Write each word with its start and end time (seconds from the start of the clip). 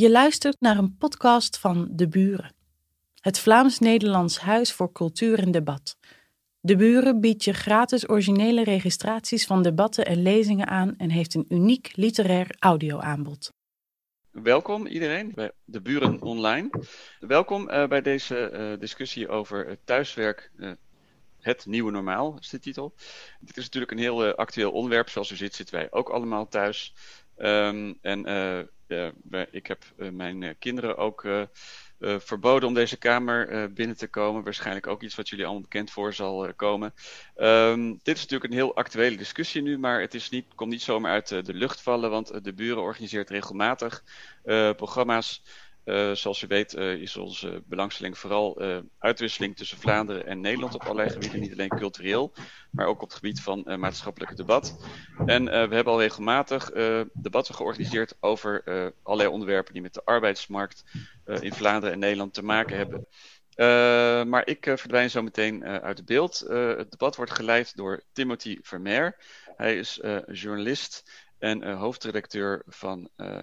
Je 0.00 0.10
luistert 0.10 0.60
naar 0.60 0.78
een 0.78 0.96
podcast 0.96 1.58
van 1.58 1.88
De 1.92 2.08
Buren, 2.08 2.54
het 3.20 3.38
Vlaams-Nederlands 3.38 4.38
Huis 4.38 4.72
voor 4.72 4.92
Cultuur 4.92 5.38
en 5.38 5.50
Debat. 5.50 5.96
De 6.60 6.76
Buren 6.76 7.20
biedt 7.20 7.44
je 7.44 7.52
gratis 7.52 8.08
originele 8.08 8.64
registraties 8.64 9.46
van 9.46 9.62
debatten 9.62 10.06
en 10.06 10.22
lezingen 10.22 10.66
aan 10.66 10.96
en 10.96 11.10
heeft 11.10 11.34
een 11.34 11.44
uniek 11.48 11.90
literair 11.94 12.56
audioaanbod. 12.58 13.52
Welkom 14.30 14.86
iedereen 14.86 15.32
bij 15.34 15.50
De 15.64 15.80
Buren 15.80 16.22
Online. 16.22 16.70
Welkom 17.18 17.70
uh, 17.70 17.86
bij 17.86 18.02
deze 18.02 18.50
uh, 18.52 18.80
discussie 18.80 19.28
over 19.28 19.78
thuiswerk. 19.84 20.50
Uh, 20.56 20.72
het 21.40 21.66
nieuwe 21.66 21.90
normaal 21.90 22.36
is 22.38 22.48
de 22.48 22.58
titel. 22.58 22.94
Dit 23.40 23.56
is 23.56 23.64
natuurlijk 23.64 23.92
een 23.92 23.98
heel 23.98 24.34
actueel 24.34 24.72
onderwerp. 24.72 25.08
Zoals 25.08 25.30
u 25.30 25.36
ziet, 25.36 25.54
zitten 25.54 25.74
wij 25.74 25.88
ook 25.90 26.08
allemaal 26.08 26.48
thuis. 26.48 26.94
Um, 27.38 27.98
en 28.00 28.24
ik 29.50 29.66
heb 29.66 29.84
mijn 30.12 30.56
kinderen 30.58 30.96
ook 30.96 31.26
verboden 32.00 32.68
om 32.68 32.74
deze 32.74 32.96
kamer 32.96 33.72
binnen 33.72 33.96
te 33.96 34.08
komen. 34.08 34.44
Waarschijnlijk 34.44 34.86
ook 34.86 35.02
iets 35.02 35.14
wat 35.14 35.28
jullie 35.28 35.44
allemaal 35.44 35.62
bekend 35.62 35.90
voor 35.90 36.14
zal 36.14 36.54
komen. 36.56 36.94
Um, 37.36 38.00
dit 38.02 38.16
is 38.16 38.22
natuurlijk 38.22 38.50
een 38.50 38.58
heel 38.58 38.76
actuele 38.76 39.16
discussie 39.16 39.62
nu, 39.62 39.78
maar 39.78 40.00
het 40.00 40.14
is 40.14 40.30
niet, 40.30 40.54
komt 40.54 40.70
niet 40.70 40.82
zomaar 40.82 41.12
uit 41.12 41.28
de 41.28 41.54
lucht 41.54 41.80
vallen, 41.82 42.10
want 42.10 42.44
de 42.44 42.52
buren 42.52 42.82
organiseert 42.82 43.30
regelmatig 43.30 44.04
programma's 44.76 45.42
uh, 45.84 46.12
zoals 46.12 46.42
u 46.42 46.46
weet 46.46 46.74
uh, 46.74 46.92
is 46.92 47.16
onze 47.16 47.62
belangstelling 47.66 48.18
vooral 48.18 48.62
uh, 48.62 48.78
uitwisseling 48.98 49.56
tussen 49.56 49.78
Vlaanderen 49.78 50.26
en 50.26 50.40
Nederland 50.40 50.74
op 50.74 50.82
allerlei 50.82 51.10
gebieden. 51.10 51.40
Niet 51.40 51.52
alleen 51.52 51.68
cultureel, 51.68 52.32
maar 52.70 52.86
ook 52.86 53.02
op 53.02 53.08
het 53.08 53.14
gebied 53.14 53.40
van 53.40 53.80
maatschappelijke 53.80 54.34
debat. 54.34 54.84
En 55.26 55.44
we 55.44 55.74
hebben 55.74 55.92
al 55.92 56.00
regelmatig 56.00 56.70
debatten 57.12 57.54
georganiseerd 57.54 58.16
over 58.20 58.62
allerlei 59.02 59.30
onderwerpen 59.30 59.72
die 59.72 59.82
met 59.82 59.94
de 59.94 60.04
arbeidsmarkt 60.04 60.84
in 61.40 61.52
Vlaanderen 61.52 61.92
en 61.92 61.98
Nederland 61.98 62.34
te 62.34 62.44
maken 62.44 62.76
hebben. 62.76 63.06
maar 64.28 64.46
ik 64.46 64.64
verdwijn 64.64 65.10
zo 65.10 65.22
meteen 65.22 65.64
uit 65.64 65.98
het 65.98 66.06
beeld. 66.06 66.38
het 66.48 66.90
debat 66.90 67.16
wordt 67.16 67.32
geleid 67.32 67.76
door 67.76 68.02
Timothy 68.12 68.58
Vermeer. 68.62 69.16
Hij 69.56 69.78
is 69.78 70.00
journalist 70.26 71.10
en 71.40 71.68
uh, 71.68 71.78
hoofdredacteur 71.78 72.62
van 72.66 73.08
uh, 73.16 73.38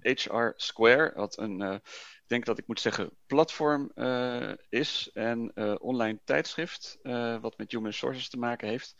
eh, 0.00 0.16
HR 0.16 0.52
Square, 0.56 1.12
wat 1.14 1.38
een, 1.38 1.60
uh, 1.60 1.74
ik 1.74 2.24
denk 2.26 2.44
dat 2.44 2.58
ik 2.58 2.66
moet 2.66 2.80
zeggen, 2.80 3.10
platform 3.26 3.92
is 4.68 5.10
en 5.12 5.52
online 5.80 6.20
tijdschrift, 6.24 6.98
wat 7.40 7.58
met 7.58 7.70
human 7.70 7.90
resources 7.90 8.28
te 8.28 8.38
maken 8.38 8.68
heeft. 8.68 8.94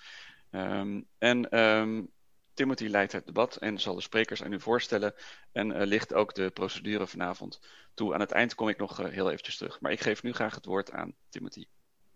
Um, 0.50 1.06
en 1.18 1.58
um, 1.60 2.10
Timothy 2.54 2.86
leidt 2.86 3.12
het 3.12 3.26
debat 3.26 3.56
en 3.56 3.80
zal 3.80 3.94
de 3.94 4.00
sprekers 4.00 4.42
aan 4.42 4.52
u 4.52 4.60
voorstellen 4.60 5.14
en 5.52 5.84
ligt 5.84 6.14
ook 6.14 6.34
de 6.34 6.50
procedure 6.50 7.06
vanavond 7.06 7.60
toe. 7.94 8.14
Aan 8.14 8.20
het 8.20 8.32
eind 8.32 8.54
kom 8.54 8.68
ik 8.68 8.78
nog 8.78 8.96
heel 8.96 9.30
eventjes 9.30 9.56
terug, 9.56 9.80
maar 9.80 9.92
ik 9.92 10.00
geef 10.00 10.22
nu 10.22 10.32
graag 10.32 10.54
het 10.54 10.64
woord 10.64 10.90
aan 10.90 11.14
Timothy. 11.28 11.64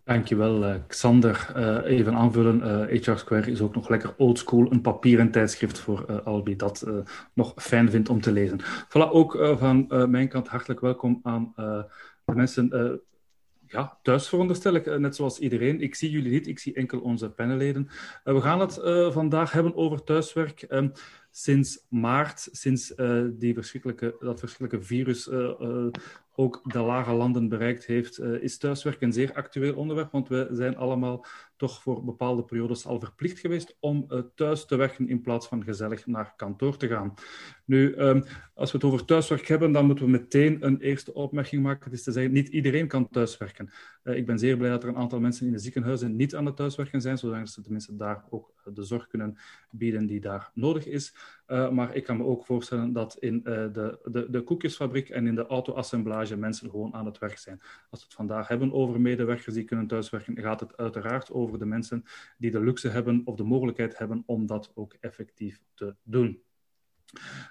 Dankjewel, 0.09 0.63
uh, 0.63 0.75
Xander. 0.87 1.53
Uh, 1.57 1.97
even 1.97 2.15
aanvullen, 2.15 2.59
uh, 2.59 2.95
eh, 2.95 3.03
HR 3.03 3.17
Square 3.17 3.51
is 3.51 3.61
ook 3.61 3.75
nog 3.75 3.89
lekker 3.89 4.13
oldschool, 4.17 4.71
een 4.71 4.81
papieren 4.81 5.31
tijdschrift 5.31 5.79
voor 5.79 6.21
al 6.21 6.43
wie 6.43 6.55
dat 6.55 6.85
nog 7.33 7.53
fijn 7.55 7.91
vindt 7.91 8.09
om 8.09 8.21
te 8.21 8.31
lezen. 8.31 8.59
Voilà, 8.61 9.11
ook 9.11 9.55
van 9.57 9.85
mijn 10.09 10.27
kant 10.27 10.47
hartelijk 10.47 10.79
welkom 10.79 11.19
aan 11.23 11.53
de 12.25 12.35
mensen 12.35 13.01
ja, 13.65 13.97
thuis 14.01 14.27
veronderstel 14.27 14.73
ik, 14.73 14.99
net 14.99 15.15
zoals 15.15 15.39
iedereen. 15.39 15.81
Ik 15.81 15.95
zie 15.95 16.09
jullie 16.09 16.31
niet, 16.31 16.47
ik 16.47 16.59
zie 16.59 16.73
enkel 16.73 16.99
onze 16.99 17.29
panelleden. 17.29 17.89
we 18.23 18.41
gaan 18.41 18.59
het 18.59 18.73
vandaag 19.13 19.51
hebben 19.51 19.75
over 19.75 20.03
thuiswerk. 20.03 20.67
Sinds 21.31 21.85
maart, 21.89 22.47
sinds 22.51 22.93
die 23.31 23.53
verschrikkelijke, 23.53 24.15
dat 24.19 24.39
verschrikkelijke 24.39 24.87
virus 24.87 25.29
ook 26.39 26.61
de 26.63 26.79
lage 26.79 27.13
landen 27.13 27.49
bereikt 27.49 27.85
heeft, 27.85 28.19
uh, 28.19 28.43
is 28.43 28.57
thuiswerk 28.57 29.01
een 29.01 29.13
zeer 29.13 29.33
actueel 29.33 29.75
onderwerp, 29.75 30.11
want 30.11 30.27
we 30.27 30.47
zijn 30.51 30.77
allemaal 30.77 31.25
toch 31.55 31.81
voor 31.81 32.03
bepaalde 32.03 32.43
periodes 32.43 32.85
al 32.85 32.99
verplicht 32.99 33.39
geweest 33.39 33.77
om 33.79 34.05
uh, 34.09 34.19
thuis 34.35 34.65
te 34.65 34.75
werken 34.75 35.09
in 35.09 35.21
plaats 35.21 35.47
van 35.47 35.63
gezellig 35.63 36.05
naar 36.05 36.33
kantoor 36.35 36.77
te 36.77 36.87
gaan. 36.87 37.13
Nu, 37.65 37.95
um, 37.95 38.23
als 38.53 38.71
we 38.71 38.77
het 38.77 38.85
over 38.85 39.05
thuiswerk 39.05 39.47
hebben, 39.47 39.71
dan 39.71 39.85
moeten 39.85 40.05
we 40.05 40.11
meteen 40.11 40.65
een 40.65 40.79
eerste 40.79 41.13
opmerking 41.13 41.63
maken. 41.63 41.83
Het 41.83 41.93
is 41.93 42.03
te 42.03 42.11
zeggen, 42.11 42.31
niet 42.31 42.47
iedereen 42.47 42.87
kan 42.87 43.09
thuiswerken. 43.09 43.69
Uh, 44.03 44.15
ik 44.15 44.25
ben 44.25 44.39
zeer 44.39 44.57
blij 44.57 44.69
dat 44.69 44.83
er 44.83 44.89
een 44.89 44.95
aantal 44.95 45.19
mensen 45.19 45.45
in 45.45 45.51
de 45.51 45.59
ziekenhuizen 45.59 46.15
niet 46.15 46.35
aan 46.35 46.45
het 46.45 46.55
thuiswerken 46.55 47.01
zijn, 47.01 47.17
zodat 47.17 47.49
ze 47.49 47.61
tenminste 47.61 47.95
daar 47.95 48.23
ook 48.29 48.53
de 48.73 48.83
zorg 48.83 49.07
kunnen 49.07 49.37
bieden 49.71 50.05
die 50.05 50.19
daar 50.19 50.51
nodig 50.53 50.85
is. 50.85 51.13
Uh, 51.51 51.69
maar 51.69 51.95
ik 51.95 52.03
kan 52.03 52.17
me 52.17 52.23
ook 52.23 52.45
voorstellen 52.45 52.93
dat 52.93 53.17
in 53.19 53.43
de, 53.43 53.99
de, 54.03 54.27
de 54.29 54.41
koekjesfabriek 54.41 55.09
en 55.09 55.27
in 55.27 55.35
de 55.35 55.45
auto-assemblage 55.45 56.37
mensen 56.37 56.69
gewoon 56.69 56.93
aan 56.93 57.05
het 57.05 57.17
werk 57.17 57.37
zijn. 57.37 57.59
Als 57.89 57.99
we 57.99 58.05
het 58.05 58.13
vandaag 58.13 58.47
hebben 58.47 58.73
over 58.73 59.01
medewerkers 59.01 59.53
die 59.55 59.63
kunnen 59.63 59.87
thuiswerken, 59.87 60.37
gaat 60.37 60.59
het 60.59 60.77
uiteraard 60.77 61.31
over 61.31 61.59
de 61.59 61.65
mensen 61.65 62.03
die 62.37 62.51
de 62.51 62.59
luxe 62.59 62.89
hebben 62.89 63.21
of 63.25 63.35
de 63.35 63.43
mogelijkheid 63.43 63.97
hebben 63.97 64.23
om 64.25 64.45
dat 64.45 64.71
ook 64.75 64.93
effectief 64.99 65.61
te 65.73 65.95
doen. 66.03 66.43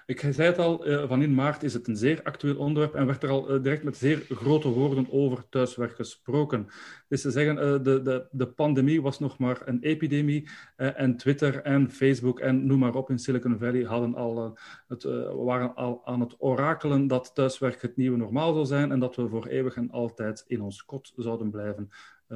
Ik 0.05 0.19
zei 0.19 0.47
het 0.47 0.57
al, 0.57 0.87
uh, 0.87 1.07
van 1.07 1.21
in 1.21 1.33
maart 1.33 1.63
is 1.63 1.73
het 1.73 1.87
een 1.87 1.97
zeer 1.97 2.23
actueel 2.23 2.57
onderwerp 2.57 2.95
en 2.95 3.05
werd 3.05 3.23
er 3.23 3.29
al 3.29 3.55
uh, 3.55 3.63
direct 3.63 3.83
met 3.83 3.97
zeer 3.97 4.25
grote 4.29 4.67
woorden 4.67 5.11
over 5.11 5.49
thuiswerk 5.49 5.95
gesproken. 5.95 6.67
Dus 7.07 7.21
te 7.21 7.31
zeggen, 7.31 7.55
uh, 7.55 7.61
de, 7.83 8.01
de, 8.01 8.27
de 8.31 8.47
pandemie 8.47 9.01
was 9.01 9.19
nog 9.19 9.37
maar 9.37 9.61
een 9.65 9.81
epidemie 9.81 10.49
en 10.75 11.17
Twitter 11.17 11.61
en 11.61 11.91
Facebook 11.91 12.39
en 12.39 12.65
noem 12.65 12.79
maar 12.79 12.95
op 12.95 13.09
in 13.09 13.19
Silicon 13.19 13.57
Valley 13.57 13.83
hadden 13.83 14.15
al, 14.15 14.57
het, 14.87 15.03
waren 15.33 15.75
al 15.75 16.01
aan 16.05 16.19
het 16.19 16.35
orakelen 16.37 17.07
dat 17.07 17.31
thuiswerk 17.33 17.81
het 17.81 17.97
nieuwe 17.97 18.17
normaal 18.17 18.53
zou 18.53 18.65
zijn 18.65 18.91
en 18.91 18.99
dat 18.99 19.15
we 19.15 19.29
voor 19.29 19.47
eeuwig 19.47 19.75
en 19.75 19.91
altijd 19.91 20.43
in 20.47 20.61
ons 20.61 20.85
kot 20.85 21.13
zouden 21.15 21.51
blijven 21.51 21.89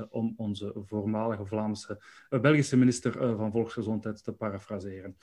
om 0.09 0.33
onze 0.37 0.73
voormalige 0.75 1.45
Vlaamse, 1.45 1.99
uh, 2.29 2.39
Belgische 2.39 2.77
minister 2.77 3.21
uh, 3.21 3.37
van 3.37 3.51
Volksgezondheid 3.51 4.23
te 4.23 4.31
parafraseren. 4.31 5.17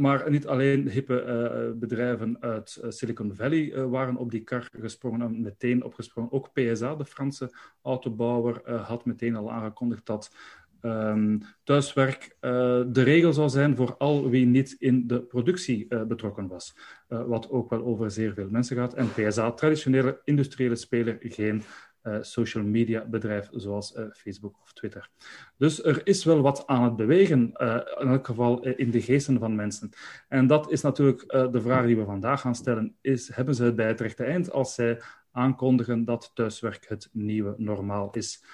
maar 0.00 0.30
niet 0.30 0.46
alleen 0.46 0.88
hippe 0.88 1.74
bedrijven 1.78 2.36
uit 2.40 2.80
Silicon 2.88 3.34
Valley 3.34 3.88
waren 3.88 4.16
op 4.16 4.30
die 4.30 4.44
kar 4.44 4.68
gesprongen 4.80 5.20
en 5.20 5.42
meteen 5.42 5.84
opgesprongen. 5.84 6.32
Ook 6.32 6.52
PSA, 6.52 6.94
de 6.94 7.04
Franse 7.04 7.56
autobouwer, 7.82 8.70
had 8.80 9.04
meteen 9.04 9.36
al 9.36 9.50
aangekondigd 9.50 10.06
dat 10.06 10.30
Um, 10.82 11.40
thuiswerk 11.64 12.36
de 12.40 13.02
regel 13.02 13.32
zou 13.32 13.48
zijn 13.48 13.76
voor 13.76 13.96
al 13.96 14.30
wie 14.30 14.46
niet 14.46 14.76
in 14.78 15.06
de 15.06 15.22
productie 15.22 15.86
betrokken 16.06 16.46
was. 16.46 16.76
Wat 17.08 17.50
ook 17.50 17.70
wel 17.70 17.84
over 17.84 18.10
zeer 18.10 18.34
veel 18.34 18.48
mensen 18.50 18.76
gaat. 18.76 18.94
En 18.94 19.10
PSA, 19.12 19.52
traditionele 19.52 20.20
industriële 20.24 20.76
speler, 20.76 21.16
geen 21.20 21.62
social 22.20 22.64
media 22.64 23.04
bedrijf 23.04 23.48
zoals 23.52 23.94
uh, 23.96 24.04
Facebook 24.12 24.60
of 24.62 24.72
Twitter. 24.72 25.10
Dus 25.56 25.84
er 25.84 26.06
is 26.06 26.24
wel 26.24 26.40
wat 26.40 26.66
aan 26.66 26.84
het 26.84 26.96
bewegen, 26.96 27.52
uh, 27.56 27.80
in 27.98 28.08
elk 28.08 28.26
geval 28.26 28.62
in 28.64 28.90
de 28.90 29.02
geesten 29.02 29.38
van 29.38 29.54
mensen. 29.54 29.90
En 30.28 30.46
dat 30.46 30.70
is 30.70 30.82
natuurlijk 30.82 31.20
de 31.52 31.60
vraag 31.60 31.86
die 31.86 31.96
we 31.96 32.04
vandaag 32.04 32.40
gaan 32.40 32.54
stellen. 32.54 32.96
Is, 33.00 33.34
hebben 33.34 33.54
ze 33.54 33.64
het 33.64 33.76
bij 33.76 33.86
het 33.86 34.00
rechte 34.00 34.24
eind 34.24 34.52
als 34.52 34.74
zij 34.74 35.00
aankondigen 35.32 36.04
dat 36.04 36.30
thuiswerk 36.34 36.88
het 36.88 37.08
nieuwe 37.12 37.54
normaal 37.56 38.10
is? 38.12 38.44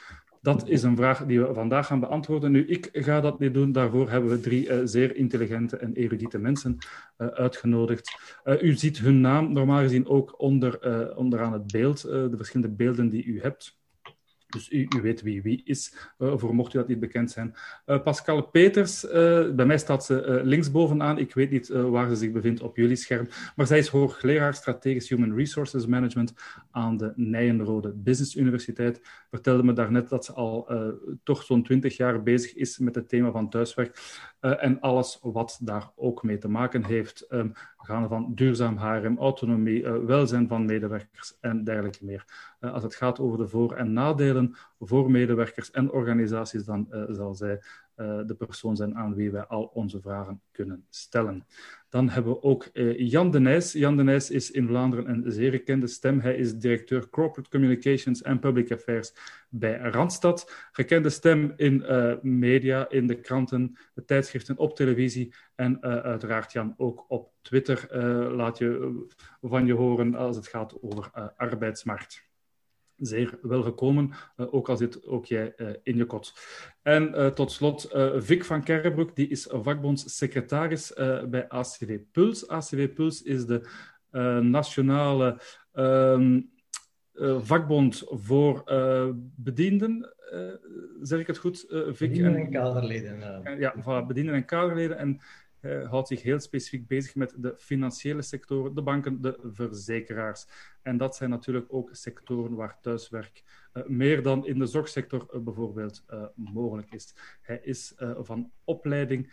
Dat 0.44 0.68
is 0.68 0.82
een 0.82 0.96
vraag 0.96 1.26
die 1.26 1.40
we 1.40 1.54
vandaag 1.54 1.86
gaan 1.86 2.00
beantwoorden. 2.00 2.52
Nu, 2.52 2.66
ik 2.66 2.88
ga 2.92 3.20
dat 3.20 3.38
niet 3.38 3.54
doen. 3.54 3.72
Daarvoor 3.72 4.10
hebben 4.10 4.30
we 4.30 4.40
drie 4.40 4.68
uh, 4.68 4.80
zeer 4.84 5.16
intelligente 5.16 5.76
en 5.76 5.94
erudite 5.94 6.38
mensen 6.38 6.78
uh, 7.18 7.26
uitgenodigd. 7.26 8.18
Uh, 8.44 8.62
u 8.62 8.72
ziet 8.72 8.98
hun 8.98 9.20
naam 9.20 9.52
normaal 9.52 9.80
gezien 9.80 10.06
ook 10.06 10.40
onder, 10.40 11.16
onderaan 11.16 11.52
het 11.52 11.72
beeld, 11.72 12.02
de 12.02 12.36
verschillende 12.36 12.74
beelden 12.74 13.08
die 13.08 13.24
u 13.24 13.40
hebt. 13.40 13.78
Dus 14.54 14.70
u, 14.70 14.88
weet 15.02 15.22
wie 15.22 15.42
wie 15.42 15.62
is, 15.64 15.94
uh, 16.18 16.32
voor 16.36 16.54
mocht 16.54 16.74
u 16.74 16.78
dat 16.78 16.88
niet 16.88 17.00
bekend 17.00 17.30
zijn. 17.30 17.54
Uh, 17.86 18.02
Pascal 18.02 18.42
Peters, 18.42 19.04
uh, 19.04 19.10
bij 19.50 19.66
mij 19.66 19.78
staat 19.78 20.04
ze 20.04 20.40
linksbovenaan. 20.44 21.18
Ik 21.18 21.34
weet 21.34 21.50
niet 21.50 21.68
waar 21.68 22.08
ze 22.08 22.16
zich 22.16 22.32
bevindt 22.32 22.62
op 22.62 22.76
jullie 22.76 22.96
scherm. 22.96 23.28
Maar 23.56 23.66
zij 23.66 23.78
is 23.78 23.88
hoogleraar 23.88 24.54
strategisch 24.54 25.08
Human 25.08 25.36
Resources 25.36 25.86
Management 25.86 26.34
aan 26.70 26.96
de 26.96 27.12
Nijenrode 27.16 27.92
Business 27.92 28.36
Universiteit. 28.36 29.00
Vertelde 29.30 29.62
me 29.62 29.72
daarnet 29.72 30.08
dat 30.08 30.24
ze 30.24 30.32
al 30.32 30.68
toch 31.22 31.42
zo'n 31.42 31.62
twintig 31.62 31.96
jaar 31.96 32.22
bezig 32.22 32.54
is 32.54 32.78
met 32.78 32.94
het 32.94 33.08
thema 33.08 33.30
van 33.30 33.48
thuiswerk. 33.50 33.98
en 34.40 34.80
alles 34.80 35.18
wat 35.22 35.58
daar 35.62 35.90
ook 35.94 36.22
mee 36.22 36.38
te 36.38 36.48
maken 36.48 36.84
heeft. 36.84 37.26
Um, 37.30 37.52
gaan 37.84 38.08
van 38.08 38.34
duurzaam 38.34 38.76
HRM, 38.76 39.18
autonomie, 39.18 39.82
uh, 39.82 39.96
welzijn 39.96 40.48
van 40.48 40.64
medewerkers 40.64 41.36
en 41.40 41.64
dergelijke 41.64 42.04
meer. 42.04 42.24
Uh, 42.60 42.72
als 42.72 42.82
het 42.82 42.94
gaat 42.94 43.20
over 43.20 43.38
de 43.38 43.48
voor- 43.48 43.74
en 43.74 43.92
nadelen 43.92 44.54
voor 44.80 45.10
medewerkers 45.10 45.70
en 45.70 45.90
organisaties, 45.90 46.64
dan 46.64 46.86
uh, 46.90 47.02
zal 47.08 47.34
zij 47.34 47.60
de 47.96 48.34
persoon 48.38 48.76
zijn 48.76 48.96
aan 48.96 49.14
wie 49.14 49.30
wij 49.30 49.44
al 49.44 49.70
onze 49.74 50.00
vragen 50.00 50.40
kunnen 50.50 50.86
stellen. 50.90 51.46
Dan 51.88 52.08
hebben 52.08 52.32
we 52.32 52.42
ook 52.42 52.70
Jan 52.96 53.30
de 53.30 53.40
Nijs. 53.40 53.72
Jan 53.72 53.96
de 53.96 54.02
Nijs 54.02 54.30
is 54.30 54.50
in 54.50 54.66
Vlaanderen 54.66 55.08
een 55.08 55.32
zeer 55.32 55.50
gekende 55.50 55.86
stem. 55.86 56.20
Hij 56.20 56.36
is 56.36 56.54
directeur 56.54 57.08
Corporate 57.08 57.50
Communications 57.50 58.22
en 58.22 58.38
Public 58.38 58.72
Affairs 58.72 59.12
bij 59.48 59.78
Randstad. 59.78 60.68
Gekende 60.72 61.10
stem 61.10 61.52
in 61.56 61.84
media, 62.22 62.88
in 62.88 63.06
de 63.06 63.20
kranten, 63.20 63.76
de 63.94 64.04
tijdschriften, 64.04 64.58
op 64.58 64.76
televisie 64.76 65.34
en 65.54 65.82
uiteraard 65.82 66.52
Jan 66.52 66.74
ook 66.76 67.04
op 67.08 67.32
Twitter 67.42 67.96
laat 68.34 68.58
je 68.58 69.02
van 69.40 69.66
je 69.66 69.74
horen 69.74 70.14
als 70.14 70.36
het 70.36 70.46
gaat 70.46 70.82
over 70.82 71.32
arbeidsmarkt 71.36 72.32
zeer 73.06 73.38
welgekomen, 73.42 74.10
uh, 74.36 74.54
ook 74.54 74.68
al 74.68 74.76
zit 74.76 75.06
ook 75.06 75.26
jij 75.26 75.52
uh, 75.56 75.68
in 75.82 75.96
je 75.96 76.06
kot. 76.06 76.32
En 76.82 77.08
uh, 77.08 77.26
tot 77.26 77.52
slot 77.52 77.88
Vic 78.16 78.44
van 78.44 78.62
Kerrebroek, 78.62 79.16
die 79.16 79.28
is 79.28 79.46
vakbondssecretaris 79.50 80.92
bij 81.28 81.48
ACW 81.48 81.92
Puls. 82.12 82.48
ACW 82.48 82.94
Puls 82.94 83.22
is 83.22 83.46
de 83.46 83.68
nationale 84.42 85.40
ehm, 85.72 86.40
vakbond 87.38 88.02
voor 88.06 88.62
bedienden. 89.36 90.14
zeg 91.02 91.20
ik 91.20 91.26
het 91.26 91.38
goed, 91.38 91.66
Vic? 91.68 92.08
Bedienden 92.08 92.36
en 92.36 92.50
kaderleden. 92.50 93.42
ja, 93.58 93.74
voilà, 93.80 94.06
bedienden 94.06 94.34
en 94.34 94.44
kaderleden. 94.44 94.98
En 94.98 95.20
uh, 95.64 95.90
houdt 95.90 96.08
zich 96.08 96.22
heel 96.22 96.40
specifiek 96.40 96.86
bezig 96.86 97.14
met 97.14 97.34
de 97.36 97.54
financiële 97.56 98.22
sectoren, 98.22 98.74
de 98.74 98.82
banken, 98.82 99.20
de 99.20 99.38
verzekeraars. 99.42 100.46
En 100.82 100.96
dat 100.96 101.16
zijn 101.16 101.30
natuurlijk 101.30 101.66
ook 101.68 101.88
sectoren 101.92 102.54
waar 102.54 102.78
thuiswerk 102.80 103.42
uh, 103.74 103.86
meer 103.86 104.22
dan 104.22 104.46
in 104.46 104.58
de 104.58 104.66
zorgsector 104.66 105.28
uh, 105.34 105.40
bijvoorbeeld 105.40 106.04
mogelijk 106.34 106.92
is. 106.92 107.14
Hij 107.42 107.60
is 107.62 107.94
van 108.18 108.50
opleiding 108.64 109.32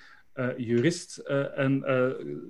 jurist 0.58 1.18
en 1.18 1.84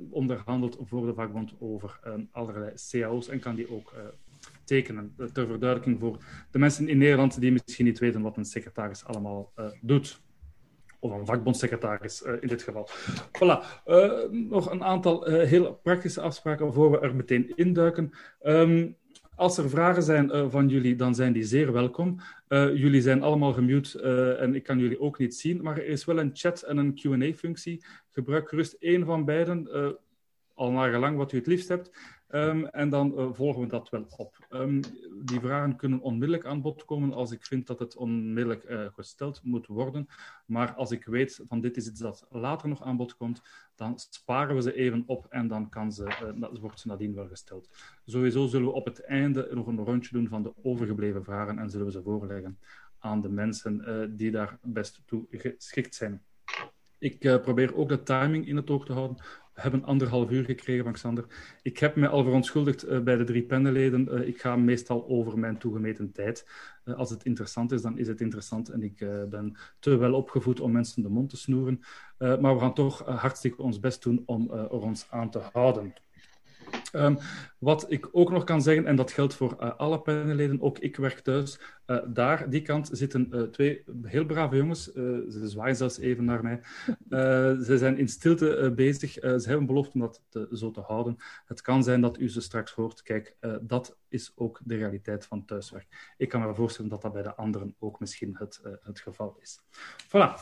onderhandelt 0.10 0.78
voor 0.82 1.06
de 1.06 1.14
vakbond 1.14 1.54
over 1.60 2.00
allerlei 2.32 2.74
cao's 2.90 3.28
en 3.28 3.40
kan 3.40 3.56
die 3.56 3.72
ook 3.72 3.94
tekenen. 4.64 5.16
Ter 5.16 5.48
verduidelijking 5.48 6.00
voor 6.00 6.24
de 6.52 6.60
mensen 6.60 6.88
in 6.88 6.98
Nederland 6.98 7.40
die 7.40 7.52
misschien 7.52 7.86
niet 7.86 8.00
weten 8.00 8.22
wat 8.22 8.38
een 8.38 8.46
secretaris 8.46 9.06
allemaal 9.06 9.54
doet 9.82 10.22
of 11.02 11.12
een 11.12 11.26
vakbondsecretaris 11.26 12.24
uh, 12.26 12.34
in 12.40 12.48
dit 12.48 12.62
geval. 12.62 12.90
Voilà, 13.38 13.84
uh, 13.88 14.12
nog 14.32 14.72
een 14.72 14.84
aantal 14.84 15.30
uh, 15.30 15.48
heel 15.48 15.80
praktische 15.84 16.22
afspraken 16.22 16.74
voor 16.74 16.92
we 16.92 17.00
er 17.00 17.16
meteen 17.16 17.52
induiken. 17.56 18.12
Um, 18.44 18.96
als 19.36 19.58
er 19.58 19.70
vragen 19.70 20.04
zijn 20.04 20.52
van 20.52 20.70
jullie, 20.70 20.96
dan 20.96 21.16
zijn 21.16 21.34
die 21.34 21.44
zeer 21.44 21.72
welkom. 21.72 22.20
jullie 22.50 23.02
zijn 23.02 23.22
allemaal 23.22 23.54
gemute 23.54 24.02
en 24.40 24.56
ik 24.56 24.64
kan 24.64 24.80
jullie 24.80 25.00
ook 25.00 25.18
niet 25.18 25.36
zien, 25.36 25.62
maar 25.62 25.78
er 25.78 25.86
is 25.86 26.06
wel 26.06 26.20
een 26.20 26.32
chat 26.34 26.62
en 26.62 26.78
een 26.78 26.96
Q&A-functie. 26.96 27.84
Gebruik 28.10 28.50
gerust 28.50 28.74
één 28.80 29.06
van 29.06 29.26
beiden, 29.26 29.68
al 30.54 30.72
naar 30.72 30.92
gelang 30.92 31.18
wat 31.18 31.32
u 31.32 31.38
het 31.38 31.48
liefst 31.48 31.68
hebt. 31.68 31.92
Um, 32.34 32.66
en 32.66 32.90
dan 32.90 33.20
uh, 33.20 33.30
volgen 33.32 33.62
we 33.62 33.68
dat 33.68 33.90
wel 33.90 34.06
op. 34.18 34.48
Um, 34.50 34.80
die 35.24 35.40
vragen 35.40 35.76
kunnen 35.76 36.00
onmiddellijk 36.00 36.46
aan 36.46 36.62
bod 36.62 36.86
komen 36.86 37.14
als 37.14 37.32
ik 37.32 37.46
vind 37.46 37.68
dat 37.68 37.80
het 37.80 37.96
onmiddellijk 37.96 38.70
uh, 38.70 38.86
gesteld 38.94 39.44
moet 39.44 39.68
worden. 39.68 40.08
Maar 40.46 40.74
als 40.74 40.92
ik 40.92 41.06
weet 41.06 41.42
van 41.48 41.62
dit 41.62 41.78
is 41.78 41.88
iets 41.88 42.00
dat 42.00 42.26
later 42.30 42.70
nog 42.70 42.84
aan 42.84 42.98
bod 42.98 43.16
komt, 43.16 43.42
dan 43.76 44.00
sparen 44.10 44.56
we 44.56 44.62
ze 44.62 44.74
even 44.74 45.04
op 45.06 45.26
en 45.30 45.48
dan 45.48 45.70
kan 45.70 45.92
ze, 45.92 46.34
uh, 46.40 46.62
wordt 46.62 46.80
ze 46.80 46.88
nadien 46.88 47.14
wel 47.14 47.28
gesteld. 47.28 47.70
Sowieso 48.06 48.48
zullen 48.48 48.68
we 48.68 48.74
op 48.74 48.86
het 48.86 49.04
einde 49.06 49.50
nog 49.54 49.68
een 49.68 49.86
rondje 49.86 50.18
doen 50.18 50.28
van 50.28 50.44
de 50.44 50.54
overgebleven 50.64 51.24
vragen 51.24 51.60
en 51.60 51.70
zullen 51.70 51.86
we 51.86 51.92
ze 51.92 52.02
voorleggen 52.02 52.60
aan 53.00 53.22
de 53.22 53.30
mensen 53.30 54.14
die 54.18 54.32
daar 54.32 54.58
best 54.62 55.02
toe 55.06 55.26
geschikt 55.30 55.96
zijn. 55.96 56.24
Ik 56.98 57.20
probeer 57.20 57.76
ook 57.76 57.90
de 57.90 58.04
timing 58.04 58.48
in 58.48 58.56
het 58.56 58.70
oog 58.70 58.86
te 58.86 58.94
houden 58.94 59.18
hebben 59.62 59.84
anderhalf 59.84 60.32
uur 60.32 60.46
gekregen 60.46 60.84
van 60.84 60.94
Xander. 60.94 61.26
Ik 61.62 61.78
heb 61.78 61.96
me 61.96 62.08
al 62.08 62.24
verontschuldigd 62.24 62.88
uh, 62.88 63.00
bij 63.00 63.16
de 63.16 63.24
drie 63.24 63.44
panelleden. 63.44 64.08
Uh, 64.12 64.28
ik 64.28 64.42
ga 64.42 64.56
meestal 64.56 65.08
over 65.08 65.40
mijn 65.40 65.58
toegemeten 65.58 66.12
tijd. 66.12 66.48
Uh, 66.86 66.96
als 66.96 67.10
het 67.10 67.24
interessant 67.24 67.72
is, 67.72 67.82
dan 67.82 67.98
is 67.98 68.08
het 68.08 68.22
interessant. 68.22 68.70
En 68.70 68.84
ik 68.84 69.06
ben 69.30 69.58
te 69.80 69.98
wel 69.98 70.14
opgevoed 70.14 70.60
om 70.60 70.72
mensen 70.72 71.04
de 71.04 71.10
mond 71.10 71.30
te 71.30 71.38
snoeren. 71.38 71.80
maar 72.18 72.54
we 72.54 72.60
gaan 72.60 72.74
toch 72.74 73.06
hartstikke 73.06 73.62
ons 73.62 73.80
best 73.80 74.04
doen 74.04 74.24
om 74.26 74.50
ons 74.70 75.08
aan 75.10 75.30
te 75.30 75.40
houden. 75.52 75.94
Um, 76.94 77.18
wat 77.62 77.86
ik 77.90 78.10
ook 78.12 78.32
nog 78.32 78.44
kan 78.44 78.62
zeggen, 78.62 78.86
en 78.86 78.96
dat 78.96 79.12
geldt 79.12 79.34
voor 79.34 79.58
uh, 79.60 79.76
alle 79.78 80.00
panelleden, 80.00 80.62
ook 80.62 80.80
ik 80.80 80.96
werk 80.96 81.20
thuis. 81.20 81.60
Uh, 81.88 81.98
daar, 82.08 82.50
die 82.50 82.62
kant, 82.62 82.90
zitten 82.92 83.28
uh, 83.32 83.42
twee 83.42 83.84
heel 84.04 84.26
brave 84.26 84.56
jongens. 84.56 84.84
ze 84.84 85.42
zwaaien 85.44 85.76
zelfs 85.76 86.00
even 86.00 86.26
naar 86.26 86.44
mij. 86.44 86.60
ze 87.64 87.78
zijn 87.78 87.98
in 87.98 88.08
stilte 88.08 88.74
bezig. 88.76 89.12
ze 89.12 89.44
hebben 89.44 89.66
beloofd 89.66 89.94
om 89.94 90.00
dat 90.00 90.22
zo 90.52 90.72
te 90.72 90.80
houden. 90.80 91.16
Het 91.46 91.62
kan 91.62 91.84
zijn 91.84 92.02
dat 92.02 92.20
u 92.20 92.30
ze 92.30 92.42
straks 92.42 92.72
hoort. 92.72 93.02
Kijk, 93.02 93.36
dat 93.62 93.98
is 94.10 94.32
ook 94.36 94.60
de 94.64 94.76
realiteit 94.76 95.26
van 95.26 95.46
thuiswerk. 95.46 96.14
Ik 96.18 96.30
kan 96.30 96.42
me 96.42 96.56
voorstellen 96.56 96.90
dat 96.90 97.02
dat 97.02 97.14
bij 97.14 97.24
de 97.24 97.36
anderen 97.36 97.76
ook 97.80 98.00
misschien 98.00 98.36
het, 98.38 98.62
het 98.84 99.00
geval 99.00 99.38
is. 99.42 99.60
Voilà, 100.08 100.34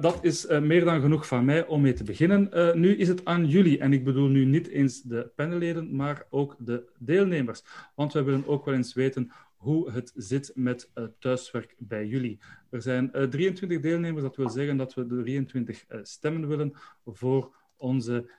dat 0.00 0.18
is 0.22 0.46
meer 0.46 0.84
dan 0.84 1.00
genoeg 1.00 1.26
van 1.26 1.44
mij 1.44 1.66
om 1.66 1.80
mee 1.80 1.92
te 1.92 2.04
beginnen. 2.04 2.78
nu 2.80 2.96
is 2.96 3.08
het 3.08 3.24
aan 3.24 3.46
jullie, 3.46 3.78
en 3.78 3.92
ik 3.92 4.04
bedoel 4.04 4.28
nu 4.28 4.44
niet 4.44 4.68
eens 4.68 5.02
de 5.02 5.30
panelleden, 5.36 5.96
maar 5.96 6.26
ook 6.30 6.45
de 6.58 6.88
deelnemers. 6.98 7.62
Want 7.94 8.12
we 8.12 8.22
willen 8.22 8.46
ook 8.46 8.64
wel 8.64 8.74
eens 8.74 8.94
weten 8.94 9.30
hoe 9.56 9.90
het 9.90 10.12
zit 10.14 10.52
met 10.54 10.90
uh, 10.94 11.04
thuiswerk 11.18 11.74
bij 11.78 12.06
jullie. 12.06 12.38
Er 12.70 12.82
zijn 12.82 13.10
uh, 13.14 13.22
eh, 13.22 13.30
23 13.30 13.80
deelnemers, 13.80 14.22
dat 14.22 14.36
wil 14.36 14.48
zeggen 14.48 14.76
dat 14.76 14.94
we 14.94 15.06
de 15.06 15.22
23 15.22 15.84
uh, 15.88 15.98
eh, 15.98 16.04
stemmen 16.04 16.48
willen 16.48 16.72
voor 17.04 17.54
onze 17.76 18.30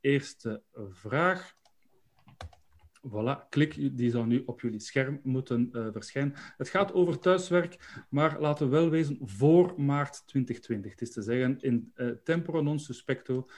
eerste 0.00 0.62
vraag. 0.90 1.54
Voilà, 3.08 3.48
klik, 3.48 3.96
die 3.96 4.10
zal 4.10 4.24
nu 4.24 4.42
op 4.46 4.60
jullie 4.60 4.80
scherm 4.80 5.20
moeten 5.22 5.68
verschijnen. 5.92 6.34
Het 6.56 6.68
gaat 6.68 6.92
over 6.92 7.18
thuiswerk, 7.18 8.04
maar 8.10 8.40
laten 8.40 8.66
we 8.66 8.72
wel 8.72 8.90
wezen 8.90 9.18
voor 9.22 9.74
maart 9.76 10.26
2020. 10.26 10.90
Het 10.90 11.00
is 11.00 11.12
te 11.12 11.22
zeggen, 11.22 11.60
in 11.60 11.92
temporo 12.24 12.62
non 12.62 12.78
suspecto 12.78 13.48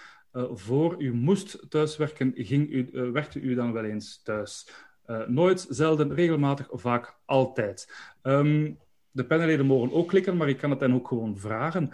voor 0.52 1.02
u 1.02 1.14
moest 1.14 1.66
thuiswerken, 1.68 2.32
ging 2.36 2.70
u, 2.70 2.88
uh, 2.92 3.10
werkte 3.10 3.40
u 3.40 3.54
dan 3.54 3.72
wel 3.72 3.84
eens 3.84 4.22
thuis? 4.22 4.68
Uh, 5.06 5.26
nooit, 5.26 5.66
zelden, 5.68 6.14
regelmatig, 6.14 6.68
vaak, 6.70 7.14
altijd. 7.24 7.92
Um, 8.22 8.78
de 9.10 9.24
panelleden 9.24 9.66
mogen 9.66 9.92
ook 9.92 10.08
klikken, 10.08 10.36
maar 10.36 10.48
ik 10.48 10.56
kan 10.56 10.70
het 10.70 10.80
dan 10.80 10.94
ook 10.94 11.08
gewoon 11.08 11.38
vragen. 11.38 11.90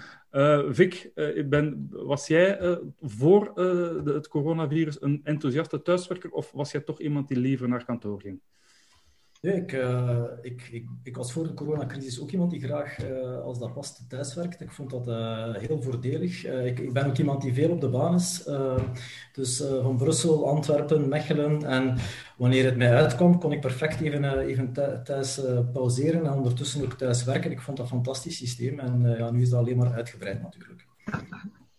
Vic, 0.68 1.10
ben, 1.48 1.86
was 1.90 2.26
jij 2.26 2.78
voor 3.00 3.52
de, 3.54 4.12
het 4.14 4.28
coronavirus 4.28 5.02
een 5.02 5.20
enthousiaste 5.24 5.82
thuiswerker 5.82 6.30
of 6.30 6.52
was 6.52 6.72
jij 6.72 6.80
toch 6.80 7.00
iemand 7.00 7.28
die 7.28 7.38
liever 7.38 7.68
naar 7.68 7.84
kantoor 7.84 8.20
ging? 8.20 8.40
Nee, 9.44 9.54
ik, 9.54 9.72
uh, 9.72 10.22
ik, 10.42 10.68
ik, 10.70 10.86
ik, 11.02 11.16
was 11.16 11.32
voor 11.32 11.46
de 11.46 11.54
coronacrisis 11.54 12.20
ook 12.20 12.30
iemand 12.30 12.50
die 12.50 12.60
graag, 12.60 13.04
uh, 13.04 13.40
als 13.40 13.58
dat 13.58 13.74
past, 13.74 14.04
thuis 14.08 14.34
werkt. 14.34 14.60
Ik 14.60 14.70
vond 14.70 14.90
dat 14.90 15.08
uh, 15.08 15.54
heel 15.54 15.82
voordelig. 15.82 16.44
Ik, 16.44 16.78
ik, 16.78 16.92
ben 16.92 17.06
ook 17.06 17.18
iemand 17.18 17.42
die 17.42 17.54
veel 17.54 17.70
op 17.70 17.80
de 17.80 17.88
baan 17.88 18.14
is. 18.14 18.48
dus 19.32 19.62
van 19.82 19.96
Brussel, 19.96 20.48
Antwerpen, 20.48 21.08
Mechelen. 21.08 21.64
En 21.64 21.96
wanneer 22.36 22.64
het 22.64 22.76
mij 22.76 22.94
uitkwam, 22.94 23.38
kon 23.38 23.52
ik 23.52 23.60
perfect 23.60 24.00
even, 24.00 24.38
even 24.38 24.72
thuis 25.04 25.40
pauzeren 25.72 26.26
en 26.26 26.32
ondertussen 26.32 26.82
ook 26.82 26.94
thuis 26.94 27.24
werken. 27.24 27.50
Ik 27.50 27.60
vond 27.60 27.76
dat 27.76 27.86
een 27.86 27.92
fantastisch 27.92 28.36
systeem. 28.36 28.78
En 28.78 29.16
ja, 29.18 29.30
nu 29.30 29.42
is 29.42 29.50
dat 29.50 29.60
alleen 29.60 29.76
maar 29.76 29.92
uitgebreid 29.92 30.42
natuurlijk. 30.42 30.86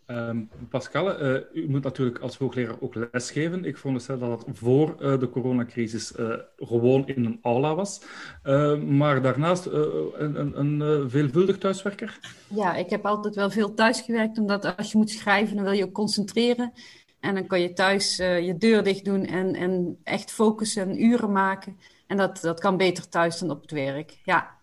Um, 0.08 0.50
Pascal, 0.70 1.22
uh, 1.22 1.42
u 1.54 1.70
moet 1.70 1.84
natuurlijk 1.84 2.20
als 2.20 2.38
hoogleraar 2.38 2.76
ook 2.80 2.96
lesgeven. 3.12 3.66
Ik 3.66 3.78
veronderstel 3.78 4.20
dat 4.20 4.30
dat 4.30 4.58
voor 4.58 4.96
uh, 5.00 5.20
de 5.20 5.30
coronacrisis 5.30 6.14
uh, 6.20 6.34
gewoon 6.58 7.08
in 7.08 7.26
een 7.26 7.40
aula 7.42 7.76
was. 7.76 8.02
Ehm, 8.44 8.98
maar 8.98 9.22
daarnaast 9.22 9.66
een, 9.66 10.40
een, 10.40 10.60
een 10.60 11.10
veelvuldig 11.10 11.58
thuiswerker? 11.58 12.20
Ja, 12.48 12.76
ik 12.76 12.90
heb 12.90 13.06
altijd 13.06 13.36
wel 13.36 13.50
veel 13.50 13.74
thuis 13.74 14.02
gewerkt, 14.02 14.38
omdat 14.38 14.78
als 14.78 14.92
je 14.92 14.98
moet 14.98 15.10
schrijven, 15.10 15.56
dan 15.56 15.66
wil 15.66 15.74
je 15.74 15.86
ook 15.86 15.94
concentreren. 15.94 16.74
En 17.20 17.34
dan 17.34 17.48
kan 17.48 17.62
je 17.62 17.74
thuis 17.74 18.16
je 18.18 18.56
deur 18.58 18.84
dicht 18.84 19.06
doen 19.06 19.26
en, 19.26 19.56
en 19.56 19.98
echt 20.04 20.32
focussen 20.32 20.90
en 20.90 21.04
uren 21.04 21.32
maken. 21.32 21.78
En 22.08 22.18
dat, 22.18 22.42
dat 22.42 22.60
kan 22.60 22.78
beter 22.78 23.10
thuis 23.10 23.40
dan 23.40 23.52
op 23.52 23.62
het 23.62 23.72
werk. 23.72 24.18
Ja. 24.24 24.54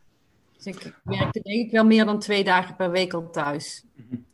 Dus 0.57 0.67
ik 0.67 1.01
werkte 1.05 1.41
denk 1.43 1.67
ik 1.67 1.71
wel 1.71 1.85
meer 1.85 2.05
dan 2.05 2.19
twee 2.19 2.45
dagen 2.45 2.77
per 2.77 2.91
week 2.91 3.13
al 3.13 3.31
thuis. 3.31 3.85
Mm 3.95 4.31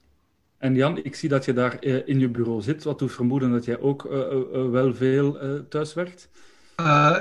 en 0.58 0.74
Jan, 0.74 0.98
ik 1.02 1.14
zie 1.14 1.28
dat 1.28 1.44
je 1.44 1.52
daar 1.52 1.76
uh, 1.80 2.00
in 2.04 2.18
je 2.18 2.28
bureau 2.28 2.62
zit. 2.62 2.84
Wat 2.84 2.98
doet 2.98 3.12
vermoeden 3.12 3.50
dat 3.50 3.64
jij 3.64 3.80
ook 3.80 4.04
uh, 4.04 4.12
uh, 4.12 4.70
wel 4.70 4.94
veel 4.94 5.38
thuis 5.68 5.94
werkt? 5.94 6.28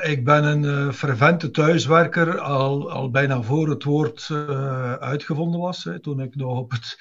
ik 0.02 0.24
ben 0.24 0.44
een 0.44 0.94
fervente 0.94 1.52
thuiswerker, 1.52 2.40
al, 2.40 2.92
al 2.92 3.10
bijna 3.12 3.42
voor 3.42 3.70
het 3.70 3.84
woord 3.84 4.30
uitgevonden 5.00 5.60
was. 5.60 5.84
Hè, 5.84 6.00
toen 6.00 6.22
ik 6.22 6.36
nog 6.36 6.58
op 6.58 6.72
het, 6.72 7.00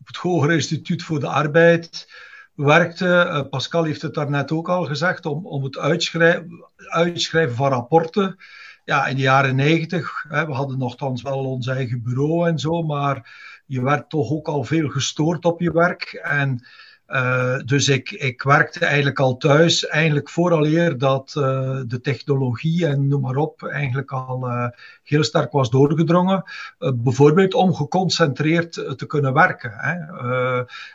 op 0.00 0.06
het 0.06 0.16
Hoger 0.16 0.52
Instituut 0.52 1.02
voor 1.02 1.20
de 1.20 1.26
Arbeid 1.26 2.08
werkte. 2.54 3.46
Pascal 3.50 3.84
heeft 3.84 4.02
het 4.02 4.14
daarnet 4.14 4.52
ook 4.52 4.68
al 4.68 4.84
gezegd, 4.84 5.26
om, 5.26 5.46
om 5.46 5.64
het 5.64 5.78
uitschrijven, 5.78 6.66
uitschrijven 6.76 7.56
van 7.56 7.70
rapporten. 7.70 8.36
Ja, 8.84 9.06
in 9.06 9.16
de 9.16 9.22
jaren 9.22 9.56
negentig, 9.56 10.24
we 10.28 10.52
hadden 10.52 10.78
nogthans 10.78 11.22
wel 11.22 11.44
ons 11.44 11.66
eigen 11.66 12.02
bureau 12.02 12.48
en 12.48 12.58
zo, 12.58 12.82
maar 12.82 13.32
je 13.66 13.82
werd 13.82 14.10
toch 14.10 14.30
ook 14.30 14.48
al 14.48 14.64
veel 14.64 14.88
gestoord 14.88 15.44
op 15.44 15.60
je 15.60 15.72
werk. 15.72 16.12
En 16.22 16.66
uh, 17.08 17.58
dus 17.64 17.88
ik, 17.88 18.10
ik 18.10 18.42
werkte 18.42 18.84
eigenlijk 18.84 19.18
al 19.18 19.36
thuis, 19.36 19.86
eigenlijk 19.86 20.30
vooraleer 20.30 20.98
dat 20.98 21.34
uh, 21.38 21.80
de 21.86 22.00
technologie 22.00 22.86
en 22.86 23.06
noem 23.06 23.20
maar 23.20 23.36
op, 23.36 23.62
eigenlijk 23.62 24.12
al 24.12 24.48
uh, 24.48 24.66
heel 25.02 25.24
sterk 25.24 25.52
was 25.52 25.70
doorgedrongen. 25.70 26.44
bijvoorbeeld 26.78 27.54
om 27.54 27.74
geconcentreerd 27.74 28.72
te 28.72 29.06
kunnen 29.06 29.32
werken. 29.32 29.72
Hè. 29.74 29.94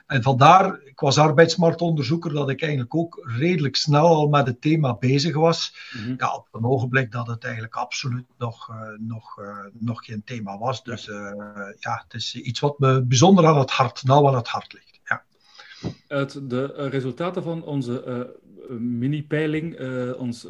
en 0.07 0.23
vandaar, 0.23 0.79
ik 0.83 0.99
was 0.99 1.17
arbeidsmarktonderzoeker, 1.17 2.33
dat 2.33 2.49
ik 2.49 2.61
eigenlijk 2.61 2.95
ook 2.95 3.29
redelijk 3.37 3.75
snel 3.75 4.07
al 4.07 4.27
met 4.27 4.47
het 4.47 4.61
thema 4.61 4.95
bezig 4.95 5.35
was. 5.35 5.75
Mm 5.91 6.03
-hmm. 6.03 6.15
Ja, 6.17 6.35
op 6.35 6.47
een 6.51 6.65
ogenblik 6.65 7.11
dat 7.11 7.27
het 7.27 7.43
eigenlijk 7.43 7.75
absoluut 7.75 8.27
nog, 8.37 8.71
nog, 8.97 9.41
nog 9.73 10.05
geen 10.05 10.21
thema 10.25 10.57
was. 10.57 10.83
Dus 10.83 11.05
ja, 11.79 12.03
het 12.03 12.13
is 12.13 12.35
iets 12.35 12.59
wat 12.59 12.79
me 12.79 13.03
bijzonder 13.03 13.45
aan 13.45 13.59
het 13.59 13.71
hart, 13.71 14.03
nou 14.03 14.27
aan 14.27 14.35
het 14.35 14.47
hart 14.47 14.73
ligt. 14.73 14.88
Uit 16.07 16.49
de 16.49 16.75
uh, 16.77 16.87
resultaten 16.87 17.43
van 17.43 17.63
onze 17.63 18.03
uh, 18.07 18.77
mini-peiling, 18.79 19.79
uh, 19.79 20.19
ons 20.19 20.47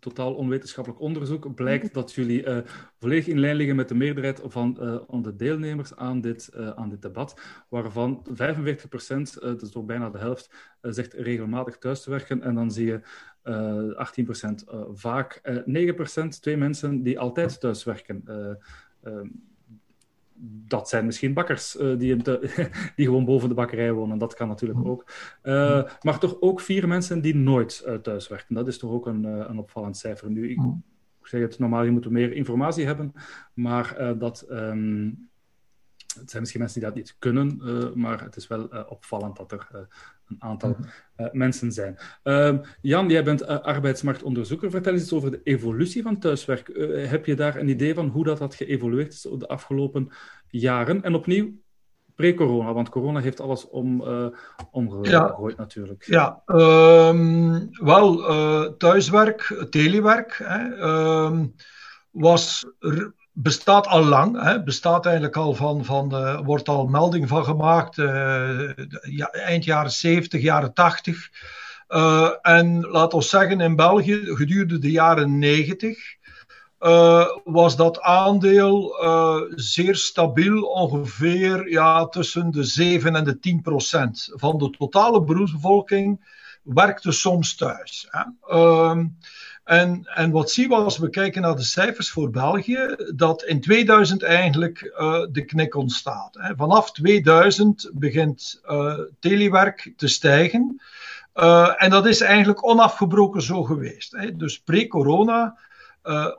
totaal 0.00 0.34
onwetenschappelijk 0.34 1.02
onderzoek, 1.02 1.54
blijkt 1.54 1.94
dat 1.94 2.12
jullie 2.12 2.44
volledig 2.98 3.26
in 3.26 3.40
lijn 3.40 3.56
liggen 3.56 3.76
met 3.76 3.88
de 3.88 3.94
meerderheid 3.94 4.40
van 4.44 4.74
de 5.22 5.36
deelnemers 5.36 5.96
aan 5.96 6.20
dit, 6.20 6.50
aan 6.74 6.88
dit 6.88 7.02
debat, 7.02 7.40
waarvan 7.68 8.26
45%, 8.28 8.32
dus 9.40 9.70
toch 9.70 9.84
bijna 9.84 10.10
de 10.10 10.18
helft, 10.18 10.50
zegt 10.80 11.12
regelmatig 11.12 11.78
thuis 11.78 12.02
te 12.02 12.10
werken. 12.10 12.42
En 12.42 12.54
dan 12.54 12.70
zie 12.70 12.86
je 12.86 13.00
18% 14.52 14.54
vaak, 14.92 15.40
9% 16.24 16.28
twee 16.40 16.56
mensen 16.56 17.02
die 17.02 17.18
altijd 17.18 17.60
thuis 17.60 17.84
werken 17.84 18.24
dat 20.66 20.88
zijn 20.88 21.06
misschien 21.06 21.32
bakkers 21.32 21.76
uh, 21.76 21.98
die, 21.98 22.16
die, 22.96 23.06
gewoon 23.06 23.24
boven 23.24 23.48
de 23.48 23.54
bakkerij 23.54 23.92
wonen. 23.92 24.18
Dat 24.18 24.34
kan 24.34 24.48
natuurlijk 24.48 24.86
ook. 24.86 25.10
Uh, 25.42 25.84
maar 26.02 26.18
toch 26.18 26.36
ook 26.40 26.60
vier 26.60 26.88
mensen 26.88 27.20
die 27.20 27.34
nooit 27.34 27.84
uh, 27.86 27.94
thuis 27.94 28.28
werken. 28.28 28.54
Dat 28.54 28.66
is 28.66 28.78
toch 28.78 28.90
ook 28.90 29.06
een, 29.06 29.24
een 29.24 29.58
opvallend 29.58 29.96
cijfer. 29.96 30.30
Nu, 30.30 30.50
ik, 30.50 30.56
mm. 30.56 30.82
ik 31.20 31.26
zeg 31.26 31.40
het 31.40 31.58
normaal, 31.58 31.82
je 31.82 31.90
moet 31.90 32.10
meer 32.10 32.32
informatie 32.32 32.86
hebben. 32.86 33.12
Maar 33.54 34.18
dat... 34.18 34.46
Um, 34.50 35.32
het 36.18 36.30
zijn 36.30 36.42
misschien 36.42 36.60
mensen 36.60 36.80
die 36.80 36.88
dat 36.88 36.98
niet 36.98 37.16
kunnen, 37.18 37.60
maar 37.94 38.22
het 38.22 38.36
is 38.36 38.46
wel 38.46 38.64
opvallend 38.88 39.36
dat 39.36 39.52
er 39.52 39.88
een 40.28 40.42
aantal 40.42 40.76
eh, 41.16 41.26
mensen 41.32 41.72
zijn. 41.72 41.98
Uh, 42.24 42.58
Jan, 42.80 43.08
jij 43.08 43.24
bent 43.24 43.42
uh, 43.42 43.48
arbeidsmarktonderzoeker. 43.58 44.70
Vertel 44.70 44.92
eens 44.92 45.12
over 45.12 45.30
de 45.30 45.40
evolutie 45.44 46.02
van 46.02 46.18
thuiswerk. 46.18 46.68
Eh, 46.68 47.10
heb 47.10 47.26
je 47.26 47.34
daar 47.34 47.56
een 47.56 47.68
idee 47.68 47.94
van 47.94 48.08
hoe 48.08 48.24
dat 48.24 48.38
had 48.38 48.54
geëvolueerd 48.54 49.12
is 49.12 49.22
de 49.38 49.48
afgelopen 49.48 50.10
jaren? 50.48 51.02
En 51.02 51.14
opnieuw, 51.14 51.52
pre-corona, 52.14 52.72
want 52.72 52.88
corona 52.88 53.20
heeft 53.20 53.40
alles 53.40 53.68
om, 53.68 54.04
omgegooid 54.70 55.56
ja, 55.56 55.62
natuurlijk. 55.62 56.04
Ja, 56.04 56.42
um, 56.46 57.68
wel, 57.70 58.16
thuiswerk, 58.76 59.66
telewerk, 59.70 60.40
hè, 60.44 60.78
um, 61.26 61.54
was 62.10 62.66
bestaat 63.34 63.86
al 63.86 64.04
lang. 64.04 64.42
Hè, 64.42 64.62
bestaat 64.62 65.04
eigenlijk 65.04 65.36
al 65.36 65.54
van, 65.54 65.84
van 65.84 66.08
de, 66.08 66.40
wordt 66.44 66.68
al 66.68 66.86
melding 66.86 67.28
van 67.28 67.44
gemaakt. 67.44 67.98
Uh, 67.98 68.70
ja, 69.02 69.30
eind 69.30 69.64
jaren 69.64 69.92
70, 69.92 70.42
jaren 70.42 70.74
80. 70.74 71.30
Uh, 71.88 72.30
en 72.42 72.80
laat 72.80 73.14
ons 73.14 73.28
zeggen, 73.28 73.60
in 73.60 73.76
België 73.76 74.20
gedurende 74.24 74.78
de 74.78 74.90
jaren 74.90 75.38
90 75.38 75.98
uh, 76.80 77.26
was 77.44 77.76
dat 77.76 78.00
aandeel 78.00 78.94
zeer 79.54 79.96
stabiel, 79.96 80.62
ongeveer 80.62 81.70
ja, 81.70 82.06
tussen 82.06 82.50
de 82.50 82.64
7 82.64 83.16
en 83.16 83.24
de 83.24 83.38
10 83.38 83.62
procent 83.62 84.30
van 84.32 84.58
de 84.58 84.70
totale 84.70 85.24
beroepsbevolking 85.24 86.32
werkte 86.62 87.12
soms 87.12 87.56
thuis. 87.56 88.06
Hè. 88.10 88.22
En, 89.64 90.06
en 90.14 90.30
wat 90.30 90.50
zien 90.50 90.68
we 90.68 90.74
als 90.74 90.98
we 90.98 91.10
kijken 91.10 91.42
naar 91.42 91.56
de 91.56 91.62
cijfers 91.62 92.10
voor 92.10 92.30
België, 92.30 92.96
dat 93.14 93.44
in 93.44 93.60
2000 93.60 94.22
eigenlijk 94.22 94.92
uh, 94.98 95.26
de 95.32 95.44
knik 95.44 95.74
ontstaat. 95.74 96.34
Hè. 96.40 96.54
Vanaf 96.56 96.92
2000 96.92 97.90
begint 97.94 98.60
uh, 98.66 98.98
telewerk 99.20 99.92
te 99.96 100.08
stijgen. 100.08 100.80
Uh, 101.34 101.72
en 101.76 101.90
dat 101.90 102.06
is 102.06 102.20
eigenlijk 102.20 102.66
onafgebroken 102.66 103.42
zo 103.42 103.62
geweest. 103.62 104.12
Hè. 104.12 104.36
Dus 104.36 104.60
pre-corona, 104.60 105.58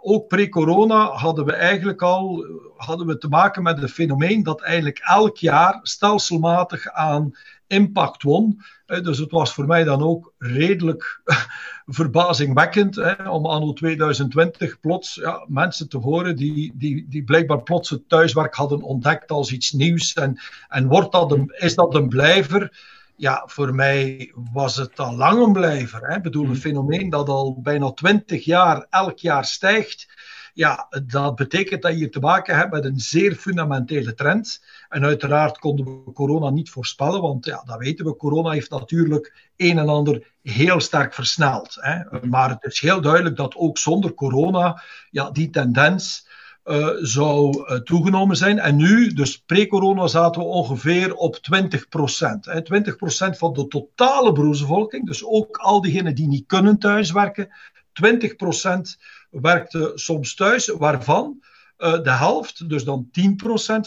ook 0.02 0.28
pre-corona 0.28 1.06
hadden 1.06 1.46
we 1.46 1.54
eigenlijk 1.54 2.02
al 2.02 2.46
hadden 2.78 3.08
we 3.08 3.18
te 3.18 3.28
maken 3.28 3.64
met 3.64 3.82
een 3.82 3.90
fenomeen 3.90 4.44
dat 4.44 4.62
eigenlijk 4.62 5.00
elk 5.00 5.38
jaar 5.38 5.80
stelselmatig 5.82 6.92
aan 6.92 7.36
impact 7.68 8.24
won. 8.24 8.62
Dus 8.86 9.18
het 9.18 9.32
was 9.32 9.54
voor 9.54 9.66
mij 9.66 9.84
dan 9.84 10.02
ook 10.02 10.34
redelijk 10.38 11.22
verbazingwekkend 11.86 12.96
hè, 12.96 13.30
om 13.30 13.46
anno 13.46 13.74
2020 13.74 14.80
plots 14.80 15.16
ja, 15.16 15.46
mensen 15.48 15.90
te 15.90 15.98
horen 15.98 16.36
die, 16.36 16.74
die, 16.76 17.06
die 17.10 17.24
blijkbaar 17.24 17.64
plots 17.64 17.90
het 17.90 18.10
thuiswerk 18.10 18.56
hadden 18.56 18.82
ontdekt 18.82 19.32
als 19.32 19.52
iets 19.52 19.72
nieuws. 19.72 20.14
En, 20.14 20.40
en 20.68 20.88
wordt 20.88 21.12
dat 21.12 21.32
een, 21.32 21.54
is 21.58 21.76
dat 21.76 21.96
een 21.96 22.10
blijver? 22.10 22.94
Ja, 23.18 23.44
voor 23.46 23.76
mij 23.76 24.32
was 24.54 24.76
het 24.76 25.00
al 25.00 25.16
lang 25.16 25.46
een 25.46 25.54
blijver. 25.54 26.08
Hè. 26.08 26.16
Ik 26.16 26.24
bedoel, 26.24 26.44
een 26.44 26.50
mhm. 26.50 26.60
fenomeen 26.60 27.10
dat 27.10 27.28
al 27.28 27.62
bijna 27.62 27.92
20 27.92 28.46
jaar 28.46 28.88
elk 28.90 29.18
jaar 29.18 29.46
stijgt. 29.46 30.08
Ja, 30.54 30.88
dat 31.06 31.36
betekent 31.36 31.82
dat 31.82 32.00
je 32.00 32.10
te 32.10 32.20
maken 32.20 32.56
hebt 32.56 32.72
met 32.72 32.86
een 32.86 33.00
zeer 33.00 33.36
fundamentele 33.36 34.14
trend. 34.14 34.62
En 34.90 35.04
uiteraard 35.04 35.58
konden 35.58 35.86
we 35.86 36.12
corona 36.14 36.50
niet 36.50 36.70
voorspellen, 36.70 37.22
want 37.22 37.46
ja, 37.46 37.64
dat 37.66 37.78
weten 37.78 38.06
we. 38.06 38.16
Corona 38.16 38.50
heeft 38.50 38.70
natuurlijk 38.70 39.52
een 39.58 39.78
en 39.78 39.90
ander 39.90 40.34
heel 40.42 40.80
sterk 40.80 41.14
versneld. 41.14 41.78
Hè. 41.80 42.28
Maar 42.28 42.50
het 42.50 42.64
is 42.64 42.80
heel 42.80 43.02
duidelijk 43.02 43.36
dat 43.36 43.56
ook 43.56 43.78
zonder 43.78 44.14
corona 44.14 44.82
ja, 45.10 45.32
die 45.32 45.50
tendens 45.50 46.28
uh, 46.66 46.90
zou 47.02 47.58
uh, 47.58 47.78
toegenomen 47.78 48.36
zijn. 48.36 48.60
En 48.60 48.76
nu, 48.76 49.14
dus 49.14 49.38
pre-corona, 49.38 50.08
zaten 50.08 50.42
we 50.42 50.48
ongeveer 50.48 51.16
op 51.16 51.36
20 51.36 51.88
procent. 51.88 52.66
20 52.66 52.96
procent 52.96 53.38
van 53.38 53.54
de 53.54 53.68
totale 53.68 54.32
beroepsbevolking, 54.32 55.06
dus 55.06 55.26
ook 55.26 55.58
al 55.58 55.82
diegenen 55.82 56.16
die 56.16 56.28
niet 56.28 56.46
kunnen 56.48 56.78
thuiswerken, 56.80 57.50
20 57.94 58.36
procent 58.36 58.98
werkte 59.30 59.92
soms 59.96 60.36
thuis, 60.36 60.68
waarvan 60.68 61.44
uh, 61.78 62.04
de 62.04 62.12
helft, 62.12 62.70
dus 62.70 62.84
dan 62.84 63.10
10% 63.12 63.12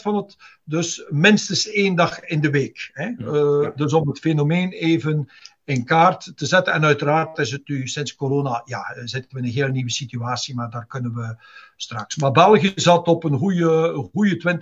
van 0.01 0.15
het, 0.15 0.37
dus 0.63 1.05
minstens 1.09 1.67
één 1.67 1.95
dag 1.95 2.19
in 2.19 2.41
de 2.41 2.49
week. 2.49 2.89
Hè? 2.93 3.09
Uh, 3.17 3.69
dus 3.75 3.93
om 3.93 4.07
het 4.07 4.19
fenomeen 4.19 4.71
even 4.71 5.29
in 5.63 5.85
kaart 5.85 6.31
te 6.35 6.45
zetten. 6.45 6.73
En 6.73 6.85
uiteraard 6.85 7.37
is 7.37 7.51
het 7.51 7.67
nu 7.67 7.87
sinds 7.87 8.15
corona, 8.15 8.61
ja, 8.65 8.83
zitten 9.03 9.31
we 9.31 9.39
in 9.39 9.45
een 9.45 9.51
heel 9.51 9.67
nieuwe 9.67 9.91
situatie, 9.91 10.55
maar 10.55 10.69
daar 10.69 10.87
kunnen 10.87 11.13
we 11.13 11.35
straks. 11.75 12.15
Maar 12.15 12.31
België 12.31 12.71
zat 12.75 13.07
op 13.07 13.23
een 13.23 13.37
goede, 13.37 13.93
goede 14.11 14.59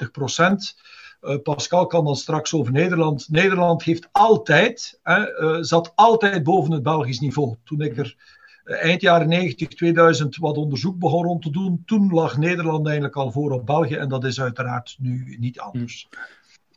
20% 0.75 0.95
Uh, 1.21 1.35
Pascal 1.43 1.87
kan 1.87 2.05
dan 2.05 2.15
straks 2.15 2.53
over 2.53 2.71
Nederland. 2.71 3.29
Nederland 3.29 3.83
heeft 3.83 4.07
altijd, 4.11 4.99
uh, 5.03 5.57
zat 5.61 5.91
altijd 5.95 6.43
boven 6.43 6.71
het 6.71 6.83
Belgisch 6.83 7.19
niveau. 7.19 7.55
Toen 7.63 7.81
ik 7.81 7.97
er 7.97 8.36
eind 8.67 9.01
jaren 9.01 9.27
90, 9.27 9.67
2000 9.67 10.37
wat 10.37 10.57
onderzoek 10.57 10.99
begon 10.99 11.25
rond 11.25 11.41
te 11.41 11.51
doen. 11.51 11.83
Toen 11.85 12.13
lag 12.13 12.37
Nederland 12.37 12.85
eigenlijk 12.85 13.15
al 13.15 13.31
voor 13.31 13.51
op 13.51 13.65
België 13.65 13.95
en 13.95 14.09
dat 14.09 14.23
is 14.23 14.41
uiteraard 14.41 14.95
nu 14.99 15.37
niet 15.39 15.59
anders. 15.59 16.07
Hm. 16.09 16.17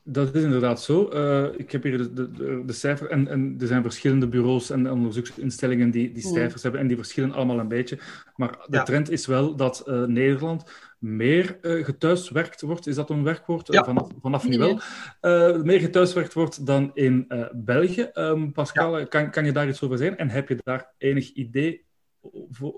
Dat 0.02 0.34
is 0.34 0.42
inderdaad 0.42 0.82
zo. 0.82 1.10
Uh, 1.12 1.46
ik 1.56 1.72
heb 1.72 1.82
hier 1.82 1.98
de, 1.98 2.12
de, 2.12 2.62
de 2.66 2.72
cijfers 2.72 3.10
en, 3.10 3.28
en, 3.28 3.56
er 3.60 3.66
zijn 3.66 3.82
verschillende 3.82 4.28
bureaus 4.28 4.70
en 4.70 4.90
onderzoeksinstellingen 4.90 5.90
die 5.90 6.12
die 6.12 6.22
hm. 6.22 6.34
cijfers 6.34 6.62
hebben 6.62 6.80
en 6.80 6.86
die 6.86 6.96
verschillen 6.96 7.32
allemaal 7.32 7.58
een 7.58 7.68
beetje. 7.68 7.98
Maar 8.36 8.50
de 8.50 8.76
ja. 8.76 8.82
trend 8.82 9.10
is 9.10 9.26
wel 9.26 9.56
dat 9.56 9.82
uh, 9.86 10.04
Nederland 10.04 10.64
meer 11.00 11.58
uh, 11.62 11.84
gethuiswerkt 11.84 12.60
wordt, 12.60 12.86
is 12.86 12.94
dat 12.94 13.10
een 13.10 13.24
werkwoord? 13.24 13.72
Ja. 13.72 13.84
Vanaf, 13.84 14.08
vanaf 14.20 14.48
nu 14.48 14.58
wel. 14.58 14.80
Uh, 15.22 15.62
meer 15.62 15.80
gethuiswerkt 15.80 16.34
wordt 16.34 16.66
dan 16.66 16.90
in 16.94 17.24
uh, 17.28 17.44
België. 17.52 18.10
Um, 18.14 18.52
Pascal, 18.52 18.98
ja. 18.98 19.04
kan, 19.04 19.30
kan 19.30 19.44
je 19.44 19.52
daar 19.52 19.68
iets 19.68 19.82
over 19.82 19.98
zeggen? 19.98 20.18
En 20.18 20.28
heb 20.28 20.48
je 20.48 20.58
daar 20.62 20.92
enig 20.98 21.32
idee 21.32 21.88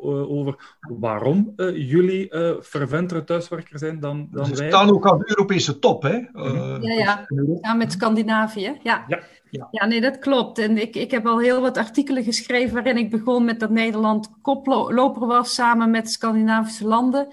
over 0.02 0.76
waarom 0.80 1.52
jullie 1.74 2.28
ferventere 2.60 3.24
thuiswerker 3.24 3.78
zijn 3.78 4.00
dan, 4.00 4.28
dan 4.30 4.46
Ze 4.46 4.54
wij? 4.54 4.68
staan 4.68 4.92
ook 4.92 5.08
aan 5.08 5.18
de 5.18 5.28
Europese 5.28 5.78
top, 5.78 6.02
hè? 6.02 6.16
ja, 6.32 6.78
ja. 6.80 7.26
ja, 7.60 7.74
met 7.74 7.92
Scandinavië. 7.92 8.78
Ja. 8.82 9.04
ja. 9.08 9.22
Ja. 9.52 9.68
ja, 9.70 9.86
nee, 9.86 10.00
dat 10.00 10.18
klopt. 10.18 10.58
En 10.58 10.78
ik, 10.78 10.96
ik 10.96 11.10
heb 11.10 11.26
al 11.26 11.38
heel 11.38 11.60
wat 11.60 11.76
artikelen 11.76 12.24
geschreven 12.24 12.74
waarin 12.74 12.96
ik 12.96 13.10
begon 13.10 13.44
met 13.44 13.60
dat 13.60 13.70
Nederland 13.70 14.30
koploper 14.42 15.26
was 15.26 15.54
samen 15.54 15.90
met 15.90 16.10
Scandinavische 16.10 16.86
landen. 16.86 17.28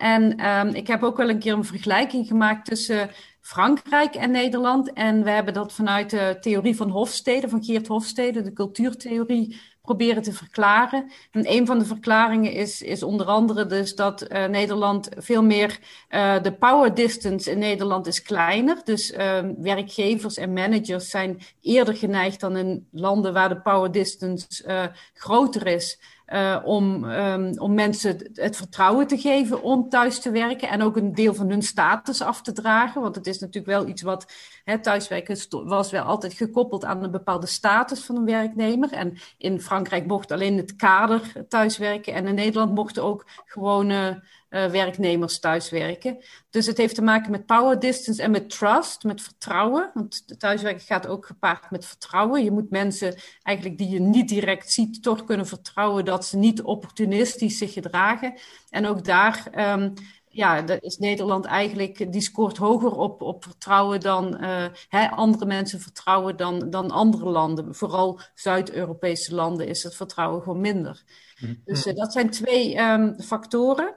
En 0.00 0.46
um, 0.46 0.68
ik 0.68 0.86
heb 0.86 1.02
ook 1.02 1.16
wel 1.16 1.28
een 1.28 1.38
keer 1.38 1.52
een 1.52 1.64
vergelijking 1.64 2.26
gemaakt 2.26 2.64
tussen 2.64 3.10
Frankrijk 3.40 4.14
en 4.14 4.30
Nederland. 4.30 4.92
En 4.92 5.24
we 5.24 5.30
hebben 5.30 5.54
dat 5.54 5.72
vanuit 5.72 6.10
de 6.10 6.36
theorie 6.40 6.76
van 6.76 6.90
Hofstede, 6.90 7.48
van 7.48 7.64
Geert 7.64 7.86
Hofstede, 7.86 8.42
de 8.42 8.52
cultuurtheorie 8.52 9.60
proberen 9.82 10.22
te 10.22 10.32
verklaren. 10.32 11.10
En 11.30 11.52
een 11.52 11.66
van 11.66 11.78
de 11.78 11.84
verklaringen 11.84 12.52
is, 12.52 12.82
is 12.82 13.02
onder 13.02 13.26
andere 13.26 13.66
dus 13.66 13.94
dat 13.94 14.32
uh, 14.32 14.44
Nederland 14.46 15.08
veel 15.16 15.42
meer 15.42 15.78
uh, 16.10 16.42
de 16.42 16.52
power 16.52 16.94
distance 16.94 17.50
in 17.50 17.58
Nederland 17.58 18.06
is 18.06 18.22
kleiner. 18.22 18.80
Dus 18.84 19.12
uh, 19.12 19.38
werkgevers 19.58 20.36
en 20.36 20.52
managers 20.52 21.10
zijn 21.10 21.40
eerder 21.60 21.96
geneigd 21.96 22.40
dan 22.40 22.56
in 22.56 22.88
landen 22.90 23.32
waar 23.32 23.48
de 23.48 23.60
power 23.60 23.92
distance 23.92 24.92
groter 25.14 25.66
is. 25.66 26.00
Uh, 26.32 26.60
om, 26.64 27.04
um, 27.04 27.58
om 27.58 27.74
mensen 27.74 28.30
het 28.34 28.56
vertrouwen 28.56 29.06
te 29.06 29.18
geven 29.18 29.62
om 29.62 29.88
thuis 29.88 30.20
te 30.20 30.30
werken 30.30 30.68
en 30.68 30.82
ook 30.82 30.96
een 30.96 31.14
deel 31.14 31.34
van 31.34 31.50
hun 31.50 31.62
status 31.62 32.22
af 32.22 32.42
te 32.42 32.52
dragen. 32.52 33.02
Want 33.02 33.14
het 33.14 33.26
is 33.26 33.38
natuurlijk 33.38 33.66
wel 33.66 33.86
iets 33.86 34.02
wat 34.02 34.32
thuiswerken 34.78 35.36
was 35.64 35.90
wel 35.90 36.02
altijd 36.02 36.32
gekoppeld 36.32 36.84
aan 36.84 37.02
een 37.02 37.10
bepaalde 37.10 37.46
status 37.46 38.04
van 38.04 38.16
een 38.16 38.24
werknemer. 38.24 38.92
En 38.92 39.18
in 39.38 39.60
Frankrijk 39.60 40.06
mocht 40.06 40.30
alleen 40.30 40.56
het 40.56 40.76
kader 40.76 41.32
thuiswerken 41.48 42.14
en 42.14 42.26
in 42.26 42.34
Nederland 42.34 42.74
mochten 42.74 43.02
ook 43.02 43.26
gewone 43.44 44.22
uh, 44.50 44.66
werknemers 44.66 45.38
thuiswerken. 45.38 46.18
Dus 46.50 46.66
het 46.66 46.76
heeft 46.76 46.94
te 46.94 47.02
maken 47.02 47.30
met 47.30 47.46
power 47.46 47.78
distance 47.78 48.22
en 48.22 48.30
met 48.30 48.50
trust, 48.50 49.04
met 49.04 49.22
vertrouwen. 49.22 49.90
Want 49.94 50.40
thuiswerken 50.40 50.86
gaat 50.86 51.06
ook 51.06 51.26
gepaard 51.26 51.70
met 51.70 51.86
vertrouwen. 51.86 52.44
Je 52.44 52.50
moet 52.50 52.70
mensen 52.70 53.14
eigenlijk 53.42 53.78
die 53.78 53.88
je 53.88 54.00
niet 54.00 54.28
direct 54.28 54.72
ziet, 54.72 55.02
toch 55.02 55.24
kunnen 55.24 55.46
vertrouwen 55.46 56.04
dat 56.04 56.26
ze 56.26 56.36
niet 56.36 56.62
opportunistisch 56.62 57.58
zich 57.58 57.72
gedragen. 57.72 58.38
En 58.70 58.86
ook 58.86 59.04
daar. 59.04 59.46
Um, 59.74 59.94
ja, 60.32 60.62
dat 60.62 60.82
is 60.82 60.98
Nederland 60.98 61.44
eigenlijk, 61.44 62.12
die 62.12 62.20
scoort 62.20 62.56
hoger 62.56 62.92
op, 62.92 63.22
op 63.22 63.44
vertrouwen 63.44 64.00
dan 64.00 64.44
uh, 64.44 64.64
hè, 64.88 65.08
andere 65.10 65.46
mensen 65.46 65.80
vertrouwen 65.80 66.36
dan, 66.36 66.70
dan 66.70 66.90
andere 66.90 67.30
landen. 67.30 67.74
Vooral 67.74 68.20
Zuid-Europese 68.34 69.34
landen 69.34 69.66
is 69.66 69.82
het 69.82 69.96
vertrouwen 69.96 70.42
gewoon 70.42 70.60
minder. 70.60 71.02
Mm 71.40 71.48
-hmm. 71.48 71.60
Dus 71.64 71.86
uh, 71.86 71.94
dat 71.94 72.12
zijn 72.12 72.30
twee 72.30 72.78
um, 72.78 73.20
factoren. 73.20 73.94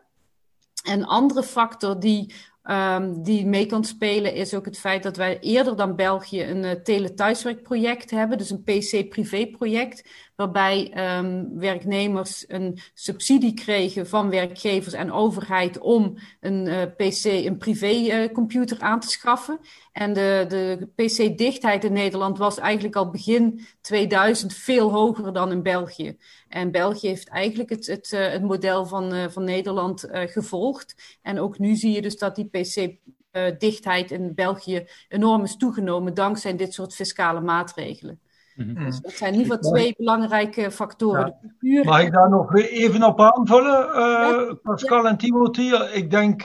Een 0.83 1.05
andere 1.05 1.43
factor 1.43 1.99
die, 1.99 2.33
um, 2.63 3.23
die 3.23 3.45
mee 3.45 3.65
kan 3.65 3.83
spelen 3.83 4.33
is 4.33 4.53
ook 4.53 4.65
het 4.65 4.79
feit 4.79 5.03
dat 5.03 5.17
wij 5.17 5.39
eerder 5.39 5.75
dan 5.75 5.95
België 5.95 6.43
een 6.43 6.63
uh, 6.63 6.71
telethuiswerkproject 6.71 8.11
hebben, 8.11 8.37
dus 8.37 8.49
een 8.49 8.63
PC-privé-project, 8.63 10.09
waarbij 10.35 10.93
um, 11.17 11.59
werknemers 11.59 12.45
een 12.47 12.79
subsidie 12.93 13.53
kregen 13.53 14.07
van 14.07 14.29
werkgevers 14.29 14.93
en 14.93 15.11
overheid 15.11 15.79
om 15.79 16.17
een 16.39 16.65
uh, 16.65 16.81
PC, 16.81 17.23
een 17.23 17.57
privécomputer 17.57 18.77
uh, 18.77 18.83
aan 18.83 18.99
te 18.99 19.07
schaffen. 19.07 19.59
En 19.91 20.13
de, 20.13 20.45
de 20.47 20.87
PC-dichtheid 20.95 21.83
in 21.83 21.93
Nederland 21.93 22.37
was 22.37 22.57
eigenlijk 22.57 22.95
al 22.95 23.09
begin 23.09 23.65
2000 23.81 24.53
veel 24.53 24.91
hoger 24.91 25.33
dan 25.33 25.51
in 25.51 25.63
België. 25.63 26.17
En 26.47 26.71
België 26.71 27.07
heeft 27.07 27.27
eigenlijk 27.27 27.69
het, 27.69 27.87
het, 27.87 28.11
uh, 28.11 28.29
het 28.29 28.43
model 28.43 28.85
van, 28.85 29.31
van 29.31 29.43
Nederland 29.43 30.07
gevolgd. 30.11 31.19
En 31.21 31.39
ook 31.39 31.59
nu 31.59 31.75
zie 31.75 31.91
je 31.91 32.01
dus 32.01 32.17
dat 32.17 32.35
die 32.35 32.49
PC-dichtheid 32.49 34.11
in 34.11 34.33
België 34.35 34.87
enorm 35.07 35.43
is 35.43 35.57
toegenomen 35.57 36.13
dankzij 36.13 36.55
dit 36.55 36.73
soort 36.73 36.95
fiscale 36.95 37.41
maatregelen. 37.41 38.19
Mm-hmm. 38.55 38.85
Dus 38.85 38.99
dat 38.99 39.11
zijn 39.11 39.33
in 39.33 39.39
ieder 39.39 39.55
geval 39.55 39.71
twee 39.71 39.93
belangrijke 39.97 40.71
factoren. 40.71 41.35
Ja. 41.59 41.83
Mag 41.83 42.01
ik 42.01 42.11
daar 42.11 42.29
nog 42.29 42.55
even 42.55 43.03
op 43.03 43.21
aanvullen, 43.21 43.89
ja. 43.93 44.55
Pascal 44.63 45.07
en 45.07 45.17
Timothy? 45.17 45.71
Ik 45.93 46.11
denk, 46.11 46.43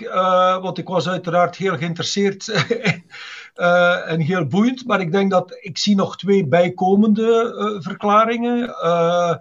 want 0.62 0.78
ik 0.78 0.88
was 0.88 1.08
uiteraard 1.08 1.56
heel 1.56 1.76
geïnteresseerd 1.76 2.66
Uh, 3.54 4.08
en 4.12 4.20
heel 4.20 4.46
boeiend, 4.46 4.86
maar 4.86 5.00
ik 5.00 5.12
denk 5.12 5.30
dat 5.30 5.58
ik 5.60 5.78
zie 5.78 5.96
nog 5.96 6.16
twee 6.16 6.46
bijkomende 6.46 7.54
uh, 7.58 7.82
verklaringen. 7.82 8.68
Uh, 8.84 9.34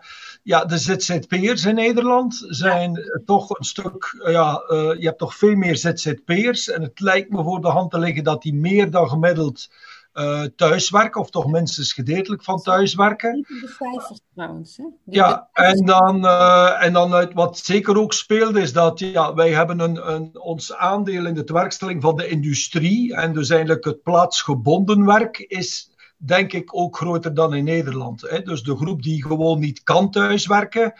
ja, 0.44 0.66
de 0.66 0.78
ZZP'ers 0.78 1.66
in 1.66 1.76
Nederland 1.76 2.46
zijn 2.48 2.92
ja. 2.92 3.22
toch 3.26 3.50
een 3.50 3.66
stuk, 3.66 4.24
ja, 4.26 4.64
je 4.70 5.06
hebt 5.06 5.18
toch 5.18 5.36
veel 5.36 5.56
meer 5.56 5.76
ZZP'ers 5.76 6.70
en 6.70 6.82
het 6.82 7.00
lijkt 7.00 7.30
me 7.30 7.44
voor 7.44 7.62
de 7.62 7.68
hand 7.68 7.92
te 7.92 8.00
liggen 8.00 8.24
dat 8.24 8.42
die 8.42 8.54
meer 8.54 8.92
dan 8.92 9.10
gemiddeld 9.10 9.70
uh, 10.18 10.44
thuiswerken, 10.56 11.22
of 11.22 11.30
toch 11.30 11.48
minstens 11.48 11.94
gedeeltelijk 11.94 12.44
van 12.44 12.62
thuiswerken. 12.62 13.46
De 13.48 13.76
cijfers 13.78 14.20
trouwens. 14.36 14.78
Hè? 14.78 14.84
Ja, 15.06 15.50
en 15.54 15.86
dan, 15.86 16.26
uh, 16.26 16.84
en 16.84 16.94
dan 16.94 17.14
uit 17.14 17.34
wat 17.34 17.58
zeker 17.58 17.98
ook 18.00 18.14
speelde, 18.14 18.62
is 18.62 18.74
dat 18.74 19.00
ja, 19.00 19.34
wij 19.34 19.52
hebben 19.52 19.80
een, 19.80 20.14
een, 20.14 20.40
ons 20.40 20.74
aandeel 20.74 21.26
in 21.26 21.34
de 21.34 21.44
tewerkstelling 21.44 22.02
van 22.02 22.16
de 22.16 22.28
industrie, 22.28 23.16
en 23.16 23.34
dus 23.34 23.50
eigenlijk 23.50 23.86
het 23.86 24.04
plaatsgebonden 24.04 25.06
werk 25.06 25.38
is 25.40 25.92
denk 26.18 26.54
ik 26.54 26.76
ook 26.76 26.98
groter 26.98 27.34
dan 27.34 27.54
in 27.54 27.64
Nederland. 27.64 28.22
Hè? 28.22 28.42
Dus 28.42 28.64
de 28.64 28.76
groep 28.76 29.02
die 29.02 29.24
gewoon 29.24 29.60
niet 29.60 29.84
kan 29.84 30.12
thuiswerken, 30.12 30.94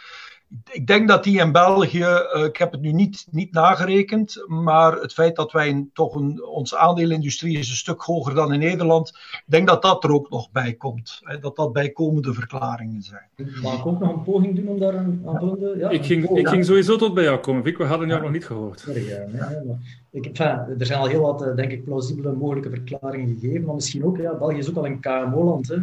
ik 0.72 0.88
denk 0.88 1.08
dat 1.08 1.24
die 1.24 1.40
in 1.40 1.52
België, 1.52 2.06
uh, 2.36 2.44
ik 2.44 2.58
heb 2.58 2.72
het 2.72 2.82
nu 2.82 2.92
niet, 2.92 3.28
niet 3.32 3.54
nagerekend, 3.54 4.44
maar 4.48 4.94
het 4.94 5.14
feit 5.14 5.36
dat 5.36 5.52
wij 5.52 5.70
een, 5.70 5.90
toch 5.94 6.16
een, 6.16 6.44
ons 6.46 6.76
aandeelindustrie 6.76 7.58
is 7.58 7.70
een 7.70 7.76
stuk 7.76 8.02
hoger 8.02 8.34
dan 8.34 8.54
in 8.54 8.60
Nederland, 8.60 9.10
ik 9.10 9.44
denk 9.46 9.68
dat 9.68 9.82
dat 9.82 10.04
er 10.04 10.12
ook 10.12 10.30
nog 10.30 10.52
bij 10.52 10.74
komt. 10.74 11.20
Hè, 11.24 11.40
dat 11.40 11.56
dat 11.56 11.74
bijkomende 11.74 12.34
verklaringen 12.34 13.02
zijn. 13.02 13.30
Mag 13.62 13.80
ik 13.80 13.86
ook 13.86 14.00
nog 14.00 14.14
een 14.14 14.24
poging 14.24 14.56
doen 14.56 14.68
om 14.68 14.80
daar 14.80 14.94
een 14.94 15.24
aanvullende... 15.26 15.76
Ja, 15.78 15.90
ik, 15.90 16.06
ging, 16.06 16.30
ik 16.30 16.48
ging 16.48 16.66
sowieso 16.66 16.96
tot 16.96 17.14
bij 17.14 17.24
jou 17.24 17.38
komen, 17.40 17.64
Vic. 17.64 17.78
We 17.78 17.84
hadden 17.84 18.08
jou 18.08 18.20
ja. 18.20 18.26
nog 18.26 18.34
niet 18.34 18.46
gehoord. 18.46 18.80
Sorry, 18.80 19.08
ja, 19.08 19.18
nee, 19.18 19.66
maar 19.66 19.78
ik, 20.12 20.26
enfin, 20.26 20.80
er 20.80 20.86
zijn 20.86 21.00
al 21.00 21.08
heel 21.08 21.22
wat, 21.22 21.56
denk 21.56 21.72
ik, 21.72 21.84
plausibele 21.84 22.32
mogelijke 22.32 22.70
verklaringen 22.70 23.38
gegeven, 23.40 23.66
maar 23.66 23.76
misschien 23.76 24.06
ook, 24.06 24.18
ja, 24.18 24.34
België 24.34 24.58
is 24.58 24.70
ook 24.70 24.78
al 24.78 24.86
een 24.86 25.00
KMO-land, 25.00 25.78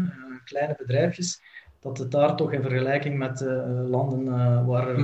kleine 0.45 0.75
bedrijfjes 0.79 1.41
dat 1.85 1.99
het 1.99 2.11
daar 2.11 2.37
toch 2.37 2.53
in 2.53 2.63
vergelijking 2.63 3.19
met 3.19 3.41
uh, 3.41 3.89
landen 3.89 4.27
uh, 4.27 4.67
waar 4.67 4.89
er 4.89 4.97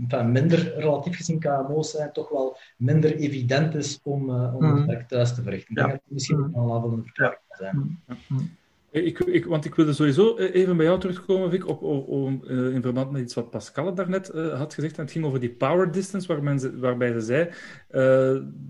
enfin, 0.00 0.32
minder 0.32 0.74
relatief 0.76 1.16
gezien 1.16 1.38
KMO's 1.38 1.90
zijn, 1.90 2.12
toch 2.12 2.28
wel 2.28 2.56
minder 2.76 3.16
evident 3.16 3.74
is 3.74 4.00
om, 4.02 4.30
uh, 4.30 4.54
om 4.54 4.64
mm. 4.64 4.76
het 4.76 4.86
werk 4.86 5.08
thuis 5.08 5.34
te 5.34 5.42
verrichten. 5.42 5.74
Ja. 5.74 5.82
Ik 5.82 5.88
denk 5.88 6.00
dat 6.02 6.12
misschien 6.12 6.50
ook 6.54 6.82
wel 6.82 6.92
een 6.92 7.02
verklaring 7.02 7.40
zijn. 7.48 8.56
Ik, 8.90 9.18
ik, 9.18 9.44
want 9.44 9.64
ik 9.64 9.74
wilde 9.74 9.92
sowieso 9.92 10.36
even 10.36 10.76
bij 10.76 10.86
jou 10.86 11.00
terugkomen, 11.00 11.50
Vic, 11.50 11.66
op, 11.66 11.82
op, 11.82 12.08
op, 12.08 12.44
in 12.44 12.82
verband 12.82 13.10
met 13.10 13.22
iets 13.22 13.34
wat 13.34 13.50
Pascal 13.50 13.94
daarnet 13.94 14.34
uh, 14.34 14.58
had 14.58 14.74
gezegd. 14.74 14.96
En 14.96 15.02
het 15.02 15.12
ging 15.12 15.24
over 15.24 15.40
die 15.40 15.50
power 15.50 15.90
distance, 15.90 16.28
waar 16.28 16.42
men, 16.42 16.80
waarbij 16.80 17.12
ze 17.12 17.20
zei: 17.20 17.46
uh, 17.46 17.52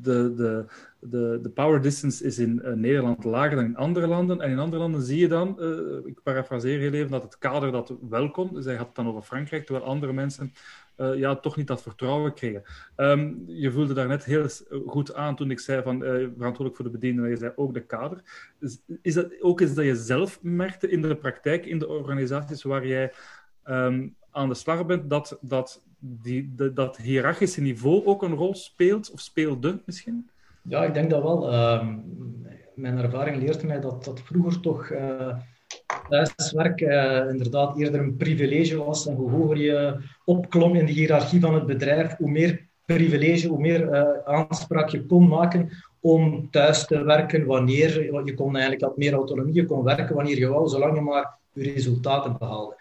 de, 0.00 0.34
de, 0.36 0.64
de, 1.00 1.38
de 1.42 1.50
power 1.50 1.80
distance 1.82 2.24
is 2.24 2.38
in 2.38 2.62
uh, 2.64 2.72
Nederland 2.72 3.24
lager 3.24 3.56
dan 3.56 3.64
in 3.64 3.76
andere 3.76 4.06
landen. 4.06 4.40
En 4.40 4.50
in 4.50 4.58
andere 4.58 4.82
landen 4.82 5.02
zie 5.02 5.18
je 5.18 5.28
dan, 5.28 5.48
ik 6.04 6.22
parafraseer 6.22 6.78
heel 6.78 6.92
even, 6.92 7.10
dat 7.10 7.22
het 7.22 7.38
kader 7.38 7.72
dat 7.72 7.94
wel 8.08 8.30
kon. 8.30 8.62
Zij 8.62 8.76
had 8.76 8.86
het 8.86 8.96
dan 8.96 9.08
over 9.08 9.22
Frankrijk, 9.22 9.64
terwijl 9.66 9.86
andere 9.86 10.12
mensen 10.12 10.52
uh, 10.96 11.16
ja, 11.16 11.36
toch 11.36 11.56
niet 11.56 11.66
dat 11.66 11.82
vertrouwen 11.82 12.34
kregen. 12.34 12.62
Um, 12.96 13.44
je 13.46 13.70
voelde 13.70 13.94
daar 13.94 14.08
net 14.08 14.24
heel 14.24 14.46
goed 14.86 15.14
aan 15.14 15.36
toen 15.36 15.50
ik 15.50 15.58
zei 15.58 15.82
van 15.82 16.00
verantwoordelijk 16.00 16.76
voor 16.76 16.84
de 16.84 16.90
bediening, 16.90 17.28
je 17.28 17.36
zei 17.36 17.52
ook 17.56 17.74
de 17.74 17.86
kader. 17.86 18.22
Is, 19.02 19.14
dat 19.14 19.40
ook 19.40 19.60
iets 19.60 19.74
dat 19.74 19.84
je 19.84 19.96
zelf 19.96 20.38
merkte 20.42 20.88
in 20.88 21.02
de 21.02 21.16
praktijk, 21.16 21.66
in 21.66 21.78
de 21.78 21.88
organisaties 21.88 22.62
waar 22.62 22.86
jij 22.86 23.12
um, 23.68 24.14
aan 24.30 24.48
de 24.48 24.54
slag 24.54 24.86
bent, 24.86 25.10
dat, 25.10 25.38
dat, 25.40 25.82
die, 25.98 26.54
dat 26.74 26.96
hiërarchische 26.96 27.60
niveau 27.60 28.04
ook 28.04 28.22
een 28.22 28.34
rol 28.34 28.54
speelt, 28.54 29.10
of 29.10 29.20
speelde 29.20 29.82
misschien? 29.86 30.30
Ja, 30.68 30.84
ik 30.84 30.94
denk 30.94 31.10
dat 31.10 31.22
wel. 31.22 31.52
Uh, 31.52 31.88
mijn 32.74 32.98
ervaring 32.98 33.36
leert 33.36 33.62
mij 33.62 33.80
dat, 33.80 34.04
dat 34.04 34.20
vroeger 34.20 34.60
toch 34.60 34.90
uh, 34.90 35.36
thuiswerk 36.08 36.80
uh, 36.80 37.28
inderdaad 37.30 37.78
eerder 37.78 38.00
een 38.00 38.16
privilege 38.16 38.84
was. 38.84 39.06
En 39.06 39.14
hoe 39.14 39.30
hoger 39.30 39.56
je 39.56 40.00
opklom 40.24 40.74
in 40.74 40.86
de 40.86 40.92
hiërarchie 40.92 41.40
van 41.40 41.54
het 41.54 41.66
bedrijf, 41.66 42.16
hoe 42.16 42.30
meer 42.30 42.66
privilege, 42.84 43.48
hoe 43.48 43.60
meer 43.60 43.82
uh, 43.82 44.02
aanspraak 44.24 44.88
je 44.88 45.06
kon 45.06 45.28
maken 45.28 45.70
om 46.00 46.50
thuis 46.50 46.86
te 46.86 47.02
werken 47.04 47.46
wanneer 47.46 48.24
je 48.24 48.34
kon 48.34 48.52
eigenlijk 48.52 48.84
had 48.84 48.96
meer 48.96 49.12
autonomie, 49.12 49.54
je 49.54 49.66
kon 49.66 49.84
werken 49.84 50.14
wanneer 50.14 50.38
je 50.38 50.48
wou, 50.48 50.68
zolang 50.68 50.94
je 50.94 51.00
maar 51.00 51.38
je 51.52 51.72
resultaten 51.72 52.36
behaalde. 52.38 52.76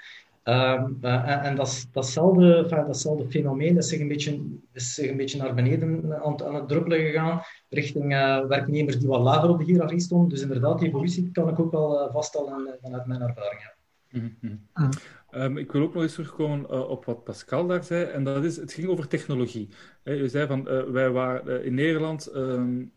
Um, 0.49 0.97
uh, 1.01 1.45
en, 1.45 1.55
dat, 1.55 1.87
datzelfde, 1.91 2.55
enfin, 2.55 2.85
datzelfde 2.85 3.29
fenomeen 3.29 3.77
is 3.77 3.87
zich 3.87 3.99
een 3.99 4.07
beetje, 4.07 4.41
is 4.71 4.93
zich 4.93 5.09
een 5.09 5.17
beetje 5.17 5.37
naar 5.37 5.53
beneden 5.53 6.15
aan, 6.23 6.43
aan 6.43 6.55
het 6.55 6.67
druppelen 6.67 6.99
gegaan, 6.99 7.41
richting 7.69 8.13
uh, 8.13 8.45
werknemers 8.45 8.99
die 8.99 9.07
wat 9.07 9.21
lager 9.21 9.49
op 9.49 9.57
de 9.57 9.63
hiërarchie 9.63 9.99
stonden. 9.99 10.29
Dus 10.29 10.41
inderdaad, 10.41 10.79
die 10.79 10.87
evolutie 10.87 11.31
kan 11.31 11.49
ik 11.49 11.59
ook 11.59 11.71
wel 11.71 12.07
uh, 12.07 12.13
vaststellen 12.13 12.77
vanuit 12.81 13.05
mijn 13.05 13.21
ervaring. 13.21 13.61
Ja. 13.61 13.75
Mm 14.19 14.37
-hmm. 14.41 14.89
um, 15.31 15.57
ik 15.57 15.71
wil 15.71 15.81
ook 15.81 15.93
nog 15.93 16.03
eens 16.03 16.13
terugkomen 16.13 16.89
op 16.89 17.05
wat 17.05 17.23
Pascal 17.23 17.67
daar 17.67 17.83
zei, 17.83 18.05
en 18.05 18.23
dat 18.23 18.43
is, 18.43 18.57
het 18.57 18.73
ging 18.73 18.87
over 18.87 19.07
technologie. 19.07 19.69
He, 20.03 20.11
je 20.11 20.29
zei 20.29 20.47
van, 20.47 20.91
wij 20.91 21.09
waren 21.09 21.63
in 21.63 21.73
Nederland... 21.73 22.35
Um, 22.35 22.91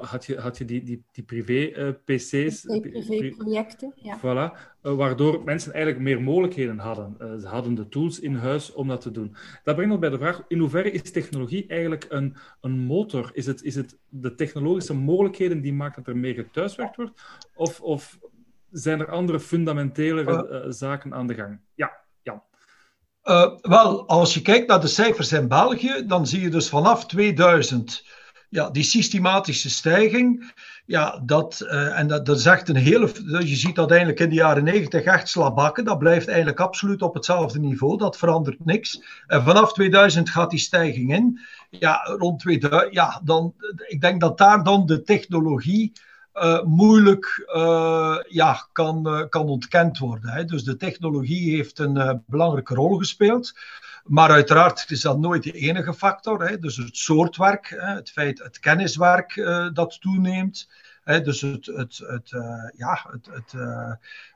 had 0.00 0.24
je, 0.24 0.40
had 0.40 0.58
je 0.58 0.64
die, 0.64 0.82
die, 0.82 1.04
die 1.12 1.24
privé-PC's. 1.24 2.64
Uh, 2.64 2.80
privé-projecten, 2.80 3.92
ja. 3.96 4.18
Voilà, 4.18 4.56
uh, 4.82 4.94
waardoor 4.94 5.44
mensen 5.44 5.72
eigenlijk 5.72 6.04
meer 6.04 6.22
mogelijkheden 6.22 6.78
hadden. 6.78 7.16
Uh, 7.20 7.34
ze 7.40 7.46
hadden 7.46 7.74
de 7.74 7.88
tools 7.88 8.20
in 8.20 8.34
huis 8.34 8.72
om 8.72 8.88
dat 8.88 9.00
te 9.00 9.10
doen. 9.10 9.36
Dat 9.64 9.74
brengt 9.74 9.92
ons 9.92 10.00
bij 10.00 10.10
de 10.10 10.18
vraag, 10.18 10.44
in 10.48 10.58
hoeverre 10.58 10.90
is 10.90 11.10
technologie 11.10 11.66
eigenlijk 11.66 12.06
een, 12.08 12.36
een 12.60 12.78
motor? 12.78 13.30
Is 13.32 13.46
het, 13.46 13.62
is 13.62 13.74
het 13.74 13.98
de 14.08 14.34
technologische 14.34 14.94
mogelijkheden 14.94 15.60
die 15.60 15.72
maken 15.72 16.02
dat 16.02 16.14
er 16.14 16.20
meer 16.20 16.34
gethuiswerkt 16.34 16.96
wordt? 16.96 17.20
Of, 17.54 17.80
of 17.80 18.18
zijn 18.70 19.00
er 19.00 19.10
andere 19.10 19.40
fundamentele 19.40 20.64
zaken 20.68 21.14
aan 21.14 21.26
de 21.26 21.34
gang? 21.34 21.60
Ja, 21.74 21.92
Jan. 22.22 22.42
Uh, 23.24 23.58
wel, 23.60 24.08
als 24.08 24.34
je 24.34 24.42
kijkt 24.42 24.68
naar 24.68 24.80
de 24.80 24.86
cijfers 24.86 25.32
in 25.32 25.48
België, 25.48 26.04
dan 26.06 26.26
zie 26.26 26.40
je 26.40 26.48
dus 26.48 26.68
vanaf 26.68 27.06
2000 27.06 28.04
ja, 28.54 28.70
die 28.70 28.82
systematische 28.82 29.70
stijging. 29.70 30.52
Ja, 30.86 31.22
dat, 31.24 31.60
uh, 31.64 31.98
en 31.98 32.06
dat, 32.06 32.26
dat 32.26 32.68
een 32.68 32.76
hele. 32.76 33.10
Je 33.26 33.56
ziet 33.56 33.74
dat 33.74 33.90
in 33.92 34.28
de 34.28 34.34
jaren 34.34 34.64
90 34.64 35.02
echt 35.02 35.28
slabakken. 35.28 35.84
Dat 35.84 35.98
blijft 35.98 36.28
eigenlijk 36.28 36.60
absoluut 36.60 37.02
op 37.02 37.14
hetzelfde 37.14 37.58
niveau. 37.58 37.96
Dat 37.96 38.16
verandert 38.16 38.64
niks. 38.64 39.02
En 39.26 39.42
vanaf 39.42 39.72
2000 39.72 40.30
gaat 40.30 40.50
die 40.50 40.58
stijging 40.58 41.14
in. 41.14 41.40
Ja, 41.70 42.02
rond 42.18 42.40
2000. 42.40 42.94
Ja, 42.94 43.20
dan, 43.24 43.54
ik 43.86 44.00
denk 44.00 44.20
dat 44.20 44.38
daar 44.38 44.64
dan 44.64 44.86
de 44.86 45.02
technologie 45.02 45.92
uh, 46.34 46.62
moeilijk 46.62 47.44
uh, 47.56 48.16
ja, 48.28 48.68
kan, 48.72 49.26
kan 49.28 49.46
ontkend 49.46 49.98
worden. 49.98 50.30
Hè. 50.30 50.44
Dus 50.44 50.64
de 50.64 50.76
technologie 50.76 51.54
heeft 51.54 51.78
een 51.78 52.22
belangrijke 52.26 52.74
rol 52.74 52.96
gespeeld. 52.96 53.52
Maar 54.04 54.30
uiteraard 54.30 54.90
is 54.90 55.00
dat 55.00 55.18
nooit 55.18 55.42
de 55.42 55.52
enige 55.52 55.94
factor. 55.94 56.48
Hè. 56.48 56.58
Dus 56.58 56.76
het 56.76 56.96
soort 56.96 57.36
werk, 57.36 57.68
hè, 57.68 57.94
het 57.94 58.10
feit, 58.10 58.38
het 58.38 58.58
kenniswerk 58.58 59.34
dat 59.72 60.00
toeneemt. 60.00 60.68
Hè, 61.04 61.20
dus 61.20 61.40
het, 61.40 61.66
het, 61.66 62.00
het, 62.06 62.30
ja, 62.76 63.06
het, 63.10 63.28
het, 63.30 63.54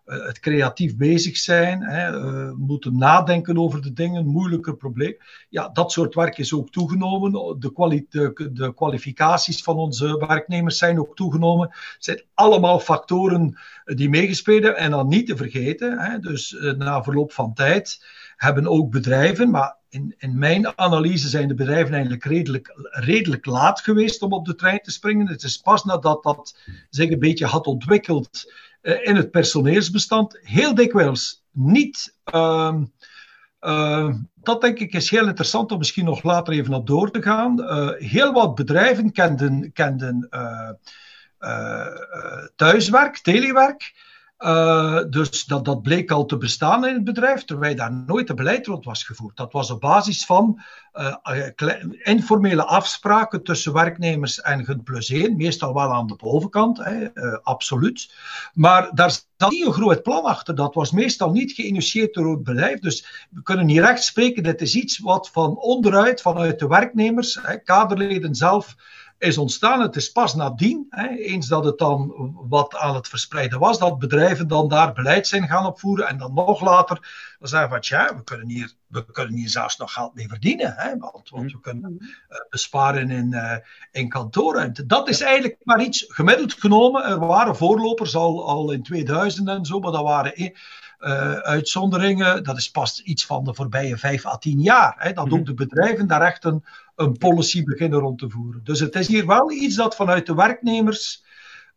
het 0.05 0.41
creatief 0.41 0.97
bezig 0.97 1.37
zijn, 1.37 1.83
hè, 1.83 2.13
moeten 2.55 2.99
nadenken 2.99 3.59
over 3.59 3.83
de 3.83 3.93
dingen, 3.93 4.27
moeilijke 4.27 4.75
probleem. 4.75 5.17
Ja, 5.49 5.69
dat 5.69 5.93
soort 5.93 6.15
werk 6.15 6.39
is 6.39 6.55
ook 6.55 6.71
toegenomen. 6.71 7.61
De, 7.61 7.73
kwali 7.73 8.07
de, 8.09 8.73
kwalificaties 8.75 9.63
van 9.63 9.77
onze 9.77 10.27
werknemers 10.27 10.79
zijn 10.79 11.01
ook 11.01 11.17
toegenomen. 11.17 11.69
Het 11.69 11.97
zijn 11.99 12.23
allemaal 12.35 12.81
factoren 12.81 13.59
die 13.85 14.09
meegespelen. 14.09 14.77
En 14.77 14.91
dan 14.91 15.09
niet 15.09 15.27
te 15.27 15.37
vergeten, 15.37 15.99
hè, 15.99 16.19
dus 16.19 16.57
na 16.77 17.03
verloop 17.03 17.33
van 17.33 17.55
tijd 17.55 18.05
hebben 18.39 18.67
ook 18.67 18.91
bedrijven, 18.91 19.51
maar 19.51 19.77
in, 19.89 20.15
in, 20.19 20.39
mijn 20.39 20.79
analyse 20.79 21.29
zijn 21.29 21.49
de 21.49 21.55
bedrijven 21.55 21.93
eigenlijk 21.93 22.25
redelijk, 22.25 22.73
redelijk 22.91 23.47
laat 23.47 23.81
geweest 23.81 24.23
om 24.23 24.33
op 24.33 24.47
de 24.47 24.55
trein 24.55 24.81
te 24.81 24.91
springen. 24.91 25.29
Het 25.29 25.43
is 25.43 25.57
pas 25.57 25.85
nadat 25.85 26.23
dat 26.23 26.59
zich 26.91 27.11
een 27.11 27.19
beetje 27.19 27.47
had 27.47 27.67
ontwikkeld 27.67 28.53
uh, 28.83 29.07
in 29.07 29.17
het 29.17 29.31
personeelsbestand, 29.31 30.39
heel 30.43 30.75
dikwijls 30.75 31.45
niet. 31.51 32.17
Uh, 32.35 32.75
uh, 33.61 34.15
dat 34.35 34.61
denk 34.61 34.79
ik 34.79 34.93
is 34.93 35.11
heel 35.11 35.27
interessant 35.27 35.73
om 35.73 35.79
misschien 35.79 36.05
nog 36.05 36.23
later 36.23 36.55
even 36.55 36.75
op 36.75 36.87
door 36.87 37.11
te 37.11 37.23
gaan. 37.23 37.61
Uh, 37.61 37.91
heel 37.97 38.33
wat 38.33 38.55
bedrijven 38.55 39.13
kenden, 39.13 39.73
kenden 39.73 40.29
thuiswerk, 42.57 43.19
telewerk. 43.19 43.93
Uh, 44.39 45.01
dus 45.11 45.45
dat, 45.45 45.65
dat 45.65 45.83
bleek 45.83 46.11
al 46.11 46.25
te 46.25 46.37
bestaan 46.37 46.87
in 46.87 46.95
het 46.95 47.05
bedrijf, 47.05 47.45
terwijl 47.45 47.77
daar 47.77 47.93
nooit 47.93 48.29
een 48.29 48.37
beleid 48.37 48.67
rond 48.67 48.85
was 48.85 49.05
gevoerd. 49.05 49.37
Dat 49.37 49.53
was 49.53 49.71
op 49.71 49.81
basis 49.81 50.25
van 50.25 50.61
uh, 50.95 51.49
informele 52.03 52.65
afspraken 52.65 53.43
tussen 53.43 53.73
werknemers 53.73 54.41
en 54.41 54.65
Gun 54.65 54.83
plus 54.83 55.11
1, 55.11 55.37
meestal 55.37 55.75
wel 55.75 55.93
aan 55.93 56.07
de 56.07 56.17
bovenkant, 56.17 56.79
hè, 56.85 57.13
absoluut. 57.43 58.15
Maar 58.55 58.91
daar 58.95 59.11
zat 59.11 59.51
niet 59.51 59.67
een 59.67 59.73
groot 59.73 60.03
plan 60.03 60.25
achter. 60.25 60.55
Dat 60.55 60.75
was 60.75 60.91
meestal 60.91 61.31
niet 61.31 61.53
geïnitieerd 61.53 62.15
door 62.15 62.31
het 62.31 62.43
bedrijf. 62.43 62.79
Dus 62.79 63.27
we 63.31 63.43
kunnen 63.43 63.67
niet 63.67 63.79
recht 63.79 64.05
spreken, 64.05 64.43
dit 64.43 64.61
is 64.61 64.75
iets 64.75 64.99
wat 64.99 65.31
van 65.31 65.57
onderuit, 65.57 66.21
vanuit 66.21 66.59
de 66.59 66.67
werknemers, 66.67 67.39
hè, 67.43 67.57
kaderleden 67.57 68.35
zelf, 68.35 68.77
is 69.19 69.39
ontstaan. 69.39 69.81
Het 69.81 69.97
is 69.97 70.13
pas 70.13 70.35
nadien, 70.35 70.87
hè, 70.91 71.09
eens 71.09 71.47
dat 71.47 71.65
het 71.65 71.79
dan 71.79 72.13
wat 72.49 72.77
aan 72.77 72.95
het 72.95 73.09
verspreiden 73.09 73.59
was, 73.59 73.79
dat 73.79 73.99
bedrijven 73.99 74.49
dan 74.49 74.69
daar 74.69 74.93
beleid 74.93 75.27
zijn 75.27 75.49
gaan 75.49 75.67
opvoeren 75.67 76.09
en 76.09 76.19
dan 76.19 76.35
nog 76.35 76.61
later 76.61 76.99
zeggen 77.41 77.69
van 77.69 77.79
ja, 77.81 78.17
we 78.17 78.25
kunnen 78.25 78.49
hier, 78.49 78.73
we 78.87 79.05
kunnen 79.13 79.35
hier 79.35 79.49
zelfs 79.49 79.77
nog 79.77 79.93
geld 79.93 80.15
mee 80.15 80.29
verdienen, 80.29 80.75
hè, 80.77 80.99
want, 80.99 81.29
want 81.29 81.53
we 81.53 81.61
kunnen 81.61 81.97
uh, 82.01 82.39
besparen 82.51 83.11
in, 83.11 83.33
uh, 83.33 83.57
in 83.91 84.09
kantoorruimte. 84.09 84.87
Dat 84.87 85.09
is 85.09 85.21
eigenlijk 85.21 85.57
maar 85.63 85.83
iets 85.83 86.05
gemiddeld 86.09 86.53
genomen. 86.53 87.05
Er 87.05 87.27
waren 87.27 87.57
voorlopers 87.57 88.17
al, 88.17 88.49
al 88.49 88.71
in 88.71 88.83
2000 88.83 89.49
en 89.49 89.65
zo, 89.65 89.81
maar 89.81 89.93
dat 89.93 90.03
waren 90.03 90.37
uh, 91.01 91.33
uitzonderingen. 91.33 92.45
Dat 92.45 92.57
is 92.57 92.71
pas 92.71 93.03
iets 93.03 93.27
van 93.27 93.45
de 93.45 93.55
voorbije 93.55 93.97
vijf 93.97 94.27
à 94.27 94.39
tien 94.39 94.61
jaar. 94.61 94.95
Hè, 94.99 95.13
dat 95.13 95.31
ook 95.31 95.47
de 95.47 95.55
bedrijven 95.55 96.07
daar 96.07 96.23
echt 96.23 96.45
een, 96.45 96.65
een 96.97 97.19
policy 97.19 97.65
beginnen 97.65 97.99
rond 97.99 98.19
te 98.19 98.31
voeren. 98.31 98.61
Dus 98.65 98.81
het 98.81 98.95
is 98.95 99.07
hier 99.07 99.27
wel 99.27 99.51
iets 99.53 99.77
dat 99.77 99.97
vanuit 99.97 100.27
de 100.27 100.35
werknemers 100.35 101.23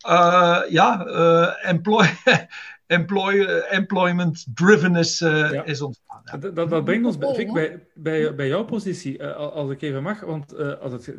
uh, 0.08 0.62
ja, 0.70 1.06
uh, 1.06 1.70
employ, 1.70 2.10
employ, 2.92 3.46
employment 3.70 4.46
driven 4.54 4.96
is, 4.96 5.20
ja. 5.20 5.64
is 5.64 5.82
ontstaan. 5.82 6.22
Ja. 6.24 6.38
Dat, 6.38 6.70
dat, 6.70 6.84
brengt 6.86 7.06
ons 7.06 7.18
bij, 7.18 7.50
bij, 7.54 7.88
bij, 7.94 8.36
bij 8.36 8.48
jouw 8.48 8.66
positie, 8.66 9.24
als 9.34 9.72
ik 9.72 9.82
even 9.82 10.04
mag. 10.04 10.20
Want 10.20 10.58
als 10.80 10.92
het, 10.92 11.16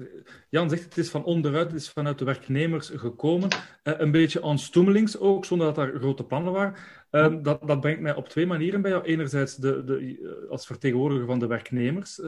Jan 0.49 0.71
zegt 0.71 0.85
het 0.85 0.99
is 0.99 1.11
van 1.11 1.25
onderuit, 1.25 1.73
het 1.73 1.81
is 1.81 1.91
vanuit 1.91 2.19
de 2.19 2.25
werknemers 2.25 2.91
gekomen. 2.95 3.49
een 3.83 4.11
beetje 4.11 4.43
onstoemelings 4.43 5.19
ook, 5.19 5.45
zonder 5.45 5.67
dat 5.67 5.79
er 5.79 5.99
grote 5.99 6.25
plannen 6.25 6.53
waren. 6.53 6.75
Um, 7.11 7.43
dat, 7.43 7.67
dat, 7.67 7.81
brengt 7.81 8.01
mij 8.01 8.15
op 8.15 8.29
twee 8.29 8.47
manieren 8.47 8.83
bij 8.83 8.91
jou. 8.91 9.05
Enerzijds 9.05 9.57
de, 9.57 9.85
de, 9.85 10.47
als 10.51 10.67
vertegenwoordiger 10.67 11.27
van 11.27 11.39
de 11.39 11.47
werknemers. 11.47 12.21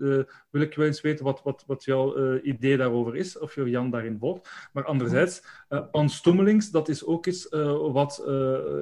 Uh, 0.00 0.22
wil 0.50 0.62
ik 0.62 0.74
wel 0.74 0.86
eens 0.86 1.00
weten 1.00 1.24
wat, 1.24 1.42
wat, 1.42 1.64
wat 1.66 1.84
jouw 1.84 2.18
uh, 2.18 2.44
idee 2.44 2.76
daarover 2.76 3.16
is, 3.16 3.38
of 3.38 3.54
je 3.54 3.70
Jan 3.70 3.90
daarin 3.90 4.18
volgt. 4.18 4.68
Maar 4.72 4.84
anderzijds, 4.84 5.42
uh, 5.68 5.82
onstoemelings, 5.90 6.70
dat 6.70 6.88
is 6.88 7.04
ook 7.04 7.26
iets 7.26 7.48
wat, 7.92 8.18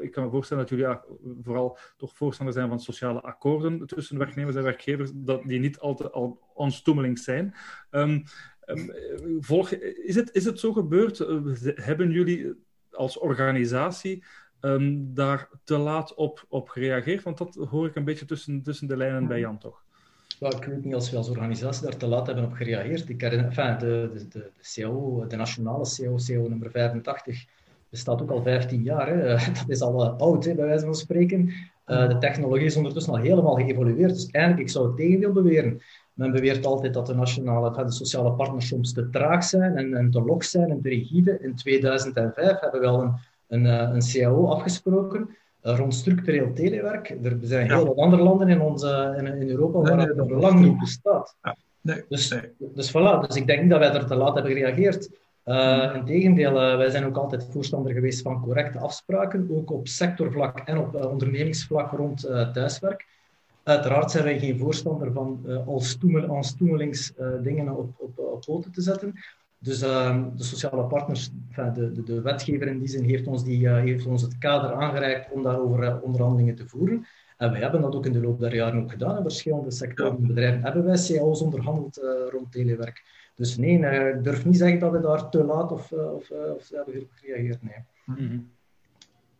ik 0.01 0.11
kan 0.13 0.25
me 0.25 0.31
voorstellen 0.31 0.67
dat 0.67 0.79
jullie 0.79 0.97
vooral 1.43 1.79
toch 1.97 2.17
voorstander 2.17 2.55
zijn 2.55 2.69
van 2.69 2.81
sociale 2.81 3.21
akkoorden 3.21 3.87
tussen 3.87 4.19
werknemers 4.19 4.57
en 4.57 4.63
werkgevers, 4.63 5.11
dat 5.15 5.43
die 5.45 5.61
niet 5.61 5.79
altijd 5.79 6.13
al 6.13 6.41
onstoemelings 6.55 7.25
zijn. 7.25 7.55
Um, 7.91 8.25
um, 8.67 8.93
volg, 9.41 9.71
is, 9.71 10.15
het, 10.15 10.35
is 10.35 10.45
het 10.45 10.61
zo 10.61 10.73
gebeurd? 10.73 11.19
hebben 11.75 12.11
jullie 12.11 12.55
als 12.91 13.19
organisatie 13.19 14.25
um, 14.61 15.15
daar 15.15 15.49
te 15.65 15.77
laat 15.77 16.15
op, 16.15 16.45
op 16.49 16.69
gereageerd? 16.69 17.23
Want 17.23 17.39
dat 17.39 17.55
hoor 17.55 17.87
ik 17.87 17.95
een 17.95 18.05
beetje 18.05 18.25
tussen, 18.25 18.63
tussen 18.63 18.89
de 18.89 18.97
lijnen 18.97 19.27
bij 19.27 19.41
Jan 19.41 19.59
toch? 19.59 19.85
Well, 20.39 20.51
ik 20.51 20.65
weet 20.65 20.85
niet 20.85 20.95
als 20.95 21.11
we 21.11 21.17
als 21.17 21.29
organisatie 21.29 21.83
daar 21.83 21.97
te 21.97 22.07
laat 22.07 22.27
hebben 22.27 22.45
op 22.45 22.53
gereageerd. 22.53 23.09
Ik 23.09 23.21
herinner, 23.21 23.47
enfin, 23.47 23.79
de, 23.79 24.11
de, 24.13 24.29
de, 24.29 24.51
de, 24.57 24.81
CAO, 24.83 25.27
de 25.27 25.37
nationale 25.37 25.85
CAO, 25.97 26.15
CAO 26.27 26.49
nummer 26.49 26.71
85, 26.71 27.45
bestaat 27.91 28.23
ook 28.23 28.31
al 28.31 28.43
15 28.43 28.83
jaar. 28.83 29.09
Hè. 29.09 29.29
Dat 29.59 29.69
is 29.69 29.81
al 29.81 30.05
uh, 30.05 30.17
oud, 30.19 30.45
hè, 30.45 30.55
bij 30.55 30.67
wijze 30.67 30.85
van 30.85 30.95
spreken. 30.95 31.49
Uh, 31.87 32.09
de 32.09 32.19
technologie 32.19 32.67
is 32.67 32.77
ondertussen 32.77 33.13
al 33.13 33.19
helemaal 33.19 33.55
geëvolueerd. 33.55 34.15
Dus 34.15 34.27
eigenlijk, 34.27 34.67
ik 34.67 34.73
zou 34.73 34.87
het 34.87 34.97
tegendeel 34.97 35.33
beweren. 35.33 35.81
Men 36.15 36.33
beweert 36.33 36.67
altijd 36.67 36.95
dat 36.95 37.07
de 37.07 37.15
nationale, 37.15 37.85
de 37.85 37.93
sociale 37.93 38.33
partners 38.33 38.67
soms 38.67 38.93
te 38.93 39.11
traag 39.11 39.45
zijn 39.45 39.77
en, 39.77 39.95
en 39.95 40.11
te 40.11 40.23
log 40.23 40.45
zijn 40.45 40.71
en 40.71 40.81
te 40.81 40.89
rigide. 40.89 41.39
In 41.41 41.55
2005 41.55 42.61
hebben 42.61 42.81
we 42.81 42.87
al 42.87 43.03
een 43.03 43.15
een, 43.49 43.67
eh, 43.67 43.91
een 43.93 44.03
CAO 44.13 44.47
afgesproken 44.47 45.21
eh, 45.21 45.35
rond 45.61 45.95
structureel 45.95 46.53
telewerk. 46.53 47.11
Er 47.23 47.39
zijn 47.41 47.71
heel 47.71 47.87
wat 47.87 47.97
andere 47.97 48.23
landen 48.23 48.49
in, 48.49 48.61
onze, 48.61 49.15
in, 49.19 49.27
in 49.27 49.49
Europa 49.49 49.79
waar 49.79 49.97
nee, 49.97 50.07
dat 50.07 50.17
nog 50.17 50.41
lang 50.41 50.61
niet 50.61 50.79
bestaat. 50.79 51.37
Ja. 51.43 51.57
Nee, 51.81 52.05
dus, 52.09 52.35
dus 52.59 52.91
voilà, 52.91 53.27
dus 53.27 53.37
ik 53.37 53.47
denk 53.47 53.61
niet 53.61 53.71
dat 53.71 53.79
wij 53.79 53.93
er 53.93 54.07
te 54.07 54.15
laat 54.15 54.35
hebben 54.35 54.53
gereageerd. 54.53 55.11
Uh, 55.45 55.93
Integendeel, 55.95 56.53
uh, 56.53 56.77
wij 56.77 56.91
zijn 56.91 57.05
ook 57.05 57.17
altijd 57.17 57.49
voorstander 57.51 57.93
geweest 57.93 58.23
van 58.23 58.41
correcte 58.41 58.79
afspraken, 58.79 59.49
ook 59.51 59.71
op 59.71 59.89
sectorvlak 59.89 60.59
en 60.59 60.79
op 60.79 60.95
uh, 60.95 61.11
ondernemingsvlak 61.11 61.93
rond 61.93 62.21
thuiswerk. 62.53 63.07
Uiteraard 63.63 64.11
zijn 64.11 64.25
wij 64.25 64.39
geen 64.39 64.59
voorstander 64.59 65.13
van 65.13 65.47
als, 65.67 65.89
stoemel, 65.89 66.27
als 66.27 66.49
stoemelings 66.49 67.13
dingen 67.43 67.77
op, 67.77 67.91
op, 67.99 68.19
op 68.19 68.41
poten 68.47 68.73
te 68.73 68.81
zetten. 68.81 69.15
Dus 69.61 69.83
uh, 69.83 70.25
de 70.35 70.45
sociale 70.45 70.85
partners, 70.85 71.31
enfin, 71.49 71.73
de, 71.73 71.93
de, 71.93 72.03
de, 72.03 72.21
wetgever 72.21 72.67
in 72.67 72.79
die 72.79 72.89
zin, 72.89 73.05
heeft 73.05 73.27
ons, 73.27 73.45
die, 73.45 73.61
uh, 73.61 73.77
heeft 73.77 74.07
ons 74.07 74.23
het 74.23 74.39
kader 74.39 74.73
aangereikt 74.73 75.33
om 75.33 75.43
daarover 75.43 75.83
uh, 75.83 76.03
onderhandelingen 76.03 76.55
te 76.55 76.69
voeren. 76.69 77.07
En 77.37 77.51
wij 77.51 77.61
hebben 77.61 77.81
dat 77.81 77.95
ook 77.95 78.07
in 78.07 78.13
de 78.13 78.21
loop 78.21 78.39
der 78.39 78.55
jaren 78.55 78.83
ook 78.83 78.91
gedaan. 78.91 79.17
In 79.17 79.23
verschillende 79.23 79.71
sectoren 79.71 80.17
en 80.17 80.27
bedrijven 80.27 80.63
hebben 80.63 80.85
wij 80.85 80.97
CAO's 81.07 81.41
onderhandeld 81.43 81.99
eh, 81.99 82.11
rond 82.31 82.53
telewerk. 82.53 83.03
Dus 83.35 83.57
nee, 83.57 83.79
ik 84.15 84.25
durf 84.25 84.45
niet 84.45 84.57
zeggen 84.57 84.79
dat 84.79 84.93
we 84.93 85.01
daar 85.01 85.31
te 85.31 85.45
laat 85.45 85.73
of, 85.73 85.93
of, 85.93 86.31
of 86.31 86.69
hebben 86.69 87.09
gereageerd. 87.15 87.63
Nee. 87.63 87.85
Mm 88.05 88.15
-hmm. 88.17 88.51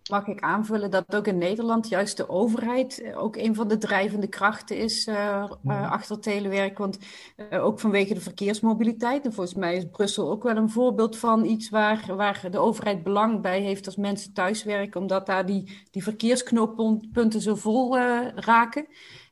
Mag 0.09 0.27
ik 0.27 0.41
aanvullen 0.41 0.91
dat 0.91 1.15
ook 1.15 1.27
in 1.27 1.39
Nederland 1.39 1.89
juist 1.89 2.17
de 2.17 2.29
overheid 2.29 3.01
eh, 3.01 3.23
ook 3.23 3.37
een 3.37 3.55
van 3.55 3.69
de 3.69 3.79
drijvende 3.79 4.27
krachten 4.27 4.77
is 4.77 5.07
uh, 5.07 5.45
uh, 5.65 5.91
achter 5.91 6.21
telewerk? 6.21 6.79
Want 6.79 6.99
uh, 7.37 7.65
ook 7.65 7.81
vanwege 7.81 8.15
de 8.15 8.21
verkeersmobiliteit. 8.21 9.25
En 9.25 9.33
volgens 9.33 9.57
mij 9.57 9.77
is 9.77 9.85
Brussel 9.91 10.31
ook 10.31 10.43
wel 10.43 10.57
een 10.57 10.71
voorbeeld 10.71 11.17
van 11.19 11.45
iets 11.45 11.69
waar, 11.69 12.17
waar 12.17 12.47
de 12.51 12.59
overheid 12.59 13.03
belang 13.03 13.41
bij 13.41 13.61
heeft 13.61 13.87
als 13.87 13.97
mensen 13.97 14.33
thuiswerken, 14.33 15.01
omdat 15.01 15.27
daar 15.27 15.47
die, 15.47 15.87
die 15.91 16.03
verkeersknooppunten 16.03 17.41
zo 17.41 17.55
vol 17.55 17.99
raken. 18.35 18.87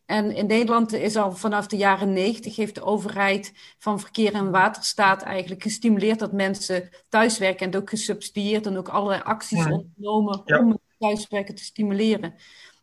En 0.06 0.34
in 0.34 0.46
Nederland 0.46 0.92
is 0.92 1.16
al 1.16 1.32
vanaf 1.32 1.66
de 1.66 1.76
jaren 1.76 2.12
negentig 2.12 2.56
heeft 2.56 2.74
de 2.74 2.82
overheid 2.82 3.52
van 3.78 4.00
verkeer 4.00 4.34
en 4.34 4.50
waterstaat 4.50 5.22
eigenlijk 5.22 5.62
gestimuleerd 5.62 6.18
dat 6.18 6.32
mensen 6.32 6.90
thuiswerken 7.08 7.72
en 7.72 7.80
ook 7.80 7.90
gesubsidieerd 7.90 8.66
en 8.66 8.76
ook 8.76 8.88
allerlei 8.88 9.22
acties 9.22 9.64
ja. 9.64 9.70
ondernomen 9.70 10.42
ja. 10.44 10.58
om 10.58 10.78
thuiswerken 10.98 11.54
te 11.54 11.64
stimuleren. 11.64 12.34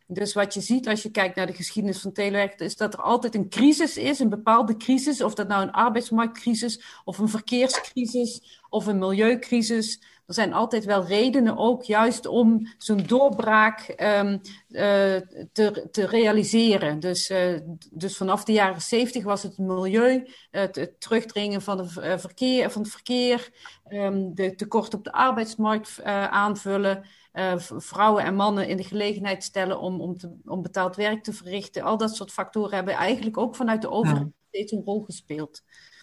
Dus 0.06 0.34
wat 0.34 0.54
je 0.54 0.60
ziet 0.60 0.88
als 0.88 1.02
je 1.02 1.10
kijkt 1.10 1.36
naar 1.36 1.46
de 1.46 1.52
geschiedenis 1.52 2.00
van 2.00 2.12
telewerk, 2.12 2.60
is 2.60 2.76
dat 2.76 2.94
er 2.94 3.00
altijd 3.00 3.34
een 3.34 3.48
crisis 3.48 3.96
is, 3.96 4.18
een 4.18 4.28
bepaalde 4.28 4.76
crisis, 4.76 5.22
of 5.22 5.34
dat 5.34 5.48
nou 5.48 5.62
een 5.62 5.72
arbeidsmarktcrisis 5.72 6.84
of 7.04 7.18
een 7.18 7.28
verkeerscrisis 7.28 8.60
of 8.68 8.86
een 8.86 8.98
milieucrisis. 8.98 10.00
Er 10.26 10.34
zijn 10.34 10.52
altijd 10.52 10.84
wel 10.84 11.06
redenen 11.06 11.56
ook 11.56 11.82
juist 11.82 12.26
om 12.26 12.74
zo'n 12.78 13.06
doorbraak 13.06 13.94
um, 13.96 14.40
uh, 14.68 15.16
te, 15.52 15.88
te 15.90 16.06
realiseren. 16.06 17.00
Dus, 17.00 17.30
uh, 17.30 17.60
dus 17.90 18.16
vanaf 18.16 18.44
de 18.44 18.52
jaren 18.52 18.82
zeventig 18.82 19.24
was 19.24 19.42
het 19.42 19.58
milieu, 19.58 20.26
het, 20.50 20.76
het 20.76 21.00
terugdringen 21.00 21.62
van, 21.62 21.76
de 21.76 22.18
verkeer, 22.18 22.70
van 22.70 22.82
het 22.82 22.90
verkeer, 22.90 23.50
um, 23.88 24.34
de 24.34 24.54
tekort 24.54 24.94
op 24.94 25.04
de 25.04 25.12
arbeidsmarkt 25.12 26.02
aanvullen. 26.02 27.06
Uh, 27.32 27.58
vrouwen 27.58 28.24
en 28.24 28.34
mannen 28.34 28.68
in 28.68 28.76
de 28.76 28.84
gelegenheid 28.84 29.44
stellen 29.44 29.80
om, 29.80 30.00
om, 30.00 30.16
te, 30.16 30.36
om 30.44 30.62
betaald 30.62 30.96
werk 30.96 31.22
te 31.22 31.32
verrichten. 31.32 31.82
Al 31.82 31.96
dat 31.96 32.16
soort 32.16 32.32
factoren 32.32 32.74
hebben 32.74 32.94
eigenlijk 32.94 33.38
ook 33.38 33.56
vanuit 33.56 33.82
de 33.82 33.90
overheid 33.90 34.32
steeds 34.48 34.72
een 34.72 34.82
rol 34.84 35.02
gespeeld. 35.02 35.62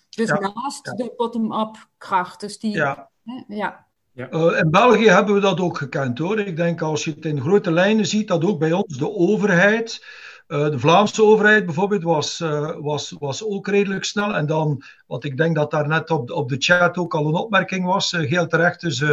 Dus 0.10 0.28
ja. 0.28 0.40
naast 0.40 0.86
ja. 0.86 0.94
de 0.94 1.14
bottom-up 1.18 1.90
kracht. 1.98 2.40
Dus 2.40 2.60
die, 2.60 2.76
ja. 2.76 3.10
Hè, 3.24 3.44
ja. 3.48 3.88
Ja. 4.14 4.32
Uh, 4.32 4.60
in 4.60 4.72
België 4.72 5.10
hebben 5.10 5.34
we 5.34 5.40
dat 5.40 5.60
ook 5.60 5.78
gekend 5.78 6.18
hoor. 6.18 6.40
Ik 6.40 6.56
denk 6.56 6.82
als 6.82 7.04
je 7.04 7.12
het 7.12 7.26
in 7.26 7.42
grote 7.42 7.72
lijnen 7.72 8.06
ziet, 8.06 8.28
dat 8.28 8.46
ook 8.46 8.60
bij 8.60 8.72
ons 8.72 8.98
de 8.98 9.16
overheid, 9.16 10.06
uh, 10.48 10.70
de 10.70 10.80
Vlaamse 10.80 11.24
overheid 11.24 11.66
bijvoorbeeld, 11.66 12.04
was, 12.04 12.40
uh, 12.40 12.72
was, 12.80 13.16
was 13.20 13.46
ook 13.46 13.68
redelijk 13.68 14.04
snel. 14.04 14.36
En 14.36 14.46
dan, 14.46 14.84
wat 15.08 15.24
ik 15.24 15.38
denk 15.38 15.56
dat 15.56 15.72
daar 15.72 15.88
net 15.88 16.12
op, 16.12 16.32
op 16.32 16.50
de 16.50 16.56
chat 16.60 16.98
ook 16.98 17.16
al 17.16 17.28
een 17.28 17.34
opmerking 17.34 17.86
was, 17.86 18.12
heel 18.12 18.48
terecht, 18.48 18.82
dus 18.82 19.04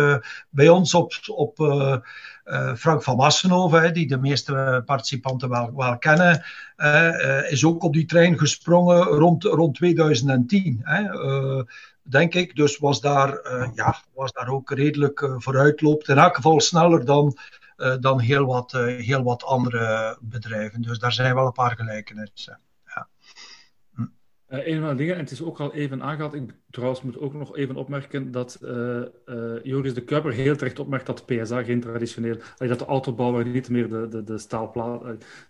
bij 0.50 0.68
ons 0.68 0.94
op, 0.94 1.12
op 1.26 1.56
Frank 2.76 3.02
van 3.02 3.16
Massenhoven, 3.16 3.94
die 3.94 4.06
de 4.06 4.18
meeste 4.18 4.82
participanten 4.84 5.48
wel, 5.48 5.72
wel 5.76 5.98
kennen, 5.98 6.44
is 7.48 7.64
ook 7.64 7.82
op 7.82 7.92
die 7.92 8.06
trein 8.06 8.38
gesprongen 8.38 9.02
rond, 9.02 9.44
rond 9.44 9.74
2010. 9.74 10.80
Hè 10.82 11.02
denk 12.10 12.34
ik. 12.34 12.56
Dus 12.56 12.78
was 12.78 13.00
daar, 13.00 13.28
uh, 13.28 13.68
ja, 13.74 13.96
was 14.14 14.32
daar 14.32 14.48
ook 14.48 14.70
redelijk 14.70 15.20
uh, 15.20 15.34
vooruitloopt. 15.38 16.08
In 16.08 16.18
elk 16.18 16.34
geval 16.36 16.60
sneller 16.60 17.04
dan, 17.04 17.36
uh, 17.76 17.96
dan 18.00 18.20
heel, 18.20 18.46
wat, 18.46 18.72
heel 18.72 19.22
wat 19.22 19.44
andere 19.44 20.18
bedrijven. 20.20 20.82
Dus 20.82 20.98
daar 20.98 21.12
zijn 21.12 21.34
wel 21.34 21.46
een 21.46 21.52
paar 21.52 21.76
gelijkenissen. 21.76 22.60
Hm. 24.48 24.54
een 24.64 24.80
van 24.80 24.88
de 24.88 24.94
dingen, 24.94 25.14
en 25.14 25.20
het 25.20 25.30
is 25.30 25.42
ook 25.42 25.60
al 25.60 25.74
even 25.74 26.02
aangehaald, 26.02 26.34
ik 26.34 26.54
trouwens 26.70 27.02
moet 27.02 27.18
ook 27.18 27.34
nog 27.34 27.56
even 27.56 27.76
opmerken 27.76 28.30
dat 28.30 28.58
uh, 28.62 29.00
uh, 29.26 29.62
Joris 29.62 29.94
de 29.94 30.04
Kuiper 30.04 30.32
heel 30.32 30.56
terecht 30.56 30.78
opmerkt 30.78 31.06
dat 31.06 31.26
PSA 31.26 31.62
geen 31.62 31.80
traditioneel, 31.80 32.36
dat 32.56 32.78
de 32.78 32.84
autobouwer 32.84 33.46
niet 33.46 33.68
meer 33.68 33.88
de, 33.88 34.08
de, 34.08 34.24
de, 34.24 34.38
staalpla 34.38 35.00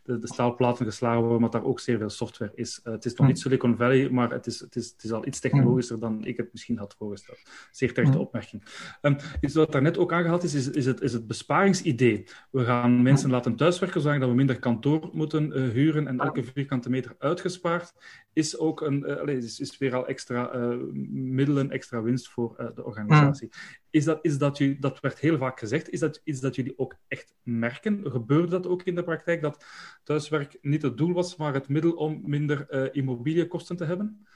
de, 0.03 0.19
de 0.19 0.27
staalplaten 0.27 0.87
geslagen 0.87 1.21
worden, 1.21 1.41
maar 1.41 1.51
daar 1.51 1.65
ook 1.65 1.81
zeer 1.81 1.99
veel 1.99 2.11
software 2.11 2.53
is. 2.55 2.81
Het 2.83 3.05
is 3.05 3.15
nog 3.15 3.27
niet 3.27 3.39
Silicon 3.39 3.77
Valley, 3.77 4.11
maar 4.11 4.31
het 4.31 4.47
is, 4.47 4.61
het, 4.61 4.77
is, 4.77 4.91
het 4.91 5.05
is 5.05 5.13
al 5.13 5.27
iets 5.27 5.41
technologischer 5.41 6.01
dan 6.01 6.25
ik 6.25 6.37
het 6.37 6.49
misschien 6.53 6.79
had 6.79 6.95
voorgesteld. 6.99 7.39
Zeer 7.71 7.95
terechte 7.95 8.19
opmerking. 8.19 8.63
Um, 9.03 9.17
iets 9.41 9.55
wat 9.55 9.73
daarnet 9.73 9.99
ook 9.99 10.13
aangehaald 10.13 10.43
is, 10.43 10.55
is, 10.55 10.71
is, 10.71 10.87
het, 10.87 11.01
is 11.01 11.13
het 11.13 11.27
besparingsidee. 11.27 12.25
We 12.51 12.65
gaan 12.65 13.03
mensen 13.03 13.31
laten 13.31 13.57
thuiswerken, 13.57 14.01
zodat 14.01 14.29
we 14.29 14.35
minder 14.35 14.59
kantoor 14.59 15.11
moeten 15.13 15.53
huren 15.71 16.07
en 16.07 16.21
elke 16.21 16.45
vierkante 16.45 16.91
meter 16.91 17.15
uitgespaard 17.19 17.93
is 18.39 18.59
ook 18.59 18.81
een, 18.81 19.05
allez, 19.05 19.45
is, 19.45 19.61
is 19.61 19.79
weer 19.79 19.95
al 19.95 20.07
extra 20.07 20.51
middelen, 21.13 21.71
extra 21.71 22.03
winst 22.03 22.29
voor 22.29 22.57
uh, 22.61 22.67
de 22.75 22.85
organisatie. 22.85 23.49
Is 23.91 24.05
dat, 24.05 24.19
is 24.23 24.39
dat, 24.39 24.59
u, 24.59 24.79
dat 24.79 25.01
werd 25.01 25.19
heel 25.19 25.39
vaak 25.39 25.59
gezegd. 25.59 25.91
Is 25.91 26.01
dat 26.01 26.21
iets 26.25 26.41
dat 26.41 26.55
jullie 26.55 26.79
ook 26.79 26.95
echt 27.09 27.35
merken? 27.43 28.11
Gebeurde 28.11 28.51
dat 28.51 28.67
ook 28.67 28.83
in 28.83 28.95
de 28.95 29.03
praktijk, 29.03 29.43
dat 29.43 29.65
thuiswerk 30.05 30.59
niet 30.61 30.83
het 30.83 30.97
doel 30.97 31.13
was, 31.13 31.37
maar 31.37 31.55
het 31.55 31.69
middel 31.69 31.93
om 31.93 32.21
minder 32.25 32.93
immobiliekosten 32.95 33.77
te 33.77 33.85
hebben? 33.85 34.27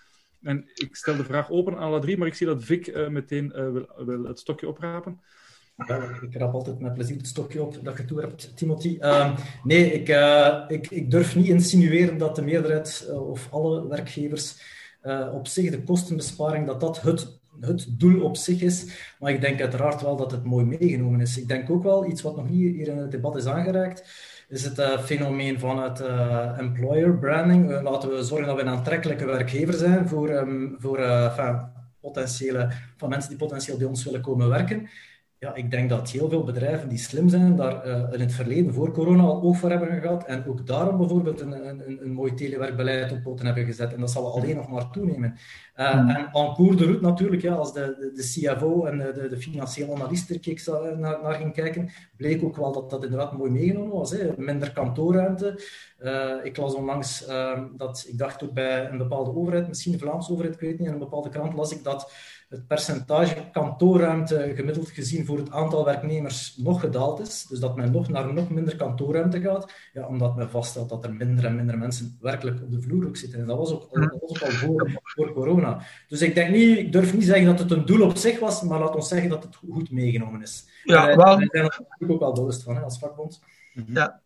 En 0.41 0.71
ik 0.75 0.97
stel 0.97 1.17
de 1.17 1.25
vraag 1.25 1.51
open 1.51 1.77
aan 1.77 1.83
alle 1.83 2.01
drie, 2.01 2.19
maar 2.19 2.27
ik 2.27 2.35
zie 2.35 2.47
dat 2.47 2.65
Vic 2.65 3.09
meteen 3.11 3.53
wil, 3.53 4.05
wil, 4.05 4.25
het 4.25 4.39
stokje 4.39 4.69
oprapen. 4.69 5.21
Ja, 5.87 6.09
ik 6.21 6.37
rap 6.37 6.55
altijd 6.55 6.81
met 6.81 6.95
plezier 6.95 7.17
het 7.17 7.27
stokje 7.27 7.63
op 7.63 7.79
dat 7.83 7.97
je 7.97 8.05
toe 8.05 8.21
hebt, 8.21 8.57
Timothy. 8.57 8.99
Uh, 9.01 9.37
nee, 9.65 9.93
ik, 9.93 10.09
uh, 10.09 10.59
ik, 10.69 10.91
ik, 10.91 11.11
durf 11.11 11.37
niet 11.37 11.49
insinueren 11.49 12.19
dat 12.19 12.37
de 12.37 12.43
meerderheid 12.43 13.07
uh, 13.09 13.29
of 13.29 13.49
alle 13.51 13.89
werkgevers 13.89 14.71
op 15.33 15.47
zich 15.47 15.71
de 15.71 15.83
kostenbesparing, 15.83 16.67
dat 16.67 16.81
dat 16.81 17.03
het, 17.03 17.41
het 17.61 17.87
doel 17.89 18.23
op 18.23 18.37
zich 18.37 18.61
is. 18.61 18.87
Maar 19.19 19.33
ik 19.33 19.41
denk 19.41 19.61
uiteraard 19.61 20.03
wel 20.03 20.17
dat 20.17 20.31
het 20.31 20.45
mooi 20.45 20.65
meegenomen 20.65 21.21
is. 21.21 21.39
Ik 21.39 21.49
denk 21.49 21.71
ook 21.71 21.83
wel, 21.83 22.07
iets 22.07 22.23
wat 22.23 22.37
nog 22.37 22.49
niet 22.49 22.61
hier 22.61 22.89
in 22.89 22.99
het 22.99 23.11
debat 23.11 23.37
is 23.37 23.47
aangeraakt, 23.47 24.05
is 24.49 24.65
het 24.65 25.01
fenomeen 25.01 25.59
van 25.59 25.83
het 25.83 26.01
employer 26.59 27.19
branding. 27.19 27.83
Laten 27.83 28.11
we 28.11 28.23
zorgen 28.23 28.47
dat 28.47 28.57
we 28.57 28.63
een 28.63 28.69
aantrekkelijke 28.69 29.25
werkgever 29.25 29.75
zijn 29.75 30.09
voor, 30.09 30.31
um, 30.31 30.77
voor 30.79 30.99
enfin, 30.99 31.61
potentiële, 32.01 32.71
van 32.97 33.09
mensen 33.09 33.31
die 33.31 33.39
potentieel 33.39 33.79
bij 33.79 33.87
ons 33.87 34.05
willen 34.05 34.21
komen 34.21 34.49
werken 34.49 34.89
ja, 35.43 35.55
ik 35.55 35.71
denk 35.71 35.89
dat 35.89 36.11
heel 36.11 36.29
veel 36.29 36.45
bedrijven 36.45 36.89
die 36.89 36.99
slim 36.99 37.29
zijn, 37.29 37.57
daar 37.57 37.87
uh, 37.87 38.13
in 38.13 38.21
het 38.21 38.33
verleden 38.33 38.75
voor 38.75 38.93
corona 38.93 39.23
al 39.23 39.43
oog 39.43 39.59
voor 39.59 39.71
hebben 39.71 40.01
gehad. 40.01 40.25
En 40.25 40.45
ook 40.47 40.67
daarom 40.67 40.97
bijvoorbeeld 40.99 41.41
een, 41.41 41.69
een, 41.69 42.03
een 42.03 42.13
mooi 42.13 42.35
telewerkbeleid 42.35 43.13
op 43.13 43.23
poten 43.23 43.47
hebben 43.47 43.65
gezet. 43.65 43.93
En 43.93 44.01
dat 44.01 44.11
zal 44.11 44.35
alleen 44.35 44.57
nog 44.57 44.69
maar 44.69 44.91
toenemen. 44.91 45.35
Uh, 45.77 46.03
mm. 46.03 46.09
En 46.09 46.31
en 46.33 46.55
cours 46.55 46.77
de 46.77 46.85
route 46.85 47.03
natuurlijk, 47.03 47.43
ja, 47.43 47.55
als 47.55 47.73
de, 47.73 47.97
de, 47.99 48.13
de 48.13 48.23
CFO 48.23 48.85
en 48.85 48.99
de, 48.99 49.29
de, 49.29 49.37
financiële 49.37 49.95
analist 49.95 50.31
er 50.31 50.41
keek, 50.41 50.67
naar, 50.67 51.23
naar 51.23 51.35
ging 51.35 51.53
kijken, 51.53 51.91
bleek 52.17 52.45
ook 52.45 52.57
wel 52.57 52.73
dat 52.73 52.91
dat 52.91 53.05
inderdaad 53.05 53.39
mooi 53.39 53.51
meegenomen 53.51 53.97
was. 53.97 54.11
Hè. 54.11 54.31
Minder 54.37 54.73
kantoorruimte. 54.73 55.63
Uh, 56.01 56.33
ik 56.43 56.57
las 56.57 56.75
onlangs 56.75 57.27
dat, 57.77 58.05
ik 58.09 58.19
dacht 58.19 58.45
ook 58.45 58.53
bij 58.53 58.91
een 58.91 58.99
bepaalde 58.99 59.35
overheid, 59.35 59.69
misschien 59.69 59.93
de 59.93 59.99
Vlaamse 59.99 60.33
overheid, 60.33 60.55
ik 60.55 60.61
weet 60.61 60.79
niet, 60.79 60.89
in 60.89 60.93
een 60.93 60.99
bepaalde 60.99 61.29
krant 61.29 61.55
las 61.55 61.73
ik 61.73 61.85
dat 61.85 62.13
het 62.53 62.67
percentage 62.67 63.37
kantoorruimte 63.53 64.53
gemiddeld 64.55 64.89
gezien 64.89 65.27
voor 65.27 65.39
het 65.39 65.51
aantal 65.51 65.85
werknemers 65.85 66.57
nog 66.57 66.81
gedaald 66.81 67.21
is. 67.21 67.47
Dus 67.49 67.59
dat 67.59 67.77
men 67.77 67.93
nog 67.93 68.09
naar 68.09 68.35
nog 68.35 68.51
minder 68.51 68.77
kantoorruimte 68.77 69.41
gaat, 69.41 69.73
ja, 69.93 70.07
omdat 70.07 70.37
men 70.37 70.51
vaststelt 70.51 70.89
dat 70.89 71.05
er 71.05 71.15
minder 71.15 71.45
en 71.45 71.57
minder 71.57 71.79
mensen 71.79 72.19
werkelijk 72.21 72.63
op 72.63 72.71
de 72.71 72.81
vloer 72.81 73.07
ook 73.07 73.17
zitten. 73.17 73.41
En 73.41 73.47
dat 73.47 73.59
was 73.59 73.73
ook, 73.73 73.89
dat 73.93 74.17
was 74.21 74.31
ook 74.31 74.43
al 74.43 74.51
voor, 74.51 75.01
voor 75.03 75.33
corona. 75.33 75.83
Dus 76.09 76.23
ik 76.23 76.35
denk 76.35 76.51
niet, 76.51 76.79
ik 76.79 76.93
durf 76.93 77.15
niet 77.15 77.25
zeggen 77.25 77.47
dat 77.47 77.59
het 77.59 77.71
een 77.71 77.87
doel 77.87 78.07
op 78.07 78.17
zich 78.17 78.39
was, 78.39 78.63
maar 78.63 78.79
laat 78.79 78.95
ons 78.95 79.09
zeggen 79.09 79.29
dat 79.29 79.43
het 79.43 79.57
goed 79.57 79.91
meegenomen 79.91 80.43
is. 80.43 80.65
Ja, 80.85 81.09
en, 81.09 81.17
wel... 81.17 81.37
Daar 81.39 81.49
zijn 81.51 81.63
natuurlijk 81.63 82.13
ook 82.13 82.21
wel 82.21 82.33
bewust 82.33 82.63
van 82.63 82.75
hè, 82.75 82.83
als 82.83 82.99
vakbond. 82.99 83.41
Ja, 83.87 84.21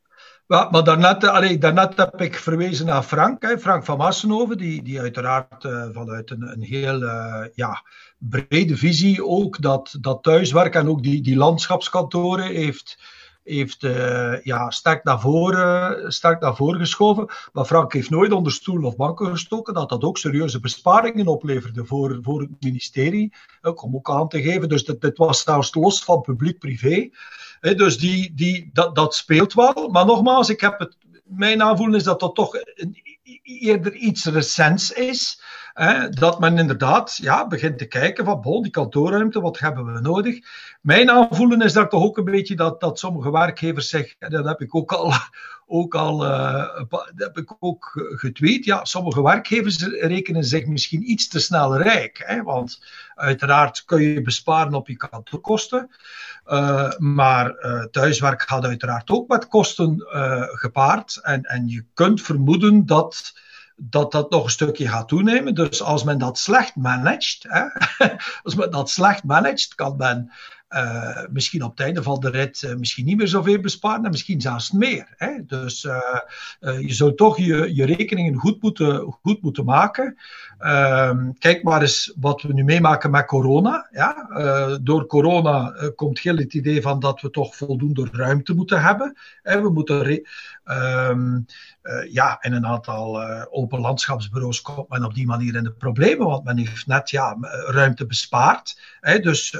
maar, 0.46 0.70
maar 0.70 0.84
daarnet, 0.84 1.24
allee, 1.24 1.58
daarnet 1.58 1.96
heb 1.96 2.20
ik 2.20 2.34
verwezen 2.34 2.86
naar 2.86 3.02
Frank, 3.02 3.42
hè, 3.42 3.58
Frank 3.58 3.84
van 3.84 3.96
Massenhoven, 3.96 4.58
die, 4.58 4.82
die 4.82 5.00
uiteraard 5.00 5.64
uh, 5.64 5.88
vanuit 5.92 6.30
een, 6.30 6.42
een 6.42 6.62
heel 6.62 7.02
uh, 7.02 7.44
ja, 7.54 7.82
brede 8.18 8.76
visie 8.76 9.24
ook 9.24 9.62
dat, 9.62 9.96
dat 10.00 10.22
thuiswerk 10.22 10.74
en 10.74 10.88
ook 10.88 11.02
die, 11.02 11.22
die 11.22 11.36
landschapskantoren 11.36 12.46
heeft, 12.46 12.98
heeft 13.44 13.82
uh, 13.82 14.42
ja, 14.42 14.70
sterk, 14.70 15.04
naar 15.04 15.20
voren, 15.20 16.12
sterk 16.12 16.40
naar 16.40 16.56
voren 16.56 16.80
geschoven. 16.80 17.28
Maar 17.52 17.64
Frank 17.64 17.92
heeft 17.92 18.10
nooit 18.10 18.32
onder 18.32 18.52
stoel 18.52 18.84
of 18.84 18.96
banken 18.96 19.30
gestoken 19.30 19.74
dat 19.74 19.88
dat 19.88 20.04
ook 20.04 20.18
serieuze 20.18 20.60
besparingen 20.60 21.26
opleverde 21.26 21.84
voor, 21.84 22.18
voor 22.22 22.40
het 22.40 22.50
ministerie. 22.60 23.32
Om 23.74 23.94
ook 23.94 24.10
aan 24.10 24.28
te 24.28 24.42
geven. 24.42 24.68
Dus 24.68 24.84
dit, 24.84 25.00
dit 25.00 25.18
was 25.18 25.42
zelfs 25.42 25.74
los 25.74 26.04
van 26.04 26.20
publiek-privé. 26.20 27.10
Dus 27.60 27.98
die, 27.98 28.34
die, 28.34 28.70
dat, 28.72 28.94
dat 28.94 29.14
speelt 29.14 29.54
wel. 29.54 29.88
Maar 29.88 30.06
nogmaals, 30.06 30.48
ik 30.48 30.60
heb 30.60 30.78
het, 30.78 30.96
mijn 31.24 31.62
aanvoelen 31.62 31.96
is 31.96 32.04
dat 32.04 32.20
dat 32.20 32.34
toch 32.34 32.54
een, 32.74 32.96
eerder 33.42 33.94
iets 33.94 34.24
recents 34.24 34.92
is. 34.92 35.40
Dat 36.10 36.38
men 36.38 36.58
inderdaad 36.58 37.16
ja, 37.16 37.46
begint 37.46 37.78
te 37.78 37.86
kijken 37.86 38.24
van 38.24 38.40
bon, 38.40 38.62
die 38.62 38.70
kantoorruimte, 38.70 39.40
wat 39.40 39.58
hebben 39.58 39.92
we 39.92 40.00
nodig? 40.00 40.38
Mijn 40.80 41.10
aanvoelen 41.10 41.60
is 41.60 41.72
dat 41.72 41.90
toch 41.90 42.02
ook 42.02 42.18
een 42.18 42.24
beetje 42.24 42.56
dat, 42.56 42.80
dat 42.80 42.98
sommige 42.98 43.30
werkgevers 43.30 43.88
zeggen, 43.88 44.16
en 44.18 44.30
dat 44.30 44.44
heb 44.44 44.60
ik 44.60 44.74
ook 44.74 44.92
al, 44.92 45.12
ook 45.66 45.94
al 45.94 46.26
uh, 46.26 46.82
heb 47.16 47.38
ik 47.38 47.56
ook 47.58 48.08
getweet, 48.14 48.64
ja, 48.64 48.84
sommige 48.84 49.22
werkgevers 49.22 49.86
rekenen 49.86 50.44
zich 50.44 50.66
misschien 50.66 51.10
iets 51.10 51.28
te 51.28 51.40
snel 51.40 51.76
rijk. 51.76 52.22
Hè, 52.26 52.42
want 52.42 52.82
uiteraard 53.14 53.84
kun 53.84 54.02
je 54.02 54.22
besparen 54.22 54.74
op 54.74 54.88
je 54.88 54.96
kantoorkosten. 54.96 55.90
Uh, 56.46 56.90
maar 56.98 57.54
uh, 57.60 57.84
thuiswerk 57.84 58.42
gaat 58.42 58.64
uiteraard 58.64 59.10
ook 59.10 59.28
met 59.28 59.48
kosten 59.48 60.04
gepaard. 60.52 61.20
En, 61.22 61.42
en 61.42 61.68
je 61.68 61.84
kunt 61.94 62.22
vermoeden 62.22 62.86
dat 62.86 63.44
dat 63.76 64.12
dat 64.12 64.30
nog 64.30 64.44
een 64.44 64.50
stukje 64.50 64.88
gaat 64.88 65.08
toenemen. 65.08 65.54
Dus 65.54 65.82
als 65.82 66.04
men 66.04 66.18
dat 66.18 66.38
slecht 66.38 66.76
managt, 66.76 67.44
hè, 67.48 67.64
als 68.42 68.54
men 68.54 68.70
dat 68.70 68.90
slecht 68.90 69.24
managt, 69.24 69.74
kan 69.74 69.96
men 69.96 70.32
uh, 70.70 71.22
misschien 71.30 71.62
op 71.62 71.70
het 71.70 71.80
einde 71.80 72.02
van 72.02 72.20
de 72.20 72.30
rit 72.30 72.62
uh, 72.62 72.74
misschien 72.74 73.04
niet 73.04 73.16
meer 73.16 73.28
zoveel 73.28 73.60
besparen 73.60 74.04
en 74.04 74.10
misschien 74.10 74.40
zelfs 74.40 74.70
meer. 74.70 75.14
Hè? 75.16 75.44
Dus 75.46 75.84
uh, 75.84 76.80
je 76.80 76.94
zou 76.94 77.14
toch 77.14 77.38
je, 77.38 77.74
je 77.74 77.84
rekeningen 77.84 78.34
goed 78.34 78.62
moeten, 78.62 79.16
goed 79.22 79.42
moeten 79.42 79.64
maken. 79.64 80.16
Ehm, 80.58 81.32
kijk 81.38 81.62
maar 81.62 81.80
eens 81.80 82.12
wat 82.20 82.42
we 82.42 82.52
nu 82.52 82.64
meemaken 82.64 83.10
met 83.10 83.26
corona. 83.26 83.88
Ja? 83.90 84.28
door 84.82 85.06
corona 85.06 85.74
komt 85.94 86.18
heel 86.18 86.36
het 86.36 86.54
idee 86.54 86.82
van 86.82 87.00
dat 87.00 87.20
we 87.20 87.30
toch 87.30 87.56
voldoende 87.56 88.08
ruimte 88.12 88.54
moeten 88.54 88.82
hebben. 88.82 89.16
Hè? 89.42 89.62
We 89.62 89.70
moeten 89.70 90.22
um, 91.88 92.08
ja, 92.10 92.38
in 92.40 92.52
een 92.52 92.66
aantal 92.66 93.22
open 93.50 93.80
landschapsbureaus 93.80 94.62
komt 94.62 94.88
men 94.88 95.04
op 95.04 95.14
die 95.14 95.26
manier 95.26 95.54
in 95.54 95.64
de 95.64 95.72
problemen, 95.72 96.26
want 96.26 96.44
men 96.44 96.56
heeft 96.56 96.86
net 96.86 97.10
ja, 97.10 97.36
ruimte 97.66 98.06
bespaard. 98.06 98.80
Hè? 99.00 99.18
Dus, 99.18 99.56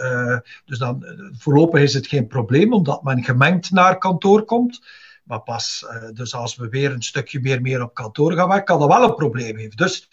dus 0.64 0.78
dan 0.78 1.04
voorlopig 1.38 1.80
is 1.80 1.94
het 1.94 2.06
geen 2.06 2.26
probleem, 2.26 2.72
omdat 2.72 3.02
men 3.02 3.24
gemengd 3.24 3.70
naar 3.70 3.98
kantoor 3.98 4.44
komt. 4.44 4.80
Maar 5.26 5.40
pas, 5.40 5.86
uh, 5.90 6.08
dus 6.12 6.34
als 6.34 6.56
we 6.56 6.68
weer 6.68 6.92
een 6.92 7.02
stukje 7.02 7.40
meer, 7.40 7.60
meer 7.60 7.82
op 7.82 7.94
kantoor 7.94 8.32
gaan 8.32 8.48
werken, 8.48 8.64
kan 8.64 8.78
dat 8.78 8.88
wel 8.88 9.08
een 9.08 9.14
probleem 9.14 9.58
hebben. 9.58 9.76
Dus, 9.76 10.08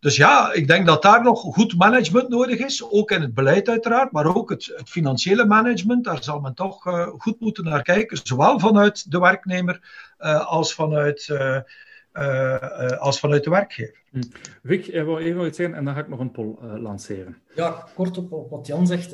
dus 0.00 0.16
ja, 0.16 0.52
ik 0.52 0.66
denk 0.66 0.86
dat 0.86 1.02
daar 1.02 1.22
nog 1.22 1.40
goed 1.40 1.76
management 1.76 2.28
nodig 2.28 2.58
is. 2.58 2.90
Ook 2.90 3.10
in 3.10 3.20
het 3.20 3.34
beleid 3.34 3.68
uiteraard, 3.68 4.12
maar 4.12 4.36
ook 4.36 4.50
het, 4.50 4.72
het 4.76 4.88
financiële 4.88 5.44
management. 5.44 6.04
Daar 6.04 6.22
zal 6.22 6.40
men 6.40 6.54
toch 6.54 6.86
uh, 6.86 7.08
goed 7.18 7.40
moeten 7.40 7.64
naar 7.64 7.82
kijken. 7.82 8.20
Zowel 8.22 8.58
vanuit 8.58 9.10
de 9.10 9.18
werknemer 9.18 9.80
uh, 10.20 10.46
als 10.46 10.74
vanuit 10.74 11.28
uh, 11.28 12.98
als 12.98 13.20
vanuit 13.20 13.44
de 13.44 13.50
werkgever. 13.50 13.96
Hm. 14.10 14.22
Vic, 14.62 14.84
jij 14.84 15.04
wil 15.04 15.18
even 15.18 15.46
iets 15.46 15.56
zeggen 15.56 15.76
en 15.76 15.84
dan 15.84 15.94
ga 15.94 16.00
ik 16.00 16.08
nog 16.08 16.20
een 16.20 16.30
poll 16.30 16.56
uh, 16.62 16.82
lanceren. 16.82 17.36
Ja, 17.54 17.86
kort 17.94 18.18
op, 18.18 18.32
op 18.32 18.50
wat 18.50 18.66
Jan 18.66 18.86
zegt. 18.86 19.10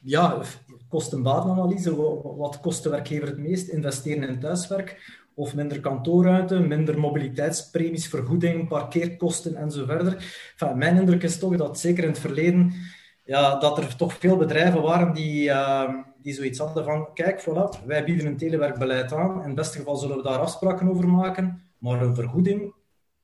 ja, 0.00 0.40
kosten-batenanalyse. 0.88 1.96
Wat 2.36 2.60
kost 2.60 2.82
de 2.82 2.88
werkgever 2.88 3.28
het 3.28 3.38
meest? 3.38 3.68
Investeren 3.68 4.28
in 4.28 4.40
thuiswerk 4.40 5.22
of 5.34 5.54
minder 5.54 5.80
kantoorruimte, 5.80 6.60
minder 6.60 6.98
mobiliteitspremies, 6.98 8.08
vergoeding, 8.08 8.68
parkeerkosten 8.68 9.56
en 9.56 9.70
zo 9.70 9.84
verder. 9.84 10.14
Enfin, 10.58 10.78
mijn 10.78 10.96
indruk 10.96 11.22
is 11.22 11.38
toch 11.38 11.56
dat 11.56 11.80
zeker 11.80 12.02
in 12.02 12.10
het 12.10 12.18
verleden 12.18 12.72
ja, 13.24 13.58
dat 13.58 13.78
er 13.78 13.96
toch 13.96 14.14
veel 14.14 14.36
bedrijven 14.36 14.82
waren 14.82 15.14
die, 15.14 15.48
uh, 15.48 15.94
die 16.22 16.32
zoiets 16.32 16.58
hadden 16.58 16.84
van 16.84 17.12
kijk, 17.14 17.40
voilà, 17.40 17.86
wij 17.86 18.04
bieden 18.04 18.26
een 18.26 18.36
telewerkbeleid 18.36 19.12
aan. 19.12 19.40
In 19.40 19.46
het 19.46 19.54
beste 19.54 19.78
geval 19.78 19.96
zullen 19.96 20.16
we 20.16 20.22
daar 20.22 20.38
afspraken 20.38 20.88
over 20.88 21.08
maken. 21.08 21.62
Maar 21.78 22.02
een 22.02 22.14
vergoeding, 22.14 22.74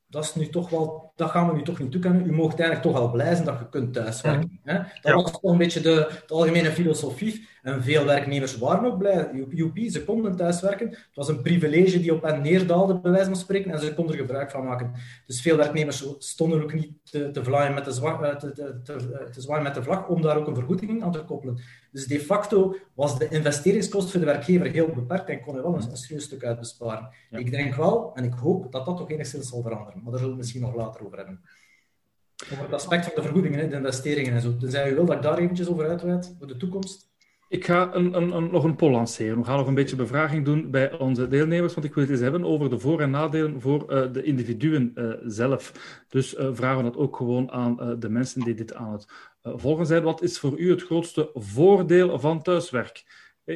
dat, 0.06 0.24
is 0.24 0.34
nu 0.34 0.48
toch 0.48 0.70
wel, 0.70 1.09
dat 1.20 1.30
gaan 1.30 1.48
we 1.48 1.54
nu 1.54 1.62
toch 1.62 1.78
niet 1.78 1.90
toekennen. 1.90 2.26
U 2.26 2.32
mocht 2.32 2.60
eigenlijk 2.60 2.82
toch 2.82 2.92
wel 2.92 3.10
blij 3.10 3.34
zijn 3.34 3.46
dat 3.46 3.58
je 3.58 3.68
kunt 3.68 3.92
thuiswerken. 3.92 4.60
Hè? 4.64 4.78
Dat 5.00 5.22
was 5.22 5.30
toch 5.30 5.42
een 5.42 5.58
beetje 5.58 5.80
de, 5.80 6.08
de 6.26 6.34
algemene 6.34 6.70
filosofie. 6.70 7.48
En 7.62 7.82
veel 7.82 8.04
werknemers 8.04 8.58
waren 8.58 8.84
ook 8.84 8.98
blij. 8.98 9.30
UP, 9.32 9.78
ze 9.78 10.04
konden 10.04 10.36
thuiswerken. 10.36 10.88
Het 10.88 11.14
was 11.14 11.28
een 11.28 11.42
privilege 11.42 12.00
die 12.00 12.14
op 12.14 12.22
hen 12.22 12.42
neerdaalde, 12.42 13.00
bij 13.00 13.10
wijze 13.10 13.26
van 13.26 13.36
spreken, 13.36 13.70
en 13.70 13.80
ze 13.80 13.94
konden 13.94 14.14
er 14.14 14.20
gebruik 14.20 14.50
van 14.50 14.64
maken. 14.64 14.92
Dus 15.26 15.40
veel 15.40 15.56
werknemers 15.56 16.04
stonden 16.18 16.62
ook 16.62 16.72
niet 16.72 16.92
te, 17.04 17.30
te, 17.30 17.70
met 17.74 17.84
de 17.84 17.92
zwa, 17.92 18.20
eh, 18.20 18.36
te, 18.36 18.52
te, 18.52 18.80
te, 19.32 19.40
zwaaien 19.40 19.62
met 19.62 19.74
de 19.74 19.82
vlag 19.82 20.08
om 20.08 20.22
daar 20.22 20.36
ook 20.36 20.46
een 20.46 20.54
vergoeding 20.54 21.02
aan 21.02 21.12
te 21.12 21.24
koppelen. 21.24 21.60
Dus 21.92 22.06
de 22.06 22.20
facto 22.20 22.76
was 22.94 23.18
de 23.18 23.28
investeringskost 23.28 24.10
voor 24.10 24.20
de 24.20 24.26
werkgever 24.26 24.66
heel 24.66 24.88
beperkt 24.94 25.28
en 25.28 25.40
kon 25.40 25.56
er 25.56 25.62
wel 25.62 25.74
een, 25.74 25.90
een 25.90 25.96
serieus 25.96 26.24
stuk 26.24 26.44
uit 26.44 26.58
besparen. 26.58 27.08
Ik 27.30 27.50
denk 27.50 27.74
wel, 27.74 28.10
en 28.14 28.24
ik 28.24 28.32
hoop 28.32 28.72
dat 28.72 28.86
dat 28.86 28.96
toch 28.96 29.10
enigszins 29.10 29.48
zal 29.48 29.62
veranderen. 29.62 30.00
Maar 30.02 30.10
daar 30.10 30.18
zullen 30.18 30.34
we 30.34 30.40
misschien 30.40 30.60
nog 30.60 30.74
later 30.74 31.04
over 31.04 31.09
hebben. 31.18 31.40
Over 32.52 32.64
het 32.64 32.72
aspect 32.72 33.04
van 33.04 33.14
de 33.14 33.22
vergoedingen, 33.22 33.70
de 33.70 33.76
investeringen 33.76 34.32
en 34.32 34.40
zo. 34.40 34.56
Tenzij 34.56 34.90
u 34.90 34.94
wil 34.94 35.04
dat 35.04 35.16
ik 35.16 35.22
daar 35.22 35.38
eventjes 35.38 35.68
over 35.68 35.88
uitweid 35.88 36.34
voor 36.38 36.46
de 36.46 36.56
toekomst. 36.56 37.08
Ik 37.48 37.64
ga 37.64 37.94
een, 37.94 38.14
een, 38.14 38.50
nog 38.50 38.64
een 38.64 38.76
poll 38.76 38.90
lanceren. 38.90 39.38
We 39.38 39.44
gaan 39.44 39.56
nog 39.56 39.66
een 39.66 39.74
beetje 39.74 39.96
bevraging 39.96 40.44
doen 40.44 40.70
bij 40.70 40.98
onze 40.98 41.28
deelnemers, 41.28 41.74
want 41.74 41.86
ik 41.86 41.94
wil 41.94 42.02
het 42.02 42.12
eens 42.12 42.22
hebben 42.22 42.44
over 42.44 42.70
de 42.70 42.78
voor- 42.78 43.00
en 43.00 43.10
nadelen 43.10 43.60
voor 43.60 43.92
uh, 43.92 44.12
de 44.12 44.22
individuen 44.22 44.92
uh, 44.94 45.12
zelf. 45.24 45.72
Dus 46.08 46.34
uh, 46.34 46.48
vragen 46.52 46.76
we 46.76 46.82
dat 46.82 46.96
ook 46.96 47.16
gewoon 47.16 47.50
aan 47.50 47.96
de 47.98 48.08
mensen 48.08 48.40
die 48.40 48.54
dit 48.54 48.74
aan 48.74 48.92
het 48.92 49.06
volgen 49.42 49.86
zijn. 49.86 50.02
Wat 50.02 50.22
is 50.22 50.38
voor 50.38 50.58
u 50.58 50.70
het 50.70 50.82
grootste 50.82 51.30
voordeel 51.34 52.18
van 52.18 52.42
thuiswerk? 52.42 53.04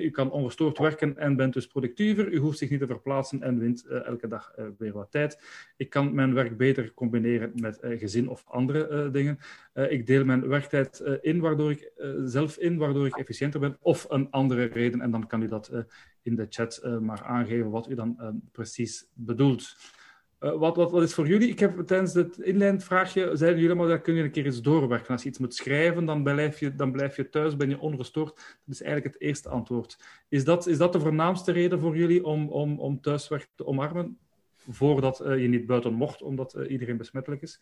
U 0.02 0.10
kan 0.10 0.30
ongestoord 0.30 0.78
werken 0.78 1.16
en 1.18 1.36
bent 1.36 1.52
dus 1.52 1.66
productiever. 1.66 2.32
U 2.32 2.38
hoeft 2.38 2.58
zich 2.58 2.70
niet 2.70 2.80
te 2.80 2.86
verplaatsen 2.86 3.42
en 3.42 3.58
wint 3.58 3.84
uh, 3.88 4.06
elke 4.06 4.28
dag 4.28 4.52
uh, 4.58 4.64
weer 4.78 4.92
wat 4.92 5.10
tijd. 5.10 5.40
Ik 5.76 5.90
kan 5.90 6.14
mijn 6.14 6.34
werk 6.34 6.56
beter 6.56 6.94
combineren 6.94 7.52
met 7.54 7.80
uh, 7.82 7.98
gezin 7.98 8.28
of 8.28 8.44
andere 8.46 9.10
dingen. 9.10 9.38
ik 9.88 10.06
deel 10.06 10.24
mijn 10.24 10.48
werktijd 10.48 11.02
in, 11.20 11.40
waardoor 11.40 11.70
ik, 11.70 11.92
zelf 12.24 12.58
in, 12.58 12.76
waardoor 12.76 13.06
ik 13.06 13.16
efficiënter 13.16 13.60
ben. 13.60 13.76
Of 13.80 14.06
een 14.08 14.30
andere 14.30 14.64
reden. 14.64 15.00
En 15.00 15.10
dan 15.10 15.26
kan 15.26 15.42
u 15.42 15.48
dat 15.48 15.70
in 16.22 16.34
de 16.34 16.46
chat 16.48 16.82
maar 17.00 17.22
aangeven 17.22 17.70
wat 17.70 17.90
u 17.90 17.94
dan 17.94 18.42
precies 18.52 19.06
bedoelt. 19.14 19.76
Uh, 20.44 20.52
wat, 20.52 20.76
wat, 20.76 20.90
wat, 20.90 21.02
is 21.02 21.14
voor 21.14 21.26
jullie? 21.26 21.48
Ik 21.48 21.58
heb 21.58 21.86
tijdens 21.86 22.14
het 22.14 22.38
inleidend 22.38 22.84
vraagje, 22.84 23.30
zeiden 23.36 23.60
jullie 23.60 23.76
maar, 23.76 23.88
dat 23.88 24.02
kun 24.02 24.14
je 24.14 24.22
een 24.22 24.30
keer 24.30 24.44
eens 24.44 24.62
doorwerken. 24.62 25.08
Als 25.12 25.22
je 25.22 25.28
iets 25.28 25.38
moet 25.38 25.54
schrijven, 25.54 26.04
dan 26.04 26.22
blijf 26.22 26.60
je, 26.60 26.74
dan 26.74 26.92
blijf 26.92 27.16
je 27.16 27.28
thuis, 27.28 27.56
ben 27.56 27.68
je 27.68 27.78
ongestoord. 27.78 28.34
Dat 28.34 28.74
is 28.74 28.82
eigenlijk 28.82 29.14
het 29.14 29.22
eerste 29.22 29.48
antwoord. 29.48 29.98
Is 30.28 30.44
dat, 30.44 30.66
is 30.66 30.78
dat 30.78 30.92
de 30.92 31.00
voornaamste 31.00 31.52
reden 31.52 31.80
voor 31.80 31.96
jullie 31.96 32.24
om, 32.24 32.48
om, 32.48 32.80
om 32.80 33.00
thuiswerk 33.00 33.48
te 33.54 33.66
omarmen? 33.66 34.18
Voordat 34.68 35.20
uh, 35.26 35.40
je 35.40 35.48
niet 35.48 35.66
buiten 35.66 35.92
mocht, 35.92 36.22
omdat 36.22 36.54
uh, 36.56 36.70
iedereen 36.70 36.96
besmettelijk 36.96 37.42
is? 37.42 37.60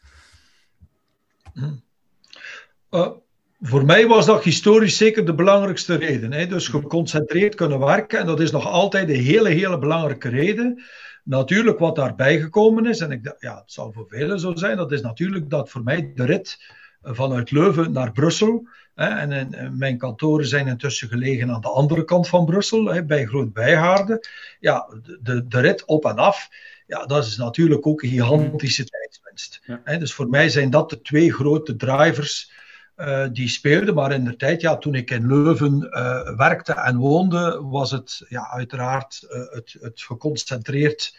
voor 3.60 3.84
mij 3.84 4.06
was 4.06 4.26
dat 4.26 4.44
historisch 4.44 4.96
zeker 4.96 5.24
de 5.24 5.34
belangrijkste 5.34 5.94
reden. 5.94 6.32
Hè? 6.32 6.46
Dus 6.46 6.68
geconcentreerd 6.68 7.54
kunnen 7.54 7.78
werken. 7.78 8.18
En 8.18 8.26
dat 8.26 8.40
is 8.40 8.50
nog 8.50 8.66
altijd 8.66 9.08
een 9.08 9.14
hele, 9.20 9.48
hele 9.48 9.78
belangrijke 9.78 10.28
reden. 10.28 10.82
Natuurlijk, 11.22 11.78
wat 11.78 11.96
daarbij 11.96 12.40
gekomen 12.40 12.86
is, 12.86 13.00
en 13.00 13.10
ik, 13.10 13.34
ja, 13.38 13.56
het 13.56 13.72
zal 13.72 13.92
voor 13.92 14.06
velen 14.08 14.40
zo 14.40 14.54
zijn, 14.54 14.76
dat 14.76 14.92
is 14.92 15.00
natuurlijk 15.00 15.50
dat 15.50 15.70
voor 15.70 15.82
mij 15.82 16.12
de 16.14 16.24
rit 16.24 16.58
vanuit 17.02 17.50
Leuven 17.50 17.92
naar 17.92 18.12
Brussel. 18.12 18.68
Hè, 18.94 19.06
en, 19.06 19.54
en, 19.54 19.78
mijn 19.78 19.98
kantoren 19.98 20.46
zijn 20.46 20.66
intussen 20.66 21.08
gelegen 21.08 21.50
aan 21.50 21.60
de 21.60 21.68
andere 21.68 22.04
kant 22.04 22.28
van 22.28 22.44
Brussel, 22.44 22.84
hè, 22.84 23.04
bij 23.04 23.26
Groot-Bijhaarden. 23.26 24.28
Ja, 24.60 24.88
de, 25.20 25.46
de 25.46 25.60
rit 25.60 25.84
op 25.84 26.04
en 26.04 26.16
af, 26.16 26.48
ja, 26.86 27.06
dat 27.06 27.26
is 27.26 27.36
natuurlijk 27.36 27.86
ook 27.86 28.02
een 28.02 28.08
gigantische 28.08 28.84
tijdswinst. 28.84 29.60
Hè, 29.84 29.98
dus 29.98 30.14
voor 30.14 30.28
mij 30.28 30.48
zijn 30.48 30.70
dat 30.70 30.90
de 30.90 31.00
twee 31.00 31.32
grote 31.32 31.76
drivers 31.76 32.52
uh, 32.96 33.26
die 33.32 33.48
speelden. 33.48 33.94
Maar 33.94 34.12
in 34.12 34.24
de 34.24 34.36
tijd, 34.36 34.60
ja, 34.60 34.76
toen 34.76 34.94
ik 34.94 35.10
in 35.10 35.26
Leuven 35.26 35.88
uh, 35.90 36.36
werkte 36.36 36.72
en 36.72 36.96
woonde, 36.96 37.60
was 37.62 37.90
het 37.90 38.24
ja, 38.28 38.50
uiteraard 38.50 39.26
uh, 39.30 39.54
het, 39.54 39.76
het 39.80 40.02
geconcentreerd 40.02 41.16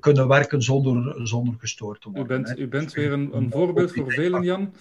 kunnen 0.00 0.28
werken 0.28 0.62
zonder, 0.62 1.28
zonder 1.28 1.54
gestoord 1.58 2.00
te 2.00 2.10
worden. 2.10 2.40
U 2.40 2.42
bent, 2.42 2.58
u 2.58 2.68
bent 2.68 2.92
weer 2.92 3.12
een, 3.12 3.36
een 3.36 3.50
voorbeeld 3.50 3.92
voor 3.92 4.12
velen, 4.12 4.42
Jan. 4.42 4.74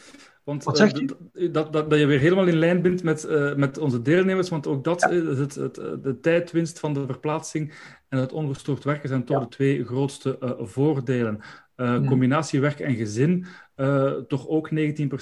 Want 0.43 0.63
Wat 0.63 0.77
zegt? 0.77 1.07
Dat, 1.33 1.73
dat, 1.73 1.89
dat 1.89 1.99
je 1.99 2.05
weer 2.05 2.19
helemaal 2.19 2.47
in 2.47 2.57
lijn 2.57 2.81
bent 2.81 3.03
met, 3.03 3.27
met 3.55 3.77
onze 3.77 4.01
deelnemers, 4.01 4.49
want 4.49 4.67
ook 4.67 4.83
dat, 4.83 5.01
ja. 5.01 5.09
het, 5.09 5.55
het, 5.55 5.75
de 5.75 6.17
tijdwinst 6.21 6.79
van 6.79 6.93
de 6.93 7.05
verplaatsing 7.05 7.73
en 8.09 8.19
het 8.19 8.31
ongestoord 8.31 8.83
werken 8.83 9.09
zijn 9.09 9.23
toch 9.23 9.37
ja. 9.37 9.43
de 9.43 9.49
twee 9.49 9.85
grootste 9.85 10.55
voordelen. 10.59 11.41
Uh, 11.79 12.07
combinatie 12.07 12.59
werk 12.59 12.79
en 12.79 12.95
gezin, 12.95 13.45
uh, 13.75 14.13
toch 14.13 14.47
ook 14.47 14.69
19%. 14.69 14.73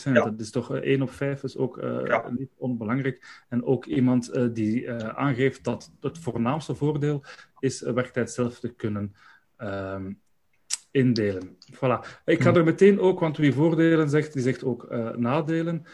Ja. 0.04 0.14
Dat 0.14 0.40
is 0.40 0.52
toch 0.52 0.72
uh, 0.72 0.78
1 0.78 1.02
op 1.02 1.12
5, 1.12 1.44
is 1.44 1.58
ook 1.58 1.80
ja. 2.06 2.30
niet 2.38 2.50
onbelangrijk. 2.58 3.46
En 3.50 3.64
ook 3.64 3.86
iemand 3.86 4.54
die 4.54 4.92
aangeeft 4.92 5.64
dat 5.64 5.92
het 6.02 6.18
voornaamste 6.18 6.76
voordeel 6.76 7.24
is 7.60 7.82
werktijd 7.82 8.32
zelf 8.32 8.60
te 8.60 8.74
kunnen 8.74 9.16
ehm, 9.58 10.12
indelen. 10.92 11.58
Voilà. 11.74 12.22
Ik 12.26 12.42
ga 12.42 12.54
er 12.54 12.64
meteen 12.64 13.00
ook, 13.00 13.20
want 13.20 13.38
wie 13.38 13.54
voordelen 13.54 14.10
zegt, 14.10 14.34
die 14.34 14.42
zegt 14.42 14.64
ook 14.64 14.90
nadelen. 15.16 15.86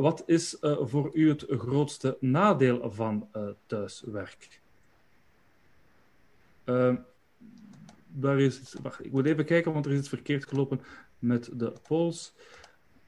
wat 0.00 0.22
is 0.26 0.56
voor 0.60 1.10
u 1.12 1.28
het 1.28 1.44
grootste 1.48 2.16
nadeel 2.20 2.90
van 2.90 3.28
thuiswerk? 3.66 4.60
Daar 8.14 8.40
is 8.40 8.74
wacht, 8.82 9.04
ik 9.04 9.12
moet 9.12 9.26
even 9.26 9.44
kijken, 9.44 9.72
want 9.72 9.86
er 9.86 9.92
is 9.92 9.98
iets 9.98 10.08
verkeerd 10.08 10.46
gelopen 10.46 10.80
met 11.18 11.50
de 11.52 11.72
polls. 11.88 12.34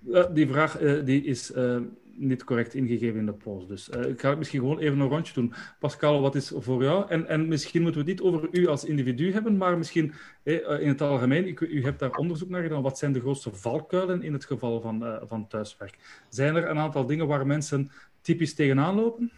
Uh, 0.08 0.24
die 0.32 0.48
vraag 0.48 0.80
uh, 0.80 1.04
die 1.04 1.24
is 1.24 1.50
uh, 1.56 1.76
niet 2.16 2.44
correct 2.44 2.74
ingegeven 2.74 3.18
in 3.18 3.26
de 3.26 3.32
polls. 3.32 3.66
Dus 3.66 3.88
ik 3.88 4.20
ga 4.20 4.34
misschien 4.34 4.60
gewoon 4.60 4.78
even 4.78 5.00
een 5.00 5.08
rondje 5.08 5.34
doen. 5.34 5.54
Pascal, 5.78 6.20
wat 6.20 6.34
is 6.34 6.52
voor 6.54 6.82
jou? 6.82 7.08
En, 7.08 7.28
en 7.28 7.48
misschien 7.48 7.82
moeten 7.82 8.04
we 8.04 8.10
het 8.10 8.20
niet 8.20 8.32
over 8.32 8.48
u 8.52 8.66
als 8.66 8.84
individu 8.84 9.32
hebben, 9.32 9.56
maar 9.56 9.78
misschien 9.78 10.12
in 10.42 10.88
het 10.88 11.00
algemeen. 11.00 11.48
U, 11.48 11.56
u, 11.58 11.82
hebt 11.82 11.98
daar 11.98 12.16
onderzoek 12.16 12.48
naar 12.48 12.62
gedaan. 12.62 12.82
Wat 12.82 12.98
zijn 12.98 13.12
de 13.12 13.20
grootste 13.20 13.54
valkuilen 13.54 14.22
in 14.22 14.32
het 14.32 14.44
geval 14.44 14.80
van, 14.80 15.20
van 15.28 15.46
thuiswerk? 15.46 15.98
Zijn 16.28 16.56
er 16.56 16.68
een 16.70 16.78
aantal 16.78 17.06
dingen 17.06 17.26
waar 17.26 17.46
mensen 17.46 17.90
typisch 18.20 18.54
tegenaan 18.54 18.94
lopen? 18.94 19.32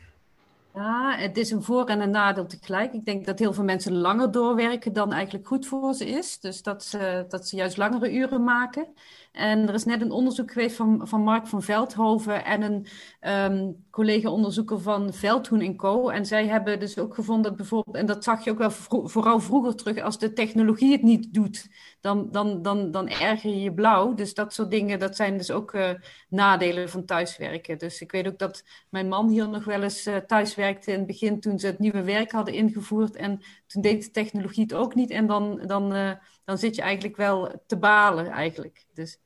Ja, 0.77 1.17
het 1.17 1.37
is 1.37 1.51
een 1.51 1.63
voor- 1.63 1.87
en 1.89 2.01
een 2.01 2.11
nadeel 2.11 2.47
tegelijk. 2.47 2.93
Ik 2.93 3.05
denk 3.05 3.27
dat 3.27 3.39
heel 3.39 3.53
veel 3.53 3.65
mensen 3.65 3.93
langer 3.93 4.31
doorwerken 4.31 4.93
dan 4.93 5.13
eigenlijk 5.13 5.47
goed 5.47 5.67
voor 5.67 5.95
ze 5.95 6.07
is. 6.09 6.41
Dus 6.41 6.63
dat 6.63 6.85
ze, 6.85 7.25
dat 7.29 7.49
ze 7.49 7.57
juist 7.57 7.77
langere 7.77 8.13
uren 8.13 8.45
maken. 8.45 8.95
En 9.37 9.69
er 9.69 9.75
is 9.75 9.85
net 9.85 10.01
een 10.01 10.11
onderzoek 10.11 10.53
geweest 10.53 10.77
van, 10.77 11.09
van 11.09 11.21
Mark 11.21 11.47
van 11.47 11.63
Veldhoven 11.63 12.45
en 12.45 12.63
een 12.63 12.87
ehm, 13.21 13.73
collega-onderzoeker 13.91 14.81
van 14.81 15.13
Veldhoen 15.13 15.61
en 15.61 15.77
Co. 15.77 16.09
En 16.09 16.27
zij 16.27 16.47
hebben 16.47 16.81
dus 16.81 16.99
ook 16.99 17.15
gevonden 17.15 17.43
dat 17.45 17.57
bijvoorbeeld, 17.57 17.97
en 17.97 18.07
dat 18.07 18.25
zag 18.25 18.45
je 18.45 18.51
ook 18.51 18.59
wel 18.59 18.71
vooral 19.09 19.41
vroeger 19.41 19.75
terug, 19.75 20.01
als 20.01 20.19
de 20.19 20.33
technologie 20.33 20.93
het 20.93 21.03
niet 21.03 21.35
doet, 21.35 21.69
dan, 22.01 22.29
dan, 22.31 22.63
dan, 22.63 22.91
dan 22.91 23.09
erger 23.09 23.51
je 23.51 23.61
je 23.61 23.75
blauw. 23.75 24.15
Dus 24.15 24.35
dat 24.35 24.53
soort 24.53 24.71
dingen, 24.71 24.99
dat 24.99 25.17
zijn 25.17 25.37
dus 25.37 25.51
ook 25.51 25.75
uh, 25.75 25.91
nadelen 26.29 26.89
van 26.89 27.05
thuiswerken. 27.05 27.79
Dus 27.79 28.01
ik 28.01 28.13
weet 28.13 28.27
ook 28.27 28.39
dat 28.39 28.65
mijn 28.89 29.09
man 29.09 29.29
hier 29.29 29.49
nog 29.49 29.65
wel 29.65 29.83
eens 29.83 30.07
uh, 30.07 30.17
thuis 30.17 30.55
werkte 30.55 30.93
in 30.93 30.99
het 30.99 31.07
begin 31.07 31.41
toen 31.41 31.59
ze 31.59 31.67
het 31.67 31.79
nieuwe 31.79 32.03
werk 32.03 32.31
hadden 32.31 32.55
ingevoerd. 32.55 33.17
En 33.17 33.41
toen 33.67 33.83
deed 33.83 34.05
de 34.05 34.11
technologie 34.11 34.63
het 34.63 34.75
ook 34.75 34.95
niet. 34.95 35.11
En 35.11 35.27
dan, 35.27 35.63
dan, 35.67 35.95
uh, 35.95 36.11
dan 36.45 36.59
zit 36.59 36.77
je 36.77 36.83
eigenlijk 36.83 37.17
wel 37.17 37.63
te 37.67 37.77
balen 37.77 38.27
eigenlijk. 38.27 38.85
Dus... 38.95 39.19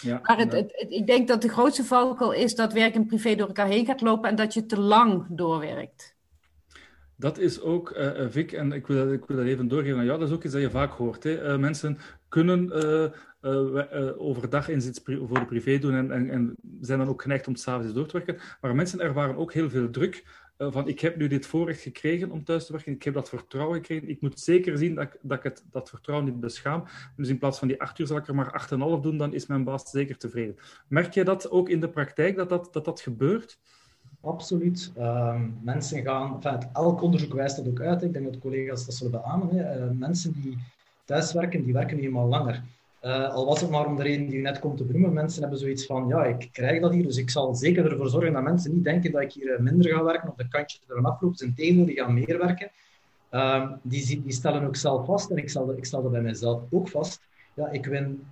Ja, 0.00 0.20
maar 0.22 0.38
het, 0.38 0.52
het, 0.52 0.86
ik 0.88 1.06
denk 1.06 1.28
dat 1.28 1.42
de 1.42 1.48
grootste 1.48 1.84
valkuil 1.84 2.32
is 2.32 2.54
dat 2.54 2.72
werk 2.72 2.94
en 2.94 3.06
privé 3.06 3.34
door 3.34 3.46
elkaar 3.46 3.66
heen 3.66 3.86
gaat 3.86 4.00
lopen 4.00 4.30
en 4.30 4.36
dat 4.36 4.54
je 4.54 4.66
te 4.66 4.80
lang 4.80 5.26
doorwerkt. 5.28 6.14
Dat 7.16 7.38
is 7.38 7.60
ook, 7.60 7.90
uh, 7.90 8.10
Vic, 8.28 8.52
en 8.52 8.72
ik 8.72 8.86
wil, 8.86 9.12
ik 9.12 9.24
wil 9.24 9.36
dat 9.36 9.46
even 9.46 9.68
doorgeven 9.68 9.98
aan 9.98 10.04
jou, 10.04 10.18
dat 10.18 10.28
is 10.28 10.34
ook 10.34 10.44
iets 10.44 10.52
dat 10.52 10.62
je 10.62 10.70
vaak 10.70 10.92
hoort. 10.92 11.22
Hè. 11.22 11.52
Uh, 11.52 11.58
mensen 11.58 11.98
kunnen 12.28 12.72
uh, 13.42 14.12
overdag 14.16 14.68
inzet 14.68 15.00
voor 15.04 15.38
de 15.38 15.44
privé 15.44 15.78
doen 15.78 15.94
en, 15.94 16.10
en, 16.10 16.30
en, 16.30 16.56
zijn 16.80 16.98
dan 16.98 17.08
ook 17.08 17.22
geneigd 17.22 17.46
om 17.46 17.56
s'avonds 17.56 17.92
door 17.92 18.06
te 18.06 18.16
werken. 18.16 18.38
Maar 18.60 18.74
mensen 18.74 19.00
ervaren 19.00 19.36
ook 19.36 19.52
heel 19.52 19.70
veel 19.70 19.90
druk 19.90 20.24
eh, 20.56 20.72
van 20.72 20.88
ik 20.88 21.00
heb 21.00 21.16
nu 21.16 21.28
dit 21.28 21.46
voorrecht 21.46 21.80
gekregen 21.80 22.30
om 22.30 22.44
thuis 22.44 22.66
te 22.66 22.72
werken, 22.72 22.92
ik 22.92 23.02
heb 23.02 23.14
dat 23.14 23.28
vertrouwen 23.28 23.76
gekregen, 23.76 24.08
ik 24.08 24.20
moet 24.20 24.40
zeker 24.40 24.78
zien 24.78 24.94
dat 24.94 25.04
ik, 25.04 25.18
dat 25.22 25.42
het, 25.42 25.64
dat 25.70 25.88
vertrouwen 25.88 26.26
niet 26.28 26.40
beschaam. 26.40 26.84
Dus 27.16 27.28
in 27.28 27.38
plaats 27.38 27.58
van 27.58 27.68
die 27.68 27.80
acht 27.80 27.98
uur 27.98 28.06
zal 28.06 28.16
ik 28.16 28.28
er 28.28 28.34
maar 28.34 28.52
acht 28.52 28.72
en 28.72 28.80
half 28.80 29.00
doen, 29.00 29.18
dan 29.18 29.34
is 29.34 29.46
mijn 29.46 29.64
baas 29.64 29.90
zeker 29.90 30.16
tevreden. 30.16 30.56
Merk 30.88 31.14
jij 31.14 31.24
dat 31.24 31.50
ook 31.50 31.68
in 31.68 31.80
de 31.80 31.88
praktijk, 31.88 32.36
dat 32.36 32.48
dat, 32.48 32.72
dat, 32.72 32.84
dat 32.84 33.00
gebeurt? 33.00 33.58
Absoluut. 34.20 34.92
Uh, 34.98 35.40
mensen 35.60 36.02
gaan, 36.02 36.34
enfin, 36.34 36.68
elk 36.72 37.02
onderzoek 37.02 37.32
wijst 37.32 37.56
dat 37.56 37.68
ook 37.68 37.80
uit, 37.80 38.02
ik 38.02 38.12
denk 38.12 38.24
dat 38.24 38.38
collega's 38.38 38.86
dat 38.86 38.94
zullen 38.94 39.20
beamen. 39.20 39.48
Hè. 39.48 39.84
Uh, 39.84 39.90
mensen 39.98 40.32
die 40.42 40.58
thuiswerken, 41.04 41.64
die 41.64 41.72
werken 41.72 41.96
nu 41.96 42.02
eenmaal 42.02 42.28
langer. 42.28 42.62
Uh, 43.06 43.28
al 43.28 43.46
was 43.46 43.60
het 43.60 43.70
maar 43.70 43.86
om 43.86 43.96
de 43.96 44.02
reden 44.02 44.26
die 44.26 44.38
u 44.38 44.40
net 44.40 44.58
komt 44.58 44.76
te 44.76 44.84
benoemen. 44.84 45.12
Mensen 45.12 45.40
hebben 45.40 45.58
zoiets 45.58 45.86
van, 45.86 46.08
ja, 46.08 46.24
ik 46.24 46.48
krijg 46.52 46.80
dat 46.80 46.92
hier, 46.92 47.02
dus 47.02 47.16
ik 47.16 47.30
zal 47.30 47.54
zeker 47.54 47.90
ervoor 47.90 48.08
zorgen 48.08 48.32
dat 48.32 48.42
mensen 48.42 48.74
niet 48.74 48.84
denken 48.84 49.12
dat 49.12 49.22
ik 49.22 49.32
hier 49.32 49.54
eh, 49.54 49.60
minder 49.60 49.92
ga 49.92 50.04
werken 50.04 50.28
of 50.28 50.34
de 50.34 50.48
kantje 50.48 50.78
er 50.88 51.00
loopt. 51.00 51.38
Zijn 51.38 51.54
tegendeel, 51.54 51.84
die 51.84 51.96
gaan 51.96 52.14
meer 52.14 52.38
werken. 52.38 52.70
Uh, 53.30 53.70
die, 53.82 54.22
die, 54.22 54.32
stellen 54.32 54.66
ook 54.66 54.76
zelf 54.76 55.06
vast, 55.06 55.30
en 55.30 55.36
ik 55.36 55.48
stel, 55.48 55.76
ik 55.76 55.84
stel 55.84 56.02
dat 56.02 56.10
bij 56.10 56.20
mijzelf 56.20 56.62
ook 56.70 56.88
vast, 56.88 57.20
ja, 57.54 57.70
ik 57.70 57.86
win 57.86 58.26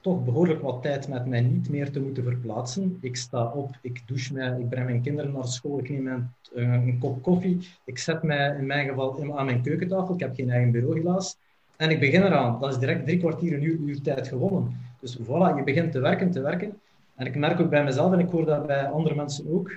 toch 0.00 0.24
behoorlijk 0.24 0.62
wat 0.62 0.82
tijd 0.82 1.08
met 1.08 1.26
mij 1.26 1.40
niet 1.40 1.68
meer 1.68 1.90
te 1.90 2.00
moeten 2.00 2.24
verplaatsen. 2.24 2.98
Ik 3.00 3.16
sta 3.16 3.44
op, 3.44 3.78
ik 3.82 4.02
douche 4.06 4.32
mij, 4.32 4.60
ik 4.60 4.68
breng 4.68 4.86
mijn 4.86 5.02
kinderen 5.02 5.32
naar 5.32 5.46
school, 5.46 5.78
ik 5.78 5.90
neem 5.90 6.02
mijn, 6.02 6.34
uh, 6.54 6.72
een 6.72 6.98
kop 6.98 7.22
koffie, 7.22 7.68
ik 7.84 7.98
zet 7.98 8.22
mij 8.22 8.56
in 8.58 8.66
mijn 8.66 8.88
geval 8.88 9.38
aan 9.38 9.44
mijn 9.44 9.62
keukentafel, 9.62 10.14
ik 10.14 10.20
heb 10.20 10.34
geen 10.34 10.50
eigen 10.50 10.70
bureau 10.70 10.98
helaas, 10.98 11.36
en 11.80 11.90
ik 11.90 12.00
begin 12.00 12.22
eraan. 12.22 12.60
Dat 12.60 12.70
is 12.70 12.78
direct 12.78 13.04
drie 13.04 13.18
kwartier, 13.18 13.54
een 13.54 13.62
uur, 13.62 13.78
uur 13.86 14.00
tijd 14.02 14.28
gewonnen. 14.28 14.80
Dus 15.00 15.18
voilà, 15.18 15.56
je 15.56 15.62
begint 15.64 15.92
te 15.92 16.00
werken, 16.00 16.30
te 16.30 16.40
werken. 16.40 16.80
En 17.14 17.26
ik 17.26 17.36
merk 17.36 17.60
ook 17.60 17.70
bij 17.70 17.84
mezelf, 17.84 18.12
en 18.12 18.18
ik 18.18 18.30
hoor 18.30 18.44
dat 18.44 18.66
bij 18.66 18.86
andere 18.88 19.14
mensen 19.14 19.52
ook, 19.52 19.70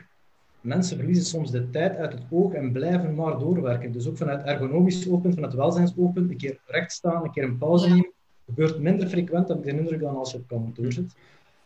mensen 0.61 0.97
verliezen 0.97 1.25
soms 1.25 1.51
de 1.51 1.69
tijd 1.69 1.97
uit 1.97 2.11
het 2.13 2.21
oog 2.29 2.53
en 2.53 2.71
blijven 2.71 3.15
maar 3.15 3.39
doorwerken. 3.39 3.91
Dus 3.91 4.07
ook 4.07 4.17
vanuit 4.17 4.43
ergonomisch 4.43 5.09
open, 5.09 5.33
vanuit 5.33 5.53
welzijnsopen, 5.53 6.29
een 6.29 6.37
keer 6.37 6.57
recht 6.65 6.91
staan, 6.91 7.23
een 7.23 7.31
keer 7.31 7.43
een 7.43 7.57
pauze 7.57 7.89
nemen, 7.89 8.11
gebeurt 8.45 8.79
minder 8.79 9.07
frequent, 9.07 9.47
heb 9.47 9.57
ik 9.57 9.63
de 9.63 9.79
indruk, 9.79 9.99
dan 9.99 10.15
als 10.15 10.31
je 10.31 10.37
op 10.37 10.47
kantoor 10.47 10.91
zit. 10.91 11.15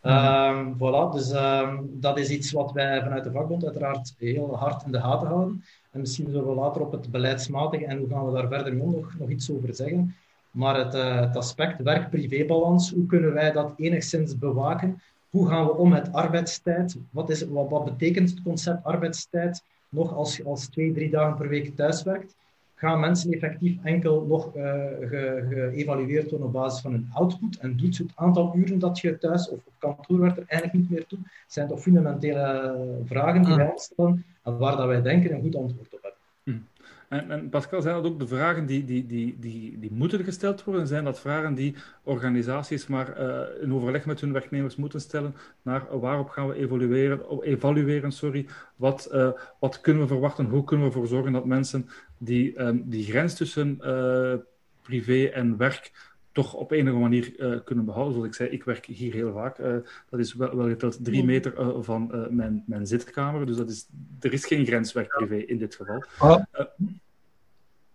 Um, 0.04 0.76
voilà, 0.76 1.12
dus 1.12 1.32
um, 1.32 1.90
dat 1.94 2.18
is 2.20 2.30
iets 2.30 2.52
wat 2.52 2.72
wij 2.72 3.02
vanuit 3.02 3.24
de 3.24 3.32
vakbond 3.32 3.66
uiteraard 3.66 4.16
heel 4.18 4.58
hard 4.58 4.86
in 4.86 4.92
de 4.92 5.00
gaten 5.00 5.28
houden. 5.28 5.64
En 5.92 6.00
misschien 6.00 6.30
zullen 6.30 6.48
we 6.48 6.56
later 6.56 6.82
op 6.82 6.92
het 6.92 7.12
beleidsmatige 7.12 7.86
en 7.86 7.98
hoe 7.98 8.10
gaan 8.10 8.26
we 8.26 8.32
daar 8.32 8.48
verder 8.48 8.76
mee 8.76 8.88
nog, 8.88 9.16
nog 9.20 9.30
iets 9.30 9.52
over 9.52 9.76
zeggen. 9.76 10.16
Maar 10.52 10.78
het, 10.78 10.96
uh, 10.96 11.20
het 11.20 11.36
aspect 11.36 11.82
werk-privébalans, 11.82 12.92
hoe 12.92 13.06
kunnen 13.06 13.34
wij 13.34 13.52
dat 13.52 13.74
enigszins 13.78 14.38
bewaken? 14.38 15.02
Hoe 15.30 15.48
gaan 15.48 15.66
we 15.66 15.76
om 15.76 15.90
met 15.90 16.14
arbeidstijd? 16.14 16.98
Wat, 17.10 17.30
is, 17.30 17.48
wat, 17.48 17.70
wat 17.70 17.86
betekent 17.86 18.30
het 18.30 18.42
concept 18.42 18.84
arbeidstijd 18.84 19.64
nog 19.90 20.14
als 20.14 20.38
je 20.38 20.44
als 20.44 20.68
twee, 20.68 20.94
drie 20.94 21.10
dagen 21.10 21.38
per 21.38 21.48
week 21.48 21.76
thuiswerkt? 21.76 22.36
Gaan 22.76 23.00
mensen 23.00 23.32
effectief 23.32 23.78
enkel 23.84 24.26
nog 24.28 24.56
uh, 24.56 24.64
geëvalueerd 25.10 26.24
ge 26.24 26.30
worden 26.30 26.48
op 26.48 26.54
basis 26.54 26.82
van 26.82 26.92
hun 26.92 27.10
output? 27.14 27.58
En 27.58 27.78
doet 27.78 27.98
het 27.98 28.12
aantal 28.16 28.54
uren 28.56 28.80
dat 28.80 29.00
je 29.00 29.18
thuis 29.18 29.50
of 29.50 29.60
op 29.66 29.74
kantoor 29.78 30.20
werkt 30.20 30.38
er 30.38 30.46
eigenlijk 30.48 30.82
niet 30.82 30.90
meer 30.90 31.08
toe? 31.08 31.18
Dat 31.18 31.30
zijn 31.48 31.68
toch 31.68 31.82
fundamentele 31.82 32.76
vragen 33.06 33.42
die 33.42 33.52
ah. 33.52 33.58
wij 33.58 33.72
stellen 33.76 34.26
en 34.44 34.58
waar 34.58 34.78
dat 34.78 34.88
wij 34.88 35.02
denken 35.02 35.34
een 35.34 35.42
goed 35.42 35.56
antwoord 35.56 35.94
op 35.94 36.00
hebben. 36.02 36.20
Hm. 36.44 36.77
En, 37.08 37.32
en, 37.32 37.50
Pascal, 37.50 37.82
zijn 37.82 37.96
dat 37.96 38.06
ook 38.06 38.20
de 38.20 38.28
vragen 38.28 38.66
die, 38.66 38.86
die, 38.86 39.06
die, 39.06 39.38
die, 39.40 39.80
die 39.80 39.92
moeten 39.92 40.24
gesteld 40.24 40.64
worden? 40.64 40.88
Zijn 40.88 41.04
dat 41.04 41.20
vragen 41.20 41.54
die 41.54 41.76
organisaties 42.04 42.88
maar 42.88 43.20
uh, 43.20 43.42
in 43.62 43.74
overleg 43.74 44.06
met 44.06 44.22
hun 44.22 44.34
werknemers 44.34 44.76
moeten 44.76 45.02
stellen? 45.02 45.36
Naar 45.62 46.00
waarop 46.00 46.30
gaan 46.30 46.48
we 46.48 46.56
evalueren, 46.56 47.42
evalueren 47.42 48.12
sorry, 48.12 48.46
wat, 48.76 49.10
uh, 49.14 49.32
wat 49.60 49.82
kunnen 49.82 50.02
we 50.02 50.08
verwachten, 50.08 50.46
hoe 50.46 50.64
kunnen 50.64 50.86
we 50.86 50.92
ervoor 50.92 51.08
zorgen 51.08 51.32
dat 51.32 51.46
mensen 51.46 51.90
die, 52.18 52.62
um, 52.62 52.84
die 52.86 53.04
grens 53.04 53.36
tussen 53.36 53.78
uh, 53.82 54.34
privé 54.82 55.26
en 55.26 55.58
werk 55.58 55.92
toch 56.38 56.54
op 56.54 56.72
enige 56.72 56.98
manier 56.98 57.34
uh, 57.38 57.60
kunnen 57.64 57.86
behouden. 57.86 58.14
Zoals 58.14 58.28
ik 58.28 58.36
zei, 58.36 58.50
ik 58.50 58.64
werk 58.64 58.86
hier 58.86 59.14
heel 59.14 59.34
vaak. 59.34 59.58
Uh, 59.58 59.76
dat 60.10 60.20
is 60.20 60.34
wel, 60.34 60.56
wel 60.56 60.68
geteld 60.68 61.04
drie 61.04 61.24
meter 61.24 61.60
uh, 61.60 61.68
van 61.80 62.28
mijn, 62.30 62.64
mijn 62.68 62.88
zitkamer. 62.88 63.46
Dus 63.46 63.56
dat 63.56 63.70
is, 63.70 63.88
er 64.20 64.34
is 64.34 64.46
geen 64.46 64.66
grenswerk 64.66 65.08
privé 65.18 65.36
in 65.36 65.58
dit 65.58 65.76
geval. 65.76 66.04
Ah, 66.18 66.44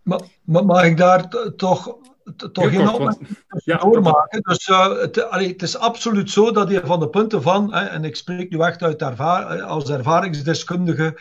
maar, 0.03 0.20
maar, 0.43 0.64
mag 0.64 0.84
ik 0.84 0.97
daar 0.97 1.28
toch, 1.57 1.99
toch 2.53 2.70
geen 2.70 2.88
opmerking 2.88 3.28
ja, 3.64 3.76
doormaken? 3.76 4.40
Dus 4.43 4.66
het, 4.66 5.30
allee, 5.30 5.49
het, 5.49 5.62
is 5.62 5.76
absoluut 5.76 6.30
zo 6.30 6.51
dat 6.51 6.70
je 6.70 6.80
van 6.84 7.01
de 7.01 7.09
punten 7.09 7.43
van, 7.43 7.74
en 7.74 8.05
ik 8.05 8.16
spreek 8.16 8.51
nu 8.51 8.59
echt 8.59 8.82
uit 8.82 9.03
ervaring, 9.03 9.62
als 9.62 9.90
ervaringsdeskundige, 9.90 11.18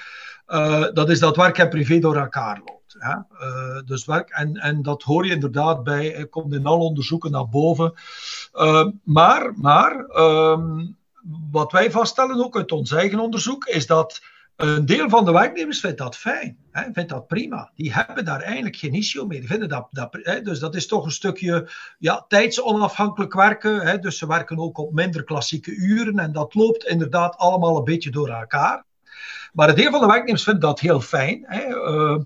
dat 0.94 1.10
is 1.10 1.20
dat 1.20 1.36
werk 1.36 1.58
en 1.58 1.70
privé 1.70 2.00
door 2.00 2.16
elkaar 2.16 2.62
loopt. 2.66 2.81
Uh, 3.00 3.80
dus 3.86 4.06
werk, 4.06 4.30
en, 4.30 4.56
en 4.56 4.82
dat 4.82 5.04
hoor 5.04 5.26
je 5.26 5.34
inderdaad 5.34 5.84
bij, 5.84 6.28
komt 6.30 6.54
in 6.54 6.66
alle 6.66 6.84
onderzoeken 6.84 7.32
naar 7.32 7.50
boven. 7.50 7.94
Uh, 8.54 8.88
maar 9.04 9.54
maar 9.56 10.06
um, 10.16 10.98
wat 11.52 11.72
wij 11.72 11.92
vaststellen, 11.92 12.44
ook 12.44 12.58
uit 12.58 12.72
ons 12.72 12.92
eigen 12.92 13.20
onderzoek, 13.20 13.66
is 13.66 13.88
dat 13.88 14.22
een 14.56 14.86
deel 14.86 15.10
van 15.10 15.26
de 15.26 15.32
werknemers 15.32 15.80
vindt 15.80 15.98
dat 15.98 16.18
fijn, 16.18 16.58
hè, 16.72 16.84
vindt 16.94 17.10
dat 17.10 17.28
prima. 17.28 17.72
Die 17.76 17.94
hebben 17.94 18.26
daar 18.26 18.42
eigenlijk 18.42 18.76
geen 18.76 18.94
issue 18.94 19.26
mee. 19.26 19.48
Vinden 19.48 19.70
dat, 19.70 19.88
dat 19.92 20.18
hè, 20.22 20.42
dus 20.42 20.60
dat 20.60 20.76
is 20.76 20.88
toch 20.88 21.06
een 21.06 21.12
stukje 21.12 21.70
ja, 22.00 22.26
tijdsonafhankelijk 22.28 23.34
werken. 23.34 23.82
Hè, 23.82 24.00
dus 24.00 24.18
ze 24.18 24.28
werken 24.28 24.58
ook 24.58 24.78
op 24.78 24.94
minder 24.94 25.24
klassieke 25.24 25.72
uren 25.72 26.20
en 26.20 26.32
dat 26.32 26.54
loopt 26.54 26.86
inderdaad 26.86 27.38
allemaal 27.38 27.78
een 27.78 27.84
beetje 27.84 28.12
door 28.12 28.30
elkaar. 28.30 28.84
Maar 29.54 29.70
een 29.70 29.76
deel 29.76 29.92
van 29.92 30.00
de 30.00 30.08
werknemers 30.08 30.44
vindt 30.44 30.62
dat 30.62 30.80
heel 30.80 31.02
fijn. 31.02 31.44
Hè. 31.48 31.68
Uh, 31.68 32.20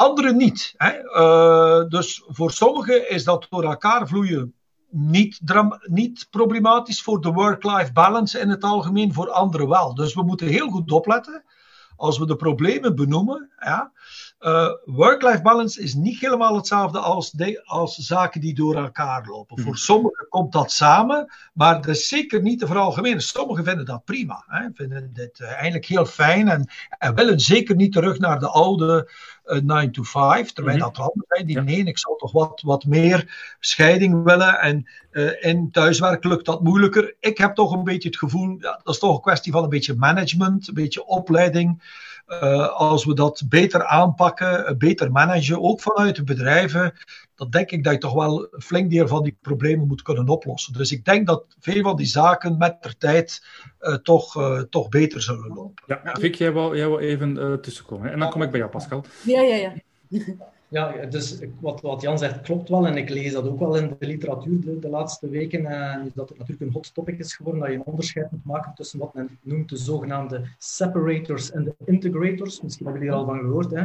anderen 0.00 0.36
niet. 0.36 0.74
Hè. 0.76 1.04
Uh, 1.04 1.88
dus 1.88 2.22
voor 2.26 2.50
sommigen 2.50 3.10
is 3.10 3.24
dat 3.24 3.46
door 3.50 3.64
elkaar 3.64 4.08
vloeien 4.08 4.54
niet, 4.90 5.40
niet 5.82 6.26
problematisch 6.30 7.02
voor 7.02 7.20
de 7.20 7.32
work-life 7.32 7.92
balance 7.92 8.38
in 8.38 8.48
het 8.48 8.64
algemeen, 8.64 9.12
voor 9.12 9.30
anderen 9.30 9.68
wel. 9.68 9.94
Dus 9.94 10.14
we 10.14 10.22
moeten 10.22 10.46
heel 10.46 10.68
goed 10.68 10.92
opletten 10.92 11.44
als 11.96 12.18
we 12.18 12.26
de 12.26 12.36
problemen 12.36 12.94
benoemen. 12.94 13.50
Ja, 13.58 13.92
uh, 14.40 14.70
work-life 14.84 15.42
balance 15.42 15.82
is 15.82 15.94
niet 15.94 16.20
helemaal 16.20 16.56
hetzelfde 16.56 16.98
als, 16.98 17.30
de, 17.30 17.62
als 17.64 17.96
zaken 17.96 18.40
die 18.40 18.54
door 18.54 18.76
elkaar 18.76 19.26
lopen. 19.26 19.56
Voor 19.56 19.66
hmm. 19.66 19.74
sommigen 19.74 20.26
komt 20.28 20.52
dat 20.52 20.72
samen, 20.72 21.32
maar 21.52 21.74
dat 21.74 21.88
is 21.88 22.08
zeker 22.08 22.42
niet 22.42 22.60
de 22.60 22.66
veralgemene. 22.66 23.20
Sommigen 23.20 23.64
vinden 23.64 23.84
dat 23.84 24.04
prima, 24.04 24.44
hè, 24.46 24.66
vinden 24.74 25.10
dit 25.12 25.40
uh, 25.40 25.52
eigenlijk 25.52 25.86
heel 25.86 26.06
fijn 26.06 26.48
en, 26.48 26.70
en 26.98 27.14
willen 27.14 27.40
zeker 27.40 27.74
niet 27.76 27.92
terug 27.92 28.18
naar 28.18 28.38
de 28.38 28.48
oude 28.48 29.10
9 29.44 29.92
to 29.92 30.02
5, 30.02 30.52
terwijl 30.52 30.76
mm 30.76 30.82
-hmm. 30.82 30.92
dat 30.92 31.06
anderen 31.06 31.26
zijn 31.28 31.46
die 31.46 31.56
ja. 31.56 31.62
nee, 31.62 31.84
ik 31.84 31.98
zou 31.98 32.18
toch 32.18 32.32
wat, 32.32 32.60
wat 32.64 32.84
meer 32.84 33.54
scheiding 33.60 34.24
willen 34.24 34.60
en 34.60 34.88
uh, 35.12 35.44
in 35.44 35.70
thuiswerk 35.70 36.24
lukt 36.24 36.44
dat 36.44 36.62
moeilijker. 36.62 37.14
Ik 37.20 37.38
heb 37.38 37.54
toch 37.54 37.72
een 37.72 37.84
beetje 37.84 38.08
het 38.08 38.18
gevoel, 38.18 38.56
ja, 38.58 38.80
dat 38.82 38.94
is 38.94 39.00
toch 39.00 39.14
een 39.14 39.22
kwestie 39.22 39.52
van 39.52 39.62
een 39.62 39.68
beetje 39.68 39.94
management, 39.94 40.68
een 40.68 40.74
beetje 40.74 41.06
opleiding. 41.06 41.82
Uh, 42.30 42.68
als 42.68 43.04
we 43.04 43.14
dat 43.14 43.42
beter 43.48 43.86
aanpakken, 43.86 44.66
eh, 44.66 44.76
beter 44.76 45.12
managen, 45.12 45.62
ook 45.62 45.80
vanuit 45.80 46.16
de 46.16 46.24
bedrijven, 46.24 46.92
dan 47.34 47.50
denk 47.50 47.70
ik 47.70 47.84
dat 47.84 47.92
je 47.92 47.98
toch 47.98 48.12
wel 48.12 48.48
een 48.50 48.62
flink 48.62 48.90
deel 48.90 49.08
van 49.08 49.22
die 49.22 49.36
problemen 49.40 49.86
moet 49.86 50.02
kunnen 50.02 50.28
oplossen. 50.28 50.72
Dus 50.72 50.92
ik 50.92 51.04
denk 51.04 51.26
dat 51.26 51.44
veel 51.60 51.82
van 51.82 51.96
die 51.96 52.06
zaken 52.06 52.58
met 52.58 52.76
de 52.82 52.96
tijd 52.98 53.44
uh, 53.80 53.94
toch, 53.94 54.36
uh, 54.36 54.60
toch 54.60 54.88
beter 54.88 55.22
zullen 55.22 55.48
lopen. 55.54 55.84
Ja, 55.86 56.16
Vic, 56.18 56.34
jij 56.34 56.52
wil, 56.52 56.76
jij 56.76 56.88
wil 56.88 56.98
even 56.98 57.36
uh, 57.36 57.54
tussenkomen. 57.54 58.12
En 58.12 58.18
dan 58.18 58.30
kom 58.30 58.42
ik 58.42 58.50
bij 58.50 58.58
jou, 58.58 58.70
Pascal. 58.70 59.04
Ja, 59.22 59.40
ja, 59.40 59.56
ja. 59.56 59.72
Ja, 60.70 61.06
dus 61.06 61.38
wat, 61.60 61.80
wat 61.80 62.00
Jan 62.00 62.18
zegt 62.18 62.40
klopt 62.40 62.68
wel. 62.68 62.86
En 62.86 62.96
ik 62.96 63.08
lees 63.08 63.32
dat 63.32 63.48
ook 63.48 63.58
wel 63.58 63.76
in 63.76 63.96
de 63.98 64.06
literatuur 64.06 64.60
de, 64.60 64.78
de 64.78 64.88
laatste 64.88 65.28
weken. 65.28 65.66
En 65.66 66.10
dat 66.14 66.28
het 66.28 66.38
natuurlijk 66.38 66.66
een 66.66 66.72
hot 66.72 66.94
topic 66.94 67.18
is 67.18 67.34
geworden. 67.34 67.60
Dat 67.60 67.70
je 67.70 67.76
een 67.76 67.84
onderscheid 67.84 68.30
moet 68.30 68.44
maken 68.44 68.74
tussen 68.74 68.98
wat 68.98 69.14
men 69.14 69.38
noemt 69.42 69.68
de 69.68 69.76
zogenaamde 69.76 70.42
separators 70.58 71.50
en 71.50 71.64
de 71.64 71.74
integrators. 71.84 72.60
Misschien 72.60 72.86
hebben 72.86 73.04
jullie 73.04 73.18
er 73.18 73.26
al 73.26 73.32
van 73.32 73.38
gehoord. 73.38 73.70
Hè? 73.70 73.84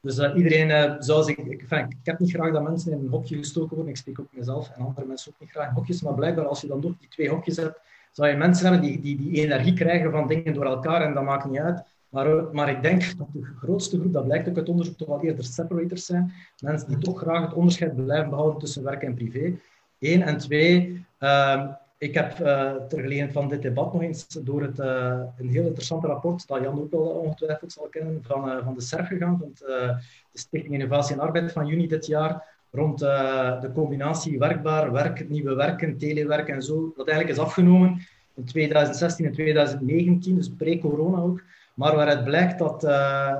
Dus 0.00 0.18
uh, 0.18 0.36
iedereen 0.36 0.68
uh, 0.68 0.94
zou 0.98 1.24
zich... 1.24 1.36
Ik, 1.36 1.60
enfin, 1.60 1.86
ik 1.88 2.06
heb 2.06 2.18
niet 2.18 2.30
graag 2.30 2.52
dat 2.52 2.62
mensen 2.62 2.92
in 2.92 2.98
een 2.98 3.08
hokje 3.08 3.36
gestoken 3.36 3.76
worden. 3.76 3.92
Ik 3.92 3.98
spreek 3.98 4.20
ook 4.20 4.28
mezelf 4.30 4.70
en 4.76 4.84
andere 4.84 5.06
mensen 5.06 5.32
ook 5.32 5.40
niet 5.40 5.50
graag 5.50 5.68
in 5.68 5.74
hokjes. 5.74 6.02
Maar 6.02 6.14
blijkbaar 6.14 6.46
als 6.46 6.60
je 6.60 6.66
dan 6.66 6.80
toch 6.80 6.92
die 6.98 7.08
twee 7.08 7.28
hokjes 7.28 7.56
hebt, 7.56 7.80
zou 8.12 8.28
je 8.28 8.36
mensen 8.36 8.70
hebben 8.70 9.00
die, 9.00 9.16
die 9.16 9.42
energie 9.42 9.72
krijgen 9.74 10.10
van 10.10 10.28
dingen 10.28 10.54
door 10.54 10.64
elkaar. 10.64 11.02
En 11.02 11.14
dat 11.14 11.24
maakt 11.24 11.50
niet 11.50 11.60
uit 11.60 11.84
maar, 12.14 12.44
maar 12.52 12.70
ik 12.70 12.82
denk 12.82 13.18
dat 13.18 13.26
de 13.32 13.44
grootste 13.58 13.98
groep, 13.98 14.12
dat 14.12 14.24
blijkt 14.24 14.48
ook 14.48 14.56
uit 14.56 14.68
onderzoek, 14.68 14.96
toch 14.96 15.08
wel 15.08 15.22
eerder 15.22 15.44
separators 15.44 16.06
zijn. 16.06 16.32
Mensen 16.58 16.88
die 16.88 16.98
toch 16.98 17.18
graag 17.18 17.40
het 17.40 17.54
onderscheid 17.54 18.04
blijven 18.04 18.30
behouden 18.30 18.58
tussen 18.58 18.82
werk 18.82 19.02
en 19.02 19.14
privé. 19.14 19.52
Eén. 19.98 20.22
En 20.22 20.38
twee, 20.38 21.04
uh, 21.20 21.64
ik 21.98 22.14
heb 22.14 22.38
uh, 22.38 22.74
ter 22.88 23.00
gelegenheid 23.00 23.32
van 23.32 23.48
dit 23.48 23.62
debat 23.62 23.92
nog 23.92 24.02
eens 24.02 24.26
door 24.26 24.62
het, 24.62 24.78
uh, 24.78 25.20
een 25.38 25.48
heel 25.48 25.64
interessant 25.64 26.04
rapport, 26.04 26.46
dat 26.46 26.62
Jan 26.62 26.80
ook 26.80 26.90
wel 26.90 27.00
ongetwijfeld 27.00 27.72
zal 27.72 27.86
kennen, 27.90 28.22
van, 28.22 28.62
van 28.64 28.74
de 28.74 28.80
SERF 28.80 29.06
gegaan, 29.06 29.38
van 29.38 29.50
de 29.54 29.96
Stichting 30.32 30.74
Innovatie 30.74 31.14
en 31.14 31.20
Arbeid 31.20 31.52
van 31.52 31.66
juni 31.66 31.88
dit 31.88 32.06
jaar, 32.06 32.44
rond 32.70 32.98
de 32.98 33.70
combinatie 33.74 34.38
werkbaar, 34.38 34.92
werk, 34.92 35.28
nieuwe 35.28 35.54
werken, 35.54 35.98
telewerk 35.98 36.48
en 36.48 36.62
zo, 36.62 36.92
dat 36.96 37.08
eigenlijk 37.08 37.38
is 37.38 37.44
afgenomen 37.44 38.06
in 38.34 38.44
2016 38.44 39.26
en 39.26 39.32
2019, 39.32 40.34
dus 40.34 40.50
pre-corona 40.56 41.18
ook. 41.18 41.42
Maar 41.74 41.96
waaruit 41.96 42.24
blijkt 42.24 42.58
dat 42.58 42.84
uh, 42.84 42.90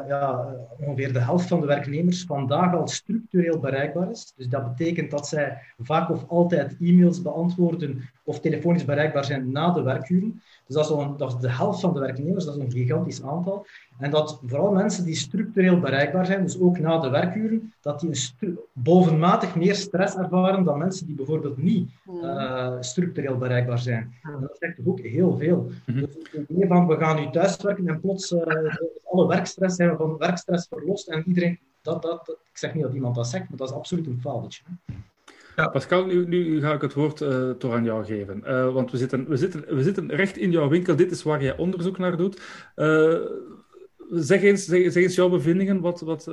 ja, 0.08 0.54
ongeveer 0.78 1.12
de 1.12 1.18
helft 1.18 1.48
van 1.48 1.60
de 1.60 1.66
werknemers 1.66 2.24
vandaag 2.24 2.74
al 2.74 2.88
structureel 2.88 3.58
bereikbaar 3.58 4.10
is. 4.10 4.32
Dus 4.36 4.48
dat 4.48 4.76
betekent 4.76 5.10
dat 5.10 5.28
zij 5.28 5.58
vaak 5.78 6.10
of 6.10 6.28
altijd 6.28 6.76
e-mails 6.80 7.22
beantwoorden 7.22 8.10
of 8.24 8.40
telefonisch 8.40 8.84
bereikbaar 8.84 9.24
zijn 9.24 9.52
na 9.52 9.70
de 9.70 9.82
werkuren. 9.82 10.42
Dus 10.66 10.76
dat 10.76 10.84
is, 10.84 11.04
een, 11.04 11.16
dat 11.16 11.34
is 11.34 11.40
de 11.40 11.50
helft 11.50 11.80
van 11.80 11.94
de 11.94 12.00
werknemers, 12.00 12.44
dat 12.44 12.56
is 12.56 12.62
een 12.62 12.70
gigantisch 12.70 13.22
aantal. 13.22 13.66
En 13.98 14.10
dat 14.10 14.40
vooral 14.46 14.72
mensen 14.72 15.04
die 15.04 15.14
structureel 15.14 15.80
bereikbaar 15.80 16.26
zijn, 16.26 16.42
dus 16.42 16.60
ook 16.60 16.78
na 16.78 16.98
de 16.98 17.08
werkuren, 17.08 17.72
dat 17.80 18.00
die 18.00 18.32
bovenmatig 18.72 19.54
meer 19.54 19.74
stress 19.74 20.16
ervaren 20.16 20.64
dan 20.64 20.78
mensen 20.78 21.06
die 21.06 21.14
bijvoorbeeld 21.14 21.56
niet 21.56 21.90
uh, 22.22 22.76
structureel 22.80 23.38
bereikbaar 23.38 23.78
zijn. 23.78 24.14
En 24.22 24.40
dat 24.40 24.56
zegt 24.58 24.76
toch 24.76 24.86
ook 24.86 25.00
heel 25.00 25.36
veel. 25.36 25.56
Mm 25.56 25.94
-hmm. 25.94 26.00
Dus 26.00 26.14
het 26.30 26.48
idee 26.48 26.66
van 26.66 26.86
we 26.86 26.96
gaan 26.96 27.16
nu 27.16 27.30
thuiswerken 27.30 27.88
en 27.88 28.00
plots 28.00 28.32
uh, 28.32 28.40
alle 29.10 29.26
werkstress 29.26 29.76
zijn 29.76 29.96
van 29.96 30.16
werkstress 30.16 30.66
verlost 30.68 31.08
en 31.08 31.24
iedereen, 31.26 31.58
dat, 31.82 32.02
dat, 32.02 32.26
dat, 32.26 32.36
ik 32.50 32.58
zeg 32.58 32.74
niet 32.74 32.82
dat 32.82 32.94
iemand 32.94 33.14
dat 33.14 33.28
zegt, 33.28 33.48
maar 33.48 33.58
dat 33.58 33.68
is 33.68 33.74
absoluut 33.74 34.06
een 34.06 34.20
fabeltje. 34.20 34.62
Ja, 35.56 35.68
Pascal, 35.68 36.04
nu, 36.06 36.26
nu 36.26 36.60
ga 36.60 36.72
ik 36.72 36.80
het 36.80 36.94
woord 36.94 37.20
uh, 37.20 37.50
toch 37.50 37.72
aan 37.72 37.84
jou 37.84 38.04
geven. 38.04 38.42
Uh, 38.46 38.72
want 38.72 38.90
we 38.90 38.96
zitten, 38.96 39.28
we, 39.28 39.36
zitten, 39.36 39.76
we 39.76 39.82
zitten 39.82 40.14
recht 40.14 40.36
in 40.36 40.50
jouw 40.50 40.68
winkel. 40.68 40.96
Dit 40.96 41.10
is 41.10 41.22
waar 41.22 41.42
jij 41.42 41.56
onderzoek 41.56 41.98
naar 41.98 42.16
doet. 42.16 42.40
Uh, 42.76 43.18
zeg, 44.10 44.42
eens, 44.42 44.64
zeg, 44.64 44.92
zeg, 44.92 45.02
eens 45.02 45.14
jouw 45.14 45.28
bevindingen. 45.28 45.80
Wat, 45.80 46.00
wat, 46.00 46.26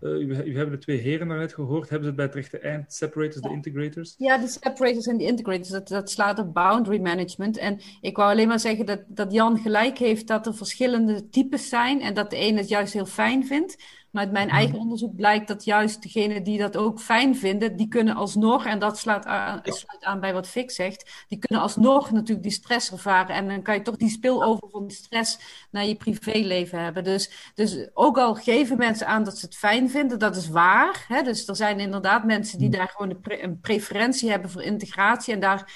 u, 0.00 0.42
u 0.44 0.56
hebben 0.56 0.70
de 0.70 0.78
twee 0.78 0.98
heren 0.98 1.28
daarnet 1.28 1.54
gehoord. 1.54 1.88
Hebben 1.88 2.00
ze 2.00 2.06
het 2.06 2.16
bij 2.16 2.24
het 2.24 2.34
rechte 2.34 2.58
eind? 2.58 2.92
Separators, 2.92 3.40
de 3.40 3.50
integrators? 3.50 4.14
Ja, 4.18 4.38
de 4.38 4.48
separators 4.48 5.06
en 5.06 5.16
de 5.16 5.24
integrators. 5.24 5.68
Dat, 5.68 5.88
dat 5.88 6.10
slaat 6.10 6.38
op 6.38 6.54
boundary 6.54 7.00
management. 7.00 7.58
En 7.58 7.80
ik 8.00 8.16
wou 8.16 8.30
alleen 8.30 8.48
maar 8.48 8.60
zeggen 8.60 8.86
dat, 8.86 9.00
dat 9.06 9.32
Jan 9.32 9.58
gelijk 9.58 9.98
heeft 9.98 10.26
dat 10.26 10.46
er 10.46 10.54
verschillende 10.54 11.28
types 11.28 11.68
zijn. 11.68 12.00
En 12.00 12.14
dat 12.14 12.30
de 12.30 12.36
ene 12.36 12.58
het 12.58 12.68
juist 12.68 12.92
heel 12.92 13.06
fijn 13.06 13.46
vindt. 13.46 13.76
Maar 14.10 14.22
uit 14.22 14.32
mijn 14.32 14.48
eigen 14.48 14.78
onderzoek 14.78 15.16
blijkt 15.16 15.48
dat 15.48 15.64
juist 15.64 16.02
degenen 16.02 16.42
die 16.42 16.58
dat 16.58 16.76
ook 16.76 17.00
fijn 17.00 17.36
vinden, 17.36 17.76
die 17.76 17.88
kunnen 17.88 18.14
alsnog, 18.14 18.66
en 18.66 18.78
dat 18.78 18.98
slaat 18.98 19.26
aan, 19.26 19.60
sluit 19.62 20.04
aan 20.04 20.20
bij 20.20 20.32
wat 20.32 20.48
Fik 20.48 20.70
zegt, 20.70 21.24
die 21.28 21.38
kunnen 21.38 21.62
alsnog 21.62 22.10
natuurlijk 22.10 22.42
die 22.42 22.52
stress 22.52 22.92
ervaren. 22.92 23.34
En 23.34 23.48
dan 23.48 23.62
kan 23.62 23.74
je 23.74 23.82
toch 23.82 23.96
die 23.96 24.10
spillover 24.10 24.68
van 24.70 24.86
die 24.86 24.96
stress 24.96 25.38
naar 25.70 25.84
je 25.84 25.96
privéleven 25.96 26.82
hebben. 26.82 27.04
Dus, 27.04 27.52
dus 27.54 27.88
ook 27.94 28.18
al 28.18 28.34
geven 28.34 28.76
mensen 28.76 29.06
aan 29.06 29.24
dat 29.24 29.38
ze 29.38 29.46
het 29.46 29.56
fijn 29.56 29.90
vinden, 29.90 30.18
dat 30.18 30.36
is 30.36 30.48
waar. 30.48 31.04
Hè? 31.08 31.22
Dus 31.22 31.48
er 31.48 31.56
zijn 31.56 31.80
inderdaad 31.80 32.24
mensen 32.24 32.58
die 32.58 32.70
daar 32.70 32.88
gewoon 32.88 33.10
een, 33.10 33.20
pre 33.20 33.42
een 33.42 33.60
preferentie 33.60 34.30
hebben 34.30 34.50
voor 34.50 34.62
integratie 34.62 35.34
en 35.34 35.40
daar 35.40 35.72